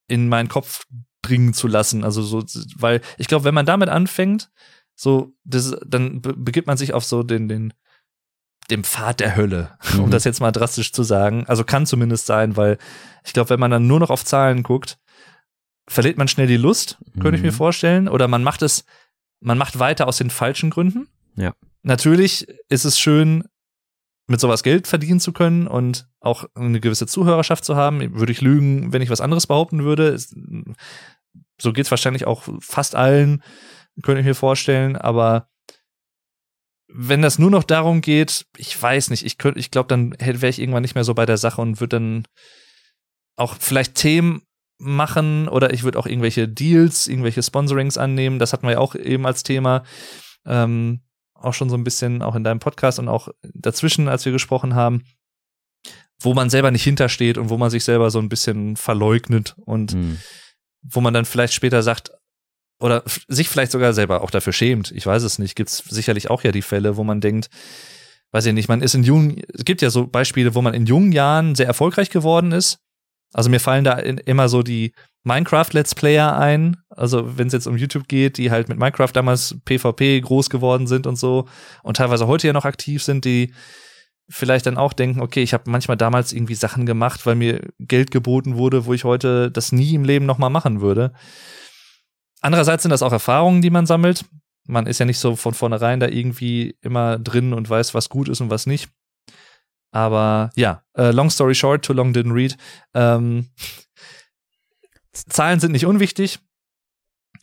in 0.09 0.29
meinen 0.29 0.49
Kopf 0.49 0.87
dringen 1.23 1.53
zu 1.53 1.67
lassen. 1.67 2.05
Also 2.05 2.23
so, 2.23 2.45
weil 2.77 3.01
ich 3.19 3.29
glaube, 3.29 3.45
wenn 3.45 3.55
man 3.55 3.67
damit 3.67 3.89
anfängt, 3.89 4.51
so, 4.95 5.33
das, 5.45 5.77
dann 5.87 6.21
begibt 6.23 6.67
man 6.67 6.77
sich 6.77 6.95
auf 6.95 7.05
so 7.05 7.23
den, 7.23 7.49
den, 7.49 7.75
dem 8.71 8.85
Pfad 8.85 9.21
der 9.21 9.37
Hölle, 9.37 9.77
mhm. 9.95 10.05
um 10.05 10.11
das 10.11 10.25
jetzt 10.25 10.41
mal 10.41 10.53
drastisch 10.53 10.93
zu 10.93 11.03
sagen. 11.03 11.45
Also 11.47 11.65
kann 11.65 11.87
zumindest 11.87 12.27
sein, 12.27 12.57
weil 12.57 12.79
ich 13.25 13.33
glaube, 13.33 13.51
wenn 13.51 13.61
man 13.61 13.71
dann 13.71 13.87
nur 13.87 14.01
noch 14.01 14.11
auf 14.11 14.25
Zahlen 14.25 14.63
guckt, 14.63 14.99
verliert 15.89 16.19
man 16.19 16.29
schnell 16.29 16.47
die 16.47 16.57
Lust, 16.57 16.99
mhm. 17.01 17.21
könnte 17.21 17.37
ich 17.37 17.43
mir 17.43 17.53
mhm. 17.53 17.57
vorstellen. 17.57 18.09
Oder 18.09 18.29
man 18.29 18.43
macht 18.43 18.63
es, 18.63 18.85
man 19.41 19.59
macht 19.59 19.79
weiter 19.79 20.07
aus 20.07 20.19
den 20.19 20.31
falschen 20.31 20.71
Gründen. 20.71 21.09
Ja. 21.37 21.55
Natürlich 21.83 22.47
ist 22.69 22.85
es 22.85 22.99
schön, 22.99 23.45
mit 24.27 24.41
sowas 24.41 24.63
Geld 24.63 24.87
verdienen 24.87 25.21
zu 25.21 25.33
können 25.33 25.67
und 25.67 26.07
auch 26.21 26.45
eine 26.55 26.81
gewisse 26.81 27.07
Zuhörerschaft 27.07 27.65
zu 27.65 27.77
haben. 27.77 28.19
Würde 28.19 28.33
ich 28.33 28.43
lügen, 28.43 28.93
wenn 28.93 29.01
ich 29.01 29.09
was 29.09 29.23
anderes 29.23 29.47
behaupten 29.47 29.85
würde. 29.85 30.19
So 31.59 31.73
geht 31.73 31.87
es 31.87 31.91
wahrscheinlich 31.91 32.27
auch 32.27 32.43
fast 32.61 32.95
allen 32.95 33.43
könnte 34.03 34.21
ich 34.21 34.27
mir 34.27 34.35
vorstellen, 34.35 34.97
aber 34.97 35.49
wenn 36.89 37.23
das 37.23 37.39
nur 37.39 37.51
noch 37.51 37.65
darum 37.65 38.01
geht, 38.01 38.47
ich 38.57 38.81
weiß 38.81 39.11
nicht, 39.11 39.25
ich 39.25 39.39
könnte, 39.39 39.61
ich 39.61 39.71
glaube, 39.71 39.89
dann 39.89 40.15
wäre 40.19 40.49
ich 40.49 40.59
irgendwann 40.59 40.83
nicht 40.83 40.95
mehr 40.95 41.05
so 41.05 41.15
bei 41.15 41.27
der 41.27 41.37
Sache 41.37 41.61
und 41.61 41.81
würde 41.81 41.97
dann 41.97 42.25
auch 43.37 43.57
vielleicht 43.61 43.95
Themen 43.95 44.43
machen 44.79 45.49
oder 45.49 45.73
ich 45.73 45.83
würde 45.83 45.99
auch 45.99 46.07
irgendwelche 46.07 46.49
Deals, 46.49 47.09
irgendwelche 47.09 47.43
Sponsorings 47.43 47.99
annehmen. 47.99 48.39
Das 48.39 48.53
hatten 48.53 48.67
wir 48.67 48.73
ja 48.73 48.79
auch 48.79 48.95
eben 48.95 49.27
als 49.27 49.43
Thema. 49.43 49.85
Ähm, 50.47 51.03
auch 51.35 51.55
schon 51.55 51.71
so 51.71 51.77
ein 51.77 51.85
bisschen 51.85 52.23
auch 52.23 52.35
in 52.35 52.45
deinem 52.45 52.59
Podcast 52.59 52.99
und 52.99 53.09
auch 53.09 53.29
dazwischen, 53.55 54.09
als 54.09 54.25
wir 54.25 54.33
gesprochen 54.33 54.75
haben, 54.75 55.05
wo 56.21 56.35
man 56.35 56.51
selber 56.51 56.71
nicht 56.71 56.83
hintersteht 56.83 57.39
und 57.39 57.49
wo 57.49 57.59
man 57.59 57.71
sich 57.71 57.85
selber 57.85 58.11
so 58.11 58.19
ein 58.19 58.29
bisschen 58.29 58.77
verleugnet 58.77 59.55
und 59.65 59.95
mhm. 59.95 60.19
wo 60.83 61.01
man 61.01 61.15
dann 61.15 61.25
vielleicht 61.25 61.55
später 61.55 61.83
sagt, 61.83 62.11
oder 62.81 63.03
sich 63.27 63.49
vielleicht 63.49 63.73
sogar 63.73 63.93
selber 63.93 64.23
auch 64.23 64.31
dafür 64.31 64.53
schämt. 64.53 64.93
Ich 64.93 65.07
weiß 65.07 65.23
es 65.23 65.39
nicht. 65.39 65.57
Gibt 65.57 65.71
es 65.71 65.79
sicherlich 65.79 66.31
auch 66.31 66.45
ja 66.45 66.53
die 66.53 66.63
Fälle, 66.63 66.97
wo 66.97 67.05
man 67.05 67.21
denkt, 67.21 67.49
weiß 68.33 68.47
ich 68.47 68.53
nicht, 68.53 68.69
man 68.69 68.83
ist 68.83 68.95
in 68.95 69.03
jungen, 69.03 69.43
es 69.53 69.65
gibt 69.65 69.83
ja 69.83 69.91
so 69.91 70.07
Beispiele, 70.07 70.55
wo 70.55 70.63
man 70.63 70.75
in 70.75 70.87
jungen 70.87 71.13
Jahren 71.13 71.55
sehr 71.55 71.67
erfolgreich 71.67 72.11
geworden 72.11 72.53
ist. 72.53 72.79
Also 73.33 73.51
mir 73.51 73.61
fallen 73.61 73.85
da 73.85 73.95
in, 73.95 74.19
immer 74.19 74.49
so 74.49 74.63
die 74.63 74.93
Minecraft-Let's 75.25 75.95
Player 75.95 76.39
ein. 76.39 76.77
Also 76.89 77.37
wenn 77.37 77.49
es 77.49 77.53
jetzt 77.53 77.67
um 77.67 77.77
YouTube 77.77 78.09
geht, 78.09 78.39
die 78.39 78.51
halt 78.51 78.69
mit 78.69 78.79
Minecraft 78.79 79.13
damals 79.13 79.57
PvP 79.65 80.21
groß 80.21 80.49
geworden 80.51 80.87
sind 80.87 81.07
und 81.07 81.17
so 81.17 81.47
und 81.83 81.97
teilweise 81.97 82.27
heute 82.27 82.47
ja 82.47 82.53
noch 82.53 82.65
aktiv 82.65 83.03
sind, 83.03 83.25
die 83.25 83.53
vielleicht 84.31 84.67
dann 84.67 84.77
auch 84.77 84.93
denken, 84.93 85.21
okay, 85.21 85.43
ich 85.43 85.55
habe 85.55 85.71
manchmal 85.71 85.97
damals 85.97 86.33
irgendwie 86.33 86.55
Sachen 86.55 86.87
gemacht, 86.87 87.25
weil 87.27 87.35
mir 87.35 87.69
Geld 87.79 88.11
geboten 88.11 88.57
wurde, 88.57 88.85
wo 88.85 88.93
ich 88.93 89.05
heute 89.05 89.51
das 89.51 89.73
nie 89.73 89.95
im 89.95 90.05
Leben 90.05 90.27
nochmal 90.27 90.51
machen 90.51 90.81
würde. 90.81 91.13
Andererseits 92.41 92.83
sind 92.83 92.91
das 92.91 93.03
auch 93.03 93.13
Erfahrungen, 93.13 93.63
die 93.63 93.71
man 93.71 93.87
sammelt. 93.87 94.25
Man 94.67 94.87
ist 94.87 94.99
ja 94.99 95.07
nicht 95.07 95.19
so 95.19 95.35
von 95.35 95.55
vornherein 95.55 96.01
da 96.01 96.09
irgendwie 96.09 96.77
immer 96.83 97.19
drin 97.19 97.53
und 97.53 97.69
weiß, 97.69 97.95
was 97.95 98.09
gut 98.09 98.29
ist 98.29 98.41
und 98.41 98.51
was 98.51 98.67
nicht. 98.67 98.91
Aber 99.91 100.51
ja, 100.55 100.83
uh, 100.99 101.11
long 101.11 101.31
story 101.31 101.55
short, 101.55 101.85
too 101.85 101.95
long 101.95 102.13
didn't 102.13 102.35
read. 102.35 102.57
Ähm, 102.95 103.49
Zahlen 105.13 105.61
sind 105.61 105.73
nicht 105.73 105.87
unwichtig 105.87 106.39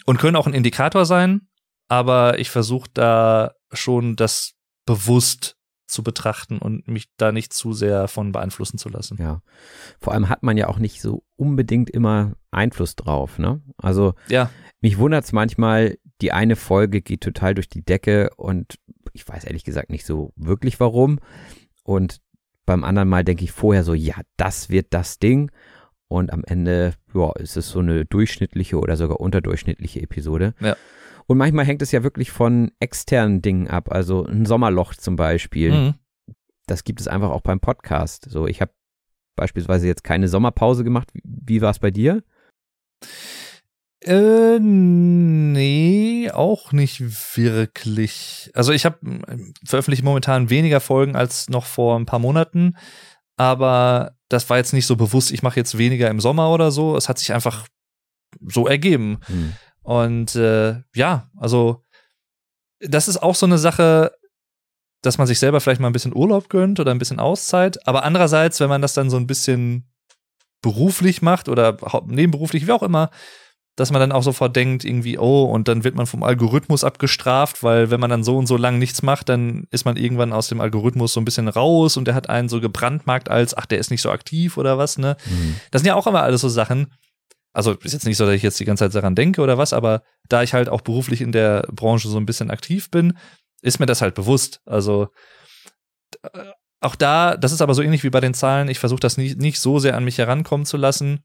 und 0.06 0.18
können 0.18 0.36
auch 0.36 0.48
ein 0.48 0.54
Indikator 0.54 1.06
sein, 1.06 1.48
aber 1.88 2.40
ich 2.40 2.50
versuche 2.50 2.90
da 2.94 3.54
schon 3.74 4.16
das 4.16 4.54
bewusst 4.86 5.58
zu 5.88 6.04
betrachten 6.04 6.58
und 6.58 6.88
mich 6.88 7.10
da 7.18 7.32
nicht 7.32 7.54
zu 7.54 7.74
sehr 7.74 8.08
von 8.08 8.32
beeinflussen 8.32 8.78
zu 8.78 8.90
lassen. 8.90 9.18
Ja. 9.20 9.42
Vor 10.00 10.14
allem 10.14 10.30
hat 10.30 10.44
man 10.44 10.58
ja 10.58 10.68
auch 10.68 10.80
nicht 10.80 11.02
so 11.02 11.24
unbedingt 11.36 11.90
immer 11.90 12.34
Einfluss 12.52 12.96
drauf, 12.96 13.38
ne? 13.38 13.62
Also 13.78 14.14
ja. 14.28 14.50
mich 14.82 14.98
wundert 14.98 15.26
es 15.26 15.32
manchmal, 15.32 15.98
die 16.22 16.32
eine 16.32 16.56
Folge 16.56 17.02
geht 17.02 17.22
total 17.22 17.54
durch 17.54 17.70
die 17.70 17.84
Decke 17.84 18.32
und 18.38 18.80
ich 19.14 19.28
weiß 19.28 19.44
ehrlich 19.44 19.64
gesagt 19.64 19.90
nicht 19.90 20.06
so 20.06 20.34
wirklich 20.36 20.80
warum. 20.80 21.20
Und 21.84 22.22
beim 22.66 22.84
anderen 22.84 23.10
Mal 23.10 23.24
denke 23.24 23.44
ich 23.44 23.52
vorher 23.52 23.84
so, 23.84 23.94
ja, 23.94 24.16
das 24.38 24.70
wird 24.70 24.88
das 24.90 25.20
Ding. 25.20 25.52
Und 26.08 26.32
am 26.32 26.44
Ende, 26.46 26.94
ja, 27.14 27.32
ist 27.34 27.58
es 27.58 27.70
so 27.70 27.80
eine 27.80 28.06
durchschnittliche 28.06 28.80
oder 28.80 28.96
sogar 28.96 29.20
unterdurchschnittliche 29.20 30.02
Episode. 30.02 30.54
Ja. 30.60 30.76
Und 31.28 31.38
manchmal 31.38 31.66
hängt 31.66 31.82
es 31.82 31.92
ja 31.92 32.04
wirklich 32.04 32.32
von 32.32 32.72
externen 32.80 33.42
Dingen 33.42 33.68
ab. 33.68 33.92
Also 33.92 34.26
ein 34.26 34.46
Sommerloch 34.46 34.94
zum 34.96 35.16
Beispiel. 35.16 35.72
Mhm. 35.72 35.94
Das 36.68 36.84
gibt 36.84 37.02
es 37.02 37.08
einfach 37.08 37.30
auch 37.30 37.42
beim 37.42 37.60
Podcast. 37.60 38.28
So, 38.30 38.48
ich 38.48 38.62
habe 38.62 38.72
beispielsweise 39.36 39.88
jetzt 39.88 40.04
keine 40.04 40.28
Sommerpause 40.28 40.84
gemacht. 40.84 41.10
Wie 41.24 41.62
war 41.62 41.72
es 41.72 41.80
bei 41.80 41.92
dir? 41.92 42.24
Äh, 44.02 44.60
nee, 44.60 46.30
auch 46.32 46.72
nicht 46.72 47.36
wirklich. 47.36 48.52
Also 48.54 48.72
ich 48.72 48.86
habe 48.86 49.00
veröffentliche 49.66 50.04
momentan 50.04 50.52
weniger 50.52 50.80
Folgen 50.80 51.16
als 51.16 51.50
noch 51.50 51.66
vor 51.66 51.98
ein 51.98 52.06
paar 52.06 52.20
Monaten, 52.20 52.78
aber 53.36 54.16
das 54.30 54.50
war 54.50 54.58
jetzt 54.58 54.74
nicht 54.74 54.86
so 54.86 54.96
bewusst, 54.96 55.32
ich 55.32 55.42
mache 55.42 55.60
jetzt 55.60 55.78
weniger 55.78 56.10
im 56.10 56.20
Sommer 56.20 56.52
oder 56.52 56.70
so. 56.72 56.96
Es 56.96 57.10
hat 57.10 57.18
sich 57.18 57.34
einfach 57.34 57.68
so 58.48 58.68
ergeben. 58.68 59.20
Hm. 59.26 59.54
Und 59.86 60.36
äh, 60.36 60.82
ja, 60.96 61.30
also 61.38 61.84
das 62.80 63.08
ist 63.08 63.22
auch 63.22 63.36
so 63.36 63.46
eine 63.46 63.58
Sache, 63.58 64.12
dass 65.02 65.18
man 65.18 65.28
sich 65.28 65.40
selber 65.40 65.62
vielleicht 65.62 65.80
mal 65.80 65.88
ein 65.88 65.94
bisschen 65.94 66.16
Urlaub 66.16 66.50
gönnt 66.50 66.80
oder 66.80 66.92
ein 66.92 66.98
bisschen 66.98 67.20
Auszeit. 67.20 67.88
Aber 67.88 68.04
andererseits, 68.04 68.60
wenn 68.60 68.70
man 68.70 68.82
das 68.82 68.94
dann 68.94 69.10
so 69.10 69.18
ein 69.18 69.28
bisschen 69.28 69.88
beruflich 70.62 71.22
macht 71.22 71.48
oder 71.48 71.78
nebenberuflich, 72.08 72.66
wie 72.66 72.72
auch 72.72 72.84
immer, 72.84 73.12
dass 73.76 73.92
man 73.92 74.00
dann 74.00 74.12
auch 74.12 74.24
sofort 74.24 74.56
denkt, 74.56 74.86
irgendwie, 74.86 75.20
oh, 75.20 75.44
und 75.44 75.68
dann 75.68 75.84
wird 75.84 75.96
man 75.96 76.08
vom 76.08 76.24
Algorithmus 76.24 76.84
abgestraft, 76.84 77.62
weil 77.62 77.92
wenn 77.92 78.00
man 78.00 78.10
dann 78.10 78.24
so 78.24 78.38
und 78.38 78.48
so 78.48 78.56
lang 78.56 78.80
nichts 78.80 79.04
macht, 79.04 79.30
dann 79.30 79.68
ist 79.70 79.86
man 79.86 79.98
irgendwann 79.98 80.32
aus 80.34 80.48
dem 80.48 80.62
Algorithmus 80.62 81.14
so 81.14 81.20
ein 81.20 81.26
bisschen 81.26 81.50
raus 81.50 81.98
und 81.98 82.06
der 82.06 82.16
hat 82.16 82.30
einen 82.30 82.48
so 82.48 82.62
gebrandmarkt 82.62 83.30
als, 83.30 83.56
ach, 83.56 83.66
der 83.66 83.80
ist 83.80 83.92
nicht 83.92 84.02
so 84.02 84.12
aktiv 84.12 84.58
oder 84.58 84.78
was, 84.78 84.98
ne? 84.98 85.18
Mhm. 85.26 85.58
Das 85.72 85.82
sind 85.82 85.88
ja 85.88 85.96
auch 85.96 86.08
immer 86.08 86.24
alles 86.24 86.42
so 86.42 86.50
Sachen. 86.50 86.88
Also 87.56 87.72
ist 87.72 87.94
jetzt 87.94 88.06
nicht 88.06 88.18
so, 88.18 88.26
dass 88.26 88.36
ich 88.36 88.44
jetzt 88.44 88.60
die 88.60 88.66
ganze 88.66 88.84
Zeit 88.84 88.96
daran 88.96 89.16
denke 89.16 89.42
oder 89.42 89.58
was, 89.58 89.72
aber 89.72 90.04
da 90.28 90.44
ich 90.44 90.54
halt 90.54 90.68
auch 90.68 90.82
beruflich 90.82 91.22
in 91.22 91.32
der 91.32 91.66
Branche 91.72 92.10
so 92.10 92.18
ein 92.18 92.26
bisschen 92.26 92.52
aktiv 92.52 92.92
bin, 92.92 93.18
ist 93.62 93.80
mir 93.80 93.86
das 93.86 94.02
halt 94.02 94.14
bewusst. 94.14 94.60
Also 94.66 95.08
äh, 96.22 96.52
auch 96.82 96.96
da, 96.96 97.38
das 97.38 97.54
ist 97.54 97.62
aber 97.62 97.74
so 97.74 97.82
ähnlich 97.82 98.04
wie 98.04 98.10
bei 98.10 98.20
den 98.20 98.34
Zahlen, 98.34 98.68
ich 98.68 98.80
versuche 98.80 99.00
das 99.00 99.16
nicht, 99.16 99.38
nicht 99.38 99.60
so 99.60 99.80
sehr 99.80 99.96
an 99.96 100.04
mich 100.04 100.18
herankommen 100.18 100.66
zu 100.66 100.76
lassen, 100.76 101.24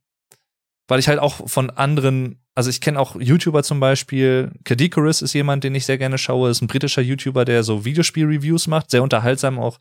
weil 0.87 1.01
ich 1.01 1.09
halt 1.09 1.19
auch 1.19 1.49
von 1.49 1.69
anderen, 1.69 2.41
also 2.55 2.71
ich 2.71 2.81
kenne 2.81 3.01
auch 3.01 3.17
YouTuber 3.21 3.65
zum 3.65 3.81
Beispiel, 3.81 4.53
Kadikorus 4.63 5.23
ist 5.23 5.33
jemand, 5.33 5.65
den 5.65 5.75
ich 5.75 5.85
sehr 5.85 5.99
gerne 5.99 6.17
schaue, 6.17 6.51
ist 6.51 6.63
ein 6.63 6.69
britischer 6.69 7.03
YouTuber, 7.03 7.45
der 7.45 7.65
so 7.65 7.85
Videospiel-Reviews 7.85 8.69
macht, 8.69 8.93
sehr 8.93 9.03
unterhaltsam 9.03 9.59
auch 9.59 9.81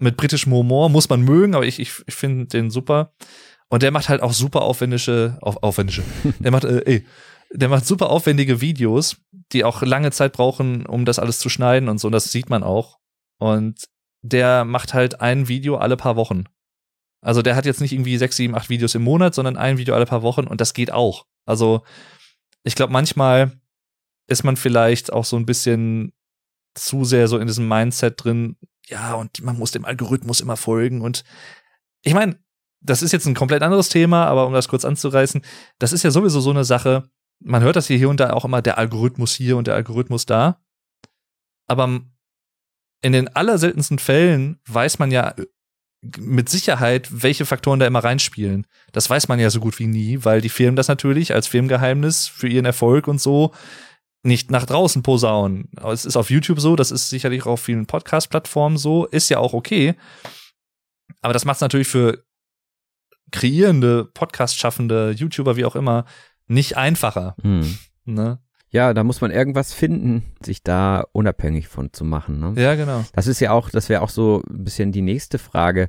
mit 0.00 0.16
britischem 0.16 0.52
Humor, 0.52 0.88
muss 0.88 1.08
man 1.08 1.22
mögen, 1.22 1.54
aber 1.54 1.64
ich, 1.64 1.78
ich, 1.78 1.92
ich 2.06 2.14
finde 2.14 2.46
den 2.46 2.70
super. 2.70 3.14
Und 3.74 3.82
der 3.82 3.90
macht 3.90 4.08
halt 4.08 4.22
auch 4.22 4.32
super 4.32 4.62
aufwendige, 4.62 5.36
auf, 5.40 5.64
aufwendige, 5.64 6.04
der 6.38 6.52
macht, 6.52 6.62
äh, 6.62 6.84
ey, 6.86 7.06
der 7.50 7.68
macht 7.68 7.84
super 7.84 8.08
aufwendige 8.08 8.60
Videos, 8.60 9.16
die 9.50 9.64
auch 9.64 9.82
lange 9.82 10.12
Zeit 10.12 10.32
brauchen, 10.32 10.86
um 10.86 11.04
das 11.04 11.18
alles 11.18 11.40
zu 11.40 11.48
schneiden 11.48 11.88
und 11.88 11.98
so, 11.98 12.06
und 12.06 12.12
das 12.12 12.30
sieht 12.30 12.48
man 12.48 12.62
auch. 12.62 13.00
Und 13.40 13.88
der 14.22 14.64
macht 14.64 14.94
halt 14.94 15.20
ein 15.20 15.48
Video 15.48 15.74
alle 15.74 15.96
paar 15.96 16.14
Wochen. 16.14 16.44
Also 17.20 17.42
der 17.42 17.56
hat 17.56 17.66
jetzt 17.66 17.80
nicht 17.80 17.92
irgendwie 17.92 18.16
sechs, 18.16 18.36
sieben, 18.36 18.54
acht 18.54 18.70
Videos 18.70 18.94
im 18.94 19.02
Monat, 19.02 19.34
sondern 19.34 19.56
ein 19.56 19.76
Video 19.76 19.96
alle 19.96 20.06
paar 20.06 20.22
Wochen 20.22 20.46
und 20.46 20.60
das 20.60 20.72
geht 20.72 20.92
auch. 20.92 21.26
Also 21.44 21.82
ich 22.62 22.76
glaube, 22.76 22.92
manchmal 22.92 23.60
ist 24.28 24.44
man 24.44 24.56
vielleicht 24.56 25.12
auch 25.12 25.24
so 25.24 25.36
ein 25.36 25.46
bisschen 25.46 26.12
zu 26.76 27.04
sehr 27.04 27.26
so 27.26 27.38
in 27.38 27.48
diesem 27.48 27.66
Mindset 27.66 28.22
drin, 28.22 28.56
ja, 28.86 29.14
und 29.14 29.42
man 29.42 29.58
muss 29.58 29.72
dem 29.72 29.84
Algorithmus 29.84 30.40
immer 30.40 30.56
folgen. 30.56 31.00
Und 31.00 31.24
ich 32.02 32.14
meine, 32.14 32.38
das 32.84 33.02
ist 33.02 33.12
jetzt 33.12 33.26
ein 33.26 33.34
komplett 33.34 33.62
anderes 33.62 33.88
Thema, 33.88 34.26
aber 34.26 34.46
um 34.46 34.52
das 34.52 34.68
kurz 34.68 34.84
anzureißen, 34.84 35.42
das 35.78 35.92
ist 35.92 36.04
ja 36.04 36.10
sowieso 36.10 36.40
so 36.40 36.50
eine 36.50 36.64
Sache. 36.64 37.08
Man 37.40 37.62
hört 37.62 37.76
das 37.76 37.86
hier, 37.86 37.96
hier 37.96 38.10
und 38.10 38.20
da 38.20 38.32
auch 38.32 38.44
immer, 38.44 38.62
der 38.62 38.78
Algorithmus 38.78 39.34
hier 39.34 39.56
und 39.56 39.66
der 39.66 39.74
Algorithmus 39.74 40.26
da. 40.26 40.60
Aber 41.66 42.02
in 43.02 43.12
den 43.12 43.28
allerseltensten 43.28 43.98
Fällen 43.98 44.60
weiß 44.68 44.98
man 44.98 45.10
ja 45.10 45.34
mit 46.18 46.50
Sicherheit, 46.50 47.08
welche 47.10 47.46
Faktoren 47.46 47.80
da 47.80 47.86
immer 47.86 48.04
reinspielen. 48.04 48.66
Das 48.92 49.08
weiß 49.08 49.28
man 49.28 49.40
ja 49.40 49.48
so 49.48 49.60
gut 49.60 49.78
wie 49.78 49.86
nie, 49.86 50.22
weil 50.24 50.42
die 50.42 50.50
Firmen 50.50 50.76
das 50.76 50.88
natürlich 50.88 51.34
als 51.34 51.46
Firmengeheimnis 51.46 52.28
für 52.28 52.48
ihren 52.48 52.66
Erfolg 52.66 53.08
und 53.08 53.20
so 53.20 53.52
nicht 54.22 54.50
nach 54.50 54.66
draußen 54.66 55.02
posaunen. 55.02 55.68
Aber 55.76 55.92
es 55.92 56.04
ist 56.04 56.16
auf 56.16 56.30
YouTube 56.30 56.60
so, 56.60 56.76
das 56.76 56.90
ist 56.90 57.08
sicherlich 57.08 57.42
auch 57.42 57.52
auf 57.52 57.60
vielen 57.62 57.86
Podcast-Plattformen 57.86 58.76
so, 58.76 59.06
ist 59.06 59.30
ja 59.30 59.38
auch 59.38 59.54
okay. 59.54 59.94
Aber 61.22 61.32
das 61.32 61.44
macht 61.44 61.56
es 61.56 61.60
natürlich 61.62 61.88
für 61.88 62.24
kreierende, 63.30 64.04
Podcast-schaffende, 64.04 65.12
YouTuber, 65.12 65.56
wie 65.56 65.64
auch 65.64 65.76
immer, 65.76 66.04
nicht 66.46 66.76
einfacher. 66.76 67.36
Hm. 67.42 67.78
Ne? 68.04 68.38
Ja, 68.70 68.92
da 68.92 69.04
muss 69.04 69.20
man 69.20 69.30
irgendwas 69.30 69.72
finden, 69.72 70.24
sich 70.44 70.62
da 70.62 71.04
unabhängig 71.12 71.68
von 71.68 71.92
zu 71.92 72.04
machen. 72.04 72.40
Ne? 72.40 72.60
Ja, 72.60 72.74
genau. 72.74 73.04
Das 73.12 73.26
ist 73.26 73.40
ja 73.40 73.52
auch, 73.52 73.70
das 73.70 73.88
wäre 73.88 74.02
auch 74.02 74.08
so 74.08 74.42
ein 74.50 74.64
bisschen 74.64 74.92
die 74.92 75.02
nächste 75.02 75.38
Frage, 75.38 75.88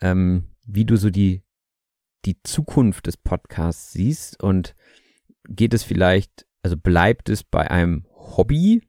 ähm, 0.00 0.48
wie 0.66 0.84
du 0.84 0.96
so 0.96 1.10
die, 1.10 1.42
die 2.24 2.36
Zukunft 2.42 3.06
des 3.06 3.16
Podcasts 3.16 3.92
siehst 3.92 4.42
und 4.42 4.74
geht 5.48 5.72
es 5.72 5.82
vielleicht, 5.82 6.46
also 6.62 6.76
bleibt 6.76 7.28
es 7.28 7.42
bei 7.42 7.70
einem 7.70 8.06
Hobby 8.12 8.87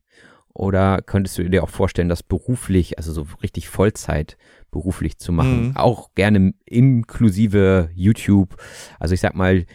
oder 0.54 1.02
könntest 1.02 1.38
du 1.38 1.50
dir 1.50 1.64
auch 1.64 1.70
vorstellen, 1.70 2.10
das 2.10 2.24
beruflich, 2.24 2.98
also 2.98 3.14
so 3.14 3.28
richtig 3.42 3.70
Vollzeit 3.70 4.38
beruflich 4.72 5.18
zu 5.18 5.32
machen? 5.32 5.70
Mhm. 5.70 5.78
Auch 5.78 6.14
gerne 6.16 6.54
inklusive 6.66 7.90
YouTube. 7.94 8.56
Also 9.00 9.14
ich 9.14 9.22
sag 9.22 9.36
mal, 9.36 9.66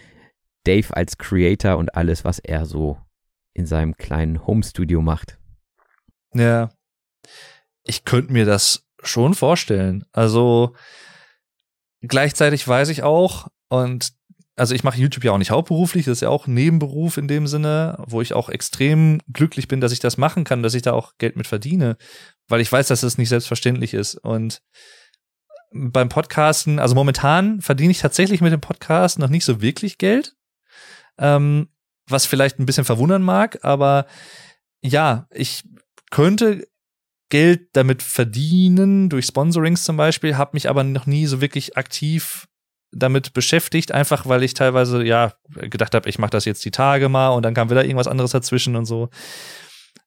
Dave 0.65 0.97
als 0.97 1.19
Creator 1.19 1.77
und 1.77 1.95
alles, 1.95 2.25
was 2.25 2.39
er 2.39 2.67
so 2.67 2.99
in 3.53 3.67
seinem 3.67 3.97
kleinen 3.97 4.47
Home-Studio 4.47 5.01
macht. 5.01 5.39
Ja. 6.35 6.71
Ich 7.85 8.05
könnte 8.05 8.33
mir 8.33 8.45
das 8.45 8.87
schon 9.03 9.35
vorstellen. 9.35 10.05
Also 10.13 10.75
gleichzeitig 12.01 12.67
weiß 12.67 12.89
ich 12.89 13.03
auch, 13.03 13.49
und 13.69 14.13
also 14.57 14.75
ich 14.75 14.85
mache 14.85 14.99
YouTube 14.99 15.25
ja 15.25 15.33
auch 15.33 15.39
nicht 15.39 15.51
hauptberuflich, 15.51 16.05
das 16.05 16.19
ist 16.19 16.21
ja 16.21 16.29
auch 16.29 16.47
ein 16.47 16.55
Nebenberuf 16.55 17.17
in 17.17 17.29
dem 17.29 17.47
Sinne, 17.47 17.97
wo 18.07 18.21
ich 18.21 18.35
auch 18.35 18.49
extrem 18.49 19.21
glücklich 19.33 19.69
bin, 19.69 19.81
dass 19.81 19.93
ich 19.93 19.99
das 19.99 20.17
machen 20.17 20.45
kann, 20.45 20.63
dass 20.63 20.75
ich 20.75 20.83
da 20.83 20.93
auch 20.93 21.13
Geld 21.19 21.37
mit 21.37 21.47
verdiene, 21.47 21.97
weil 22.49 22.61
ich 22.61 22.71
weiß, 22.71 22.89
dass 22.89 23.03
es 23.03 23.15
das 23.15 23.19
nicht 23.19 23.29
selbstverständlich 23.29 23.95
ist. 23.95 24.15
Und 24.15 24.63
beim 25.73 26.09
Podcasten, 26.09 26.79
also 26.79 26.95
momentan 26.95 27.61
verdiene 27.61 27.91
ich 27.91 27.99
tatsächlich 27.99 28.41
mit 28.41 28.53
dem 28.53 28.61
Podcast 28.61 29.19
noch 29.19 29.29
nicht 29.29 29.45
so 29.45 29.61
wirklich 29.61 29.99
Geld. 29.99 30.37
Ähm, 31.19 31.69
was 32.07 32.27
vielleicht 32.27 32.59
ein 32.59 32.67
bisschen 32.67 32.85
verwundern 32.85 33.23
mag, 33.23 33.65
aber 33.65 34.07
ja, 34.83 35.27
ich 35.31 35.65
könnte 36.11 36.69
Geld 37.31 37.69
damit 37.73 38.03
verdienen, 38.03 39.09
durch 39.09 39.27
Sponsorings 39.27 39.85
zum 39.85 39.97
Beispiel, 39.97 40.37
habe 40.37 40.51
mich 40.53 40.69
aber 40.69 40.85
noch 40.85 41.07
nie 41.07 41.27
so 41.27 41.41
wirklich 41.41 41.77
aktiv 41.77 42.47
damit 42.95 43.33
beschäftigt, 43.33 43.93
einfach 43.93 44.27
weil 44.27 44.43
ich 44.43 44.55
teilweise 44.55 45.05
ja 45.05 45.33
gedacht 45.55 45.95
habe, 45.95 46.09
ich 46.09 46.19
mache 46.19 46.31
das 46.31 46.45
jetzt 46.45 46.65
die 46.65 46.71
Tage 46.71 47.09
mal 47.09 47.29
und 47.31 47.43
dann 47.43 47.55
kam 47.55 47.71
wieder 47.71 47.85
irgendwas 47.85 48.09
anderes 48.09 48.33
dazwischen 48.33 48.77
und 48.77 48.87
so. 48.87 49.09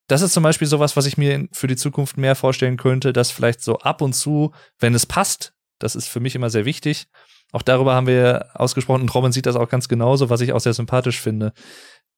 Das 0.07 0.21
ist 0.21 0.33
zum 0.33 0.43
Beispiel 0.43 0.67
sowas, 0.67 0.95
was 0.95 1.05
ich 1.05 1.17
mir 1.17 1.47
für 1.51 1.67
die 1.67 1.75
Zukunft 1.75 2.17
mehr 2.17 2.35
vorstellen 2.35 2.77
könnte, 2.77 3.11
dass 3.11 3.31
vielleicht 3.31 3.61
so 3.61 3.79
ab 3.79 4.01
und 4.01 4.13
zu, 4.13 4.53
wenn 4.79 4.93
es 4.93 5.05
passt, 5.05 5.53
das 5.79 5.95
ist 5.95 6.07
für 6.07 6.19
mich 6.19 6.35
immer 6.35 6.49
sehr 6.49 6.65
wichtig. 6.65 7.07
Auch 7.51 7.61
darüber 7.61 7.93
haben 7.93 8.07
wir 8.07 8.49
ausgesprochen 8.53 9.01
und 9.01 9.13
Robin 9.13 9.31
sieht 9.31 9.45
das 9.45 9.55
auch 9.55 9.69
ganz 9.69 9.88
genauso, 9.88 10.29
was 10.29 10.41
ich 10.41 10.53
auch 10.53 10.59
sehr 10.59 10.73
sympathisch 10.73 11.21
finde. 11.21 11.53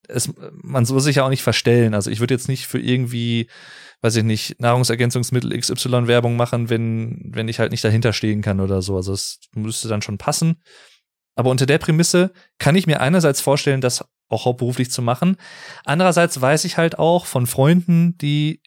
Es, 0.07 0.31
man 0.63 0.85
soll 0.85 0.99
sich 1.01 1.17
ja 1.17 1.25
auch 1.25 1.29
nicht 1.29 1.43
verstellen. 1.43 1.93
Also 1.93 2.09
ich 2.09 2.19
würde 2.19 2.33
jetzt 2.33 2.47
nicht 2.47 2.67
für 2.67 2.79
irgendwie, 2.79 3.49
weiß 4.01 4.15
ich 4.15 4.23
nicht, 4.23 4.59
Nahrungsergänzungsmittel 4.59 5.57
XY 5.57 6.07
Werbung 6.07 6.35
machen, 6.35 6.69
wenn, 6.69 7.21
wenn 7.25 7.47
ich 7.47 7.59
halt 7.59 7.71
nicht 7.71 7.83
dahinter 7.83 8.13
stehen 8.13 8.41
kann 8.41 8.59
oder 8.59 8.81
so. 8.81 8.95
Also 8.95 9.13
es 9.13 9.39
müsste 9.53 9.87
dann 9.87 10.01
schon 10.01 10.17
passen. 10.17 10.61
Aber 11.35 11.51
unter 11.51 11.65
der 11.65 11.77
Prämisse 11.77 12.31
kann 12.57 12.75
ich 12.75 12.87
mir 12.87 13.01
einerseits 13.01 13.41
vorstellen, 13.41 13.81
das 13.81 14.03
auch 14.29 14.45
hauptberuflich 14.45 14.91
zu 14.91 15.01
machen. 15.01 15.37
Andererseits 15.85 16.39
weiß 16.39 16.65
ich 16.65 16.77
halt 16.77 16.99
auch 16.99 17.25
von 17.25 17.47
Freunden, 17.47 18.17
die 18.17 18.61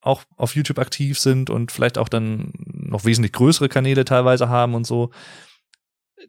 auch 0.00 0.22
auf 0.36 0.54
YouTube 0.54 0.78
aktiv 0.78 1.18
sind 1.18 1.50
und 1.50 1.72
vielleicht 1.72 1.98
auch 1.98 2.08
dann 2.08 2.52
noch 2.62 3.04
wesentlich 3.04 3.32
größere 3.32 3.68
Kanäle 3.68 4.04
teilweise 4.04 4.48
haben 4.48 4.74
und 4.74 4.86
so. 4.86 5.10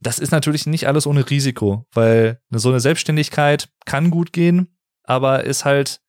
Das 0.02 0.20
ist 0.20 0.32
natürlich 0.32 0.66
nicht 0.66 0.88
alles 0.88 1.08
ohne 1.08 1.30
Risiko, 1.30 1.86
weil 1.94 2.42
so 2.52 2.70
eine 2.70 2.80
Selbstständigkeit 2.80 3.70
kann 3.86 4.10
gut 4.10 4.34
gehen, 4.34 4.78
aber 5.04 5.44
ist 5.44 5.66
halt, 5.66 6.02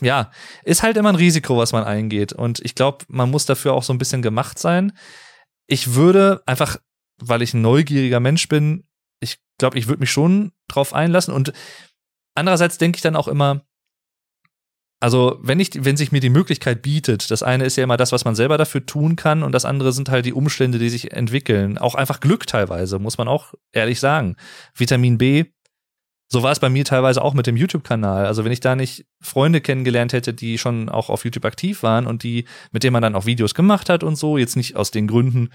ja, 0.00 0.30
ist 0.64 0.82
halt 0.82 0.96
immer 0.96 1.10
ein 1.10 1.16
Risiko, 1.16 1.56
was 1.56 1.72
man 1.72 1.84
eingeht. 1.84 2.32
Und 2.32 2.60
ich 2.64 2.74
glaube, 2.74 3.04
man 3.08 3.30
muss 3.30 3.46
dafür 3.46 3.74
auch 3.74 3.82
so 3.82 3.92
ein 3.92 3.98
bisschen 3.98 4.22
gemacht 4.22 4.58
sein. 4.58 4.92
Ich 5.66 5.94
würde 5.94 6.42
einfach, 6.46 6.78
weil 7.18 7.42
ich 7.42 7.54
ein 7.54 7.62
neugieriger 7.62 8.20
Mensch 8.20 8.48
bin, 8.48 8.86
ich 9.20 9.38
glaube, 9.58 9.78
ich 9.78 9.88
würde 9.88 10.00
mich 10.00 10.10
schon 10.10 10.52
drauf 10.68 10.92
einlassen. 10.94 11.34
Und 11.34 11.52
andererseits 12.34 12.78
denke 12.78 12.96
ich 12.96 13.02
dann 13.02 13.16
auch 13.16 13.28
immer, 13.28 13.65
also 15.00 15.38
wenn 15.42 15.60
ich, 15.60 15.84
wenn 15.84 15.96
sich 15.96 16.12
mir 16.12 16.20
die 16.20 16.30
Möglichkeit 16.30 16.82
bietet, 16.82 17.30
das 17.30 17.42
eine 17.42 17.64
ist 17.64 17.76
ja 17.76 17.84
immer 17.84 17.96
das, 17.96 18.12
was 18.12 18.24
man 18.24 18.34
selber 18.34 18.56
dafür 18.56 18.86
tun 18.86 19.16
kann, 19.16 19.42
und 19.42 19.52
das 19.52 19.64
andere 19.64 19.92
sind 19.92 20.08
halt 20.08 20.24
die 20.24 20.32
Umstände, 20.32 20.78
die 20.78 20.88
sich 20.88 21.12
entwickeln. 21.12 21.78
Auch 21.78 21.94
einfach 21.94 22.20
Glück 22.20 22.46
teilweise, 22.46 22.98
muss 22.98 23.18
man 23.18 23.28
auch 23.28 23.54
ehrlich 23.72 24.00
sagen. 24.00 24.36
Vitamin 24.74 25.18
B, 25.18 25.44
so 26.28 26.42
war 26.42 26.50
es 26.50 26.60
bei 26.60 26.70
mir 26.70 26.84
teilweise 26.84 27.22
auch 27.22 27.34
mit 27.34 27.46
dem 27.46 27.56
YouTube-Kanal. 27.56 28.26
Also 28.26 28.44
wenn 28.44 28.52
ich 28.52 28.60
da 28.60 28.74
nicht 28.74 29.06
Freunde 29.20 29.60
kennengelernt 29.60 30.12
hätte, 30.12 30.34
die 30.34 30.58
schon 30.58 30.88
auch 30.88 31.10
auf 31.10 31.24
YouTube 31.24 31.44
aktiv 31.44 31.82
waren 31.82 32.06
und 32.06 32.22
die, 32.22 32.46
mit 32.72 32.82
denen 32.82 32.94
man 32.94 33.02
dann 33.02 33.14
auch 33.14 33.26
Videos 33.26 33.54
gemacht 33.54 33.88
hat 33.88 34.02
und 34.02 34.16
so, 34.16 34.38
jetzt 34.38 34.56
nicht 34.56 34.76
aus 34.76 34.90
den 34.90 35.06
Gründen 35.06 35.50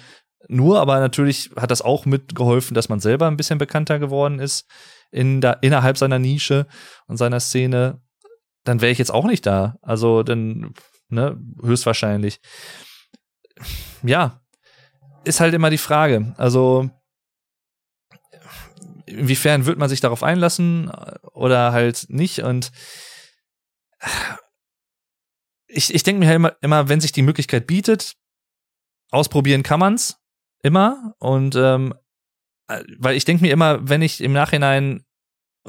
nur, 0.47 0.79
aber 0.79 0.99
natürlich 0.99 1.51
hat 1.55 1.71
das 1.71 1.81
auch 1.81 2.05
mitgeholfen, 2.05 2.73
dass 2.73 2.89
man 2.89 2.99
selber 2.99 3.27
ein 3.27 3.37
bisschen 3.37 3.59
bekannter 3.59 3.99
geworden 3.99 4.39
ist 4.39 4.65
in 5.11 5.41
da, 5.41 5.53
innerhalb 5.53 5.97
seiner 5.97 6.19
Nische 6.19 6.67
und 7.07 7.17
seiner 7.17 7.39
Szene 7.39 8.01
dann 8.63 8.81
wäre 8.81 8.91
ich 8.91 8.97
jetzt 8.97 9.13
auch 9.13 9.25
nicht 9.25 9.45
da. 9.45 9.77
Also 9.81 10.23
dann, 10.23 10.73
ne, 11.09 11.39
höchstwahrscheinlich. 11.61 12.39
Ja, 14.03 14.41
ist 15.23 15.39
halt 15.39 15.53
immer 15.53 15.69
die 15.69 15.77
Frage. 15.77 16.33
Also, 16.37 16.89
inwiefern 19.05 19.65
wird 19.65 19.77
man 19.77 19.89
sich 19.89 19.99
darauf 19.99 20.23
einlassen 20.23 20.89
oder 21.33 21.71
halt 21.71 22.05
nicht? 22.09 22.39
Und 22.39 22.71
ich, 25.67 25.93
ich 25.93 26.03
denke 26.03 26.19
mir 26.19 26.27
halt 26.27 26.37
immer, 26.37 26.55
immer, 26.61 26.89
wenn 26.89 27.01
sich 27.01 27.11
die 27.11 27.21
Möglichkeit 27.21 27.67
bietet, 27.67 28.15
ausprobieren 29.11 29.63
kann 29.63 29.79
man's 29.79 30.17
immer. 30.63 31.15
Und 31.19 31.55
ähm, 31.55 31.93
weil 32.97 33.15
ich 33.15 33.25
denke 33.25 33.43
mir 33.43 33.51
immer, 33.51 33.87
wenn 33.87 34.01
ich 34.01 34.21
im 34.21 34.33
Nachhinein 34.33 35.05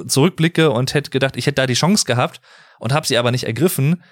zurückblicke 0.06 0.70
und 0.70 0.94
hätte 0.94 1.10
gedacht, 1.10 1.36
ich 1.36 1.46
hätte 1.46 1.56
da 1.56 1.66
die 1.66 1.74
Chance 1.74 2.04
gehabt 2.04 2.40
und 2.82 2.92
habe 2.92 3.06
sie 3.06 3.16
aber 3.16 3.30
nicht 3.30 3.44
ergriffen, 3.44 4.02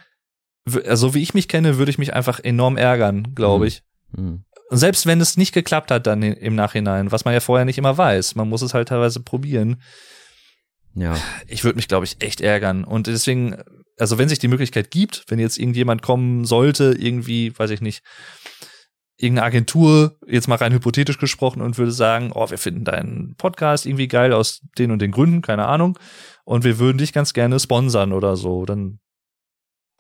also 0.87 1.13
wie 1.13 1.23
ich 1.23 1.35
mich 1.35 1.49
kenne, 1.49 1.77
würde 1.77 1.91
ich 1.91 1.99
mich 1.99 2.15
einfach 2.15 2.39
enorm 2.39 2.77
ärgern, 2.77 3.35
glaube 3.35 3.67
ich. 3.67 3.83
Mhm. 4.13 4.45
Und 4.71 4.79
selbst 4.79 5.07
wenn 5.07 5.21
es 5.21 5.37
nicht 5.37 5.53
geklappt 5.53 5.91
hat 5.91 6.07
dann 6.07 6.23
im 6.23 6.55
Nachhinein, 6.55 7.11
was 7.11 7.25
man 7.25 7.35
ja 7.35 7.41
vorher 7.41 7.65
nicht 7.65 7.79
immer 7.79 7.99
weiß, 7.99 8.37
man 8.37 8.49
muss 8.49 8.63
es 8.63 8.73
halt 8.73 8.87
teilweise 8.87 9.19
probieren. 9.19 9.83
Ja. 10.95 11.17
Ich 11.49 11.65
würde 11.65 11.77
mich, 11.77 11.89
glaube 11.89 12.05
ich, 12.05 12.23
echt 12.23 12.41
ärgern. 12.41 12.85
Und 12.85 13.09
deswegen, 13.09 13.61
also 13.99 14.19
wenn 14.19 14.29
sich 14.29 14.39
die 14.39 14.47
Möglichkeit 14.47 14.93
gibt, 14.93 15.25
wenn 15.27 15.41
jetzt 15.41 15.59
irgendjemand 15.59 16.03
kommen 16.03 16.45
sollte, 16.45 16.95
irgendwie, 16.97 17.59
weiß 17.59 17.71
ich 17.71 17.81
nicht, 17.81 18.05
irgendeine 19.17 19.47
Agentur, 19.47 20.17
jetzt 20.29 20.47
mal 20.47 20.55
rein 20.55 20.73
hypothetisch 20.73 21.19
gesprochen, 21.19 21.61
und 21.61 21.77
würde 21.77 21.93
sagen, 21.93 22.31
oh, 22.33 22.49
wir 22.49 22.59
finden 22.59 22.85
deinen 22.85 23.35
Podcast 23.35 23.85
irgendwie 23.85 24.07
geil 24.07 24.33
aus 24.33 24.61
den 24.79 24.93
und 24.93 25.03
den 25.03 25.11
Gründen, 25.11 25.43
keine 25.43 25.67
Ahnung, 25.67 25.99
und 26.45 26.65
wir 26.65 26.79
würden 26.79 26.99
dich 26.99 27.13
ganz 27.13 27.33
gerne 27.33 27.61
sponsern 27.61 28.13
oder 28.13 28.37
so, 28.37 28.65
dann 28.65 29.01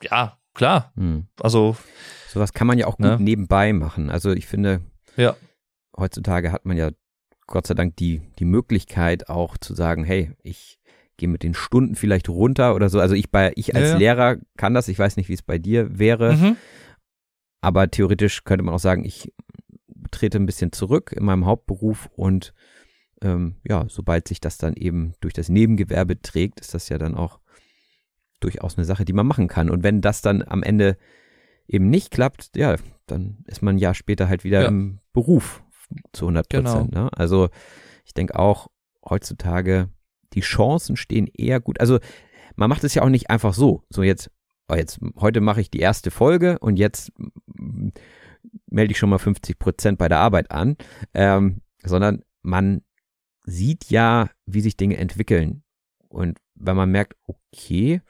ja, 0.02 0.38
klar. 0.54 0.92
Hm. 0.96 1.26
Also 1.40 1.76
sowas 2.28 2.52
kann 2.52 2.66
man 2.66 2.78
ja 2.78 2.86
auch 2.86 2.96
gut 2.96 3.06
ne? 3.06 3.18
nebenbei 3.20 3.72
machen. 3.72 4.10
Also 4.10 4.32
ich 4.32 4.46
finde, 4.46 4.80
ja. 5.16 5.36
heutzutage 5.96 6.52
hat 6.52 6.64
man 6.64 6.76
ja 6.76 6.90
Gott 7.46 7.66
sei 7.66 7.74
Dank 7.74 7.96
die, 7.96 8.22
die 8.38 8.44
Möglichkeit 8.44 9.28
auch 9.28 9.58
zu 9.58 9.74
sagen, 9.74 10.04
hey, 10.04 10.32
ich 10.42 10.80
gehe 11.16 11.28
mit 11.28 11.42
den 11.42 11.54
Stunden 11.54 11.96
vielleicht 11.96 12.28
runter 12.28 12.74
oder 12.74 12.88
so. 12.88 13.00
Also 13.00 13.14
ich 13.14 13.30
bei, 13.30 13.52
ich 13.56 13.74
als 13.74 13.88
ja, 13.88 13.92
ja. 13.92 13.98
Lehrer 13.98 14.36
kann 14.56 14.72
das, 14.72 14.88
ich 14.88 14.98
weiß 14.98 15.16
nicht, 15.16 15.28
wie 15.28 15.34
es 15.34 15.42
bei 15.42 15.58
dir 15.58 15.98
wäre. 15.98 16.34
Mhm. 16.34 16.56
Aber 17.60 17.90
theoretisch 17.90 18.44
könnte 18.44 18.64
man 18.64 18.74
auch 18.74 18.80
sagen, 18.80 19.04
ich 19.04 19.32
trete 20.10 20.38
ein 20.38 20.46
bisschen 20.46 20.72
zurück 20.72 21.12
in 21.14 21.24
meinem 21.24 21.44
Hauptberuf 21.44 22.08
und 22.16 22.54
ähm, 23.22 23.56
ja, 23.64 23.86
sobald 23.88 24.28
sich 24.28 24.40
das 24.40 24.58
dann 24.58 24.74
eben 24.74 25.14
durch 25.20 25.34
das 25.34 25.48
Nebengewerbe 25.48 26.20
trägt, 26.20 26.60
ist 26.60 26.74
das 26.74 26.88
ja 26.88 26.98
dann 26.98 27.14
auch 27.14 27.40
durchaus 28.40 28.76
eine 28.76 28.84
Sache, 28.84 29.04
die 29.04 29.12
man 29.12 29.26
machen 29.26 29.48
kann. 29.48 29.70
Und 29.70 29.82
wenn 29.82 30.00
das 30.00 30.22
dann 30.22 30.42
am 30.42 30.62
Ende 30.62 30.96
eben 31.68 31.90
nicht 31.90 32.10
klappt, 32.10 32.56
ja, 32.56 32.76
dann 33.06 33.44
ist 33.46 33.62
man 33.62 33.76
ein 33.76 33.78
Jahr 33.78 33.94
später 33.94 34.28
halt 34.28 34.44
wieder 34.44 34.62
ja. 34.62 34.68
im 34.68 35.00
Beruf 35.12 35.62
zu 36.12 36.26
100 36.26 36.48
Prozent. 36.48 36.90
Genau. 36.90 37.04
Ne? 37.04 37.10
Also 37.12 37.48
ich 38.04 38.14
denke 38.14 38.38
auch 38.38 38.68
heutzutage, 39.04 39.90
die 40.32 40.40
Chancen 40.40 40.96
stehen 40.96 41.26
eher 41.26 41.60
gut. 41.60 41.80
Also 41.80 41.98
man 42.56 42.68
macht 42.68 42.84
es 42.84 42.94
ja 42.94 43.02
auch 43.02 43.08
nicht 43.08 43.30
einfach 43.30 43.54
so. 43.54 43.82
So 43.90 44.02
jetzt 44.02 44.30
oh, 44.70 44.74
jetzt, 44.74 45.00
heute 45.16 45.40
mache 45.40 45.60
ich 45.60 45.70
die 45.70 45.80
erste 45.80 46.10
Folge 46.10 46.58
und 46.60 46.78
jetzt 46.78 47.12
melde 48.66 48.92
ich 48.92 48.98
schon 48.98 49.10
mal 49.10 49.18
50 49.18 49.58
Prozent 49.58 49.98
bei 49.98 50.08
der 50.08 50.18
Arbeit 50.18 50.50
an, 50.50 50.76
ähm, 51.14 51.60
sondern 51.82 52.22
man 52.42 52.82
sieht 53.50 53.90
ja, 53.90 54.30
wie 54.46 54.60
sich 54.60 54.76
Dinge 54.76 54.96
entwickeln. 54.96 55.62
Und 56.08 56.38
wenn 56.54 56.76
man 56.76 56.90
merkt, 56.90 57.16
okay, 57.26 58.00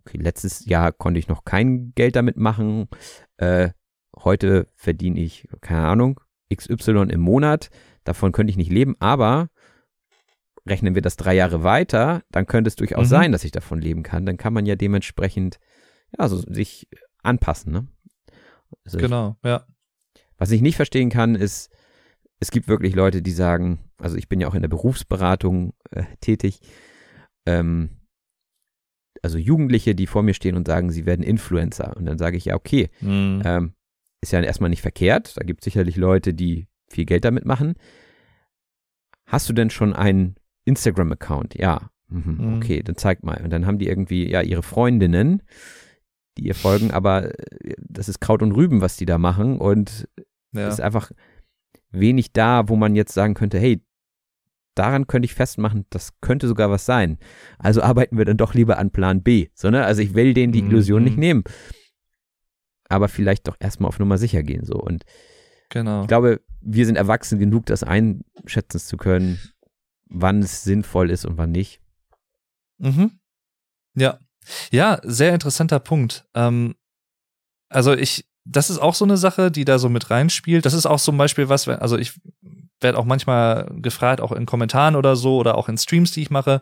okay, 0.00 0.18
letztes 0.18 0.64
Jahr 0.66 0.92
konnte 0.92 1.18
ich 1.18 1.28
noch 1.28 1.44
kein 1.44 1.92
Geld 1.94 2.16
damit 2.16 2.36
machen, 2.36 2.88
äh, 3.36 3.70
heute 4.16 4.68
verdiene 4.74 5.20
ich, 5.20 5.48
keine 5.60 5.86
Ahnung, 5.86 6.20
XY 6.54 7.08
im 7.10 7.20
Monat, 7.20 7.70
davon 8.04 8.32
könnte 8.32 8.50
ich 8.50 8.56
nicht 8.56 8.70
leben, 8.70 8.96
aber 8.98 9.48
rechnen 10.66 10.94
wir 10.94 11.02
das 11.02 11.16
drei 11.16 11.34
Jahre 11.34 11.62
weiter, 11.64 12.22
dann 12.30 12.46
könnte 12.46 12.68
es 12.68 12.76
durchaus 12.76 13.06
mhm. 13.06 13.10
sein, 13.10 13.32
dass 13.32 13.44
ich 13.44 13.52
davon 13.52 13.80
leben 13.80 14.02
kann. 14.02 14.26
Dann 14.26 14.36
kann 14.36 14.52
man 14.52 14.66
ja 14.66 14.76
dementsprechend 14.76 15.58
ja, 16.18 16.28
so 16.28 16.36
sich 16.38 16.88
anpassen, 17.22 17.72
ne? 17.72 17.88
Also 18.84 18.98
genau, 18.98 19.36
ich, 19.42 19.48
ja. 19.48 19.66
Was 20.38 20.50
ich 20.50 20.62
nicht 20.62 20.76
verstehen 20.76 21.10
kann, 21.10 21.34
ist, 21.34 21.70
es 22.42 22.50
gibt 22.50 22.66
wirklich 22.66 22.96
Leute, 22.96 23.22
die 23.22 23.30
sagen, 23.30 23.78
also 23.98 24.16
ich 24.16 24.28
bin 24.28 24.40
ja 24.40 24.48
auch 24.48 24.54
in 24.56 24.62
der 24.62 24.68
Berufsberatung 24.68 25.74
äh, 25.92 26.02
tätig, 26.20 26.60
ähm, 27.46 28.00
also 29.22 29.38
Jugendliche, 29.38 29.94
die 29.94 30.08
vor 30.08 30.24
mir 30.24 30.34
stehen 30.34 30.56
und 30.56 30.66
sagen, 30.66 30.90
sie 30.90 31.06
werden 31.06 31.22
Influencer. 31.22 31.96
Und 31.96 32.04
dann 32.04 32.18
sage 32.18 32.36
ich, 32.36 32.46
ja, 32.46 32.56
okay, 32.56 32.90
mhm. 33.00 33.42
ähm, 33.44 33.74
ist 34.20 34.32
ja 34.32 34.40
erstmal 34.40 34.70
nicht 34.70 34.82
verkehrt. 34.82 35.36
Da 35.36 35.44
gibt 35.44 35.60
es 35.60 35.66
sicherlich 35.66 35.94
Leute, 35.94 36.34
die 36.34 36.66
viel 36.88 37.04
Geld 37.04 37.24
damit 37.24 37.44
machen. 37.44 37.74
Hast 39.24 39.48
du 39.48 39.52
denn 39.52 39.70
schon 39.70 39.92
einen 39.92 40.34
Instagram-Account? 40.64 41.54
Ja. 41.54 41.90
Mhm, 42.08 42.38
mhm. 42.40 42.56
Okay, 42.56 42.82
dann 42.82 42.96
zeig 42.96 43.22
mal. 43.22 43.40
Und 43.44 43.50
dann 43.50 43.66
haben 43.66 43.78
die 43.78 43.86
irgendwie, 43.86 44.28
ja, 44.28 44.42
ihre 44.42 44.64
Freundinnen, 44.64 45.44
die 46.36 46.46
ihr 46.48 46.56
folgen, 46.56 46.90
aber 46.90 47.38
äh, 47.64 47.76
das 47.78 48.08
ist 48.08 48.20
Kraut 48.20 48.42
und 48.42 48.50
Rüben, 48.50 48.80
was 48.80 48.96
die 48.96 49.06
da 49.06 49.18
machen 49.18 49.58
und 49.58 50.08
ja. 50.50 50.66
ist 50.66 50.80
einfach 50.80 51.12
wenig 51.92 52.32
da, 52.32 52.68
wo 52.68 52.76
man 52.76 52.94
jetzt 52.94 53.14
sagen 53.14 53.34
könnte, 53.34 53.58
hey, 53.58 53.84
daran 54.74 55.06
könnte 55.06 55.26
ich 55.26 55.34
festmachen, 55.34 55.86
das 55.90 56.18
könnte 56.20 56.48
sogar 56.48 56.70
was 56.70 56.86
sein. 56.86 57.18
Also 57.58 57.82
arbeiten 57.82 58.16
wir 58.16 58.24
dann 58.24 58.36
doch 58.36 58.54
lieber 58.54 58.78
an 58.78 58.90
Plan 58.90 59.22
B. 59.22 59.48
So, 59.54 59.70
ne? 59.70 59.84
Also 59.84 60.02
ich 60.02 60.14
will 60.14 60.34
denen 60.34 60.52
die 60.52 60.60
Illusion 60.60 61.02
mhm. 61.02 61.04
nicht 61.04 61.18
nehmen. 61.18 61.44
Aber 62.88 63.08
vielleicht 63.08 63.48
doch 63.48 63.56
erstmal 63.60 63.88
auf 63.88 63.98
Nummer 63.98 64.18
sicher 64.18 64.42
gehen 64.42 64.64
so. 64.64 64.74
Und 64.74 65.04
Genau. 65.72 66.02
Ich 66.02 66.08
glaube, 66.08 66.42
wir 66.60 66.84
sind 66.84 66.96
erwachsen 66.96 67.38
genug, 67.38 67.64
das 67.64 67.82
einschätzen 67.82 68.78
zu 68.78 68.98
können, 68.98 69.38
wann 70.04 70.40
es 70.42 70.64
sinnvoll 70.64 71.10
ist 71.10 71.24
und 71.24 71.38
wann 71.38 71.50
nicht. 71.50 71.80
Mhm. 72.76 73.18
Ja. 73.94 74.18
Ja, 74.70 75.00
sehr 75.02 75.32
interessanter 75.32 75.80
Punkt. 75.80 76.26
Ähm, 76.34 76.74
also 77.70 77.94
ich, 77.94 78.28
das 78.44 78.70
ist 78.70 78.78
auch 78.78 78.94
so 78.94 79.04
eine 79.04 79.16
Sache, 79.16 79.50
die 79.50 79.64
da 79.64 79.78
so 79.78 79.88
mit 79.88 80.10
reinspielt. 80.10 80.66
Das 80.66 80.74
ist 80.74 80.86
auch 80.86 81.00
zum 81.00 81.16
Beispiel 81.16 81.48
was, 81.48 81.68
also 81.68 81.96
ich 81.96 82.14
werde 82.80 82.98
auch 82.98 83.04
manchmal 83.04 83.70
gefragt, 83.76 84.20
auch 84.20 84.32
in 84.32 84.46
Kommentaren 84.46 84.96
oder 84.96 85.14
so 85.16 85.36
oder 85.36 85.56
auch 85.56 85.68
in 85.68 85.78
Streams, 85.78 86.12
die 86.12 86.22
ich 86.22 86.30
mache. 86.30 86.60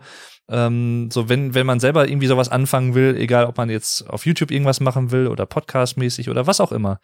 Ähm, 0.50 1.10
so, 1.10 1.28
wenn, 1.28 1.54
wenn 1.54 1.66
man 1.66 1.80
selber 1.80 2.08
irgendwie 2.08 2.26
sowas 2.26 2.48
anfangen 2.48 2.94
will, 2.94 3.16
egal 3.16 3.46
ob 3.46 3.56
man 3.56 3.70
jetzt 3.70 4.08
auf 4.10 4.26
YouTube 4.26 4.50
irgendwas 4.50 4.80
machen 4.80 5.10
will 5.10 5.28
oder 5.28 5.46
podcastmäßig 5.46 6.28
oder 6.28 6.46
was 6.46 6.60
auch 6.60 6.72
immer. 6.72 6.98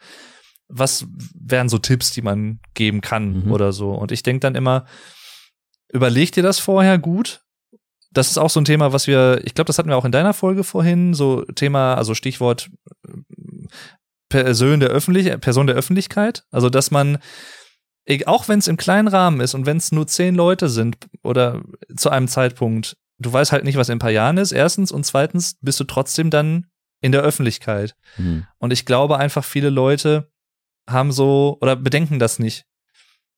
Was 0.69 1.05
wären 1.33 1.69
so 1.69 1.77
Tipps, 1.77 2.11
die 2.11 2.21
man 2.21 2.59
geben 2.73 3.01
kann 3.01 3.45
Mhm. 3.45 3.51
oder 3.51 3.71
so? 3.71 3.91
Und 3.91 4.11
ich 4.11 4.21
denke 4.21 4.41
dann 4.41 4.55
immer, 4.55 4.85
überleg 5.91 6.31
dir 6.33 6.43
das 6.43 6.59
vorher 6.59 6.99
gut. 6.99 7.41
Das 8.11 8.29
ist 8.29 8.37
auch 8.37 8.49
so 8.49 8.59
ein 8.59 8.65
Thema, 8.65 8.93
was 8.93 9.07
wir, 9.07 9.41
ich 9.45 9.53
glaube, 9.53 9.67
das 9.67 9.77
hatten 9.77 9.89
wir 9.89 9.97
auch 9.97 10.05
in 10.05 10.11
deiner 10.11 10.33
Folge 10.33 10.63
vorhin, 10.63 11.13
so 11.13 11.43
Thema, 11.43 11.95
also 11.95 12.13
Stichwort 12.15 12.69
Person 14.29 14.79
der, 14.79 14.89
Öffentlich 14.89 15.39
Person 15.39 15.67
der 15.67 15.75
Öffentlichkeit. 15.75 16.43
Also, 16.51 16.69
dass 16.69 16.91
man, 16.91 17.19
e- 18.05 18.25
auch 18.25 18.47
wenn 18.47 18.59
es 18.59 18.67
im 18.67 18.77
kleinen 18.77 19.07
Rahmen 19.07 19.39
ist 19.39 19.53
und 19.53 19.65
wenn 19.65 19.77
es 19.77 19.91
nur 19.91 20.07
zehn 20.07 20.35
Leute 20.35 20.69
sind 20.69 20.97
oder 21.23 21.61
zu 21.95 22.09
einem 22.09 22.27
Zeitpunkt, 22.27 22.97
du 23.19 23.31
weißt 23.31 23.51
halt 23.51 23.63
nicht, 23.63 23.77
was 23.77 23.89
in 23.89 23.95
ein 23.95 23.99
paar 23.99 24.11
Jahren 24.11 24.37
ist, 24.37 24.51
erstens, 24.51 24.91
und 24.91 25.05
zweitens 25.05 25.57
bist 25.61 25.79
du 25.79 25.83
trotzdem 25.85 26.29
dann 26.29 26.67
in 27.01 27.11
der 27.11 27.21
Öffentlichkeit. 27.21 27.95
Hm. 28.15 28.45
Und 28.57 28.73
ich 28.73 28.85
glaube 28.85 29.17
einfach, 29.17 29.43
viele 29.43 29.69
Leute 29.69 30.31
haben 30.89 31.11
so 31.11 31.57
oder 31.61 31.75
bedenken 31.75 32.19
das 32.19 32.39
nicht, 32.39 32.65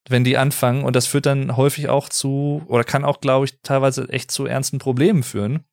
wenn 0.08 0.24
die 0.24 0.38
anfangen. 0.38 0.84
Und 0.84 0.96
das 0.96 1.08
führt 1.08 1.26
dann 1.26 1.58
häufig 1.58 1.90
auch 1.90 2.10
zu, 2.10 2.64
oder 2.68 2.84
kann 2.84 3.04
auch, 3.04 3.22
glaube 3.22 3.46
ich, 3.46 3.60
teilweise 3.62 4.08
echt 4.10 4.32
zu 4.32 4.46
ernsten 4.46 4.80
Problemen 4.80 5.24
führen, 5.24 5.66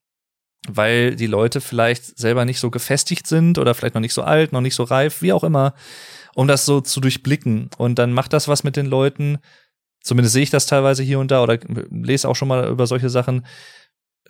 weil 0.68 1.16
die 1.16 1.26
Leute 1.26 1.60
vielleicht 1.60 2.18
selber 2.18 2.44
nicht 2.44 2.60
so 2.60 2.70
gefestigt 2.70 3.26
sind 3.26 3.58
oder 3.58 3.74
vielleicht 3.74 3.94
noch 3.94 4.00
nicht 4.00 4.14
so 4.14 4.22
alt, 4.22 4.52
noch 4.52 4.60
nicht 4.60 4.74
so 4.74 4.82
reif, 4.82 5.22
wie 5.22 5.32
auch 5.32 5.44
immer, 5.44 5.74
um 6.34 6.48
das 6.48 6.66
so 6.66 6.80
zu 6.80 7.00
durchblicken. 7.00 7.70
Und 7.78 7.98
dann 7.98 8.12
macht 8.12 8.32
das 8.32 8.48
was 8.48 8.64
mit 8.64 8.76
den 8.76 8.86
Leuten. 8.86 9.38
Zumindest 10.02 10.34
sehe 10.34 10.42
ich 10.42 10.50
das 10.50 10.66
teilweise 10.66 11.02
hier 11.02 11.18
und 11.18 11.30
da 11.30 11.42
oder 11.42 11.58
lese 11.90 12.28
auch 12.28 12.36
schon 12.36 12.48
mal 12.48 12.68
über 12.68 12.86
solche 12.86 13.10
Sachen, 13.10 13.46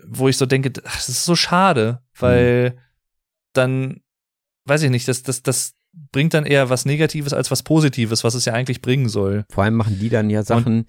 wo 0.06 0.28
ich 0.28 0.36
so 0.36 0.46
denke, 0.46 0.72
ach, 0.84 0.96
das 0.96 1.08
ist 1.08 1.24
so 1.24 1.36
schade, 1.36 2.00
weil 2.18 2.78
dann, 3.52 4.00
weiß 4.64 4.82
ich 4.82 4.90
nicht, 4.90 5.08
das, 5.08 5.22
das, 5.22 5.42
das 5.42 5.74
bringt 6.12 6.34
dann 6.34 6.46
eher 6.46 6.70
was 6.70 6.84
Negatives 6.84 7.32
als 7.32 7.50
was 7.50 7.62
Positives, 7.62 8.24
was 8.24 8.34
es 8.34 8.44
ja 8.44 8.52
eigentlich 8.52 8.82
bringen 8.82 9.08
soll. 9.08 9.44
Vor 9.50 9.64
allem 9.64 9.74
machen 9.74 9.98
die 9.98 10.08
dann 10.08 10.30
ja 10.30 10.42
Sachen, 10.42 10.86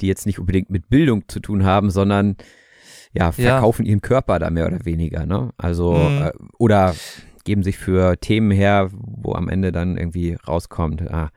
die 0.00 0.06
jetzt 0.06 0.26
nicht 0.26 0.38
unbedingt 0.38 0.70
mit 0.70 0.88
Bildung 0.88 1.28
zu 1.28 1.40
tun 1.40 1.64
haben, 1.64 1.90
sondern 1.90 2.36
ja, 3.12 3.26
Ja. 3.26 3.32
verkaufen 3.32 3.84
ihren 3.84 4.00
Körper 4.00 4.38
da 4.38 4.50
mehr 4.50 4.66
oder 4.66 4.84
weniger, 4.84 5.26
ne? 5.26 5.52
Also, 5.56 5.92
Mhm. 6.10 6.22
äh, 6.22 6.32
oder 6.58 6.94
geben 7.44 7.62
sich 7.62 7.78
für 7.78 8.18
Themen 8.20 8.50
her, 8.50 8.90
wo 8.92 9.32
am 9.34 9.48
Ende 9.48 9.72
dann 9.72 9.96
irgendwie 9.96 10.34
rauskommt, 10.46 11.02
ah, 11.10 11.30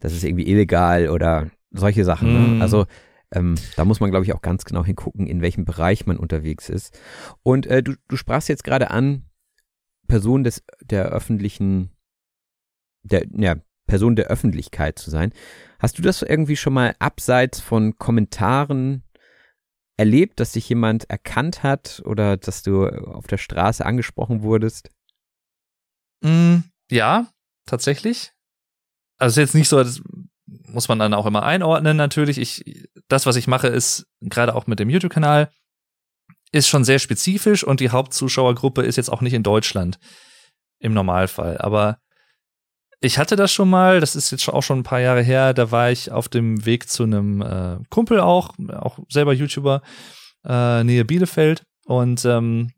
das 0.00 0.12
ist 0.12 0.24
irgendwie 0.24 0.48
illegal 0.48 1.08
oder 1.08 1.50
solche 1.70 2.04
Sachen. 2.04 2.28
Mhm. 2.52 2.54
Ne? 2.56 2.60
Also, 2.60 2.86
ähm, 3.32 3.54
da 3.76 3.84
muss 3.84 4.00
man, 4.00 4.10
glaube 4.10 4.24
ich, 4.24 4.32
auch 4.32 4.42
ganz 4.42 4.64
genau 4.64 4.84
hingucken, 4.84 5.26
in 5.26 5.40
welchem 5.40 5.64
Bereich 5.64 6.06
man 6.06 6.16
unterwegs 6.16 6.68
ist. 6.68 6.98
Und 7.42 7.66
äh, 7.66 7.82
du, 7.82 7.94
du 8.08 8.16
sprachst 8.16 8.48
jetzt 8.48 8.64
gerade 8.64 8.90
an, 8.90 9.24
Person 10.08 10.42
des, 10.42 10.64
der 10.82 11.06
öffentlichen, 11.06 11.90
der, 13.02 13.24
ja, 13.36 13.56
Person 13.86 14.16
der 14.16 14.26
Öffentlichkeit 14.26 14.98
zu 14.98 15.10
sein. 15.10 15.32
Hast 15.78 15.98
du 15.98 16.02
das 16.02 16.22
irgendwie 16.22 16.56
schon 16.56 16.72
mal 16.72 16.94
abseits 16.98 17.60
von 17.60 17.96
Kommentaren 17.98 19.02
erlebt, 20.00 20.40
dass 20.40 20.52
dich 20.52 20.66
jemand 20.66 21.10
erkannt 21.10 21.62
hat 21.62 22.00
oder 22.06 22.38
dass 22.38 22.62
du 22.62 22.86
auf 22.86 23.26
der 23.26 23.36
Straße 23.36 23.84
angesprochen 23.84 24.42
wurdest? 24.42 24.88
Mm, 26.22 26.60
ja, 26.90 27.26
tatsächlich. 27.66 28.32
Also 29.18 29.38
ist 29.38 29.48
jetzt 29.48 29.54
nicht 29.54 29.68
so, 29.68 29.76
das 29.76 30.00
muss 30.46 30.88
man 30.88 30.98
dann 30.98 31.12
auch 31.12 31.26
immer 31.26 31.42
einordnen 31.42 31.98
natürlich. 31.98 32.38
Ich, 32.38 32.88
das, 33.08 33.26
was 33.26 33.36
ich 33.36 33.46
mache, 33.46 33.66
ist 33.66 34.06
gerade 34.22 34.54
auch 34.54 34.66
mit 34.66 34.78
dem 34.78 34.88
YouTube-Kanal, 34.88 35.52
ist 36.50 36.68
schon 36.68 36.84
sehr 36.84 36.98
spezifisch 36.98 37.62
und 37.62 37.80
die 37.80 37.90
Hauptzuschauergruppe 37.90 38.80
ist 38.80 38.96
jetzt 38.96 39.10
auch 39.10 39.20
nicht 39.20 39.34
in 39.34 39.42
Deutschland 39.42 39.98
im 40.78 40.94
Normalfall. 40.94 41.58
Aber 41.58 41.98
ich 43.00 43.18
hatte 43.18 43.36
das 43.36 43.50
schon 43.50 43.70
mal, 43.70 44.00
das 44.00 44.14
ist 44.14 44.30
jetzt 44.30 44.48
auch 44.48 44.62
schon 44.62 44.80
ein 44.80 44.84
paar 44.84 45.00
Jahre 45.00 45.22
her, 45.22 45.54
da 45.54 45.70
war 45.70 45.90
ich 45.90 46.12
auf 46.12 46.28
dem 46.28 46.64
Weg 46.66 46.88
zu 46.88 47.04
einem 47.04 47.40
äh, 47.40 47.78
Kumpel 47.88 48.20
auch, 48.20 48.54
auch 48.68 48.98
selber 49.08 49.32
YouTuber, 49.32 49.82
äh, 50.46 50.84
Nähe 50.84 51.04
Bielefeld. 51.04 51.64
Und 51.86 52.24
ähm, 52.26 52.72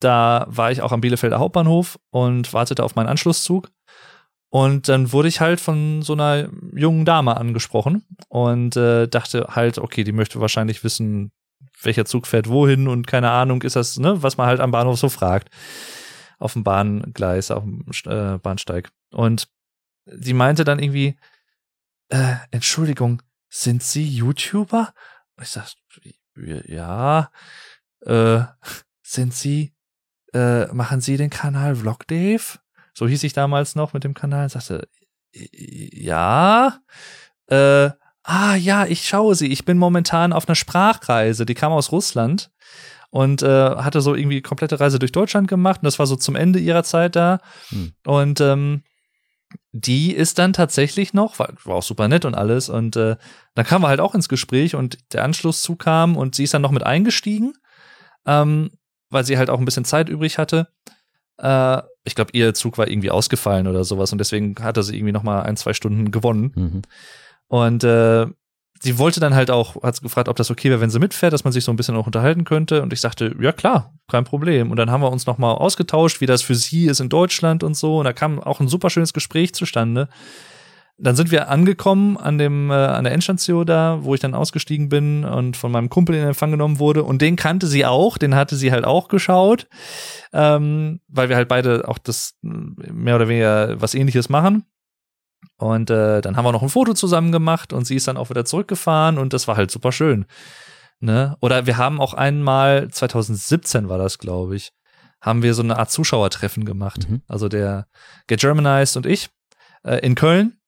da 0.00 0.46
war 0.48 0.70
ich 0.70 0.82
auch 0.82 0.92
am 0.92 1.00
Bielefelder 1.00 1.38
Hauptbahnhof 1.38 1.98
und 2.10 2.52
wartete 2.52 2.84
auf 2.84 2.94
meinen 2.94 3.08
Anschlusszug. 3.08 3.70
Und 4.50 4.88
dann 4.88 5.12
wurde 5.12 5.28
ich 5.28 5.40
halt 5.40 5.60
von 5.60 6.02
so 6.02 6.12
einer 6.12 6.48
jungen 6.74 7.04
Dame 7.04 7.36
angesprochen 7.36 8.06
und 8.28 8.76
äh, 8.76 9.08
dachte 9.08 9.48
halt, 9.50 9.78
okay, 9.78 10.04
die 10.04 10.12
möchte 10.12 10.40
wahrscheinlich 10.40 10.84
wissen, 10.84 11.32
welcher 11.82 12.04
Zug 12.04 12.26
fährt 12.26 12.48
wohin 12.48 12.86
und 12.86 13.06
keine 13.06 13.30
Ahnung, 13.30 13.62
ist 13.62 13.76
das, 13.76 13.98
ne, 13.98 14.22
was 14.22 14.36
man 14.36 14.46
halt 14.46 14.60
am 14.60 14.70
Bahnhof 14.70 14.98
so 14.98 15.08
fragt. 15.08 15.50
Auf 16.38 16.52
dem 16.52 16.64
Bahngleis, 16.64 17.50
auf 17.50 17.64
dem 17.64 17.84
äh, 18.06 18.38
Bahnsteig. 18.38 18.90
Und 19.12 19.48
die 20.06 20.34
meinte 20.34 20.64
dann 20.64 20.78
irgendwie, 20.78 21.16
äh, 22.08 22.36
Entschuldigung, 22.50 23.22
sind 23.48 23.82
Sie 23.82 24.04
YouTuber? 24.04 24.92
Und 25.36 25.42
ich 25.42 25.50
sag, 25.50 25.66
ja, 26.34 27.30
äh, 28.00 28.40
sind 29.02 29.34
Sie, 29.34 29.74
äh, 30.32 30.66
machen 30.72 31.00
Sie 31.00 31.16
den 31.16 31.30
Kanal 31.30 31.76
Vlog 31.76 32.06
Dave? 32.06 32.58
So 32.94 33.06
hieß 33.06 33.24
ich 33.24 33.32
damals 33.32 33.74
noch 33.74 33.92
mit 33.92 34.04
dem 34.04 34.14
Kanal. 34.14 34.48
Sagte, 34.48 34.88
ja, 35.32 36.80
äh, 37.48 37.90
ah 38.22 38.54
ja, 38.56 38.86
ich 38.86 39.06
schaue 39.06 39.34
sie. 39.34 39.48
Ich 39.48 39.64
bin 39.64 39.78
momentan 39.78 40.32
auf 40.32 40.48
einer 40.48 40.54
Sprachreise. 40.54 41.46
Die 41.46 41.54
kam 41.54 41.72
aus 41.72 41.92
Russland 41.92 42.50
und 43.10 43.42
äh, 43.42 43.76
hatte 43.76 44.00
so 44.00 44.14
irgendwie 44.14 44.42
komplette 44.42 44.80
Reise 44.80 44.98
durch 44.98 45.12
Deutschland 45.12 45.48
gemacht. 45.48 45.80
Und 45.82 45.84
das 45.86 45.98
war 45.98 46.06
so 46.06 46.16
zum 46.16 46.36
Ende 46.36 46.58
ihrer 46.58 46.84
Zeit 46.84 47.16
da. 47.16 47.40
Hm. 47.68 47.92
Und 48.04 48.40
ähm, 48.40 48.82
die 49.72 50.12
ist 50.12 50.38
dann 50.38 50.52
tatsächlich 50.52 51.14
noch, 51.14 51.38
war, 51.38 51.52
war 51.64 51.76
auch 51.76 51.82
super 51.82 52.08
nett 52.08 52.24
und 52.24 52.34
alles. 52.34 52.68
Und 52.68 52.96
äh, 52.96 53.16
dann 53.54 53.66
kamen 53.66 53.84
wir 53.84 53.88
halt 53.88 54.00
auch 54.00 54.14
ins 54.14 54.28
Gespräch 54.28 54.74
und 54.74 54.98
der 55.12 55.24
Anschlusszug 55.24 55.78
kam 55.78 56.16
und 56.16 56.34
sie 56.34 56.44
ist 56.44 56.54
dann 56.54 56.62
noch 56.62 56.70
mit 56.70 56.84
eingestiegen, 56.84 57.54
ähm, 58.26 58.70
weil 59.10 59.24
sie 59.24 59.38
halt 59.38 59.50
auch 59.50 59.58
ein 59.58 59.64
bisschen 59.64 59.84
Zeit 59.84 60.08
übrig 60.08 60.38
hatte. 60.38 60.68
Äh, 61.38 61.82
ich 62.04 62.14
glaube, 62.14 62.30
ihr 62.32 62.54
Zug 62.54 62.78
war 62.78 62.88
irgendwie 62.88 63.10
ausgefallen 63.10 63.66
oder 63.66 63.84
sowas 63.84 64.12
und 64.12 64.18
deswegen 64.18 64.54
hatte 64.60 64.82
sie 64.82 64.96
irgendwie 64.96 65.12
noch 65.12 65.22
mal 65.22 65.42
ein, 65.42 65.56
zwei 65.56 65.74
Stunden 65.74 66.10
gewonnen. 66.10 66.52
Mhm. 66.54 66.82
Und 67.48 67.84
äh, 67.84 68.26
sie 68.86 68.98
wollte 68.98 69.18
dann 69.18 69.34
halt 69.34 69.50
auch, 69.50 69.82
hat 69.82 70.00
gefragt, 70.00 70.28
ob 70.28 70.36
das 70.36 70.48
okay 70.50 70.70
wäre, 70.70 70.80
wenn 70.80 70.90
sie 70.90 71.00
mitfährt, 71.00 71.32
dass 71.32 71.42
man 71.42 71.52
sich 71.52 71.64
so 71.64 71.72
ein 71.72 71.76
bisschen 71.76 71.96
auch 71.96 72.06
unterhalten 72.06 72.44
könnte. 72.44 72.82
Und 72.82 72.92
ich 72.92 73.00
sagte, 73.00 73.34
ja 73.40 73.50
klar, 73.50 73.92
kein 74.08 74.22
Problem. 74.22 74.70
Und 74.70 74.76
dann 74.76 74.92
haben 74.92 75.02
wir 75.02 75.10
uns 75.10 75.26
noch 75.26 75.38
mal 75.38 75.52
ausgetauscht, 75.52 76.20
wie 76.20 76.26
das 76.26 76.42
für 76.42 76.54
sie 76.54 76.86
ist 76.86 77.00
in 77.00 77.08
Deutschland 77.08 77.64
und 77.64 77.76
so. 77.76 77.98
Und 77.98 78.04
da 78.04 78.12
kam 78.12 78.38
auch 78.38 78.60
ein 78.60 78.68
super 78.68 78.88
schönes 78.88 79.12
Gespräch 79.12 79.54
zustande. 79.54 80.08
Dann 80.98 81.16
sind 81.16 81.32
wir 81.32 81.50
angekommen 81.50 82.16
an 82.16 82.38
dem 82.38 82.70
äh, 82.70 82.74
an 82.74 83.04
der 83.04 83.12
Endstation 83.12 83.66
da, 83.66 83.98
wo 84.02 84.14
ich 84.14 84.20
dann 84.20 84.34
ausgestiegen 84.34 84.88
bin 84.88 85.24
und 85.24 85.56
von 85.56 85.72
meinem 85.72 85.90
Kumpel 85.90 86.14
in 86.14 86.22
Empfang 86.22 86.52
genommen 86.52 86.78
wurde. 86.78 87.02
Und 87.02 87.20
den 87.20 87.34
kannte 87.34 87.66
sie 87.66 87.84
auch, 87.84 88.16
den 88.16 88.36
hatte 88.36 88.54
sie 88.54 88.70
halt 88.70 88.84
auch 88.84 89.08
geschaut, 89.08 89.66
ähm, 90.32 91.00
weil 91.08 91.28
wir 91.28 91.36
halt 91.36 91.48
beide 91.48 91.86
auch 91.88 91.98
das 91.98 92.36
mehr 92.40 93.16
oder 93.16 93.28
weniger 93.28 93.80
was 93.80 93.94
Ähnliches 93.94 94.28
machen. 94.28 94.64
Und 95.58 95.90
äh, 95.90 96.20
dann 96.20 96.36
haben 96.36 96.44
wir 96.44 96.52
noch 96.52 96.62
ein 96.62 96.68
Foto 96.68 96.94
zusammen 96.94 97.32
gemacht 97.32 97.72
und 97.72 97.86
sie 97.86 97.96
ist 97.96 98.08
dann 98.08 98.16
auch 98.16 98.30
wieder 98.30 98.44
zurückgefahren 98.44 99.18
und 99.18 99.32
das 99.32 99.48
war 99.48 99.56
halt 99.56 99.70
super 99.70 99.92
schön. 99.92 100.26
Ne? 101.00 101.36
Oder 101.40 101.66
wir 101.66 101.76
haben 101.76 102.00
auch 102.00 102.14
einmal, 102.14 102.88
2017 102.88 103.88
war 103.88 103.98
das, 103.98 104.18
glaube 104.18 104.56
ich, 104.56 104.72
haben 105.20 105.42
wir 105.42 105.54
so 105.54 105.62
eine 105.62 105.78
Art 105.78 105.90
Zuschauertreffen 105.90 106.64
gemacht. 106.64 107.08
Mhm. 107.08 107.22
Also 107.26 107.48
der 107.48 107.86
Get 108.26 108.40
Germanized 108.40 108.96
und 108.96 109.06
ich 109.06 109.30
äh, 109.82 109.98
in 109.98 110.14
Köln, 110.14 110.58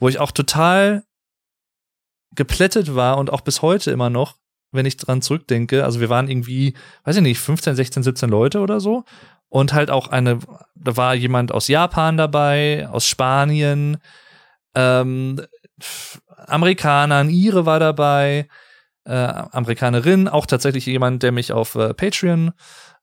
wo 0.00 0.08
ich 0.08 0.18
auch 0.18 0.32
total 0.32 1.04
geplättet 2.34 2.94
war 2.94 3.18
und 3.18 3.30
auch 3.30 3.42
bis 3.42 3.62
heute 3.62 3.90
immer 3.90 4.10
noch, 4.10 4.36
wenn 4.72 4.86
ich 4.86 4.96
dran 4.96 5.22
zurückdenke. 5.22 5.84
Also 5.84 6.00
wir 6.00 6.08
waren 6.08 6.28
irgendwie, 6.28 6.74
weiß 7.04 7.16
ich 7.16 7.22
nicht, 7.22 7.38
15, 7.38 7.76
16, 7.76 8.02
17 8.02 8.28
Leute 8.28 8.60
oder 8.60 8.80
so. 8.80 9.04
Und 9.54 9.72
halt 9.72 9.88
auch 9.88 10.08
eine, 10.08 10.40
da 10.74 10.96
war 10.96 11.14
jemand 11.14 11.52
aus 11.52 11.68
Japan 11.68 12.16
dabei, 12.16 12.88
aus 12.90 13.06
Spanien, 13.06 13.98
ähm, 14.74 15.40
Amerikaner, 16.48 17.18
ein 17.18 17.30
Ire 17.30 17.64
war 17.64 17.78
dabei, 17.78 18.48
äh, 19.04 19.12
Amerikanerin, 19.14 20.26
auch 20.26 20.46
tatsächlich 20.46 20.86
jemand, 20.86 21.22
der 21.22 21.30
mich 21.30 21.52
auf 21.52 21.76
äh, 21.76 21.94
Patreon 21.94 22.50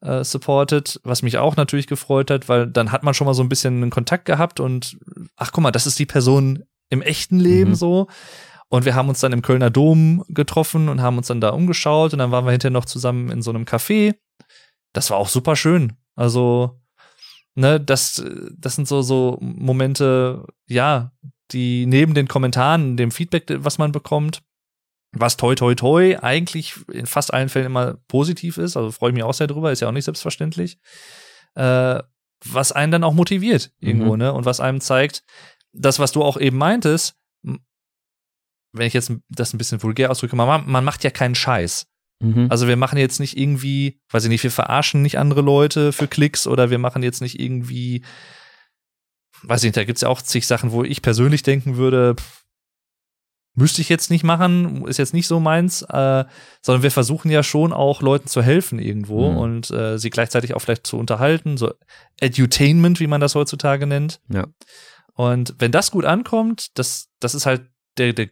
äh, 0.01 0.25
supportet, 0.25 0.99
was 1.05 1.21
mich 1.21 1.37
auch 1.37 1.55
natürlich 1.55 1.87
gefreut 1.87 2.29
hat, 2.29 2.49
weil 2.49 2.67
dann 2.67 2.91
hat 2.91 3.03
man 3.03 3.13
schon 3.13 3.27
mal 3.27 3.33
so 3.33 3.43
ein 3.43 3.47
bisschen 3.49 3.81
einen 3.81 3.89
Kontakt 3.89 4.25
gehabt 4.25 4.59
und 4.59 4.97
ach 5.37 5.53
guck 5.53 5.63
mal, 5.63 5.71
das 5.71 5.87
ist 5.87 5.99
die 5.99 6.05
Person, 6.05 6.65
im 6.89 7.01
echten 7.01 7.39
Leben 7.39 7.71
Mhm. 7.71 7.75
so. 7.75 8.07
Und 8.67 8.83
wir 8.83 8.95
haben 8.95 9.07
uns 9.07 9.21
dann 9.21 9.31
im 9.31 9.41
Kölner 9.41 9.69
Dom 9.69 10.25
getroffen 10.27 10.89
und 10.89 11.01
haben 11.01 11.17
uns 11.17 11.27
dann 11.27 11.39
da 11.39 11.51
umgeschaut 11.51 12.11
und 12.11 12.19
dann 12.19 12.31
waren 12.31 12.43
wir 12.43 12.51
hinterher 12.51 12.73
noch 12.73 12.83
zusammen 12.83 13.29
in 13.29 13.41
so 13.41 13.51
einem 13.51 13.63
Café. 13.63 14.15
Das 14.91 15.11
war 15.11 15.17
auch 15.17 15.29
super 15.29 15.55
schön. 15.55 15.93
Also, 16.21 16.79
ne, 17.55 17.79
das, 17.79 18.23
das 18.55 18.75
sind 18.75 18.87
so, 18.87 19.01
so 19.01 19.39
Momente, 19.41 20.45
ja, 20.67 21.11
die 21.51 21.87
neben 21.87 22.13
den 22.13 22.27
Kommentaren, 22.27 22.95
dem 22.95 23.09
Feedback, 23.09 23.45
was 23.65 23.79
man 23.79 23.91
bekommt, 23.91 24.43
was 25.13 25.35
toi 25.35 25.55
toi 25.55 25.73
toi 25.73 26.17
eigentlich 26.21 26.75
in 26.93 27.07
fast 27.07 27.33
allen 27.33 27.49
Fällen 27.49 27.65
immer 27.65 27.95
positiv 28.07 28.59
ist, 28.59 28.77
also 28.77 28.91
freue 28.91 29.09
ich 29.09 29.15
mich 29.15 29.23
auch 29.23 29.33
sehr 29.33 29.47
drüber, 29.47 29.71
ist 29.71 29.79
ja 29.81 29.87
auch 29.87 29.93
nicht 29.93 30.05
selbstverständlich, 30.05 30.77
äh, 31.55 31.99
was 32.45 32.71
einen 32.71 32.91
dann 32.91 33.03
auch 33.03 33.13
motiviert 33.13 33.71
irgendwo, 33.79 34.13
Mhm. 34.13 34.19
ne? 34.19 34.33
Und 34.33 34.45
was 34.45 34.59
einem 34.59 34.79
zeigt, 34.79 35.23
das, 35.73 35.97
was 35.97 36.11
du 36.11 36.23
auch 36.23 36.37
eben 36.39 36.57
meintest, 36.57 37.17
wenn 38.73 38.87
ich 38.87 38.93
jetzt 38.93 39.11
das 39.27 39.53
ein 39.53 39.57
bisschen 39.57 39.81
vulgär 39.81 40.11
ausdrücke, 40.11 40.35
man, 40.35 40.69
man 40.69 40.85
macht 40.85 41.03
ja 41.03 41.09
keinen 41.09 41.35
Scheiß. 41.35 41.87
Mhm. 42.21 42.47
Also 42.49 42.67
wir 42.67 42.77
machen 42.77 42.97
jetzt 42.97 43.19
nicht 43.19 43.37
irgendwie, 43.37 43.99
weiß 44.11 44.23
ich 44.23 44.29
nicht, 44.29 44.43
wir 44.43 44.51
verarschen 44.51 45.01
nicht 45.01 45.17
andere 45.17 45.41
Leute 45.41 45.91
für 45.91 46.07
Klicks 46.07 46.47
oder 46.47 46.69
wir 46.69 46.77
machen 46.77 47.03
jetzt 47.03 47.21
nicht 47.21 47.39
irgendwie, 47.39 48.03
weiß 49.43 49.61
ich 49.63 49.67
nicht, 49.69 49.77
da 49.77 49.83
gibt's 49.83 50.01
ja 50.01 50.09
auch 50.09 50.21
zig 50.21 50.45
Sachen, 50.47 50.71
wo 50.71 50.83
ich 50.83 51.01
persönlich 51.01 51.43
denken 51.43 51.77
würde, 51.77 52.15
pff, 52.15 52.41
müsste 53.53 53.81
ich 53.81 53.89
jetzt 53.89 54.09
nicht 54.11 54.23
machen, 54.23 54.87
ist 54.87 54.97
jetzt 54.97 55.13
nicht 55.13 55.27
so 55.27 55.39
meins, 55.41 55.81
äh, 55.81 56.23
sondern 56.61 56.83
wir 56.83 56.91
versuchen 56.91 57.29
ja 57.29 57.43
schon 57.43 57.73
auch 57.73 58.01
Leuten 58.01 58.27
zu 58.27 58.41
helfen 58.41 58.79
irgendwo 58.79 59.29
Mhm. 59.31 59.37
und 59.37 59.71
äh, 59.71 59.97
sie 59.97 60.09
gleichzeitig 60.09 60.53
auch 60.53 60.59
vielleicht 60.59 60.87
zu 60.87 60.97
unterhalten, 60.97 61.57
so 61.57 61.73
Edutainment, 62.21 62.99
wie 63.01 63.07
man 63.07 63.19
das 63.19 63.35
heutzutage 63.35 63.87
nennt. 63.87 64.21
Ja. 64.29 64.47
Und 65.15 65.55
wenn 65.59 65.71
das 65.73 65.91
gut 65.91 66.05
ankommt, 66.05 66.77
das, 66.77 67.09
das 67.19 67.35
ist 67.35 67.45
halt 67.45 67.63
der, 67.97 68.13
der 68.13 68.29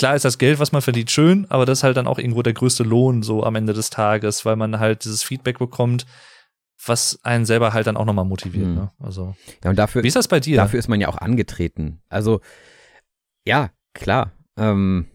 klar 0.00 0.16
ist 0.16 0.24
das 0.24 0.38
Geld, 0.38 0.58
was 0.58 0.72
man 0.72 0.80
verdient, 0.80 1.10
schön, 1.10 1.44
aber 1.50 1.66
das 1.66 1.80
ist 1.80 1.82
halt 1.82 1.98
dann 1.98 2.06
auch 2.06 2.18
irgendwo 2.18 2.40
der 2.40 2.54
größte 2.54 2.84
Lohn 2.84 3.22
so 3.22 3.44
am 3.44 3.54
Ende 3.54 3.74
des 3.74 3.90
Tages, 3.90 4.46
weil 4.46 4.56
man 4.56 4.80
halt 4.80 5.04
dieses 5.04 5.22
Feedback 5.22 5.58
bekommt, 5.58 6.06
was 6.86 7.20
einen 7.22 7.44
selber 7.44 7.74
halt 7.74 7.86
dann 7.86 7.98
auch 7.98 8.06
nochmal 8.06 8.24
motiviert. 8.24 8.68
Mhm. 8.68 8.74
Ne? 8.76 8.90
Also, 8.98 9.34
ja, 9.62 9.68
und 9.68 9.78
dafür, 9.78 10.02
wie 10.02 10.08
ist 10.08 10.16
das 10.16 10.26
bei 10.26 10.40
dir? 10.40 10.56
dafür 10.56 10.78
ist 10.78 10.88
man 10.88 11.02
ja 11.02 11.08
auch 11.08 11.18
angetreten. 11.18 12.00
Also, 12.08 12.40
ja, 13.44 13.68
klar. 13.92 14.32
Ähm, 14.56 15.06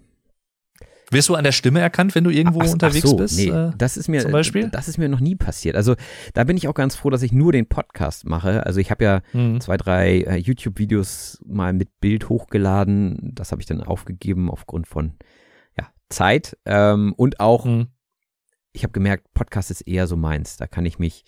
Wirst 1.11 1.29
du 1.29 1.35
an 1.35 1.43
der 1.43 1.51
Stimme 1.51 1.79
erkannt, 1.81 2.15
wenn 2.15 2.23
du 2.23 2.29
irgendwo 2.31 2.61
ach- 2.61 2.65
ach 2.67 2.73
unterwegs 2.73 3.07
so, 3.09 3.15
bist? 3.15 3.37
Nee, 3.37 3.49
Äh, 3.49 3.71
das 3.77 3.95
ist 3.97 4.07
mir, 4.07 4.21
zum 4.21 4.31
Beispiel? 4.31 4.69
das 4.69 4.87
ist 4.87 4.97
mir 4.97 5.07
noch 5.09 5.19
nie 5.19 5.35
passiert. 5.35 5.75
Also, 5.75 5.95
da 6.33 6.43
bin 6.43 6.57
ich 6.57 6.67
auch 6.67 6.73
ganz 6.73 6.95
froh, 6.95 7.09
dass 7.09 7.21
ich 7.21 7.31
nur 7.31 7.51
den 7.51 7.67
Podcast 7.67 8.25
mache. 8.25 8.65
Also, 8.65 8.79
ich 8.79 8.89
habe 8.91 9.03
ja 9.03 9.21
hm. 9.31 9.61
zwei, 9.61 9.77
drei 9.77 10.21
äh, 10.21 10.35
YouTube-Videos 10.37 11.41
mal 11.45 11.73
mit 11.73 11.99
Bild 11.99 12.29
hochgeladen. 12.29 13.31
Das 13.35 13.51
habe 13.51 13.61
ich 13.61 13.67
dann 13.67 13.81
aufgegeben 13.83 14.49
aufgrund 14.49 14.87
von 14.87 15.13
ja, 15.77 15.87
Zeit. 16.09 16.57
Ähm, 16.65 17.13
und 17.15 17.39
auch, 17.39 17.65
Hm. 17.65 17.87
ich 18.73 18.83
habe 18.83 18.91
gemerkt, 18.93 19.33
Podcast 19.33 19.69
ist 19.71 19.81
eher 19.81 20.07
so 20.07 20.15
meins. 20.17 20.57
Da 20.57 20.65
kann 20.67 20.85
ich 20.85 20.97
mich 20.99 21.23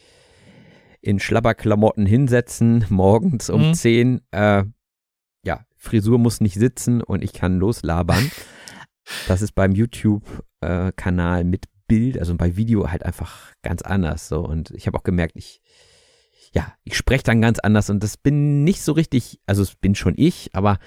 in 1.01 1.19
Schlabberklamotten 1.19 2.05
hinsetzen, 2.07 2.83
morgens 2.89 3.49
um 3.51 3.69
Mhm. 3.69 3.73
10. 3.75 4.21
Äh, 4.31 4.63
ja, 5.43 5.59
Frisur 5.75 6.17
muss 6.17 6.41
nicht 6.41 6.55
sitzen 6.55 7.01
und 7.03 7.23
ich 7.23 7.31
kann 7.33 7.59
loslabern. 7.59 8.31
das 9.27 9.41
ist 9.41 9.53
beim 9.53 9.71
YouTube-Kanal 9.73 11.43
mit 11.43 11.65
Bild, 11.87 12.19
also 12.19 12.35
bei 12.35 12.57
Video 12.57 12.89
halt 12.91 13.03
einfach 13.05 13.53
ganz 13.61 13.81
anders. 13.81 14.27
So. 14.27 14.41
Und 14.45 14.71
ich 14.71 14.87
habe 14.87 14.97
auch 14.97 15.03
gemerkt, 15.03 15.33
ich, 15.35 15.61
ja, 16.53 16.73
ich 16.83 16.97
spreche 16.97 17.23
dann 17.23 17.41
ganz 17.41 17.59
anders 17.59 17.89
und 17.89 18.03
das 18.03 18.17
bin 18.17 18.63
nicht 18.63 18.81
so 18.81 18.91
richtig, 18.91 19.39
also 19.45 19.61
es 19.61 19.75
bin 19.75 19.95
schon 19.95 20.13
ich, 20.17 20.49
aber 20.53 20.79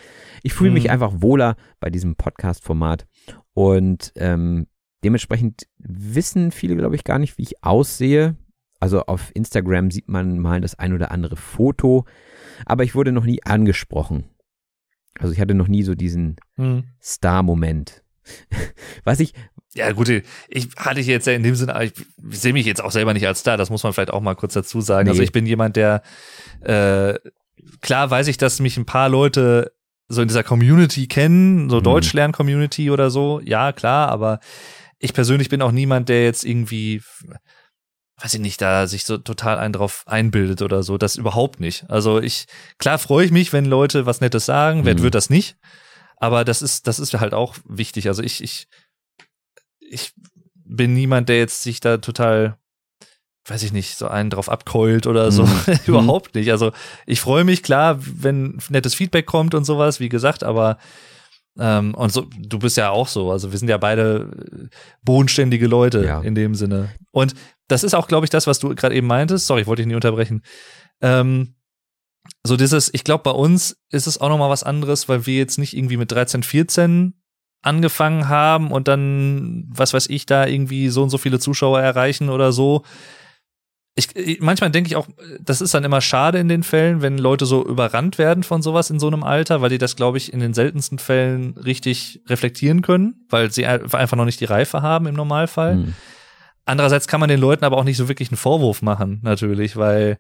ich 0.43 0.53
fühle 0.53 0.71
mich 0.73 0.85
Mhm. 0.85 0.91
einfach 0.91 1.13
wohler 1.17 1.57
bei 1.81 1.89
diesem 1.91 2.17
Podcast-Format. 2.17 3.07
Und 3.55 4.13
ähm, 4.17 4.67
dementsprechend 5.05 5.67
wissen 5.79 6.51
viele, 6.51 6.77
glaube 6.77 6.97
ich, 6.97 7.05
gar 7.05 7.19
nicht, 7.19 7.39
wie 7.39 7.43
ich 7.43 7.65
aussehe. 7.65 8.37
Also 8.79 9.03
auf 9.03 9.31
Instagram 9.35 9.91
sieht 9.91 10.09
man 10.09 10.39
mal 10.39 10.61
das 10.61 10.79
ein 10.79 10.93
oder 10.95 11.11
andere 11.11 11.37
Foto, 11.37 12.05
aber 12.65 12.85
ich 12.85 12.95
wurde 12.95 13.13
noch 13.13 13.25
nie 13.25 13.43
angesprochen. 13.45 14.25
Also 15.19 15.33
ich 15.35 15.41
hatte 15.41 15.55
noch 15.55 15.69
nie 15.69 15.83
so 15.83 15.95
diesen 15.95 16.37
Hm. 16.57 16.85
Star-Moment. 17.03 18.00
Was 19.05 19.21
ich, 19.21 19.33
Ja, 19.75 19.93
gut, 19.93 20.09
ich 20.49 20.69
hatte 20.77 21.01
ich 21.01 21.07
jetzt 21.07 21.27
ja 21.27 21.33
in 21.33 21.43
dem 21.43 21.55
Sinne, 21.55 21.83
ich, 21.85 21.93
sehe 22.31 22.53
mich 22.53 22.67
jetzt 22.67 22.83
auch 22.83 22.91
selber 22.91 23.13
nicht 23.15 23.27
als 23.27 23.41
Star, 23.41 23.57
das 23.57 23.71
muss 23.71 23.83
man 23.83 23.93
vielleicht 23.93 24.11
auch 24.13 24.21
mal 24.21 24.35
kurz 24.35 24.55
dazu 24.55 24.81
sagen. 24.81 25.05
Nee. 25.05 25.11
Also 25.11 25.23
ich 25.23 25.33
bin 25.33 25.47
jemand, 25.47 25.77
der 25.77 26.03
äh, 26.61 27.15
klar 27.81 28.11
weiß 28.11 28.27
ich, 28.29 28.37
dass 28.37 28.61
mich 28.61 28.77
ein 28.77 28.87
paar 28.87 29.09
Leute 29.09 29.73
so 30.09 30.23
in 30.23 30.29
dieser 30.29 30.43
Community 30.43 31.07
kennen, 31.07 31.71
so 31.71 31.79
Mhm. 31.79 31.85
Deutschlern-Community 31.85 32.91
oder 32.91 33.11
so, 33.11 33.41
ja, 33.45 33.73
klar, 33.73 34.09
aber 34.09 34.41
ich 34.99 35.15
persönlich 35.15 35.49
bin 35.49 35.63
auch 35.63 35.71
niemand, 35.73 36.09
der 36.09 36.25
jetzt 36.25 36.45
irgendwie, 36.45 37.01
weiß 38.21 38.35
ich 38.35 38.41
nicht, 38.41 38.61
da 38.61 38.87
sich 38.89 39.05
so 39.05 39.19
total 39.19 39.59
einen 39.59 39.73
drauf 39.73 40.03
einbildet 40.07 40.63
oder 40.63 40.83
so, 40.83 40.99
das 40.99 41.15
überhaupt 41.17 41.61
nicht. 41.61 41.89
Also 41.89 42.21
ich, 42.21 42.47
klar 42.79 42.99
freue 42.99 43.25
ich 43.25 43.31
mich, 43.31 43.53
wenn 43.53 43.65
Leute 43.65 44.05
was 44.05 44.21
Nettes 44.21 44.47
sagen, 44.47 44.85
wer 44.85 44.95
Mhm. 44.95 45.03
wird 45.03 45.15
das 45.15 45.31
nicht? 45.31 45.57
Aber 46.21 46.45
das 46.45 46.63
ist, 46.63 46.87
das 46.87 47.01
ist 47.01 47.13
halt 47.15 47.35
auch 47.35 47.57
wichtig. 47.65 48.07
Also 48.07 48.23
ich, 48.23 48.43
ich, 48.45 48.69
ich 49.81 50.13
bin 50.55 50.95
niemand, 50.95 51.29
der 51.29 51.39
jetzt 51.39 51.63
sich 51.63 51.81
da 51.81 51.97
total, 51.97 52.57
weiß 53.49 53.63
ich 53.65 53.73
nicht, 53.73 53.97
so 53.97 54.07
einen 54.07 54.31
drauf 54.31 54.49
abkeult 54.49 55.07
oder 55.09 55.33
so. 55.33 55.45
Mhm. 55.47 55.63
Überhaupt 55.87 56.35
nicht. 56.37 56.53
Also 56.53 56.71
ich 57.07 57.21
freue 57.21 57.45
mich, 57.45 57.63
klar, 57.63 57.99
wenn 58.01 58.59
nettes 58.69 58.95
Feedback 58.95 59.27
kommt 59.27 59.55
und 59.55 59.65
sowas, 59.65 59.99
wie 59.99 60.09
gesagt, 60.11 60.45
aber 60.45 60.79
ähm, 61.59 61.95
und 61.95 62.13
so, 62.13 62.29
du 62.39 62.59
bist 62.61 62.77
ja 62.77 62.91
auch 62.91 63.09
so. 63.09 63.33
Also 63.33 63.51
wir 63.51 63.59
sind 63.59 63.69
ja 63.69 63.79
beide 63.79 64.31
äh, 64.63 64.77
bodenständige 65.03 65.67
Leute 65.67 66.05
Ja. 66.05 66.21
in 66.21 66.35
dem 66.35 66.55
Sinne. 66.55 66.95
Und 67.11 67.35
das 67.67 67.83
ist 67.83 67.95
auch, 67.95 68.09
glaube 68.09 68.25
ich, 68.27 68.31
das, 68.31 68.47
was 68.47 68.59
du 68.61 68.75
gerade 68.75 68.95
eben 68.95 69.07
meintest. 69.07 69.47
Sorry, 69.47 69.63
ich 69.63 69.67
wollte 69.67 69.81
dich 69.83 69.87
nicht 69.89 69.97
unterbrechen. 69.97 70.43
Ähm, 71.01 71.55
so 72.45 72.57
dieses, 72.57 72.93
ich 72.95 73.05
glaube, 73.05 73.23
bei 73.25 73.31
uns 73.33 73.77
ist 73.91 74.07
es 74.07 74.21
auch 74.21 74.29
noch 74.29 74.39
mal 74.39 74.51
was 74.51 74.63
anderes, 74.65 75.09
weil 75.09 75.27
wir 75.27 75.37
jetzt 75.37 75.59
nicht 75.59 75.77
irgendwie 75.77 75.97
mit 75.97 76.11
13, 76.13 76.43
14 76.43 77.15
angefangen 77.63 78.29
haben 78.29 78.71
und 78.71 78.89
dann, 78.89 79.67
was 79.69 79.93
weiß 79.93 80.09
ich, 80.09 80.25
da 80.27 80.47
irgendwie 80.47 80.89
so 80.89 81.03
und 81.03 81.11
so 81.11 81.19
viele 81.19 81.39
Zuschauer 81.39 81.81
erreichen 81.81 82.31
oder 82.31 82.53
so. 82.53 82.83
Ich, 83.97 84.15
ich- 84.17 84.41
manchmal 84.41 84.71
denke 84.71 84.89
ich 84.89 84.97
auch, 84.97 85.09
das 85.41 85.61
ist 85.61 85.75
dann 85.75 85.85
immer 85.85 86.01
schade 86.01 86.39
in 86.39 86.49
den 86.49 86.63
Fällen, 86.63 87.03
wenn 87.03 87.19
Leute 87.19 87.45
so 87.45 87.67
überrannt 87.67 88.17
werden 88.19 88.45
von 88.45 88.63
sowas 88.63 88.89
in 88.89 88.99
so 89.01 89.09
einem 89.09 89.25
Alter, 89.25 89.61
weil 89.61 89.69
die 89.71 89.79
das, 89.79 89.97
glaube 89.97 90.17
ich, 90.17 90.33
in 90.33 90.41
den 90.41 90.55
seltensten 90.55 90.99
Fällen 90.99 91.57
richtig 91.59 92.23
reflektieren 92.29 92.81
können, 92.83 93.27
weil 93.29 93.51
sie 93.51 93.67
einfach 93.67 94.17
noch 94.17 94.25
nicht 94.25 94.41
die 94.41 94.45
Reife 94.47 94.81
haben 94.81 95.07
im 95.07 95.15
Normalfall. 95.17 95.75
hm, 95.85 95.95
Andererseits 96.65 97.09
kann 97.09 97.21
man 97.21 97.29
den 97.29 97.41
Leuten 97.41 97.65
aber 97.65 97.77
auch 97.79 97.85
nicht 97.85 97.97
so 97.97 98.09
wirklich 98.09 98.31
einen 98.31 98.37
Vorwurf 98.39 98.81
machen, 98.81 99.19
natürlich, 99.23 99.77
weil 99.77 100.19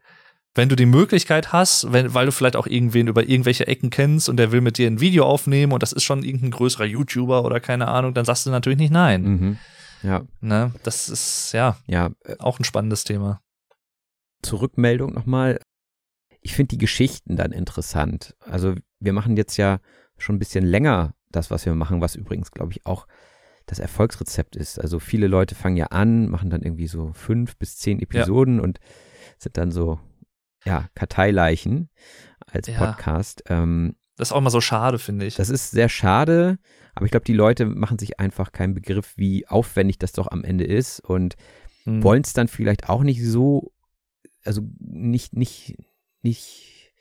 wenn 0.54 0.68
du 0.68 0.76
die 0.76 0.86
Möglichkeit 0.86 1.52
hast, 1.52 1.92
wenn, 1.92 2.12
weil 2.12 2.26
du 2.26 2.32
vielleicht 2.32 2.56
auch 2.56 2.66
irgendwen 2.66 3.06
über 3.06 3.28
irgendwelche 3.28 3.66
Ecken 3.66 3.90
kennst 3.90 4.28
und 4.28 4.36
der 4.36 4.52
will 4.52 4.60
mit 4.60 4.78
dir 4.78 4.88
ein 4.88 5.00
Video 5.00 5.24
aufnehmen 5.24 5.72
und 5.72 5.82
das 5.82 5.92
ist 5.92 6.02
schon 6.02 6.24
irgendein 6.24 6.50
größerer 6.50 6.84
YouTuber 6.84 7.44
oder 7.44 7.60
keine 7.60 7.88
Ahnung, 7.88 8.14
dann 8.14 8.24
sagst 8.24 8.46
du 8.46 8.50
natürlich 8.50 8.78
nicht 8.78 8.92
nein. 8.92 9.22
mhm. 9.22 9.58
ja, 10.02 10.22
Ne? 10.40 10.72
Das 10.82 11.08
ist 11.08 11.52
ja 11.52 11.76
ja, 11.86 12.10
äh, 12.24 12.36
auch 12.38 12.58
ein 12.58 12.64
spannendes 12.64 13.04
Thema. 13.04 13.40
zur 14.42 14.62
Rückmeldung 14.62 15.12
nochmal. 15.12 15.60
Ich 16.40 16.54
finde 16.54 16.70
die 16.70 16.78
Geschichten 16.78 17.36
dann 17.36 17.52
interessant. 17.52 18.34
Also 18.40 18.74
wir 18.98 19.12
machen 19.12 19.36
jetzt 19.36 19.56
ja 19.56 19.78
schon 20.16 20.36
ein 20.36 20.38
bisschen 20.38 20.64
länger 20.64 21.14
das, 21.30 21.50
was 21.50 21.64
wir 21.66 21.74
machen, 21.74 22.00
was 22.00 22.16
übrigens, 22.16 22.50
glaube 22.50 22.72
ich, 22.72 22.86
auch 22.86 23.06
das 23.66 23.78
Erfolgsrezept 23.78 24.56
ist. 24.56 24.80
Also 24.80 24.98
viele 24.98 25.28
Leute 25.28 25.54
fangen 25.54 25.76
ja 25.76 25.86
an, 25.86 26.28
machen 26.28 26.50
dann 26.50 26.62
irgendwie 26.62 26.88
so 26.88 27.12
fünf 27.12 27.56
bis 27.56 27.76
zehn 27.76 28.00
Episoden 28.00 28.58
und 28.60 28.80
sind 29.38 29.56
dann 29.56 29.70
so, 29.70 30.00
ja, 30.64 30.88
Karteileichen 30.94 31.88
als 32.46 32.68
Ja. 32.68 32.78
Podcast. 32.78 33.42
Ähm, 33.48 33.96
Das 34.16 34.28
ist 34.28 34.32
auch 34.32 34.40
mal 34.40 34.50
so 34.50 34.60
schade, 34.60 34.98
finde 34.98 35.26
ich. 35.26 35.36
das 35.36 35.48
ist 35.50 35.70
sehr 35.70 35.88
schade, 35.88 36.58
aber 36.94 37.04
ich 37.06 37.10
glaube, 37.10 37.24
die 37.24 37.32
Leute 37.32 37.66
machen 37.66 37.98
sich 37.98 38.20
einfach 38.20 38.52
keinen 38.52 38.74
Begriff, 38.74 39.14
wie 39.16 39.46
aufwendig 39.48 39.98
das 39.98 40.12
doch 40.12 40.28
am 40.28 40.44
Ende 40.44 40.64
ist 40.64 41.00
und 41.00 41.36
Hm. 41.84 42.02
wollen 42.02 42.22
es 42.22 42.32
dann 42.34 42.48
vielleicht 42.48 42.88
auch 42.90 43.02
nicht 43.02 43.24
so, 43.24 43.72
also 44.44 44.60
nicht, 44.78 45.34
nicht, 45.34 45.76
nicht, 46.22 46.92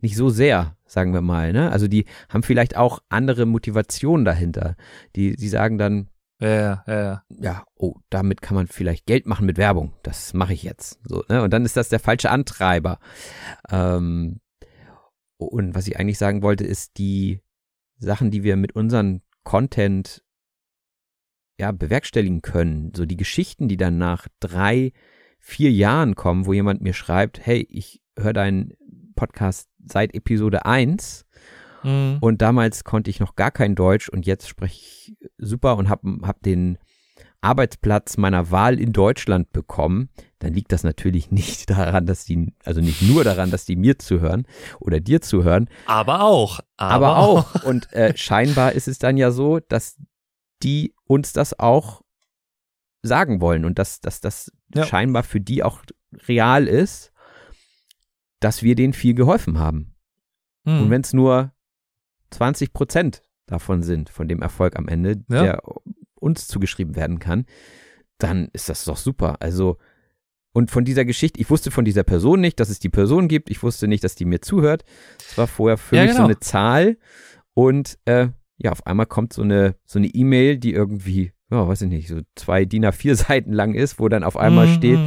nicht 0.00 0.16
so 0.16 0.30
sehr, 0.30 0.76
sagen 0.86 1.12
wir 1.12 1.20
mal, 1.20 1.52
ne? 1.52 1.70
Also 1.70 1.88
die 1.88 2.06
haben 2.30 2.42
vielleicht 2.42 2.76
auch 2.76 3.00
andere 3.10 3.44
Motivationen 3.44 4.24
dahinter. 4.24 4.76
Die, 5.16 5.36
die 5.36 5.48
sagen 5.48 5.76
dann, 5.78 6.08
Ja, 6.38 6.48
ja, 6.48 6.84
ja, 6.86 7.22
ja. 7.40 7.64
oh, 7.76 7.94
damit 8.10 8.42
kann 8.42 8.54
man 8.54 8.66
vielleicht 8.66 9.06
Geld 9.06 9.26
machen 9.26 9.46
mit 9.46 9.56
Werbung. 9.56 9.94
Das 10.02 10.34
mache 10.34 10.52
ich 10.52 10.62
jetzt. 10.62 11.00
So, 11.04 11.24
ne? 11.28 11.42
Und 11.42 11.52
dann 11.52 11.64
ist 11.64 11.76
das 11.76 11.88
der 11.88 12.00
falsche 12.00 12.30
Antreiber. 12.30 12.98
Ähm, 13.70 14.40
und 15.38 15.74
was 15.74 15.86
ich 15.86 15.98
eigentlich 15.98 16.18
sagen 16.18 16.42
wollte, 16.42 16.64
ist 16.64 16.98
die 16.98 17.40
Sachen, 17.98 18.30
die 18.30 18.42
wir 18.42 18.56
mit 18.56 18.74
unserem 18.74 19.22
Content 19.44 20.22
ja 21.58 21.72
bewerkstelligen 21.72 22.42
können. 22.42 22.92
So 22.94 23.06
die 23.06 23.16
Geschichten, 23.16 23.68
die 23.68 23.76
dann 23.78 23.96
nach 23.96 24.28
drei, 24.40 24.92
vier 25.38 25.70
Jahren 25.72 26.14
kommen, 26.14 26.46
wo 26.46 26.52
jemand 26.52 26.82
mir 26.82 26.94
schreibt, 26.94 27.44
hey, 27.44 27.66
ich 27.70 28.02
höre 28.18 28.32
deinen 28.34 28.74
Podcast 29.14 29.70
seit 29.84 30.14
Episode 30.14 30.66
1 30.66 31.25
Mhm. 31.82 32.18
Und 32.20 32.42
damals 32.42 32.84
konnte 32.84 33.10
ich 33.10 33.20
noch 33.20 33.36
gar 33.36 33.50
kein 33.50 33.74
Deutsch 33.74 34.08
und 34.08 34.26
jetzt 34.26 34.48
spreche 34.48 34.74
ich 34.74 35.16
super 35.38 35.76
und 35.76 35.88
habe 35.88 36.18
hab 36.22 36.42
den 36.42 36.78
Arbeitsplatz 37.40 38.16
meiner 38.16 38.50
Wahl 38.50 38.80
in 38.80 38.92
Deutschland 38.92 39.52
bekommen, 39.52 40.08
dann 40.40 40.52
liegt 40.52 40.72
das 40.72 40.84
natürlich 40.84 41.30
nicht 41.30 41.70
daran, 41.70 42.06
dass 42.06 42.24
die, 42.24 42.52
also 42.64 42.80
nicht 42.80 43.02
nur 43.02 43.24
daran, 43.24 43.50
dass 43.50 43.64
die 43.64 43.76
mir 43.76 43.98
zuhören 43.98 44.46
oder 44.80 45.00
dir 45.00 45.20
zuhören. 45.20 45.68
Aber 45.86 46.22
auch. 46.22 46.60
Aber, 46.76 47.06
aber 47.06 47.18
auch. 47.18 47.64
Und 47.64 47.92
äh, 47.92 48.12
scheinbar 48.16 48.72
ist 48.72 48.88
es 48.88 48.98
dann 48.98 49.16
ja 49.16 49.30
so, 49.30 49.60
dass 49.60 49.96
die 50.62 50.94
uns 51.04 51.32
das 51.32 51.58
auch 51.58 52.02
sagen 53.02 53.40
wollen 53.40 53.64
und 53.64 53.78
dass, 53.78 54.00
dass 54.00 54.20
das 54.20 54.50
ja. 54.74 54.84
scheinbar 54.84 55.22
für 55.22 55.40
die 55.40 55.62
auch 55.62 55.82
real 56.26 56.66
ist, 56.66 57.12
dass 58.40 58.62
wir 58.62 58.74
denen 58.74 58.92
viel 58.92 59.14
geholfen 59.14 59.58
haben. 59.58 59.94
Hm. 60.64 60.82
Und 60.82 60.90
wenn 60.90 61.02
es 61.02 61.12
nur 61.12 61.52
20 62.30 62.72
Prozent 62.72 63.22
davon 63.46 63.82
sind, 63.82 64.10
von 64.10 64.28
dem 64.28 64.42
Erfolg 64.42 64.76
am 64.76 64.88
Ende, 64.88 65.22
ja. 65.28 65.42
der 65.42 65.62
uns 66.14 66.48
zugeschrieben 66.48 66.96
werden 66.96 67.18
kann, 67.18 67.46
dann 68.18 68.48
ist 68.52 68.68
das 68.68 68.84
doch 68.84 68.96
super. 68.96 69.36
Also, 69.40 69.76
und 70.52 70.70
von 70.70 70.84
dieser 70.84 71.04
Geschichte, 71.04 71.40
ich 71.40 71.50
wusste 71.50 71.70
von 71.70 71.84
dieser 71.84 72.02
Person 72.02 72.40
nicht, 72.40 72.58
dass 72.60 72.70
es 72.70 72.78
die 72.78 72.88
Person 72.88 73.28
gibt. 73.28 73.50
Ich 73.50 73.62
wusste 73.62 73.88
nicht, 73.88 74.02
dass 74.02 74.14
die 74.14 74.24
mir 74.24 74.40
zuhört. 74.40 74.84
Es 75.18 75.36
war 75.36 75.46
vorher 75.46 75.76
für 75.76 75.96
ja, 75.96 76.02
mich 76.02 76.12
genau. 76.12 76.22
so 76.22 76.26
eine 76.26 76.40
Zahl. 76.40 76.96
Und 77.54 77.98
äh, 78.06 78.28
ja, 78.56 78.72
auf 78.72 78.86
einmal 78.86 79.06
kommt 79.06 79.32
so 79.32 79.42
eine 79.42 79.76
so 79.84 79.98
eine 79.98 80.08
E-Mail, 80.08 80.58
die 80.58 80.72
irgendwie, 80.72 81.32
ja, 81.50 81.68
weiß 81.68 81.82
ich 81.82 81.88
nicht, 81.88 82.08
so 82.08 82.20
zwei 82.34 82.64
DIN 82.64 82.86
A4 82.86 83.14
Seiten 83.14 83.52
lang 83.52 83.74
ist, 83.74 84.00
wo 84.00 84.08
dann 84.08 84.24
auf 84.24 84.36
einmal 84.36 84.66
mhm. 84.66 84.72
steht, 84.72 84.98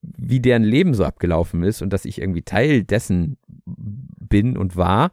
wie 0.00 0.40
deren 0.40 0.64
Leben 0.64 0.94
so 0.94 1.04
abgelaufen 1.04 1.62
ist 1.62 1.82
und 1.82 1.92
dass 1.92 2.04
ich 2.04 2.20
irgendwie 2.20 2.42
Teil 2.42 2.84
dessen 2.84 3.36
bin 3.66 4.56
und 4.56 4.76
war, 4.76 5.12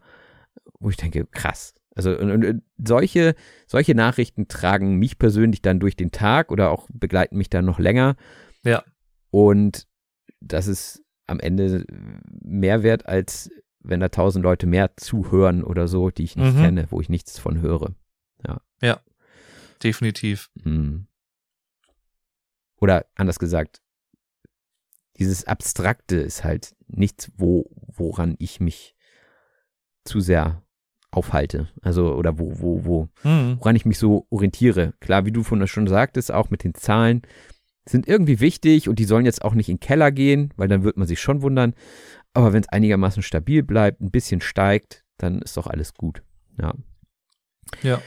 wo 0.78 0.90
ich 0.90 0.96
denke, 0.96 1.26
krass. 1.26 1.74
Also 1.94 2.16
und, 2.16 2.44
und, 2.44 2.62
solche, 2.76 3.34
solche 3.66 3.94
Nachrichten 3.94 4.48
tragen 4.48 4.96
mich 4.96 5.18
persönlich 5.18 5.62
dann 5.62 5.80
durch 5.80 5.96
den 5.96 6.12
Tag 6.12 6.52
oder 6.52 6.70
auch 6.70 6.88
begleiten 6.92 7.38
mich 7.38 7.48
dann 7.48 7.64
noch 7.64 7.78
länger. 7.78 8.16
Ja. 8.62 8.84
Und 9.30 9.86
das 10.40 10.66
ist 10.66 11.02
am 11.26 11.40
Ende 11.40 11.84
mehr 12.42 12.82
wert, 12.82 13.06
als 13.06 13.50
wenn 13.80 14.00
da 14.00 14.08
tausend 14.08 14.42
Leute 14.42 14.66
mehr 14.66 14.96
zuhören 14.96 15.64
oder 15.64 15.88
so, 15.88 16.10
die 16.10 16.24
ich 16.24 16.36
nicht 16.36 16.54
mhm. 16.54 16.60
kenne, 16.60 16.86
wo 16.90 17.00
ich 17.00 17.08
nichts 17.08 17.38
von 17.38 17.60
höre. 17.60 17.94
Ja. 18.46 18.60
Ja. 18.82 19.00
Definitiv. 19.82 20.50
Mhm. 20.64 21.06
Oder 22.78 23.06
anders 23.14 23.38
gesagt, 23.38 23.80
dieses 25.18 25.46
Abstrakte 25.46 26.16
ist 26.16 26.44
halt 26.44 26.74
nichts, 26.88 27.30
wo, 27.36 27.70
woran 27.86 28.36
ich 28.38 28.60
mich 28.60 28.94
zu 30.04 30.20
sehr 30.20 30.62
aufhalte. 31.10 31.68
Also, 31.82 32.14
oder 32.14 32.38
wo, 32.38 32.60
wo, 32.60 32.84
wo, 32.84 33.08
mhm. 33.24 33.56
woran 33.58 33.76
ich 33.76 33.86
mich 33.86 33.98
so 33.98 34.26
orientiere. 34.30 34.94
Klar, 35.00 35.24
wie 35.24 35.32
du 35.32 35.42
von 35.42 35.66
schon 35.66 35.86
sagtest, 35.86 36.32
auch 36.32 36.50
mit 36.50 36.64
den 36.64 36.74
Zahlen 36.74 37.22
sind 37.88 38.08
irgendwie 38.08 38.40
wichtig 38.40 38.88
und 38.88 38.98
die 38.98 39.04
sollen 39.04 39.24
jetzt 39.24 39.44
auch 39.44 39.54
nicht 39.54 39.68
in 39.68 39.76
den 39.76 39.80
Keller 39.80 40.10
gehen, 40.10 40.52
weil 40.56 40.68
dann 40.68 40.82
wird 40.82 40.96
man 40.96 41.06
sich 41.06 41.20
schon 41.20 41.42
wundern. 41.42 41.74
Aber 42.34 42.52
wenn 42.52 42.62
es 42.62 42.68
einigermaßen 42.68 43.22
stabil 43.22 43.62
bleibt, 43.62 44.00
ein 44.00 44.10
bisschen 44.10 44.40
steigt, 44.40 45.04
dann 45.18 45.40
ist 45.40 45.56
doch 45.56 45.66
alles 45.66 45.94
gut. 45.94 46.22
Ja. 46.60 46.74
Ja. 47.82 48.00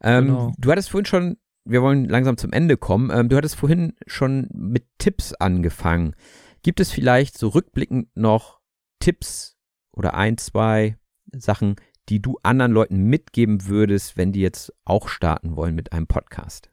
Ähm, 0.00 0.26
genau. 0.26 0.52
Du 0.58 0.70
hattest 0.70 0.90
vorhin 0.90 1.06
schon, 1.06 1.36
wir 1.64 1.82
wollen 1.82 2.08
langsam 2.08 2.36
zum 2.36 2.52
Ende 2.52 2.76
kommen, 2.76 3.10
ähm, 3.10 3.28
du 3.28 3.36
hattest 3.36 3.56
vorhin 3.56 3.94
schon 4.06 4.48
mit 4.52 4.86
Tipps 4.98 5.32
angefangen. 5.34 6.14
Gibt 6.62 6.80
es 6.80 6.90
vielleicht 6.90 7.36
so 7.36 7.48
rückblickend 7.48 8.08
noch 8.16 8.60
Tipps 9.00 9.56
oder 9.92 10.14
ein, 10.14 10.38
zwei 10.38 10.96
Sachen, 11.32 11.76
die 12.08 12.20
du 12.20 12.38
anderen 12.42 12.72
Leuten 12.72 13.04
mitgeben 13.04 13.66
würdest, 13.66 14.16
wenn 14.16 14.32
die 14.32 14.40
jetzt 14.40 14.72
auch 14.84 15.08
starten 15.08 15.56
wollen 15.56 15.74
mit 15.74 15.92
einem 15.92 16.06
Podcast? 16.06 16.70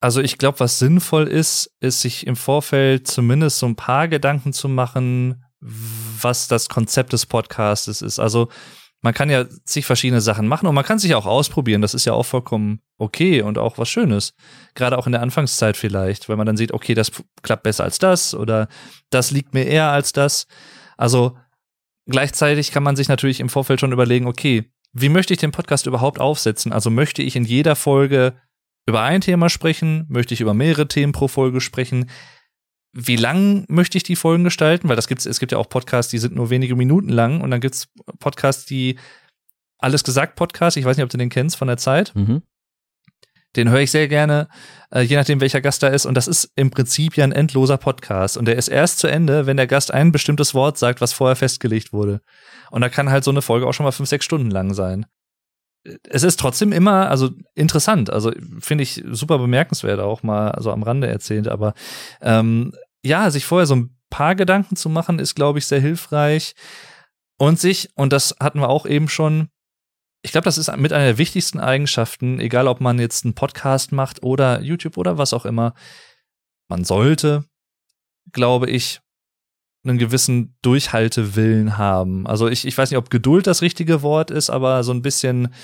Also 0.00 0.20
ich 0.20 0.38
glaube, 0.38 0.60
was 0.60 0.78
sinnvoll 0.78 1.26
ist, 1.26 1.74
ist 1.80 2.02
sich 2.02 2.26
im 2.26 2.36
Vorfeld 2.36 3.08
zumindest 3.08 3.58
so 3.58 3.66
ein 3.66 3.76
paar 3.76 4.08
Gedanken 4.08 4.52
zu 4.52 4.68
machen, 4.68 5.44
was 5.60 6.48
das 6.48 6.68
Konzept 6.68 7.12
des 7.12 7.26
Podcasts 7.26 8.02
ist. 8.02 8.18
Also 8.18 8.48
man 9.02 9.14
kann 9.14 9.30
ja 9.30 9.44
sich 9.64 9.86
verschiedene 9.86 10.20
Sachen 10.20 10.48
machen 10.48 10.66
und 10.66 10.74
man 10.74 10.84
kann 10.84 10.98
sich 10.98 11.14
auch 11.14 11.26
ausprobieren. 11.26 11.82
Das 11.82 11.94
ist 11.94 12.04
ja 12.04 12.12
auch 12.12 12.24
vollkommen 12.24 12.80
okay 12.98 13.42
und 13.42 13.58
auch 13.58 13.78
was 13.78 13.88
Schönes. 13.88 14.34
Gerade 14.74 14.98
auch 14.98 15.06
in 15.06 15.12
der 15.12 15.22
Anfangszeit 15.22 15.76
vielleicht, 15.76 16.28
weil 16.28 16.36
man 16.36 16.46
dann 16.46 16.56
sieht, 16.56 16.72
okay, 16.72 16.94
das 16.94 17.10
klappt 17.42 17.62
besser 17.62 17.84
als 17.84 17.98
das 17.98 18.34
oder 18.34 18.68
das 19.10 19.30
liegt 19.30 19.54
mir 19.54 19.64
eher 19.64 19.90
als 19.90 20.12
das. 20.12 20.46
Also 20.96 21.36
Gleichzeitig 22.06 22.70
kann 22.70 22.82
man 22.82 22.96
sich 22.96 23.08
natürlich 23.08 23.40
im 23.40 23.48
Vorfeld 23.48 23.80
schon 23.80 23.92
überlegen, 23.92 24.26
okay, 24.26 24.70
wie 24.92 25.08
möchte 25.08 25.34
ich 25.34 25.40
den 25.40 25.52
Podcast 25.52 25.86
überhaupt 25.86 26.20
aufsetzen? 26.20 26.72
Also 26.72 26.88
möchte 26.88 27.22
ich 27.22 27.36
in 27.36 27.44
jeder 27.44 27.76
Folge 27.76 28.34
über 28.86 29.02
ein 29.02 29.20
Thema 29.20 29.50
sprechen? 29.50 30.06
Möchte 30.08 30.32
ich 30.32 30.40
über 30.40 30.54
mehrere 30.54 30.88
Themen 30.88 31.12
pro 31.12 31.28
Folge 31.28 31.60
sprechen? 31.60 32.08
Wie 32.92 33.16
lang 33.16 33.66
möchte 33.68 33.98
ich 33.98 34.04
die 34.04 34.16
Folgen 34.16 34.44
gestalten? 34.44 34.88
Weil 34.88 34.96
das 34.96 35.08
gibt's, 35.08 35.26
es 35.26 35.40
gibt 35.40 35.52
ja 35.52 35.58
auch 35.58 35.68
Podcasts, 35.68 36.10
die 36.10 36.18
sind 36.18 36.34
nur 36.34 36.48
wenige 36.48 36.76
Minuten 36.76 37.10
lang 37.10 37.40
und 37.40 37.50
dann 37.50 37.60
gibt's 37.60 37.88
Podcasts, 38.20 38.64
die 38.64 38.98
alles 39.78 40.04
gesagt 40.04 40.36
Podcast, 40.36 40.76
ich 40.76 40.84
weiß 40.84 40.96
nicht, 40.96 41.04
ob 41.04 41.10
du 41.10 41.18
den 41.18 41.28
kennst 41.28 41.56
von 41.56 41.68
der 41.68 41.76
Zeit. 41.76 42.14
Mhm. 42.14 42.42
Den 43.56 43.70
höre 43.70 43.80
ich 43.80 43.90
sehr 43.90 44.08
gerne, 44.08 44.48
äh, 44.90 45.00
je 45.00 45.16
nachdem, 45.16 45.40
welcher 45.40 45.60
Gast 45.60 45.82
da 45.82 45.88
ist. 45.88 46.06
Und 46.06 46.14
das 46.14 46.28
ist 46.28 46.50
im 46.56 46.70
Prinzip 46.70 47.16
ja 47.16 47.24
ein 47.24 47.32
endloser 47.32 47.76
Podcast. 47.76 48.36
Und 48.36 48.46
der 48.46 48.56
ist 48.56 48.68
erst 48.68 48.98
zu 48.98 49.06
Ende, 49.06 49.46
wenn 49.46 49.56
der 49.56 49.66
Gast 49.66 49.92
ein 49.92 50.12
bestimmtes 50.12 50.54
Wort 50.54 50.78
sagt, 50.78 51.00
was 51.00 51.12
vorher 51.12 51.36
festgelegt 51.36 51.92
wurde. 51.92 52.20
Und 52.70 52.80
da 52.82 52.88
kann 52.88 53.10
halt 53.10 53.24
so 53.24 53.30
eine 53.30 53.42
Folge 53.42 53.66
auch 53.66 53.72
schon 53.72 53.84
mal 53.84 53.92
fünf, 53.92 54.08
sechs 54.08 54.24
Stunden 54.24 54.50
lang 54.50 54.74
sein. 54.74 55.06
Es 56.08 56.24
ist 56.24 56.40
trotzdem 56.40 56.72
immer, 56.72 57.08
also 57.10 57.30
interessant, 57.54 58.10
also 58.10 58.32
finde 58.58 58.82
ich 58.82 59.04
super 59.08 59.38
bemerkenswert 59.38 60.00
auch 60.00 60.24
mal 60.24 60.52
so 60.60 60.72
am 60.72 60.82
Rande 60.82 61.06
erzählt, 61.06 61.46
aber 61.46 61.74
ähm, 62.20 62.72
ja, 63.04 63.30
sich 63.30 63.46
vorher 63.46 63.66
so 63.66 63.76
ein 63.76 63.96
paar 64.10 64.34
Gedanken 64.34 64.74
zu 64.74 64.88
machen, 64.88 65.18
ist, 65.20 65.34
glaube 65.34 65.58
ich, 65.60 65.66
sehr 65.66 65.80
hilfreich. 65.80 66.54
Und 67.38 67.60
sich, 67.60 67.90
und 67.94 68.12
das 68.12 68.34
hatten 68.40 68.60
wir 68.60 68.68
auch 68.68 68.86
eben 68.86 69.08
schon, 69.08 69.48
ich 70.22 70.32
glaube, 70.32 70.44
das 70.46 70.58
ist 70.58 70.74
mit 70.76 70.92
einer 70.92 71.04
der 71.04 71.18
wichtigsten 71.18 71.60
Eigenschaften, 71.60 72.40
egal 72.40 72.68
ob 72.68 72.80
man 72.80 72.98
jetzt 72.98 73.24
einen 73.24 73.34
Podcast 73.34 73.92
macht 73.92 74.22
oder 74.22 74.60
YouTube 74.60 74.96
oder 74.96 75.18
was 75.18 75.32
auch 75.32 75.46
immer. 75.46 75.74
Man 76.68 76.84
sollte, 76.84 77.44
glaube 78.32 78.68
ich, 78.68 79.00
einen 79.84 79.98
gewissen 79.98 80.56
Durchhaltewillen 80.62 81.78
haben. 81.78 82.26
Also 82.26 82.48
ich, 82.48 82.66
ich 82.66 82.76
weiß 82.76 82.90
nicht, 82.90 82.98
ob 82.98 83.10
Geduld 83.10 83.46
das 83.46 83.62
richtige 83.62 84.02
Wort 84.02 84.30
ist, 84.30 84.50
aber 84.50 84.82
so 84.82 84.92
ein 84.92 85.02
bisschen, 85.02 85.54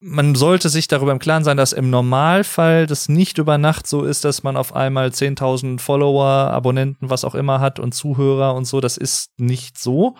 man 0.00 0.34
sollte 0.34 0.68
sich 0.68 0.86
darüber 0.86 1.12
im 1.12 1.18
Klaren 1.18 1.44
sein, 1.44 1.56
dass 1.56 1.72
im 1.72 1.90
Normalfall 1.90 2.86
das 2.86 3.08
nicht 3.08 3.38
über 3.38 3.58
Nacht 3.58 3.86
so 3.86 4.04
ist, 4.04 4.24
dass 4.24 4.42
man 4.42 4.56
auf 4.56 4.74
einmal 4.74 5.08
10.000 5.08 5.80
Follower, 5.80 6.26
Abonnenten, 6.26 7.10
was 7.10 7.24
auch 7.24 7.34
immer 7.34 7.60
hat 7.60 7.78
und 7.78 7.94
Zuhörer 7.94 8.54
und 8.54 8.66
so. 8.66 8.80
Das 8.80 8.96
ist 8.96 9.30
nicht 9.38 9.78
so. 9.78 10.16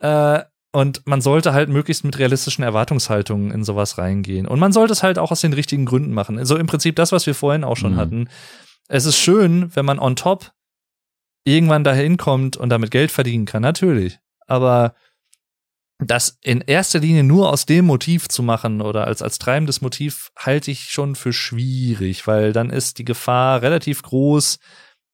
Äh, 0.00 0.42
und 0.74 1.06
man 1.06 1.20
sollte 1.20 1.52
halt 1.52 1.68
möglichst 1.68 2.02
mit 2.02 2.18
realistischen 2.18 2.64
Erwartungshaltungen 2.64 3.52
in 3.52 3.62
sowas 3.62 3.96
reingehen. 3.96 4.48
Und 4.48 4.58
man 4.58 4.72
sollte 4.72 4.92
es 4.92 5.04
halt 5.04 5.20
auch 5.20 5.30
aus 5.30 5.40
den 5.40 5.52
richtigen 5.52 5.84
Gründen 5.84 6.12
machen. 6.12 6.36
Also 6.36 6.56
im 6.56 6.66
Prinzip 6.66 6.96
das, 6.96 7.12
was 7.12 7.26
wir 7.26 7.36
vorhin 7.36 7.62
auch 7.62 7.76
schon 7.76 7.92
mhm. 7.92 7.96
hatten. 7.96 8.28
Es 8.88 9.04
ist 9.04 9.16
schön, 9.16 9.70
wenn 9.76 9.84
man 9.84 10.00
on 10.00 10.16
top 10.16 10.50
irgendwann 11.44 11.84
dahin 11.84 12.16
kommt 12.16 12.56
und 12.56 12.70
damit 12.70 12.90
Geld 12.90 13.12
verdienen 13.12 13.44
kann, 13.44 13.62
natürlich. 13.62 14.18
Aber 14.48 14.96
das 15.98 16.38
in 16.42 16.60
erster 16.60 16.98
Linie 16.98 17.22
nur 17.22 17.52
aus 17.52 17.66
dem 17.66 17.84
Motiv 17.84 18.28
zu 18.28 18.42
machen 18.42 18.82
oder 18.82 19.06
als, 19.06 19.22
als 19.22 19.38
treibendes 19.38 19.80
Motiv 19.80 20.32
halte 20.36 20.72
ich 20.72 20.90
schon 20.90 21.14
für 21.14 21.32
schwierig, 21.32 22.26
weil 22.26 22.52
dann 22.52 22.70
ist 22.70 22.98
die 22.98 23.04
Gefahr 23.04 23.62
relativ 23.62 24.02
groß. 24.02 24.58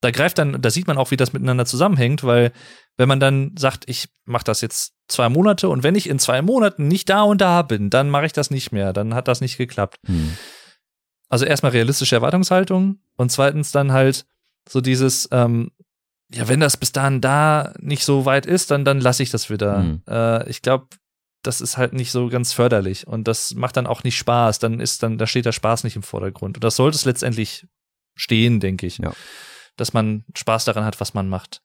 Da 0.00 0.10
greift 0.10 0.38
dann, 0.38 0.62
da 0.62 0.70
sieht 0.70 0.86
man 0.86 0.96
auch, 0.96 1.10
wie 1.10 1.18
das 1.18 1.34
miteinander 1.34 1.66
zusammenhängt, 1.66 2.24
weil 2.24 2.52
wenn 3.00 3.08
man 3.08 3.18
dann 3.18 3.52
sagt, 3.56 3.88
ich 3.88 4.10
mache 4.26 4.44
das 4.44 4.60
jetzt 4.60 4.92
zwei 5.08 5.30
Monate 5.30 5.70
und 5.70 5.82
wenn 5.82 5.94
ich 5.94 6.06
in 6.06 6.18
zwei 6.18 6.42
Monaten 6.42 6.86
nicht 6.86 7.08
da 7.08 7.22
und 7.22 7.40
da 7.40 7.62
bin, 7.62 7.88
dann 7.88 8.10
mache 8.10 8.26
ich 8.26 8.34
das 8.34 8.50
nicht 8.50 8.72
mehr, 8.72 8.92
dann 8.92 9.14
hat 9.14 9.26
das 9.26 9.40
nicht 9.40 9.56
geklappt. 9.56 9.96
Hm. 10.04 10.36
Also 11.30 11.46
erstmal 11.46 11.72
realistische 11.72 12.16
Erwartungshaltung 12.16 12.98
und 13.16 13.32
zweitens 13.32 13.72
dann 13.72 13.92
halt 13.92 14.26
so 14.68 14.82
dieses, 14.82 15.30
ähm, 15.32 15.70
ja, 16.30 16.46
wenn 16.46 16.60
das 16.60 16.76
bis 16.76 16.92
dahin 16.92 17.22
da 17.22 17.72
nicht 17.78 18.04
so 18.04 18.26
weit 18.26 18.44
ist, 18.44 18.70
dann, 18.70 18.84
dann 18.84 19.00
lasse 19.00 19.22
ich 19.22 19.30
das 19.30 19.48
wieder. 19.48 19.78
Hm. 19.78 20.02
Äh, 20.06 20.50
ich 20.50 20.60
glaube, 20.60 20.88
das 21.42 21.62
ist 21.62 21.78
halt 21.78 21.94
nicht 21.94 22.12
so 22.12 22.28
ganz 22.28 22.52
förderlich 22.52 23.06
und 23.06 23.26
das 23.26 23.54
macht 23.54 23.78
dann 23.78 23.86
auch 23.86 24.04
nicht 24.04 24.18
Spaß. 24.18 24.58
Dann 24.58 24.78
ist 24.78 25.02
dann, 25.02 25.16
da 25.16 25.26
steht 25.26 25.46
der 25.46 25.52
Spaß 25.52 25.84
nicht 25.84 25.96
im 25.96 26.02
Vordergrund. 26.02 26.58
Und 26.58 26.64
das 26.64 26.76
sollte 26.76 26.96
es 26.96 27.06
letztendlich 27.06 27.66
stehen, 28.14 28.60
denke 28.60 28.86
ich. 28.86 28.98
Ja. 28.98 29.14
Dass 29.76 29.94
man 29.94 30.26
Spaß 30.36 30.66
daran 30.66 30.84
hat, 30.84 31.00
was 31.00 31.14
man 31.14 31.30
macht. 31.30 31.62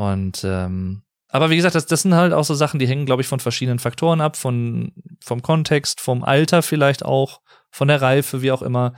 Und 0.00 0.44
ähm, 0.44 1.02
aber 1.28 1.50
wie 1.50 1.56
gesagt, 1.56 1.74
das, 1.74 1.84
das 1.84 2.02
sind 2.02 2.14
halt 2.14 2.32
auch 2.32 2.44
so 2.44 2.54
Sachen, 2.54 2.80
die 2.80 2.88
hängen, 2.88 3.04
glaube 3.04 3.20
ich, 3.20 3.28
von 3.28 3.38
verschiedenen 3.38 3.78
Faktoren 3.78 4.22
ab, 4.22 4.36
von, 4.36 4.92
vom 5.22 5.42
Kontext, 5.42 6.00
vom 6.00 6.24
Alter 6.24 6.62
vielleicht 6.62 7.04
auch, 7.04 7.42
von 7.70 7.86
der 7.86 8.00
Reife, 8.00 8.40
wie 8.40 8.50
auch 8.50 8.62
immer. 8.62 8.94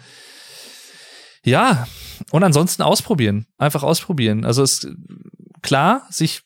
Ja, 1.45 1.89
und 2.31 2.45
ansonsten 2.45 2.83
ausprobieren. 2.83 3.47
Einfach 3.59 3.83
ausprobieren. 3.83 4.45
Also 4.45 4.63
ist 4.63 4.89
klar, 5.61 6.07
sich 6.09 6.43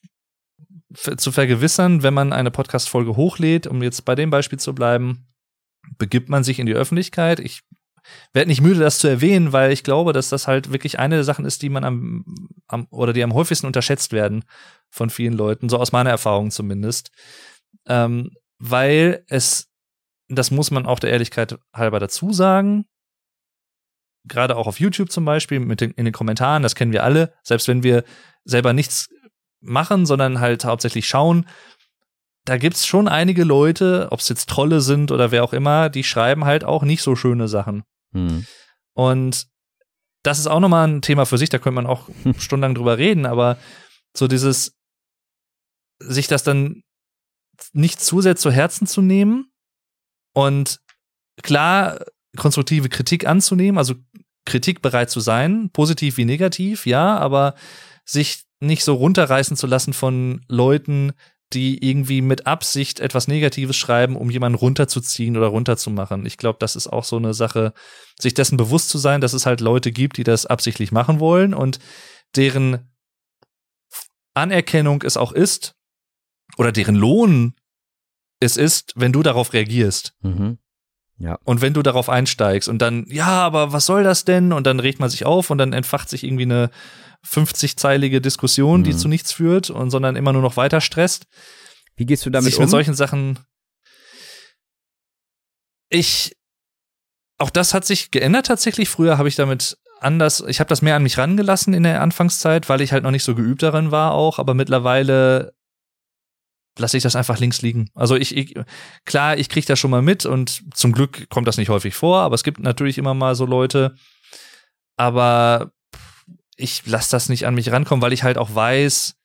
zu 0.95 1.31
vergewissern, 1.31 2.03
wenn 2.03 2.15
man 2.15 2.33
eine 2.33 2.51
Podcast-Folge 2.51 3.15
hochlädt, 3.15 3.67
um 3.67 3.83
jetzt 3.83 4.07
bei 4.07 4.15
dem 4.15 4.31
Beispiel 4.31 4.59
zu 4.59 4.75
bleiben, 4.75 5.29
begibt 5.99 6.31
man 6.31 6.45
sich 6.45 6.59
in 6.59 6.67
die 6.67 6.75
Öffentlichkeit. 6.75 7.41
Ich 7.41 7.61
werde 8.33 8.49
nicht 8.49 8.61
müde, 8.61 8.81
das 8.81 8.99
zu 8.99 9.09
erwähnen, 9.09 9.53
weil 9.53 9.73
ich 9.73 9.83
glaube, 9.83 10.13
dass 10.13 10.29
das 10.29 10.47
halt 10.47 10.73
wirklich 10.73 10.99
eine 10.99 11.17
der 11.17 11.25
Sachen 11.25 11.45
ist, 11.45 11.63
die 11.63 11.69
man 11.69 11.85
am, 11.85 12.25
am 12.69 12.87
oder 12.91 13.13
die 13.13 13.23
am 13.23 13.35
häufigsten 13.35 13.67
unterschätzt 13.67 14.13
werden 14.13 14.45
von 14.91 15.11
vielen 15.11 15.33
Leuten, 15.33 15.69
so 15.69 15.79
aus 15.79 15.93
meiner 15.93 16.11
Erfahrung 16.11 16.51
zumindest. 16.51 17.11
Ähm, 17.87 18.31
weil 18.59 19.25
es, 19.29 19.69
das 20.29 20.51
muss 20.51 20.71
man 20.71 20.87
auch 20.87 20.99
der 20.99 21.11
Ehrlichkeit 21.11 21.59
halber 21.73 22.01
dazu 22.01 22.33
sagen, 22.33 22.87
gerade 24.25 24.57
auch 24.57 24.67
auf 24.67 24.81
YouTube 24.81 25.11
zum 25.11 25.25
Beispiel, 25.25 25.61
mit 25.61 25.81
den, 25.81 25.93
in 25.93 26.05
den 26.05 26.15
Kommentaren, 26.15 26.63
das 26.63 26.75
kennen 26.75 26.93
wir 26.93 27.05
alle, 27.05 27.35
selbst 27.43 27.69
wenn 27.69 27.83
wir 27.83 28.05
selber 28.45 28.73
nichts 28.73 29.09
machen, 29.61 30.07
sondern 30.07 30.41
halt 30.41 30.65
hauptsächlich 30.65 31.07
schauen, 31.07 31.47
da 32.45 32.57
gibt's 32.59 32.87
schon 32.87 33.09
einige 33.09 33.45
Leute, 33.45 34.09
ob 34.11 34.21
es 34.21 34.29
jetzt 34.29 34.49
Trolle 34.49 34.81
sind 34.81 35.11
oder 35.11 35.33
wer 35.33 35.43
auch 35.43 35.53
immer, 35.53 35.89
die 35.89 36.05
schreiben 36.05 36.45
halt 36.45 36.65
auch 36.65 36.83
nicht 36.85 37.03
so 37.03 37.17
schöne 37.17 37.49
Sachen. 37.49 37.83
Mhm. 38.17 38.47
Und 38.95 39.47
das 40.23 40.39
ist 40.39 40.47
auch 40.47 40.61
nochmal 40.61 40.89
ein 40.89 41.03
Thema 41.03 41.25
für 41.25 41.39
sich, 41.39 41.49
da 41.49 41.59
könnte 41.59 41.77
man 41.77 41.87
auch 41.87 42.09
stundenlang 42.39 42.75
drüber 42.75 42.99
reden, 42.99 43.27
aber 43.27 43.59
so 44.17 44.27
dieses, 44.27 44.75
sich 46.01 46.27
das 46.27 46.43
dann 46.43 46.83
nicht 47.73 48.01
zu 48.01 48.21
sehr 48.21 48.37
zu 48.37 48.51
Herzen 48.51 48.87
zu 48.87 49.03
nehmen 49.03 49.51
und 50.35 50.81
klar 51.43 51.99
konstruktive 52.37 52.89
Kritik 52.89 53.27
anzunehmen, 53.27 53.79
also 53.79 53.95
Kritik 54.45 54.83
bereit 54.83 55.11
zu 55.11 55.21
sein, 55.21 55.71
positiv 55.73 56.17
wie 56.19 56.25
negativ, 56.25 56.87
ja, 56.87 57.17
aber 57.19 57.55
sich 58.05 58.45
nicht 58.61 58.85
so 58.85 58.95
runterreißen 58.95 59.57
zu 59.57 59.67
lassen 59.67 59.93
von 59.93 60.45
Leuten, 60.49 61.13
die 61.53 61.89
irgendwie 61.89 62.23
mit 62.23 62.47
Absicht 62.47 63.01
etwas 63.01 63.29
Negatives 63.29 63.77
schreiben, 63.77 64.17
um 64.17 64.31
jemanden 64.31 64.59
runterzuziehen 64.59 65.37
oder 65.37 65.47
runterzumachen. 65.47 66.27
Ich 66.27 66.39
glaube, 66.39 66.59
das 66.59 66.75
ist 66.75 66.89
auch 66.89 67.05
so 67.05 67.17
eine 67.17 67.35
Sache, 67.35 67.73
sich 68.21 68.35
dessen 68.35 68.57
bewusst 68.57 68.89
zu 68.89 68.99
sein, 68.99 69.21
dass 69.21 69.33
es 69.33 69.47
halt 69.47 69.61
Leute 69.61 69.93
gibt, 69.93 70.17
die 70.17 70.25
das 70.25 70.47
absichtlich 70.47 70.91
machen 70.91 71.21
wollen 71.21 71.55
und 71.55 71.79
deren 72.35 72.91
Anerkennung 74.35 75.03
es 75.03 75.17
auch 75.17 75.33
ist 75.33 75.77
oder 76.59 76.73
deren 76.73 76.97
Lohn 76.97 77.55
es 78.41 78.57
ist, 78.57 78.93
wenn 78.97 79.13
du 79.13 79.23
darauf 79.23 79.53
reagierst. 79.53 80.15
Mhm. 80.21 80.59
Ja. 81.19 81.39
Und 81.45 81.63
wenn 81.63 81.73
du 81.73 81.83
darauf 81.83 82.09
einsteigst 82.09 82.69
und 82.69 82.79
dann, 82.79 83.07
ja, 83.09 83.27
aber 83.27 83.73
was 83.73 83.87
soll 83.87 84.05
das 84.05 84.25
denn? 84.25 84.53
Und 84.53 84.67
dann 84.67 84.81
regt 84.81 85.01
man 85.01 85.09
sich 85.09 85.25
auf 85.25 85.51
und 85.51 85.59
dann 85.59 85.73
entfacht 85.73 86.09
sich 86.09 86.25
irgendwie 86.25 86.45
eine 86.45 86.71
50-zeilige 87.27 88.21
Diskussion, 88.21 88.81
mhm. 88.81 88.85
die 88.85 88.97
zu 88.97 89.09
nichts 89.09 89.33
führt 89.33 89.71
und 89.71 89.91
sondern 89.91 90.17
immer 90.17 90.33
nur 90.33 90.43
noch 90.43 90.57
weiter 90.57 90.81
stresst. 90.81 91.27
Wie 91.97 92.05
gehst 92.05 92.27
du 92.27 92.31
damit 92.31 92.51
sich 92.51 92.59
um? 92.59 92.65
mit 92.65 92.71
solchen 92.71 92.95
Sachen. 92.95 93.39
Ich, 95.89 96.37
auch 97.39 97.51
das 97.51 97.73
hat 97.73 97.87
sich 97.87 98.11
geändert 98.11 98.47
tatsächlich. 98.47 98.89
Früher 98.91 99.17
habe 99.17 99.29
ich 99.29 99.37
damit 99.37 99.79
anders, 100.01 100.45
ich 100.47 100.61
habe 100.61 100.69
das 100.69 100.83
mehr 100.83 100.97
an 100.97 101.03
mich 101.03 101.17
rangelassen 101.17 101.73
in 101.73 101.85
der 101.85 102.03
Anfangszeit, 102.03 102.69
weil 102.69 102.83
ich 102.83 102.93
halt 102.93 103.03
noch 103.03 103.11
nicht 103.11 103.25
so 103.25 103.35
geübt 103.35 103.63
darin 103.63 103.91
war 103.91 104.13
auch, 104.13 104.39
aber 104.39 104.53
mittlerweile 104.53 105.56
lasse 106.79 106.97
ich 106.97 107.03
das 107.03 107.17
einfach 107.17 107.39
links 107.39 107.63
liegen. 107.63 107.91
Also 107.95 108.17
ich, 108.17 108.37
ich 108.37 108.55
klar, 109.05 109.39
ich 109.39 109.49
kriege 109.49 109.67
das 109.67 109.79
schon 109.79 109.91
mal 109.91 110.03
mit 110.03 110.27
und 110.27 110.63
zum 110.75 110.93
Glück 110.93 111.29
kommt 111.31 111.49
das 111.49 111.57
nicht 111.57 111.69
häufig 111.69 111.95
vor, 111.95 112.21
aber 112.21 112.35
es 112.35 112.45
gibt 112.45 112.61
natürlich 112.61 112.99
immer 112.99 113.15
mal 113.15 113.35
so 113.35 113.47
Leute, 113.47 113.95
aber 114.97 115.73
ich 116.57 116.87
lasse 116.87 117.11
das 117.11 117.29
nicht 117.29 117.47
an 117.47 117.55
mich 117.55 117.71
rankommen, 117.71 118.03
weil 118.03 118.13
ich 118.13 118.23
halt 118.23 118.39
auch 118.39 118.55
weiß, 118.55 119.17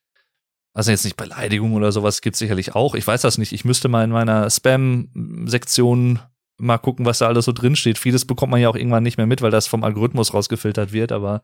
also 0.74 0.92
jetzt 0.92 1.04
nicht 1.04 1.18
Beleidigung 1.18 1.74
oder 1.74 1.92
sowas 1.92 2.22
gibt 2.22 2.36
sicherlich 2.36 2.76
auch. 2.76 2.96
Ich 2.96 3.06
weiß 3.06 3.22
das 3.22 3.38
nicht. 3.38 3.52
Ich 3.52 3.66
müsste 3.66 3.90
mal 3.90 4.04
in 4.04 4.12
meiner 4.12 4.50
Spam-Sektion 4.50 6.20
mal 6.58 6.78
gucken, 6.78 7.06
was 7.06 7.18
da 7.18 7.28
alles 7.28 7.46
so 7.46 7.52
drin 7.52 7.76
steht. 7.76 7.98
Vieles 7.98 8.26
bekommt 8.26 8.52
man 8.52 8.62
ja 8.62 8.70
auch 8.70 8.76
irgendwann 8.76 9.04
nicht 9.04 9.18
mehr 9.18 9.28
mit, 9.28 9.42
weil 9.42 9.52
das 9.52 9.68
vom 9.68 9.84
Algorithmus 9.84 10.34
rausgefiltert 10.34 10.94
wird, 10.94 11.12
aber 11.12 11.42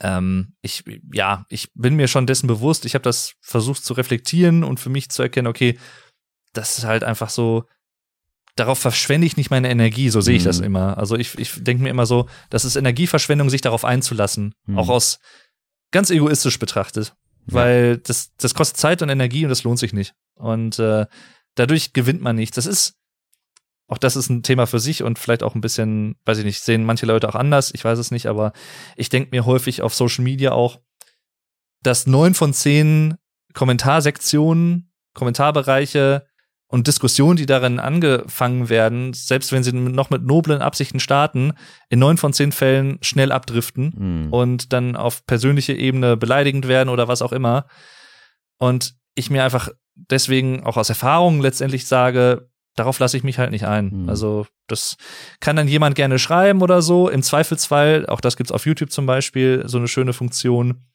ähm, 0.00 0.54
ich, 0.60 0.84
ja, 1.12 1.46
ich 1.48 1.68
bin 1.74 1.96
mir 1.96 2.08
schon 2.08 2.26
dessen 2.26 2.46
bewusst. 2.46 2.84
Ich 2.84 2.94
habe 2.94 3.02
das 3.02 3.34
versucht 3.40 3.84
zu 3.84 3.94
reflektieren 3.94 4.64
und 4.64 4.80
für 4.80 4.90
mich 4.90 5.08
zu 5.10 5.22
erkennen, 5.22 5.46
okay, 5.46 5.78
das 6.52 6.78
ist 6.78 6.84
halt 6.84 7.04
einfach 7.04 7.30
so, 7.30 7.64
darauf 8.56 8.78
verschwende 8.78 9.26
ich 9.26 9.36
nicht 9.36 9.50
meine 9.50 9.70
Energie, 9.70 10.08
so 10.08 10.20
sehe 10.20 10.36
ich 10.36 10.42
mhm. 10.42 10.46
das 10.46 10.60
immer. 10.60 10.98
Also 10.98 11.16
ich, 11.16 11.38
ich 11.38 11.62
denke 11.62 11.82
mir 11.82 11.90
immer 11.90 12.06
so, 12.06 12.28
das 12.50 12.64
ist 12.64 12.76
Energieverschwendung, 12.76 13.50
sich 13.50 13.60
darauf 13.60 13.84
einzulassen. 13.84 14.54
Mhm. 14.66 14.78
Auch 14.78 14.88
aus 14.88 15.18
ganz 15.92 16.10
egoistisch 16.10 16.58
betrachtet. 16.58 17.14
Ja. 17.48 17.54
Weil 17.54 17.98
das, 17.98 18.34
das 18.36 18.54
kostet 18.54 18.78
Zeit 18.78 19.02
und 19.02 19.08
Energie 19.08 19.44
und 19.44 19.50
das 19.50 19.62
lohnt 19.62 19.78
sich 19.78 19.92
nicht. 19.92 20.14
Und 20.34 20.78
äh, 20.78 21.06
dadurch 21.54 21.92
gewinnt 21.92 22.22
man 22.22 22.36
nichts. 22.36 22.56
Das 22.56 22.66
ist, 22.66 22.94
auch 23.88 23.98
das 23.98 24.16
ist 24.16 24.28
ein 24.30 24.42
Thema 24.42 24.66
für 24.66 24.80
sich 24.80 25.02
und 25.02 25.18
vielleicht 25.18 25.42
auch 25.42 25.54
ein 25.54 25.60
bisschen, 25.60 26.16
weiß 26.24 26.38
ich 26.38 26.44
nicht, 26.44 26.62
sehen 26.62 26.84
manche 26.84 27.06
Leute 27.06 27.28
auch 27.28 27.34
anders, 27.34 27.72
ich 27.72 27.84
weiß 27.84 27.98
es 27.98 28.10
nicht, 28.10 28.26
aber 28.26 28.52
ich 28.96 29.08
denke 29.08 29.30
mir 29.30 29.46
häufig 29.46 29.82
auf 29.82 29.94
Social 29.94 30.24
Media 30.24 30.52
auch, 30.52 30.80
dass 31.82 32.06
neun 32.06 32.34
von 32.34 32.52
zehn 32.52 33.14
Kommentarsektionen, 33.54 34.92
Kommentarbereiche 35.14 36.26
und 36.68 36.88
Diskussionen, 36.88 37.36
die 37.36 37.46
darin 37.46 37.78
angefangen 37.78 38.68
werden, 38.68 39.12
selbst 39.12 39.52
wenn 39.52 39.62
sie 39.62 39.72
noch 39.72 40.10
mit 40.10 40.24
noblen 40.24 40.62
Absichten 40.62 40.98
starten, 40.98 41.52
in 41.88 42.00
neun 42.00 42.16
von 42.16 42.32
zehn 42.32 42.50
Fällen 42.50 42.98
schnell 43.02 43.30
abdriften 43.30 43.94
mhm. 43.96 44.32
und 44.32 44.72
dann 44.72 44.96
auf 44.96 45.24
persönliche 45.26 45.74
Ebene 45.74 46.16
beleidigend 46.16 46.66
werden 46.66 46.88
oder 46.88 47.06
was 47.06 47.22
auch 47.22 47.32
immer. 47.32 47.66
Und 48.58 48.96
ich 49.14 49.30
mir 49.30 49.44
einfach 49.44 49.70
deswegen 49.94 50.64
auch 50.64 50.76
aus 50.76 50.88
Erfahrung 50.88 51.40
letztendlich 51.40 51.86
sage, 51.86 52.50
darauf 52.76 52.98
lasse 52.98 53.16
ich 53.16 53.24
mich 53.24 53.38
halt 53.38 53.50
nicht 53.50 53.66
ein. 53.66 54.02
Mhm. 54.02 54.08
Also 54.08 54.46
das 54.68 54.96
kann 55.40 55.56
dann 55.56 55.66
jemand 55.66 55.96
gerne 55.96 56.18
schreiben 56.18 56.62
oder 56.62 56.82
so. 56.82 57.08
Im 57.08 57.22
Zweifelsfall, 57.22 58.06
auch 58.06 58.20
das 58.20 58.36
gibt's 58.36 58.52
auf 58.52 58.66
YouTube 58.66 58.92
zum 58.92 59.06
Beispiel, 59.06 59.64
so 59.66 59.78
eine 59.78 59.88
schöne 59.88 60.12
Funktion. 60.12 60.86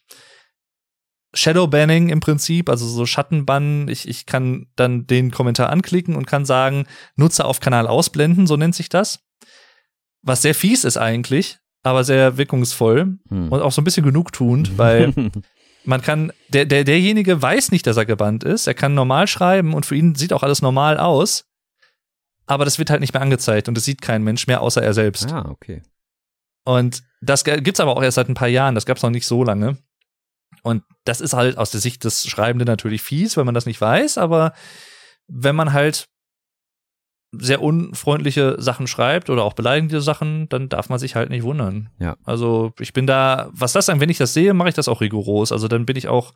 Shadowbanning 1.34 2.10
im 2.10 2.20
Prinzip, 2.20 2.70
also 2.70 2.86
so 2.86 3.06
Schattenbannen. 3.06 3.88
Ich, 3.88 4.08
ich 4.08 4.26
kann 4.26 4.68
dann 4.76 5.08
den 5.08 5.32
Kommentar 5.32 5.70
anklicken 5.70 6.16
und 6.16 6.28
kann 6.28 6.46
sagen, 6.46 6.86
Nutzer 7.16 7.46
auf 7.46 7.60
Kanal 7.60 7.88
ausblenden, 7.88 8.48
so 8.48 8.58
nennt 8.58 8.76
sich 8.76 8.90
das. 8.90 9.20
Was 10.22 10.42
sehr 10.42 10.54
fies 10.54 10.84
ist 10.84 10.98
eigentlich, 10.98 11.60
aber 11.84 12.04
sehr 12.04 12.38
wirkungsvoll 12.38 13.18
hm. 13.30 13.50
und 13.50 13.62
auch 13.62 13.72
so 13.72 13.82
ein 13.82 13.86
bisschen 13.86 14.06
genugtuend, 14.06 14.74
weil 14.78 15.14
man 15.86 16.02
kann, 16.02 16.34
der, 16.50 16.66
der, 16.66 16.84
derjenige 16.84 17.42
weiß 17.42 17.72
nicht, 17.72 17.88
dass 17.88 17.98
er 17.98 18.06
gebannt 18.06 18.44
ist. 18.44 18.68
Er 18.68 18.74
kann 18.74 18.94
normal 18.94 19.28
schreiben 19.28 19.74
und 19.74 19.86
für 19.86 19.96
ihn 19.96 20.16
sieht 20.16 20.34
auch 20.34 20.44
alles 20.44 20.62
normal 20.62 20.98
aus 20.98 21.51
aber 22.52 22.66
das 22.66 22.78
wird 22.78 22.90
halt 22.90 23.02
nicht 23.02 23.14
mehr 23.14 23.22
angezeigt 23.22 23.68
und 23.68 23.76
das 23.76 23.86
sieht 23.86 24.02
kein 24.02 24.24
Mensch 24.24 24.48
mehr 24.48 24.62
außer 24.62 24.84
er 24.84 24.94
selbst. 24.94 25.32
Ah, 25.32 25.48
okay. 25.50 25.82
Und 26.66 27.04
das 27.22 27.44
gibt's 27.44 27.80
aber 27.80 27.96
auch 27.96 28.04
erst 28.04 28.16
seit 28.16 28.30
ein 28.30 28.36
paar 28.36 28.48
Jahren, 28.48 28.76
das 28.76 28.86
gab's 28.86 29.04
noch 29.04 29.10
nicht 29.10 29.26
so 29.26 29.44
lange. 29.44 29.78
Und 30.64 30.84
das 31.06 31.22
ist 31.22 31.34
halt 31.34 31.58
aus 31.58 31.72
der 31.72 31.80
Sicht 31.80 32.04
des 32.04 32.28
Schreibenden 32.28 32.68
natürlich 32.68 33.02
fies, 33.02 33.38
wenn 33.38 33.46
man 33.46 33.56
das 33.56 33.66
nicht 33.66 33.82
weiß, 33.82 34.18
aber 34.18 34.54
wenn 35.28 35.56
man 35.56 35.74
halt 35.74 36.08
sehr 37.32 37.62
unfreundliche 37.62 38.62
Sachen 38.62 38.88
schreibt 38.88 39.30
oder 39.30 39.44
auch 39.44 39.54
beleidigende 39.54 40.02
Sachen, 40.02 40.50
dann 40.50 40.68
darf 40.68 40.90
man 40.90 41.00
sich 41.00 41.16
halt 41.16 41.30
nicht 41.30 41.44
wundern. 41.44 41.90
Ja. 41.98 42.18
Also 42.26 42.74
ich 42.80 42.92
bin 42.92 43.08
da, 43.08 43.50
was 43.54 43.72
das 43.72 43.86
dann, 43.86 44.02
wenn 44.02 44.10
ich 44.10 44.18
das 44.18 44.34
sehe, 44.34 44.54
mache 44.54 44.70
ich 44.70 44.76
das 44.76 44.90
auch 44.90 45.00
rigoros. 45.00 45.54
Also 45.54 45.70
dann 45.70 45.86
bin 45.86 45.96
ich 45.96 46.10
auch 46.10 46.34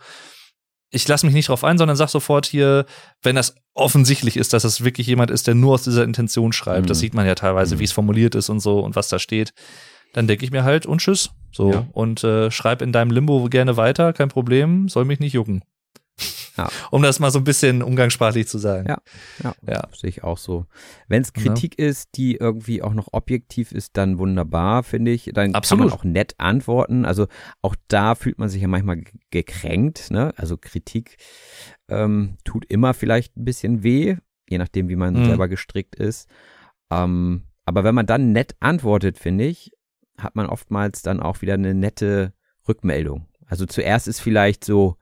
ich 0.96 1.06
lasse 1.10 1.26
mich 1.26 1.36
nicht 1.36 1.50
drauf 1.50 1.66
ein, 1.66 1.78
sondern 1.78 1.98
sag 1.98 2.08
sofort 2.08 2.46
hier, 2.46 2.86
wenn 3.22 3.36
das 3.36 3.56
offensichtlich 3.74 4.38
ist, 4.38 4.54
dass 4.54 4.64
es 4.64 4.84
wirklich 4.84 5.08
jemand 5.08 5.30
ist, 5.30 5.46
der 5.46 5.54
nur 5.54 5.74
aus 5.74 5.84
dieser 5.84 6.06
Intention 6.06 6.54
schreibt, 6.54 6.84
mhm. 6.84 6.88
das 6.88 7.00
sieht 7.00 7.14
man 7.14 7.26
ja 7.26 7.36
teilweise, 7.36 7.76
mhm. 7.76 7.80
wie 7.80 7.84
es 7.84 7.92
formuliert 7.92 8.34
ist 8.34 8.50
und 8.50 8.62
so 8.62 8.80
und 8.80 8.96
was 8.96 9.10
da 9.10 9.20
steht, 9.20 9.54
dann 10.14 10.28
denke 10.28 10.46
ich 10.46 10.52
mir 10.52 10.64
halt 10.64 10.86
und 10.86 11.02
tschüss. 11.02 11.32
So. 11.52 11.72
Ja. 11.72 11.88
Und 11.92 12.24
äh, 12.24 12.50
schreib 12.50 12.82
in 12.82 12.94
deinem 12.94 13.12
Limbo 13.12 13.44
gerne 13.50 13.76
weiter, 13.76 14.14
kein 14.14 14.30
Problem, 14.30 14.88
soll 14.88 15.04
mich 15.04 15.20
nicht 15.20 15.34
jucken. 15.34 15.64
Ja. 16.58 16.70
Um 16.92 17.02
das 17.02 17.20
mal 17.20 17.32
so 17.32 17.40
ein 17.40 17.44
bisschen 17.44 17.82
umgangssprachlich 17.82 18.48
zu 18.48 18.58
sagen. 18.58 18.88
Ja, 18.88 18.98
ja, 19.44 19.56
ja. 19.68 19.88
sehe 19.94 20.10
ich 20.10 20.24
auch 20.24 20.38
so. 20.38 20.66
Wenn 21.08 21.22
es 21.22 21.34
Kritik 21.34 21.80
ja. 21.80 21.88
ist, 21.88 22.10
die 22.16 22.36
irgendwie 22.36 22.82
auch 22.82 22.94
noch 22.94 23.10
objektiv 23.12 23.72
ist, 23.72 23.98
dann 23.98 24.18
wunderbar, 24.18 24.84
finde 24.84 25.12
ich. 25.12 25.32
Dann 25.34 25.54
Absolut. 25.54 25.82
kann 25.82 25.90
man 25.90 26.00
auch 26.00 26.04
nett 26.04 26.36
antworten. 26.38 27.06
Also 27.06 27.28
auch 27.62 27.76
da 27.88 28.16
fühlt 28.16 28.40
man 28.40 28.50
sich 28.50 28.62
ja 28.62 28.68
manchmal 28.68 29.04
gekränkt. 29.32 30.12
Ne? 30.12 30.34
Also 30.38 30.58
Kritik 30.58 31.18
ähm, 31.90 32.38
tut 32.44 32.66
immer 32.66 32.94
vielleicht 32.94 33.36
ein 33.38 33.46
bisschen 33.46 33.84
weh, 33.84 34.18
je 34.50 34.58
nachdem, 34.58 34.90
wie 34.90 34.96
man 34.96 35.14
mhm. 35.16 35.26
selber 35.26 35.48
gestrickt 35.48 35.96
ist. 35.96 36.30
Ähm, 36.92 37.44
aber 37.66 37.84
wenn 37.84 37.96
man 37.96 38.06
dann 38.06 38.32
nett 38.32 38.56
antwortet, 38.60 39.18
finde 39.18 39.46
ich, 39.46 39.72
hat 40.18 40.36
man 40.36 40.46
oftmals 40.46 41.02
dann 41.02 41.20
auch 41.20 41.42
wieder 41.42 41.56
eine 41.56 41.74
nette 41.74 42.34
Rückmeldung. 42.68 43.28
Also 43.48 43.66
zuerst 43.66 44.08
ist 44.08 44.20
vielleicht 44.20 44.64
so, 44.64 44.98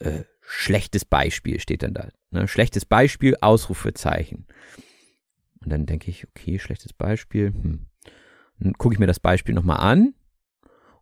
äh, 0.00 0.24
schlechtes 0.40 1.04
Beispiel 1.04 1.60
steht 1.60 1.82
dann 1.82 1.94
da. 1.94 2.08
Ne? 2.30 2.48
Schlechtes 2.48 2.84
Beispiel, 2.84 3.36
Ausrufezeichen. 3.40 4.46
Und 5.62 5.70
dann 5.70 5.86
denke 5.86 6.10
ich, 6.10 6.26
okay, 6.28 6.58
schlechtes 6.58 6.92
Beispiel. 6.92 7.52
Hm. 7.52 7.86
Dann 8.58 8.74
gucke 8.74 8.94
ich 8.94 8.98
mir 8.98 9.06
das 9.06 9.20
Beispiel 9.20 9.54
nochmal 9.54 9.80
an 9.80 10.14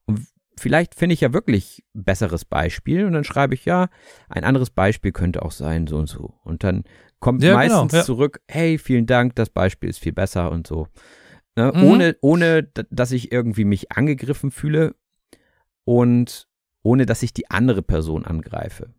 und 0.05 0.27
vielleicht 0.59 0.94
finde 0.94 1.14
ich 1.14 1.20
ja 1.20 1.32
wirklich 1.32 1.85
besseres 1.93 2.44
Beispiel 2.44 3.05
und 3.05 3.12
dann 3.12 3.24
schreibe 3.24 3.55
ich 3.55 3.64
ja, 3.64 3.89
ein 4.28 4.44
anderes 4.44 4.70
Beispiel 4.70 5.12
könnte 5.12 5.43
auch 5.43 5.51
sein, 5.51 5.86
so 5.86 5.97
und 5.97 6.09
so. 6.09 6.35
Und 6.44 6.64
dann 6.64 6.85
kommt 7.20 7.43
ja, 7.43 7.51
genau, 7.51 7.59
meistens 7.59 7.90
genau, 7.90 8.01
ja. 8.01 8.05
zurück, 8.05 8.40
hey, 8.48 8.78
vielen 8.78 9.06
Dank, 9.06 9.35
das 9.36 9.51
Beispiel 9.51 9.90
ist 9.90 9.98
viel 9.98 10.12
besser 10.12 10.51
und 10.51 10.66
so. 10.66 10.89
Ne? 11.56 11.73
Mhm. 11.74 11.85
Ohne, 11.85 12.16
ohne, 12.20 12.62
dass 12.90 13.12
ich 13.12 13.32
irgendwie 13.32 13.64
mich 13.64 13.93
angegriffen 13.93 14.51
fühle 14.51 14.94
und 15.85 16.48
ohne, 16.83 17.07
dass 17.07 17.23
ich 17.23 17.33
die 17.33 17.51
andere 17.51 17.83
Person 17.83 18.25
angreife. 18.25 18.95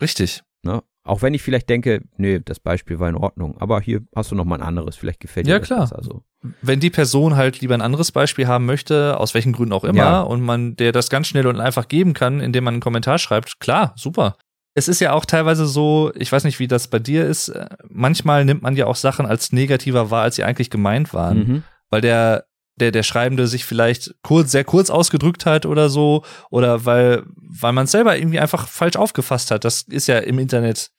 Richtig. 0.00 0.42
Ne? 0.62 0.82
Auch 1.04 1.22
wenn 1.22 1.34
ich 1.34 1.42
vielleicht 1.42 1.70
denke, 1.70 2.02
nee, 2.16 2.40
das 2.40 2.58
Beispiel 2.58 2.98
war 2.98 3.08
in 3.08 3.14
Ordnung, 3.14 3.56
aber 3.58 3.80
hier 3.80 4.02
hast 4.14 4.32
du 4.32 4.34
noch 4.34 4.44
mal 4.44 4.56
ein 4.56 4.66
anderes, 4.66 4.96
vielleicht 4.96 5.20
gefällt 5.20 5.46
dir 5.46 5.52
ja, 5.52 5.58
das 5.60 5.68
klar. 5.68 5.80
besser. 5.82 6.00
So. 6.02 6.24
Wenn 6.62 6.80
die 6.80 6.90
Person 6.90 7.36
halt 7.36 7.60
lieber 7.60 7.74
ein 7.74 7.80
anderes 7.80 8.10
Beispiel 8.10 8.48
haben 8.48 8.66
möchte, 8.66 9.18
aus 9.20 9.32
welchen 9.32 9.52
Gründen 9.52 9.72
auch 9.72 9.84
immer, 9.84 9.98
ja. 9.98 10.20
und 10.22 10.42
man 10.42 10.74
der 10.74 10.90
das 10.90 11.08
ganz 11.08 11.28
schnell 11.28 11.46
und 11.46 11.60
einfach 11.60 11.86
geben 11.86 12.12
kann, 12.12 12.40
indem 12.40 12.64
man 12.64 12.74
einen 12.74 12.80
Kommentar 12.80 13.18
schreibt, 13.18 13.60
klar, 13.60 13.92
super. 13.96 14.36
Es 14.74 14.88
ist 14.88 15.00
ja 15.00 15.12
auch 15.12 15.24
teilweise 15.24 15.66
so, 15.66 16.12
ich 16.16 16.30
weiß 16.30 16.42
nicht, 16.42 16.58
wie 16.58 16.66
das 16.66 16.88
bei 16.88 16.98
dir 16.98 17.24
ist, 17.24 17.48
äh, 17.48 17.66
manchmal 17.88 18.44
nimmt 18.44 18.62
man 18.62 18.74
ja 18.74 18.86
auch 18.86 18.96
Sachen 18.96 19.26
als 19.26 19.52
negativer 19.52 20.10
wahr, 20.10 20.22
als 20.22 20.36
sie 20.36 20.44
eigentlich 20.44 20.70
gemeint 20.70 21.14
waren. 21.14 21.38
Mhm. 21.38 21.62
Weil 21.88 22.00
der 22.00 22.46
der, 22.76 22.92
der 22.92 23.02
Schreibende 23.02 23.46
sich 23.46 23.64
vielleicht 23.64 24.14
kurz, 24.22 24.52
sehr 24.52 24.64
kurz 24.64 24.90
ausgedrückt 24.90 25.46
hat 25.46 25.66
oder 25.66 25.88
so, 25.88 26.24
oder 26.50 26.84
weil, 26.84 27.24
weil 27.36 27.72
man 27.72 27.84
es 27.84 27.90
selber 27.90 28.16
irgendwie 28.16 28.38
einfach 28.38 28.68
falsch 28.68 28.96
aufgefasst 28.96 29.50
hat. 29.50 29.64
Das 29.64 29.82
ist 29.82 30.08
ja 30.08 30.18
im 30.18 30.38
Internet, 30.38 30.90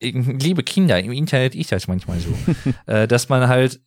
liebe 0.00 0.62
Kinder, 0.62 0.98
im 0.98 1.12
Internet 1.12 1.54
ist 1.54 1.72
das 1.72 1.88
manchmal 1.88 2.18
so, 2.20 2.34
äh, 2.86 3.06
dass 3.06 3.28
man 3.28 3.48
halt, 3.48 3.80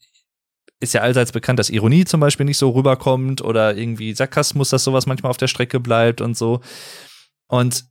ist 0.80 0.94
ja 0.94 1.02
allseits 1.02 1.32
bekannt, 1.32 1.60
dass 1.60 1.70
Ironie 1.70 2.06
zum 2.06 2.20
Beispiel 2.20 2.46
nicht 2.46 2.58
so 2.58 2.70
rüberkommt 2.70 3.42
oder 3.42 3.76
irgendwie 3.76 4.14
Sarkasmus, 4.14 4.70
dass 4.70 4.84
sowas 4.84 5.06
manchmal 5.06 5.30
auf 5.30 5.38
der 5.38 5.48
Strecke 5.48 5.80
bleibt 5.80 6.22
und 6.22 6.38
so. 6.38 6.62
Und 7.48 7.86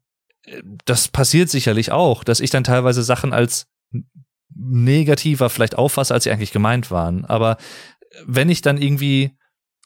äh, 0.45 0.63
das 0.85 1.09
passiert 1.09 1.51
sicherlich 1.51 1.91
auch, 1.91 2.23
dass 2.23 2.41
ich 2.41 2.51
dann 2.51 2.65
teilweise 2.65 3.03
Sachen 3.03 3.33
als 3.33 3.67
negativer 4.55 5.51
vielleicht 5.51 5.77
auffasse, 5.77 6.15
als 6.15 6.25
sie 6.25 6.31
eigentlich 6.31 6.53
gemeint 6.53 6.91
waren. 6.91 7.25
Aber 7.25 7.57
wenn 8.27 8.49
ich 8.49 8.63
dann 8.63 8.81
irgendwie 8.81 9.33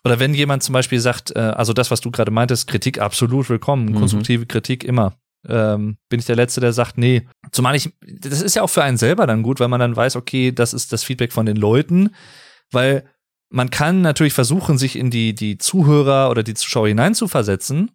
oder 0.07 0.21
wenn 0.21 0.35
jemand 0.35 0.63
zum 0.63 0.73
Beispiel 0.73 1.01
sagt, 1.01 1.35
äh, 1.35 1.41
also 1.41 1.73
das, 1.73 1.91
was 1.91 2.01
du 2.01 2.13
gerade 2.13 2.31
meintest, 2.31 2.69
Kritik 2.69 3.01
absolut 3.01 3.51
willkommen, 3.51 3.87
mhm. 3.87 3.97
konstruktive 3.97 4.47
Kritik 4.47 4.85
immer, 4.85 5.17
ähm, 5.49 5.99
bin 6.09 6.21
ich 6.21 6.27
der 6.27 6.37
Letzte, 6.37 6.61
der 6.61 6.73
sagt, 6.73 6.97
nee. 6.97 7.27
Zumal 7.51 7.75
ich, 7.75 7.93
das 8.01 8.41
ist 8.41 8.55
ja 8.55 8.63
auch 8.63 8.71
für 8.71 8.85
einen 8.85 8.99
selber 8.99 9.27
dann 9.27 9.43
gut, 9.43 9.59
weil 9.59 9.67
man 9.67 9.81
dann 9.81 9.97
weiß, 9.97 10.15
okay, 10.15 10.53
das 10.53 10.75
ist 10.75 10.93
das 10.93 11.03
Feedback 11.03 11.33
von 11.33 11.45
den 11.45 11.57
Leuten, 11.57 12.11
weil 12.71 13.05
man 13.49 13.71
kann 13.71 14.01
natürlich 14.01 14.33
versuchen, 14.33 14.79
sich 14.79 14.97
in 14.97 15.11
die, 15.11 15.35
die 15.35 15.59
Zuhörer 15.59 16.31
oder 16.31 16.45
die 16.45 16.55
Zuschauer 16.55 16.87
hineinzuversetzen 16.87 17.91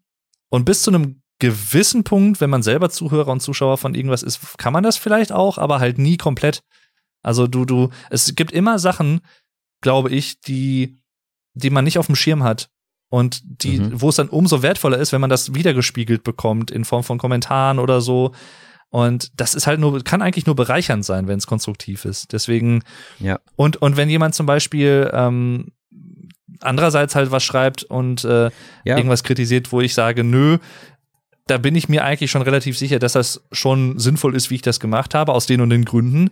und 0.49 0.66
bis 0.66 0.84
zu 0.84 0.91
einem 0.91 1.22
gewissen 1.40 2.03
Punkt, 2.03 2.41
wenn 2.41 2.49
man 2.49 2.62
selber 2.62 2.90
Zuhörer 2.90 3.32
und 3.32 3.41
Zuschauer 3.41 3.78
von 3.78 3.95
irgendwas 3.95 4.22
ist, 4.22 4.58
kann 4.58 4.74
man 4.74 4.84
das 4.84 4.98
vielleicht 4.98 5.32
auch, 5.32 5.58
aber 5.58 5.80
halt 5.80 5.98
nie 5.98 6.18
komplett. 6.18 6.62
Also 7.24 7.48
du, 7.48 7.66
du, 7.66 7.90
es 8.10 8.36
gibt 8.36 8.52
immer 8.52 8.80
Sachen, 8.80 9.22
glaube 9.82 10.10
ich, 10.10 10.40
die, 10.41 10.98
die 11.53 11.70
man 11.70 11.84
nicht 11.84 11.98
auf 11.98 12.06
dem 12.06 12.16
Schirm 12.16 12.44
hat. 12.44 12.70
Und 13.10 13.41
die, 13.44 13.80
mhm. 13.80 14.02
wo 14.02 14.10
es 14.10 14.16
dann 14.16 14.30
umso 14.30 14.62
wertvoller 14.62 14.98
ist, 14.98 15.12
wenn 15.12 15.20
man 15.20 15.30
das 15.30 15.53
wiedergespiegelt 15.53 16.24
bekommt 16.24 16.72
in 16.72 16.86
Form 16.86 17.03
von 17.03 17.18
Kommentaren 17.18 17.78
oder 17.78 17.99
so. 17.99 18.32
Und 18.90 19.32
das 19.40 19.53
ist 19.53 19.68
halt 19.68 19.82
nur, 19.82 20.02
kann 20.03 20.22
eigentlich 20.22 20.45
nur 20.45 20.56
bereichernd 20.56 21.03
sein, 21.03 21.28
wenn 21.28 21.38
es 21.38 21.48
konstruktiv 21.48 22.06
ist. 22.06 22.32
Deswegen, 22.32 22.84
ja. 23.20 23.40
Und, 23.58 23.82
und 23.82 23.98
wenn 23.98 24.10
jemand 24.10 24.34
zum 24.34 24.45
Beispiel 24.45 25.10
ähm, 25.14 25.72
andererseits 26.62 27.16
halt 27.16 27.32
was 27.32 27.44
schreibt 27.44 27.84
und 27.84 28.24
äh, 28.24 28.45
ja. 28.86 28.98
irgendwas 28.98 29.24
kritisiert, 29.24 29.72
wo 29.74 29.82
ich 29.82 29.94
sage, 29.94 30.24
nö, 30.24 30.58
da 31.48 31.58
bin 31.58 31.76
ich 31.76 31.90
mir 31.90 32.06
eigentlich 32.06 32.32
schon 32.32 32.44
relativ 32.44 32.78
sicher, 32.78 32.99
dass 32.99 33.14
das 33.14 33.44
schon 33.52 33.99
sinnvoll 33.99 34.36
ist, 34.36 34.49
wie 34.49 34.56
ich 34.56 34.62
das 34.62 34.80
gemacht 34.80 35.14
habe, 35.14 35.34
aus 35.34 35.48
den 35.48 35.60
und 35.60 35.70
den 35.70 35.86
Gründen 35.86 36.30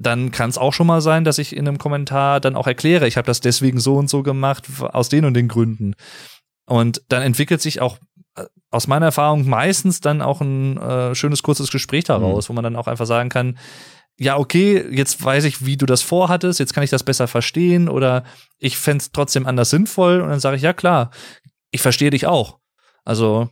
dann 0.00 0.30
kann 0.30 0.48
es 0.48 0.56
auch 0.56 0.72
schon 0.72 0.86
mal 0.86 1.02
sein, 1.02 1.24
dass 1.24 1.38
ich 1.38 1.54
in 1.54 1.68
einem 1.68 1.76
Kommentar 1.76 2.40
dann 2.40 2.56
auch 2.56 2.66
erkläre, 2.66 3.06
ich 3.06 3.18
habe 3.18 3.26
das 3.26 3.40
deswegen 3.40 3.78
so 3.78 3.96
und 3.96 4.08
so 4.08 4.22
gemacht, 4.22 4.66
aus 4.80 5.10
den 5.10 5.26
und 5.26 5.34
den 5.34 5.46
Gründen. 5.46 5.94
Und 6.66 7.02
dann 7.08 7.22
entwickelt 7.22 7.60
sich 7.60 7.82
auch 7.82 7.98
äh, 8.36 8.44
aus 8.70 8.86
meiner 8.86 9.06
Erfahrung 9.06 9.46
meistens 9.46 10.00
dann 10.00 10.22
auch 10.22 10.40
ein 10.40 10.78
äh, 10.78 11.14
schönes, 11.14 11.42
kurzes 11.42 11.70
Gespräch 11.70 12.04
daraus, 12.04 12.48
mhm. 12.48 12.48
wo 12.48 12.54
man 12.54 12.64
dann 12.64 12.76
auch 12.76 12.86
einfach 12.86 13.04
sagen 13.04 13.28
kann, 13.28 13.58
ja, 14.16 14.38
okay, 14.38 14.86
jetzt 14.90 15.22
weiß 15.22 15.44
ich, 15.44 15.66
wie 15.66 15.76
du 15.76 15.84
das 15.84 16.02
vorhattest, 16.02 16.60
jetzt 16.60 16.72
kann 16.72 16.84
ich 16.84 16.90
das 16.90 17.04
besser 17.04 17.28
verstehen 17.28 17.88
oder 17.88 18.24
ich 18.58 18.78
fände 18.78 19.02
es 19.02 19.12
trotzdem 19.12 19.46
anders 19.46 19.70
sinnvoll 19.70 20.20
und 20.22 20.30
dann 20.30 20.40
sage 20.40 20.56
ich, 20.56 20.62
ja 20.62 20.72
klar, 20.72 21.10
ich 21.70 21.82
verstehe 21.82 22.10
dich 22.10 22.26
auch. 22.26 22.58
Also 23.04 23.50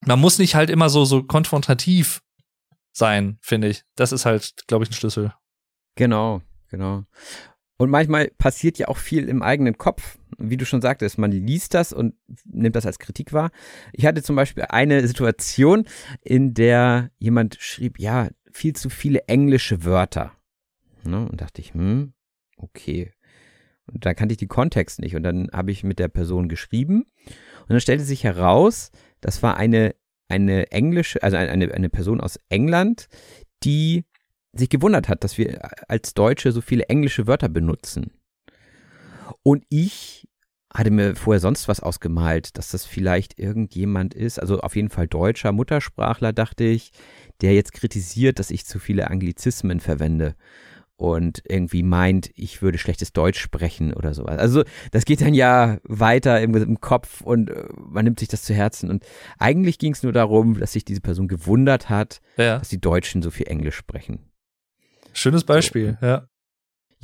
man 0.00 0.20
muss 0.20 0.38
nicht 0.38 0.54
halt 0.54 0.70
immer 0.70 0.88
so, 0.88 1.04
so 1.04 1.22
konfrontativ 1.22 2.22
sein, 2.92 3.38
finde 3.42 3.68
ich. 3.68 3.82
Das 3.96 4.12
ist 4.12 4.24
halt, 4.24 4.54
glaube 4.66 4.84
ich, 4.84 4.90
ein 4.90 4.94
Schlüssel. 4.94 5.32
Genau, 5.94 6.42
genau. 6.68 7.04
Und 7.76 7.90
manchmal 7.90 8.28
passiert 8.38 8.78
ja 8.78 8.88
auch 8.88 8.98
viel 8.98 9.28
im 9.28 9.42
eigenen 9.42 9.76
Kopf. 9.76 10.18
Wie 10.38 10.56
du 10.56 10.64
schon 10.64 10.80
sagtest, 10.80 11.18
man 11.18 11.30
liest 11.30 11.74
das 11.74 11.92
und 11.92 12.14
nimmt 12.44 12.76
das 12.76 12.86
als 12.86 12.98
Kritik 12.98 13.32
wahr. 13.32 13.50
Ich 13.92 14.06
hatte 14.06 14.22
zum 14.22 14.36
Beispiel 14.36 14.64
eine 14.68 15.06
Situation, 15.06 15.84
in 16.22 16.54
der 16.54 17.10
jemand 17.18 17.56
schrieb, 17.60 17.98
ja, 17.98 18.28
viel 18.52 18.74
zu 18.74 18.90
viele 18.90 19.26
englische 19.26 19.84
Wörter. 19.84 20.32
Ne? 21.04 21.28
Und 21.28 21.40
dachte 21.40 21.60
ich, 21.60 21.74
hm, 21.74 22.14
okay. 22.56 23.12
Und 23.86 24.06
da 24.06 24.14
kannte 24.14 24.32
ich 24.32 24.38
die 24.38 24.46
Kontext 24.46 25.00
nicht. 25.00 25.14
Und 25.14 25.22
dann 25.24 25.50
habe 25.52 25.70
ich 25.70 25.84
mit 25.84 25.98
der 25.98 26.08
Person 26.08 26.48
geschrieben. 26.48 27.04
Und 27.26 27.70
dann 27.70 27.80
stellte 27.80 28.04
sich 28.04 28.24
heraus, 28.24 28.90
das 29.20 29.42
war 29.42 29.56
eine, 29.56 29.94
eine 30.28 30.70
englische, 30.70 31.22
also 31.22 31.36
eine, 31.36 31.72
eine 31.72 31.88
Person 31.90 32.20
aus 32.20 32.38
England, 32.48 33.08
die 33.62 34.04
sich 34.54 34.68
gewundert 34.68 35.08
hat, 35.08 35.24
dass 35.24 35.38
wir 35.38 35.60
als 35.88 36.14
Deutsche 36.14 36.52
so 36.52 36.60
viele 36.60 36.84
englische 36.84 37.26
Wörter 37.26 37.48
benutzen. 37.48 38.12
Und 39.42 39.64
ich 39.68 40.28
hatte 40.72 40.90
mir 40.90 41.14
vorher 41.14 41.40
sonst 41.40 41.68
was 41.68 41.80
ausgemalt, 41.80 42.58
dass 42.58 42.70
das 42.70 42.84
vielleicht 42.84 43.38
irgendjemand 43.38 44.12
ist, 44.12 44.40
also 44.40 44.60
auf 44.60 44.74
jeden 44.74 44.90
Fall 44.90 45.06
deutscher 45.06 45.52
Muttersprachler, 45.52 46.32
dachte 46.32 46.64
ich, 46.64 46.90
der 47.40 47.54
jetzt 47.54 47.72
kritisiert, 47.72 48.40
dass 48.40 48.50
ich 48.50 48.66
zu 48.66 48.80
viele 48.80 49.08
Anglizismen 49.08 49.78
verwende 49.78 50.34
und 50.96 51.42
irgendwie 51.48 51.82
meint, 51.82 52.30
ich 52.34 52.62
würde 52.62 52.78
schlechtes 52.78 53.12
Deutsch 53.12 53.40
sprechen 53.40 53.94
oder 53.94 54.14
sowas. 54.14 54.38
Also 54.38 54.64
das 54.92 55.04
geht 55.04 55.20
dann 55.20 55.34
ja 55.34 55.78
weiter 55.84 56.40
im, 56.40 56.54
im 56.54 56.80
Kopf 56.80 57.20
und 57.20 57.50
äh, 57.50 57.66
man 57.76 58.04
nimmt 58.04 58.20
sich 58.20 58.28
das 58.28 58.42
zu 58.42 58.54
Herzen. 58.54 58.90
Und 58.90 59.04
eigentlich 59.38 59.78
ging 59.78 59.92
es 59.92 60.02
nur 60.02 60.12
darum, 60.12 60.58
dass 60.58 60.72
sich 60.72 60.84
diese 60.84 61.00
Person 61.00 61.28
gewundert 61.28 61.88
hat, 61.88 62.20
ja. 62.36 62.58
dass 62.58 62.68
die 62.68 62.80
Deutschen 62.80 63.22
so 63.22 63.30
viel 63.30 63.46
Englisch 63.48 63.76
sprechen. 63.76 64.30
Schönes 65.14 65.44
Beispiel, 65.44 65.96
so. 66.00 66.06
ja. 66.06 66.28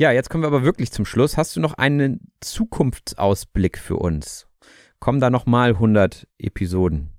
Ja, 0.01 0.13
jetzt 0.13 0.31
kommen 0.31 0.43
wir 0.43 0.49
aber 0.49 0.65
wirklich 0.65 0.91
zum 0.93 1.05
Schluss. 1.05 1.37
Hast 1.37 1.57
du 1.57 1.61
noch 1.61 1.75
einen 1.75 2.33
Zukunftsausblick 2.41 3.77
für 3.77 3.97
uns? 3.97 4.47
Kommen 4.99 5.21
da 5.21 5.29
noch 5.29 5.45
mal 5.45 5.71
100 5.71 6.27
Episoden? 6.39 7.11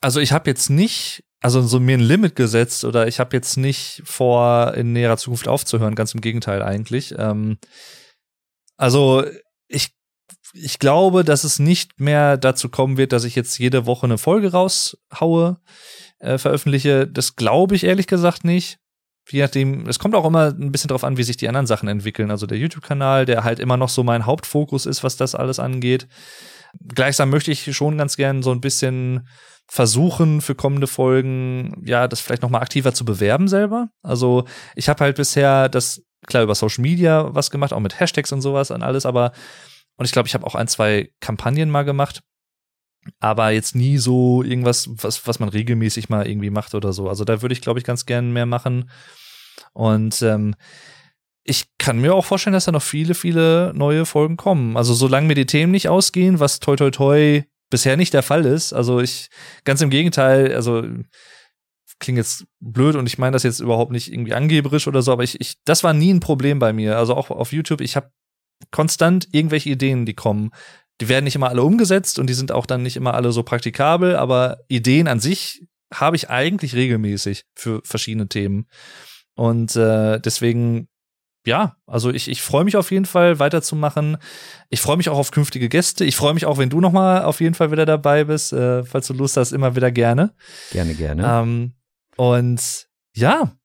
Also 0.00 0.20
ich 0.20 0.32
habe 0.32 0.48
jetzt 0.48 0.70
nicht, 0.70 1.24
also 1.40 1.60
so 1.60 1.80
mir 1.80 1.98
ein 1.98 2.00
Limit 2.00 2.36
gesetzt 2.36 2.84
oder 2.84 3.06
ich 3.06 3.20
habe 3.20 3.36
jetzt 3.36 3.58
nicht 3.58 4.02
vor, 4.04 4.72
in 4.74 4.94
näherer 4.94 5.18
Zukunft 5.18 5.46
aufzuhören. 5.46 5.94
Ganz 5.94 6.14
im 6.14 6.22
Gegenteil 6.22 6.62
eigentlich. 6.62 7.14
Ähm, 7.18 7.58
also 8.78 9.24
ich 9.68 9.94
ich 10.54 10.78
glaube, 10.78 11.24
dass 11.24 11.44
es 11.44 11.58
nicht 11.58 12.00
mehr 12.00 12.38
dazu 12.38 12.68
kommen 12.70 12.96
wird, 12.96 13.12
dass 13.12 13.24
ich 13.24 13.34
jetzt 13.34 13.58
jede 13.58 13.84
Woche 13.86 14.06
eine 14.06 14.18
Folge 14.18 14.52
raushaue, 14.52 15.60
äh, 16.18 16.38
veröffentliche. 16.38 17.06
Das 17.06 17.36
glaube 17.36 17.74
ich 17.74 17.84
ehrlich 17.84 18.06
gesagt 18.06 18.44
nicht 18.44 18.78
je 19.30 19.42
nachdem, 19.42 19.86
es 19.88 19.98
kommt 19.98 20.14
auch 20.14 20.24
immer 20.24 20.48
ein 20.48 20.72
bisschen 20.72 20.88
drauf 20.88 21.04
an, 21.04 21.16
wie 21.16 21.22
sich 21.22 21.36
die 21.36 21.48
anderen 21.48 21.66
Sachen 21.66 21.88
entwickeln. 21.88 22.30
Also 22.30 22.46
der 22.46 22.58
YouTube-Kanal, 22.58 23.26
der 23.26 23.44
halt 23.44 23.58
immer 23.58 23.76
noch 23.76 23.88
so 23.88 24.02
mein 24.02 24.26
Hauptfokus 24.26 24.86
ist, 24.86 25.02
was 25.02 25.16
das 25.16 25.34
alles 25.34 25.58
angeht. 25.58 26.06
Gleichsam 26.94 27.30
möchte 27.30 27.50
ich 27.50 27.74
schon 27.74 27.98
ganz 27.98 28.16
gern 28.16 28.42
so 28.42 28.50
ein 28.50 28.60
bisschen 28.60 29.28
versuchen 29.66 30.40
für 30.40 30.54
kommende 30.54 30.86
Folgen, 30.86 31.82
ja, 31.84 32.06
das 32.06 32.20
vielleicht 32.20 32.42
noch 32.42 32.50
mal 32.50 32.60
aktiver 32.60 32.92
zu 32.92 33.04
bewerben 33.04 33.48
selber. 33.48 33.88
Also 34.02 34.44
ich 34.74 34.88
habe 34.88 35.04
halt 35.04 35.16
bisher 35.16 35.68
das 35.68 36.02
klar 36.26 36.42
über 36.42 36.54
Social 36.54 36.82
Media 36.82 37.34
was 37.34 37.50
gemacht, 37.50 37.72
auch 37.72 37.80
mit 37.80 37.98
Hashtags 37.98 38.32
und 38.32 38.42
sowas 38.42 38.70
und 38.70 38.82
alles, 38.82 39.06
aber 39.06 39.32
und 39.96 40.06
ich 40.06 40.12
glaube, 40.12 40.26
ich 40.26 40.34
habe 40.34 40.46
auch 40.46 40.54
ein, 40.54 40.68
zwei 40.68 41.10
Kampagnen 41.20 41.70
mal 41.70 41.84
gemacht 41.84 42.20
aber 43.20 43.50
jetzt 43.50 43.74
nie 43.74 43.98
so 43.98 44.42
irgendwas, 44.42 44.88
was, 44.90 45.26
was 45.26 45.38
man 45.38 45.48
regelmäßig 45.48 46.08
mal 46.08 46.26
irgendwie 46.26 46.50
macht 46.50 46.74
oder 46.74 46.92
so. 46.92 47.08
Also 47.08 47.24
da 47.24 47.42
würde 47.42 47.52
ich, 47.52 47.60
glaube 47.60 47.78
ich, 47.78 47.84
ganz 47.84 48.06
gern 48.06 48.32
mehr 48.32 48.46
machen. 48.46 48.90
Und 49.72 50.22
ähm, 50.22 50.54
ich 51.44 51.66
kann 51.78 52.00
mir 52.00 52.14
auch 52.14 52.24
vorstellen, 52.24 52.54
dass 52.54 52.64
da 52.64 52.72
noch 52.72 52.82
viele, 52.82 53.14
viele 53.14 53.72
neue 53.74 54.06
Folgen 54.06 54.36
kommen. 54.36 54.76
Also 54.76 54.94
solange 54.94 55.26
mir 55.26 55.34
die 55.34 55.46
Themen 55.46 55.72
nicht 55.72 55.88
ausgehen, 55.88 56.40
was 56.40 56.60
toi 56.60 56.76
toi 56.76 56.90
toi 56.90 57.42
bisher 57.70 57.96
nicht 57.96 58.14
der 58.14 58.22
Fall 58.22 58.46
ist. 58.46 58.72
Also 58.72 59.00
ich, 59.00 59.28
ganz 59.64 59.80
im 59.82 59.90
Gegenteil, 59.90 60.54
also 60.54 60.84
klingt 61.98 62.18
jetzt 62.18 62.46
blöd 62.60 62.96
und 62.96 63.06
ich 63.06 63.18
meine 63.18 63.32
das 63.32 63.42
jetzt 63.42 63.60
überhaupt 63.60 63.92
nicht 63.92 64.12
irgendwie 64.12 64.34
angeberisch 64.34 64.86
oder 64.88 65.02
so, 65.02 65.12
aber 65.12 65.22
ich, 65.22 65.40
ich, 65.40 65.56
das 65.64 65.84
war 65.84 65.92
nie 65.92 66.12
ein 66.12 66.20
Problem 66.20 66.58
bei 66.58 66.72
mir. 66.72 66.98
Also 66.98 67.14
auch 67.14 67.30
auf 67.30 67.52
YouTube, 67.52 67.80
ich 67.80 67.96
habe 67.96 68.10
konstant 68.70 69.28
irgendwelche 69.32 69.70
Ideen, 69.70 70.06
die 70.06 70.14
kommen 70.14 70.50
Die 71.00 71.08
werden 71.08 71.24
nicht 71.24 71.34
immer 71.34 71.48
alle 71.48 71.62
umgesetzt 71.62 72.18
und 72.18 72.28
die 72.28 72.34
sind 72.34 72.52
auch 72.52 72.66
dann 72.66 72.82
nicht 72.82 72.96
immer 72.96 73.14
alle 73.14 73.32
so 73.32 73.42
praktikabel, 73.42 74.16
aber 74.16 74.58
Ideen 74.68 75.08
an 75.08 75.20
sich 75.20 75.66
habe 75.92 76.16
ich 76.16 76.30
eigentlich 76.30 76.74
regelmäßig 76.74 77.44
für 77.54 77.80
verschiedene 77.84 78.28
Themen. 78.28 78.68
Und 79.34 79.74
äh, 79.76 80.20
deswegen, 80.20 80.88
ja, 81.46 81.76
also 81.86 82.10
ich, 82.10 82.28
ich 82.28 82.42
freue 82.42 82.64
mich 82.64 82.76
auf 82.76 82.90
jeden 82.90 83.06
Fall 83.06 83.38
weiterzumachen. 83.38 84.18
Ich 84.70 84.80
freue 84.80 84.96
mich 84.96 85.08
auch 85.08 85.18
auf 85.18 85.30
künftige 85.30 85.68
Gäste. 85.68 86.04
Ich 86.04 86.16
freue 86.16 86.34
mich 86.34 86.46
auch, 86.46 86.58
wenn 86.58 86.70
du 86.70 86.80
noch 86.80 86.92
mal 86.92 87.24
auf 87.24 87.40
jeden 87.40 87.54
Fall 87.54 87.72
wieder 87.72 87.86
dabei 87.86 88.24
bist. 88.24 88.52
Äh, 88.52 88.84
falls 88.84 89.06
du 89.08 89.14
Lust 89.14 89.36
hast, 89.36 89.52
immer 89.52 89.76
wieder 89.76 89.90
gerne. 89.90 90.34
Gerne, 90.70 90.94
gerne. 90.94 91.26
Ähm, 91.26 91.74
und 92.16 92.88
ja, 93.16 93.56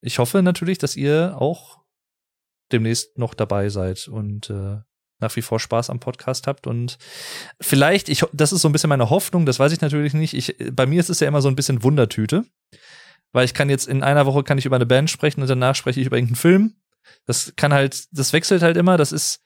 ich 0.00 0.18
hoffe 0.18 0.42
natürlich, 0.42 0.78
dass 0.78 0.96
ihr 0.96 1.36
auch 1.38 1.80
demnächst 2.72 3.18
noch 3.18 3.34
dabei 3.34 3.68
seid 3.68 4.08
und 4.08 4.50
äh, 4.50 4.78
nach 5.18 5.34
wie 5.36 5.42
vor 5.42 5.60
Spaß 5.60 5.90
am 5.90 6.00
Podcast 6.00 6.46
habt 6.46 6.66
und 6.66 6.98
vielleicht, 7.60 8.08
ich, 8.08 8.24
das 8.32 8.52
ist 8.52 8.62
so 8.62 8.68
ein 8.68 8.72
bisschen 8.72 8.90
meine 8.90 9.10
Hoffnung, 9.10 9.46
das 9.46 9.58
weiß 9.58 9.72
ich 9.72 9.80
natürlich 9.80 10.14
nicht. 10.14 10.34
Ich, 10.34 10.56
bei 10.72 10.86
mir 10.86 11.00
ist 11.00 11.10
es 11.10 11.20
ja 11.20 11.28
immer 11.28 11.42
so 11.42 11.48
ein 11.48 11.56
bisschen 11.56 11.82
Wundertüte, 11.82 12.44
weil 13.32 13.44
ich 13.44 13.54
kann 13.54 13.70
jetzt 13.70 13.88
in 13.88 14.02
einer 14.02 14.26
Woche 14.26 14.44
kann 14.44 14.58
ich 14.58 14.66
über 14.66 14.76
eine 14.76 14.86
Band 14.86 15.10
sprechen 15.10 15.40
und 15.40 15.48
danach 15.48 15.74
spreche 15.74 16.00
ich 16.00 16.06
über 16.06 16.16
irgendeinen 16.16 16.36
Film. 16.36 16.74
Das 17.24 17.54
kann 17.56 17.72
halt, 17.72 18.06
das 18.12 18.32
wechselt 18.32 18.62
halt 18.62 18.76
immer. 18.76 18.96
Das 18.96 19.12
ist, 19.12 19.40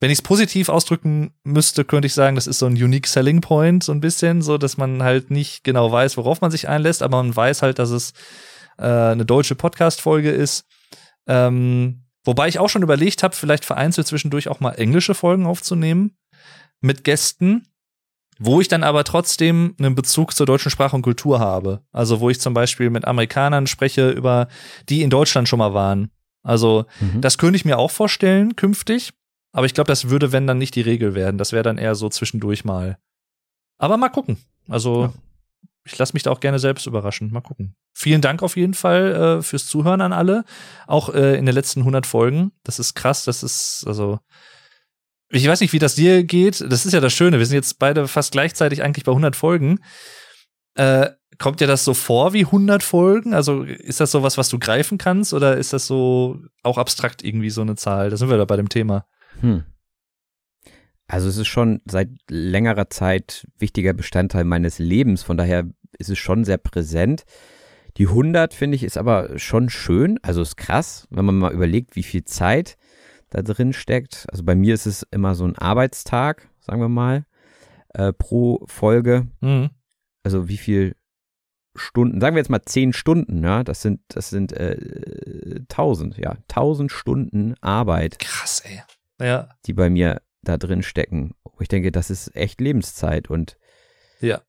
wenn 0.00 0.10
ich 0.10 0.18
es 0.18 0.22
positiv 0.22 0.68
ausdrücken 0.68 1.34
müsste, 1.42 1.84
könnte 1.84 2.06
ich 2.06 2.14
sagen, 2.14 2.34
das 2.34 2.46
ist 2.46 2.58
so 2.58 2.66
ein 2.66 2.74
unique 2.74 3.06
selling 3.06 3.40
point, 3.40 3.82
so 3.82 3.92
ein 3.92 4.00
bisschen, 4.00 4.42
so 4.42 4.58
dass 4.58 4.76
man 4.76 5.02
halt 5.02 5.30
nicht 5.30 5.64
genau 5.64 5.90
weiß, 5.90 6.16
worauf 6.16 6.40
man 6.40 6.50
sich 6.50 6.68
einlässt, 6.68 7.02
aber 7.02 7.22
man 7.22 7.34
weiß 7.34 7.62
halt, 7.62 7.78
dass 7.78 7.90
es 7.90 8.12
äh, 8.78 8.84
eine 8.84 9.24
deutsche 9.24 9.54
Podcast-Folge 9.54 10.30
ist. 10.30 10.66
Ähm, 11.26 12.05
Wobei 12.26 12.48
ich 12.48 12.58
auch 12.58 12.68
schon 12.68 12.82
überlegt 12.82 13.22
habe, 13.22 13.34
vielleicht 13.34 13.64
vereinzelt 13.64 14.06
zwischendurch 14.06 14.48
auch 14.48 14.60
mal 14.60 14.72
englische 14.72 15.14
Folgen 15.14 15.46
aufzunehmen 15.46 16.16
mit 16.80 17.04
Gästen, 17.04 17.68
wo 18.38 18.60
ich 18.60 18.68
dann 18.68 18.82
aber 18.82 19.04
trotzdem 19.04 19.74
einen 19.78 19.94
Bezug 19.94 20.34
zur 20.34 20.44
deutschen 20.44 20.70
Sprache 20.70 20.96
und 20.96 21.02
Kultur 21.02 21.38
habe. 21.38 21.82
Also 21.92 22.20
wo 22.20 22.28
ich 22.28 22.40
zum 22.40 22.52
Beispiel 22.52 22.90
mit 22.90 23.06
Amerikanern 23.06 23.66
spreche 23.66 24.10
über 24.10 24.48
die 24.88 25.02
in 25.02 25.10
Deutschland 25.10 25.48
schon 25.48 25.60
mal 25.60 25.72
waren. 25.72 26.10
Also 26.42 26.84
mhm. 27.00 27.20
das 27.20 27.38
könnte 27.38 27.56
ich 27.56 27.64
mir 27.64 27.78
auch 27.78 27.90
vorstellen 27.90 28.56
künftig. 28.56 29.12
Aber 29.52 29.64
ich 29.64 29.72
glaube, 29.72 29.88
das 29.88 30.10
würde, 30.10 30.32
wenn 30.32 30.46
dann 30.46 30.58
nicht 30.58 30.74
die 30.74 30.82
Regel 30.82 31.14
werden. 31.14 31.38
Das 31.38 31.52
wäre 31.52 31.62
dann 31.62 31.78
eher 31.78 31.94
so 31.94 32.10
zwischendurch 32.10 32.64
mal. 32.64 32.98
Aber 33.78 33.96
mal 33.96 34.10
gucken. 34.10 34.36
Also 34.68 35.04
ja 35.04 35.12
ich 35.86 35.96
lasse 35.98 36.14
mich 36.14 36.24
da 36.24 36.32
auch 36.32 36.40
gerne 36.40 36.58
selbst 36.58 36.86
überraschen. 36.86 37.30
Mal 37.30 37.40
gucken. 37.40 37.76
Vielen 37.94 38.20
Dank 38.20 38.42
auf 38.42 38.56
jeden 38.56 38.74
Fall 38.74 39.38
äh, 39.38 39.42
fürs 39.42 39.66
Zuhören 39.66 40.00
an 40.00 40.12
alle. 40.12 40.44
Auch 40.88 41.14
äh, 41.14 41.38
in 41.38 41.46
den 41.46 41.54
letzten 41.54 41.80
100 41.80 42.06
Folgen. 42.06 42.50
Das 42.64 42.80
ist 42.80 42.94
krass. 42.94 43.24
Das 43.24 43.44
ist, 43.44 43.84
also, 43.86 44.18
ich 45.30 45.46
weiß 45.46 45.60
nicht, 45.60 45.72
wie 45.72 45.78
das 45.78 45.94
dir 45.94 46.24
geht. 46.24 46.60
Das 46.60 46.86
ist 46.86 46.92
ja 46.92 47.00
das 47.00 47.12
Schöne. 47.12 47.38
Wir 47.38 47.46
sind 47.46 47.54
jetzt 47.54 47.78
beide 47.78 48.08
fast 48.08 48.32
gleichzeitig 48.32 48.82
eigentlich 48.82 49.04
bei 49.04 49.12
100 49.12 49.36
Folgen. 49.36 49.78
Äh, 50.74 51.10
kommt 51.38 51.60
dir 51.60 51.68
das 51.68 51.84
so 51.84 51.94
vor 51.94 52.32
wie 52.32 52.44
100 52.44 52.82
Folgen? 52.82 53.32
Also 53.32 53.62
ist 53.62 54.00
das 54.00 54.10
so 54.10 54.24
was, 54.24 54.36
was 54.36 54.48
du 54.48 54.58
greifen 54.58 54.98
kannst 54.98 55.32
oder 55.32 55.56
ist 55.56 55.72
das 55.72 55.86
so 55.86 56.40
auch 56.64 56.78
abstrakt 56.78 57.22
irgendwie 57.22 57.50
so 57.50 57.60
eine 57.60 57.76
Zahl? 57.76 58.10
Da 58.10 58.16
sind 58.16 58.28
wir 58.28 58.38
da 58.38 58.44
bei 58.44 58.56
dem 58.56 58.68
Thema. 58.68 59.06
Hm. 59.40 59.64
Also 61.08 61.28
es 61.28 61.36
ist 61.36 61.46
schon 61.46 61.80
seit 61.84 62.10
längerer 62.28 62.90
Zeit 62.90 63.46
wichtiger 63.58 63.92
Bestandteil 63.92 64.44
meines 64.44 64.78
Lebens, 64.78 65.22
von 65.22 65.36
daher 65.36 65.68
ist 65.98 66.10
es 66.10 66.18
schon 66.18 66.44
sehr 66.44 66.58
präsent. 66.58 67.24
Die 67.96 68.08
100 68.08 68.52
finde 68.52 68.76
ich 68.76 68.82
ist 68.82 68.98
aber 68.98 69.38
schon 69.38 69.70
schön, 69.70 70.18
also 70.22 70.42
ist 70.42 70.56
krass, 70.56 71.06
wenn 71.10 71.24
man 71.24 71.38
mal 71.38 71.52
überlegt, 71.52 71.96
wie 71.96 72.02
viel 72.02 72.24
Zeit 72.24 72.76
da 73.30 73.42
drin 73.42 73.72
steckt. 73.72 74.26
Also 74.30 74.44
bei 74.44 74.54
mir 74.54 74.74
ist 74.74 74.86
es 74.86 75.06
immer 75.10 75.34
so 75.34 75.44
ein 75.44 75.56
Arbeitstag, 75.56 76.48
sagen 76.60 76.80
wir 76.80 76.88
mal, 76.88 77.24
äh, 77.94 78.12
pro 78.12 78.64
Folge. 78.66 79.28
Mhm. 79.40 79.70
Also 80.22 80.48
wie 80.48 80.58
viel 80.58 80.96
Stunden, 81.74 82.20
sagen 82.20 82.36
wir 82.36 82.40
jetzt 82.40 82.50
mal 82.50 82.62
10 82.62 82.92
Stunden, 82.92 83.42
ja, 83.42 83.62
das 83.62 83.82
sind, 83.82 84.00
das 84.08 84.30
sind 84.30 84.52
äh, 84.52 85.60
1000, 85.70 86.18
ja, 86.18 86.36
1000 86.48 86.90
Stunden 86.90 87.54
Arbeit. 87.60 88.18
Krass, 88.18 88.62
ey. 88.64 88.82
Ja. 89.24 89.48
Die 89.66 89.72
bei 89.72 89.88
mir 89.88 90.20
da 90.48 90.56
drin 90.56 90.82
stecken. 90.82 91.34
Ich 91.60 91.68
denke, 91.68 91.92
das 91.92 92.10
ist 92.10 92.34
echt 92.36 92.60
Lebenszeit 92.60 93.28
und 93.30 93.56
ja. 94.20 94.42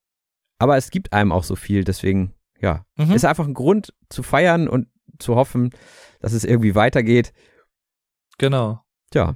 Aber 0.60 0.78
es 0.78 0.90
gibt 0.90 1.14
einem 1.14 1.32
auch 1.32 1.44
so 1.44 1.56
viel, 1.56 1.84
deswegen, 1.84 2.34
ja, 2.60 2.86
mhm. 2.96 3.12
ist 3.12 3.26
einfach 3.26 3.46
ein 3.46 3.54
Grund 3.54 3.94
zu 4.10 4.24
feiern 4.24 4.68
und 4.68 4.88
zu 5.20 5.36
hoffen, 5.36 5.72
dass 6.20 6.34
es 6.34 6.44
irgendwie 6.44 6.76
weitergeht. 6.76 7.34
Genau. 8.38 8.82
Ja. 9.14 9.36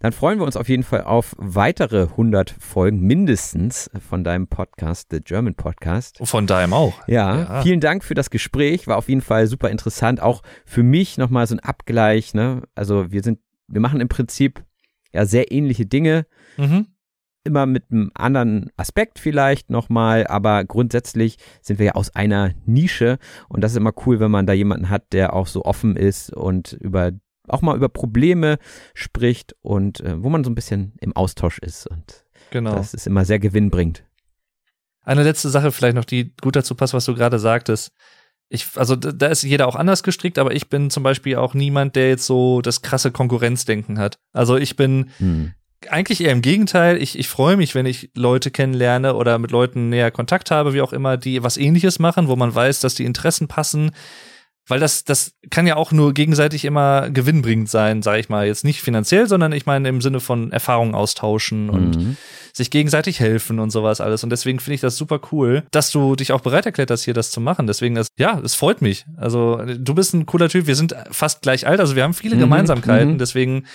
Dann 0.00 0.12
freuen 0.12 0.38
wir 0.38 0.46
uns 0.46 0.56
auf 0.56 0.68
jeden 0.68 0.82
Fall 0.82 1.04
auf 1.04 1.36
weitere 1.38 2.02
100 2.02 2.50
Folgen 2.58 3.00
mindestens 3.00 3.88
von 4.08 4.24
deinem 4.24 4.48
Podcast, 4.48 5.08
The 5.10 5.20
German 5.20 5.54
Podcast. 5.54 6.18
Von 6.22 6.46
deinem 6.46 6.72
auch. 6.72 6.94
Ja, 7.06 7.38
ja. 7.38 7.62
vielen 7.62 7.80
Dank 7.80 8.02
für 8.02 8.14
das 8.14 8.30
Gespräch. 8.30 8.88
War 8.88 8.96
auf 8.96 9.08
jeden 9.08 9.20
Fall 9.20 9.46
super 9.46 9.70
interessant. 9.70 10.20
Auch 10.20 10.42
für 10.64 10.82
mich 10.82 11.18
nochmal 11.18 11.46
so 11.46 11.54
ein 11.54 11.60
Abgleich. 11.60 12.34
Ne? 12.34 12.62
Also 12.74 13.12
wir 13.12 13.22
sind, 13.22 13.38
wir 13.68 13.80
machen 13.80 14.00
im 14.00 14.08
Prinzip 14.08 14.64
ja 15.12 15.26
sehr 15.26 15.52
ähnliche 15.52 15.86
Dinge. 15.86 16.26
Mhm. 16.56 16.86
Immer 17.42 17.64
mit 17.64 17.84
einem 17.90 18.10
anderen 18.14 18.70
Aspekt 18.76 19.18
vielleicht 19.18 19.70
nochmal, 19.70 20.26
aber 20.26 20.62
grundsätzlich 20.64 21.36
sind 21.62 21.78
wir 21.78 21.86
ja 21.86 21.94
aus 21.94 22.14
einer 22.14 22.52
Nische 22.66 23.18
und 23.48 23.62
das 23.62 23.72
ist 23.72 23.78
immer 23.78 23.94
cool, 24.04 24.20
wenn 24.20 24.30
man 24.30 24.46
da 24.46 24.52
jemanden 24.52 24.90
hat, 24.90 25.12
der 25.12 25.32
auch 25.32 25.46
so 25.46 25.64
offen 25.64 25.96
ist 25.96 26.34
und 26.34 26.74
über 26.74 27.12
auch 27.48 27.62
mal 27.62 27.76
über 27.76 27.88
Probleme 27.88 28.58
spricht 28.94 29.56
und 29.62 30.00
äh, 30.00 30.22
wo 30.22 30.28
man 30.28 30.44
so 30.44 30.50
ein 30.50 30.54
bisschen 30.54 30.92
im 31.00 31.16
Austausch 31.16 31.58
ist 31.58 31.86
und 31.86 32.26
genau. 32.50 32.74
das 32.74 32.92
ist 32.92 33.06
immer 33.06 33.24
sehr 33.24 33.38
gewinnbringend. 33.38 34.04
Eine 35.02 35.22
letzte 35.22 35.48
Sache 35.48 35.72
vielleicht 35.72 35.96
noch, 35.96 36.04
die 36.04 36.34
gut 36.42 36.56
dazu 36.56 36.74
passt, 36.74 36.92
was 36.92 37.06
du 37.06 37.14
gerade 37.14 37.38
sagtest 37.38 37.92
ich, 38.52 38.66
also 38.74 38.96
da 38.96 39.28
ist 39.28 39.44
jeder 39.44 39.68
auch 39.68 39.76
anders 39.76 40.02
gestrickt, 40.02 40.36
aber 40.36 40.52
ich 40.52 40.68
bin 40.68 40.90
zum 40.90 41.04
Beispiel 41.04 41.36
auch 41.36 41.54
niemand, 41.54 41.94
der 41.94 42.08
jetzt 42.08 42.26
so 42.26 42.60
das 42.60 42.82
krasse 42.82 43.12
Konkurrenzdenken 43.12 44.00
hat. 44.00 44.18
Also 44.32 44.56
ich 44.56 44.74
bin 44.74 45.10
hm. 45.18 45.54
eigentlich 45.88 46.20
eher 46.20 46.32
im 46.32 46.42
Gegenteil. 46.42 47.00
Ich, 47.00 47.16
ich 47.16 47.28
freue 47.28 47.56
mich, 47.56 47.76
wenn 47.76 47.86
ich 47.86 48.10
Leute 48.16 48.50
kennenlerne 48.50 49.14
oder 49.14 49.38
mit 49.38 49.52
Leuten 49.52 49.88
näher 49.88 50.10
Kontakt 50.10 50.50
habe, 50.50 50.74
wie 50.74 50.80
auch 50.80 50.92
immer, 50.92 51.16
die 51.16 51.44
was 51.44 51.56
ähnliches 51.56 52.00
machen, 52.00 52.26
wo 52.26 52.34
man 52.34 52.52
weiß, 52.52 52.80
dass 52.80 52.96
die 52.96 53.04
Interessen 53.04 53.46
passen, 53.46 53.92
weil 54.66 54.80
das, 54.80 55.04
das 55.04 55.32
kann 55.50 55.66
ja 55.66 55.76
auch 55.76 55.92
nur 55.92 56.14
gegenseitig 56.14 56.64
immer 56.64 57.10
gewinnbringend 57.10 57.68
sein, 57.68 58.02
sage 58.02 58.20
ich 58.20 58.28
mal. 58.28 58.46
Jetzt 58.46 58.64
nicht 58.64 58.82
finanziell, 58.82 59.26
sondern 59.26 59.52
ich 59.52 59.66
meine 59.66 59.88
im 59.88 60.00
Sinne 60.00 60.20
von 60.20 60.52
Erfahrungen 60.52 60.94
austauschen 60.94 61.66
mhm. 61.66 61.70
und 61.70 62.16
sich 62.52 62.70
gegenseitig 62.70 63.20
helfen 63.20 63.58
und 63.58 63.70
sowas 63.70 64.00
alles. 64.00 64.22
Und 64.22 64.30
deswegen 64.30 64.60
finde 64.60 64.76
ich 64.76 64.80
das 64.80 64.96
super 64.96 65.20
cool, 65.32 65.64
dass 65.70 65.90
du 65.90 66.14
dich 66.16 66.32
auch 66.32 66.40
bereit 66.40 66.66
erklärt 66.66 66.90
hast, 66.90 67.04
hier 67.04 67.14
das 67.14 67.30
zu 67.30 67.40
machen. 67.40 67.66
Deswegen, 67.66 67.94
das, 67.94 68.08
ja, 68.18 68.38
es 68.40 68.54
freut 68.54 68.82
mich. 68.82 69.06
Also, 69.16 69.62
du 69.66 69.94
bist 69.94 70.14
ein 70.14 70.26
cooler 70.26 70.48
Typ. 70.48 70.66
Wir 70.66 70.76
sind 70.76 70.94
fast 71.10 71.42
gleich 71.42 71.66
alt, 71.66 71.80
also 71.80 71.96
wir 71.96 72.04
haben 72.04 72.14
viele 72.14 72.36
mhm. 72.36 72.40
Gemeinsamkeiten. 72.40 73.14
Mhm. 73.14 73.18
Deswegen 73.18 73.66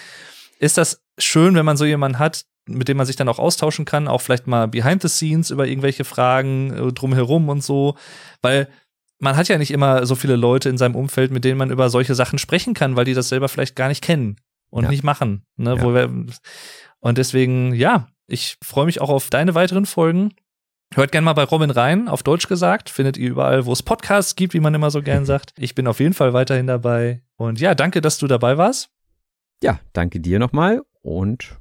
ist 0.60 0.78
das 0.78 1.02
schön, 1.18 1.56
wenn 1.56 1.66
man 1.66 1.78
so 1.78 1.86
jemanden 1.86 2.20
hat, 2.20 2.46
mit 2.68 2.88
dem 2.88 2.98
man 2.98 3.06
sich 3.06 3.16
dann 3.16 3.30
auch 3.30 3.40
austauschen 3.40 3.86
kann, 3.86 4.08
auch 4.08 4.22
vielleicht 4.22 4.48
mal 4.48 4.68
behind 4.68 5.02
the 5.02 5.10
scenes 5.10 5.52
über 5.52 5.68
irgendwelche 5.68 6.04
Fragen 6.04 6.74
äh, 6.74 6.94
drumherum 6.94 7.50
und 7.50 7.64
so, 7.64 7.96
weil 8.42 8.70
man 9.20 9.36
hat 9.38 9.48
ja 9.48 9.58
nicht 9.58 9.72
immer 9.72 10.06
so 10.06 10.16
viele 10.16 10.36
Leute 10.36 10.70
in 10.70 10.78
seinem 10.78 10.96
Umfeld, 10.96 11.32
mit 11.32 11.44
denen 11.44 11.58
man 11.58 11.72
über 11.72 11.90
solche 11.90 12.16
Sachen 12.16 12.40
sprechen 12.40 12.74
kann, 12.74 12.96
weil 12.96 13.06
die 13.06 13.14
das 13.14 13.30
selber 13.30 13.50
vielleicht 13.50 13.76
gar 13.76 13.88
nicht 13.88 14.04
kennen 14.04 14.38
und 14.70 14.84
ja. 14.84 14.90
nicht 14.90 15.04
machen. 15.04 15.46
Ne? 15.58 15.76
Ja. 15.78 15.94
Wir, 15.94 16.26
und 17.00 17.18
deswegen, 17.18 17.74
ja, 17.74 18.08
ich 18.28 18.58
freue 18.64 18.86
mich 18.86 19.02
auch 19.02 19.10
auf 19.10 19.30
deine 19.30 19.56
weiteren 19.56 19.86
Folgen. 19.86 20.34
Hört 20.94 21.12
gerne 21.12 21.26
mal 21.26 21.34
bei 21.34 21.44
Robin 21.44 21.72
rein, 21.72 22.08
auf 22.08 22.24
Deutsch 22.24 22.48
gesagt. 22.48 22.90
Findet 22.90 23.18
ihr 23.18 23.30
überall, 23.30 23.66
wo 23.66 23.74
es 23.74 23.84
Podcasts 23.84 24.36
gibt, 24.36 24.54
wie 24.54 24.60
man 24.60 24.74
immer 24.74 24.92
so 24.92 25.02
gern 25.02 25.26
sagt. 25.26 25.54
Ich 25.58 25.76
bin 25.76 25.88
auf 25.88 26.00
jeden 26.00 26.14
Fall 26.14 26.34
weiterhin 26.34 26.68
dabei. 26.68 27.22
Und 27.38 27.60
ja, 27.60 27.76
danke, 27.76 28.02
dass 28.02 28.18
du 28.18 28.28
dabei 28.28 28.58
warst. 28.58 28.90
Ja, 29.64 29.80
danke 29.94 30.20
dir 30.20 30.40
nochmal 30.40 30.82
und 31.02 31.58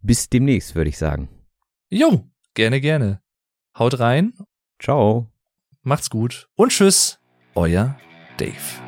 bis 0.00 0.28
demnächst, 0.28 0.74
würde 0.74 0.90
ich 0.90 0.98
sagen. 0.98 1.28
Jo, 1.90 2.24
gerne, 2.54 2.80
gerne. 2.80 3.20
Haut 3.76 3.98
rein. 3.98 4.34
Ciao. 4.80 5.35
Macht's 5.86 6.10
gut 6.10 6.48
und 6.56 6.72
tschüss, 6.72 7.20
euer 7.54 7.96
Dave. 8.38 8.85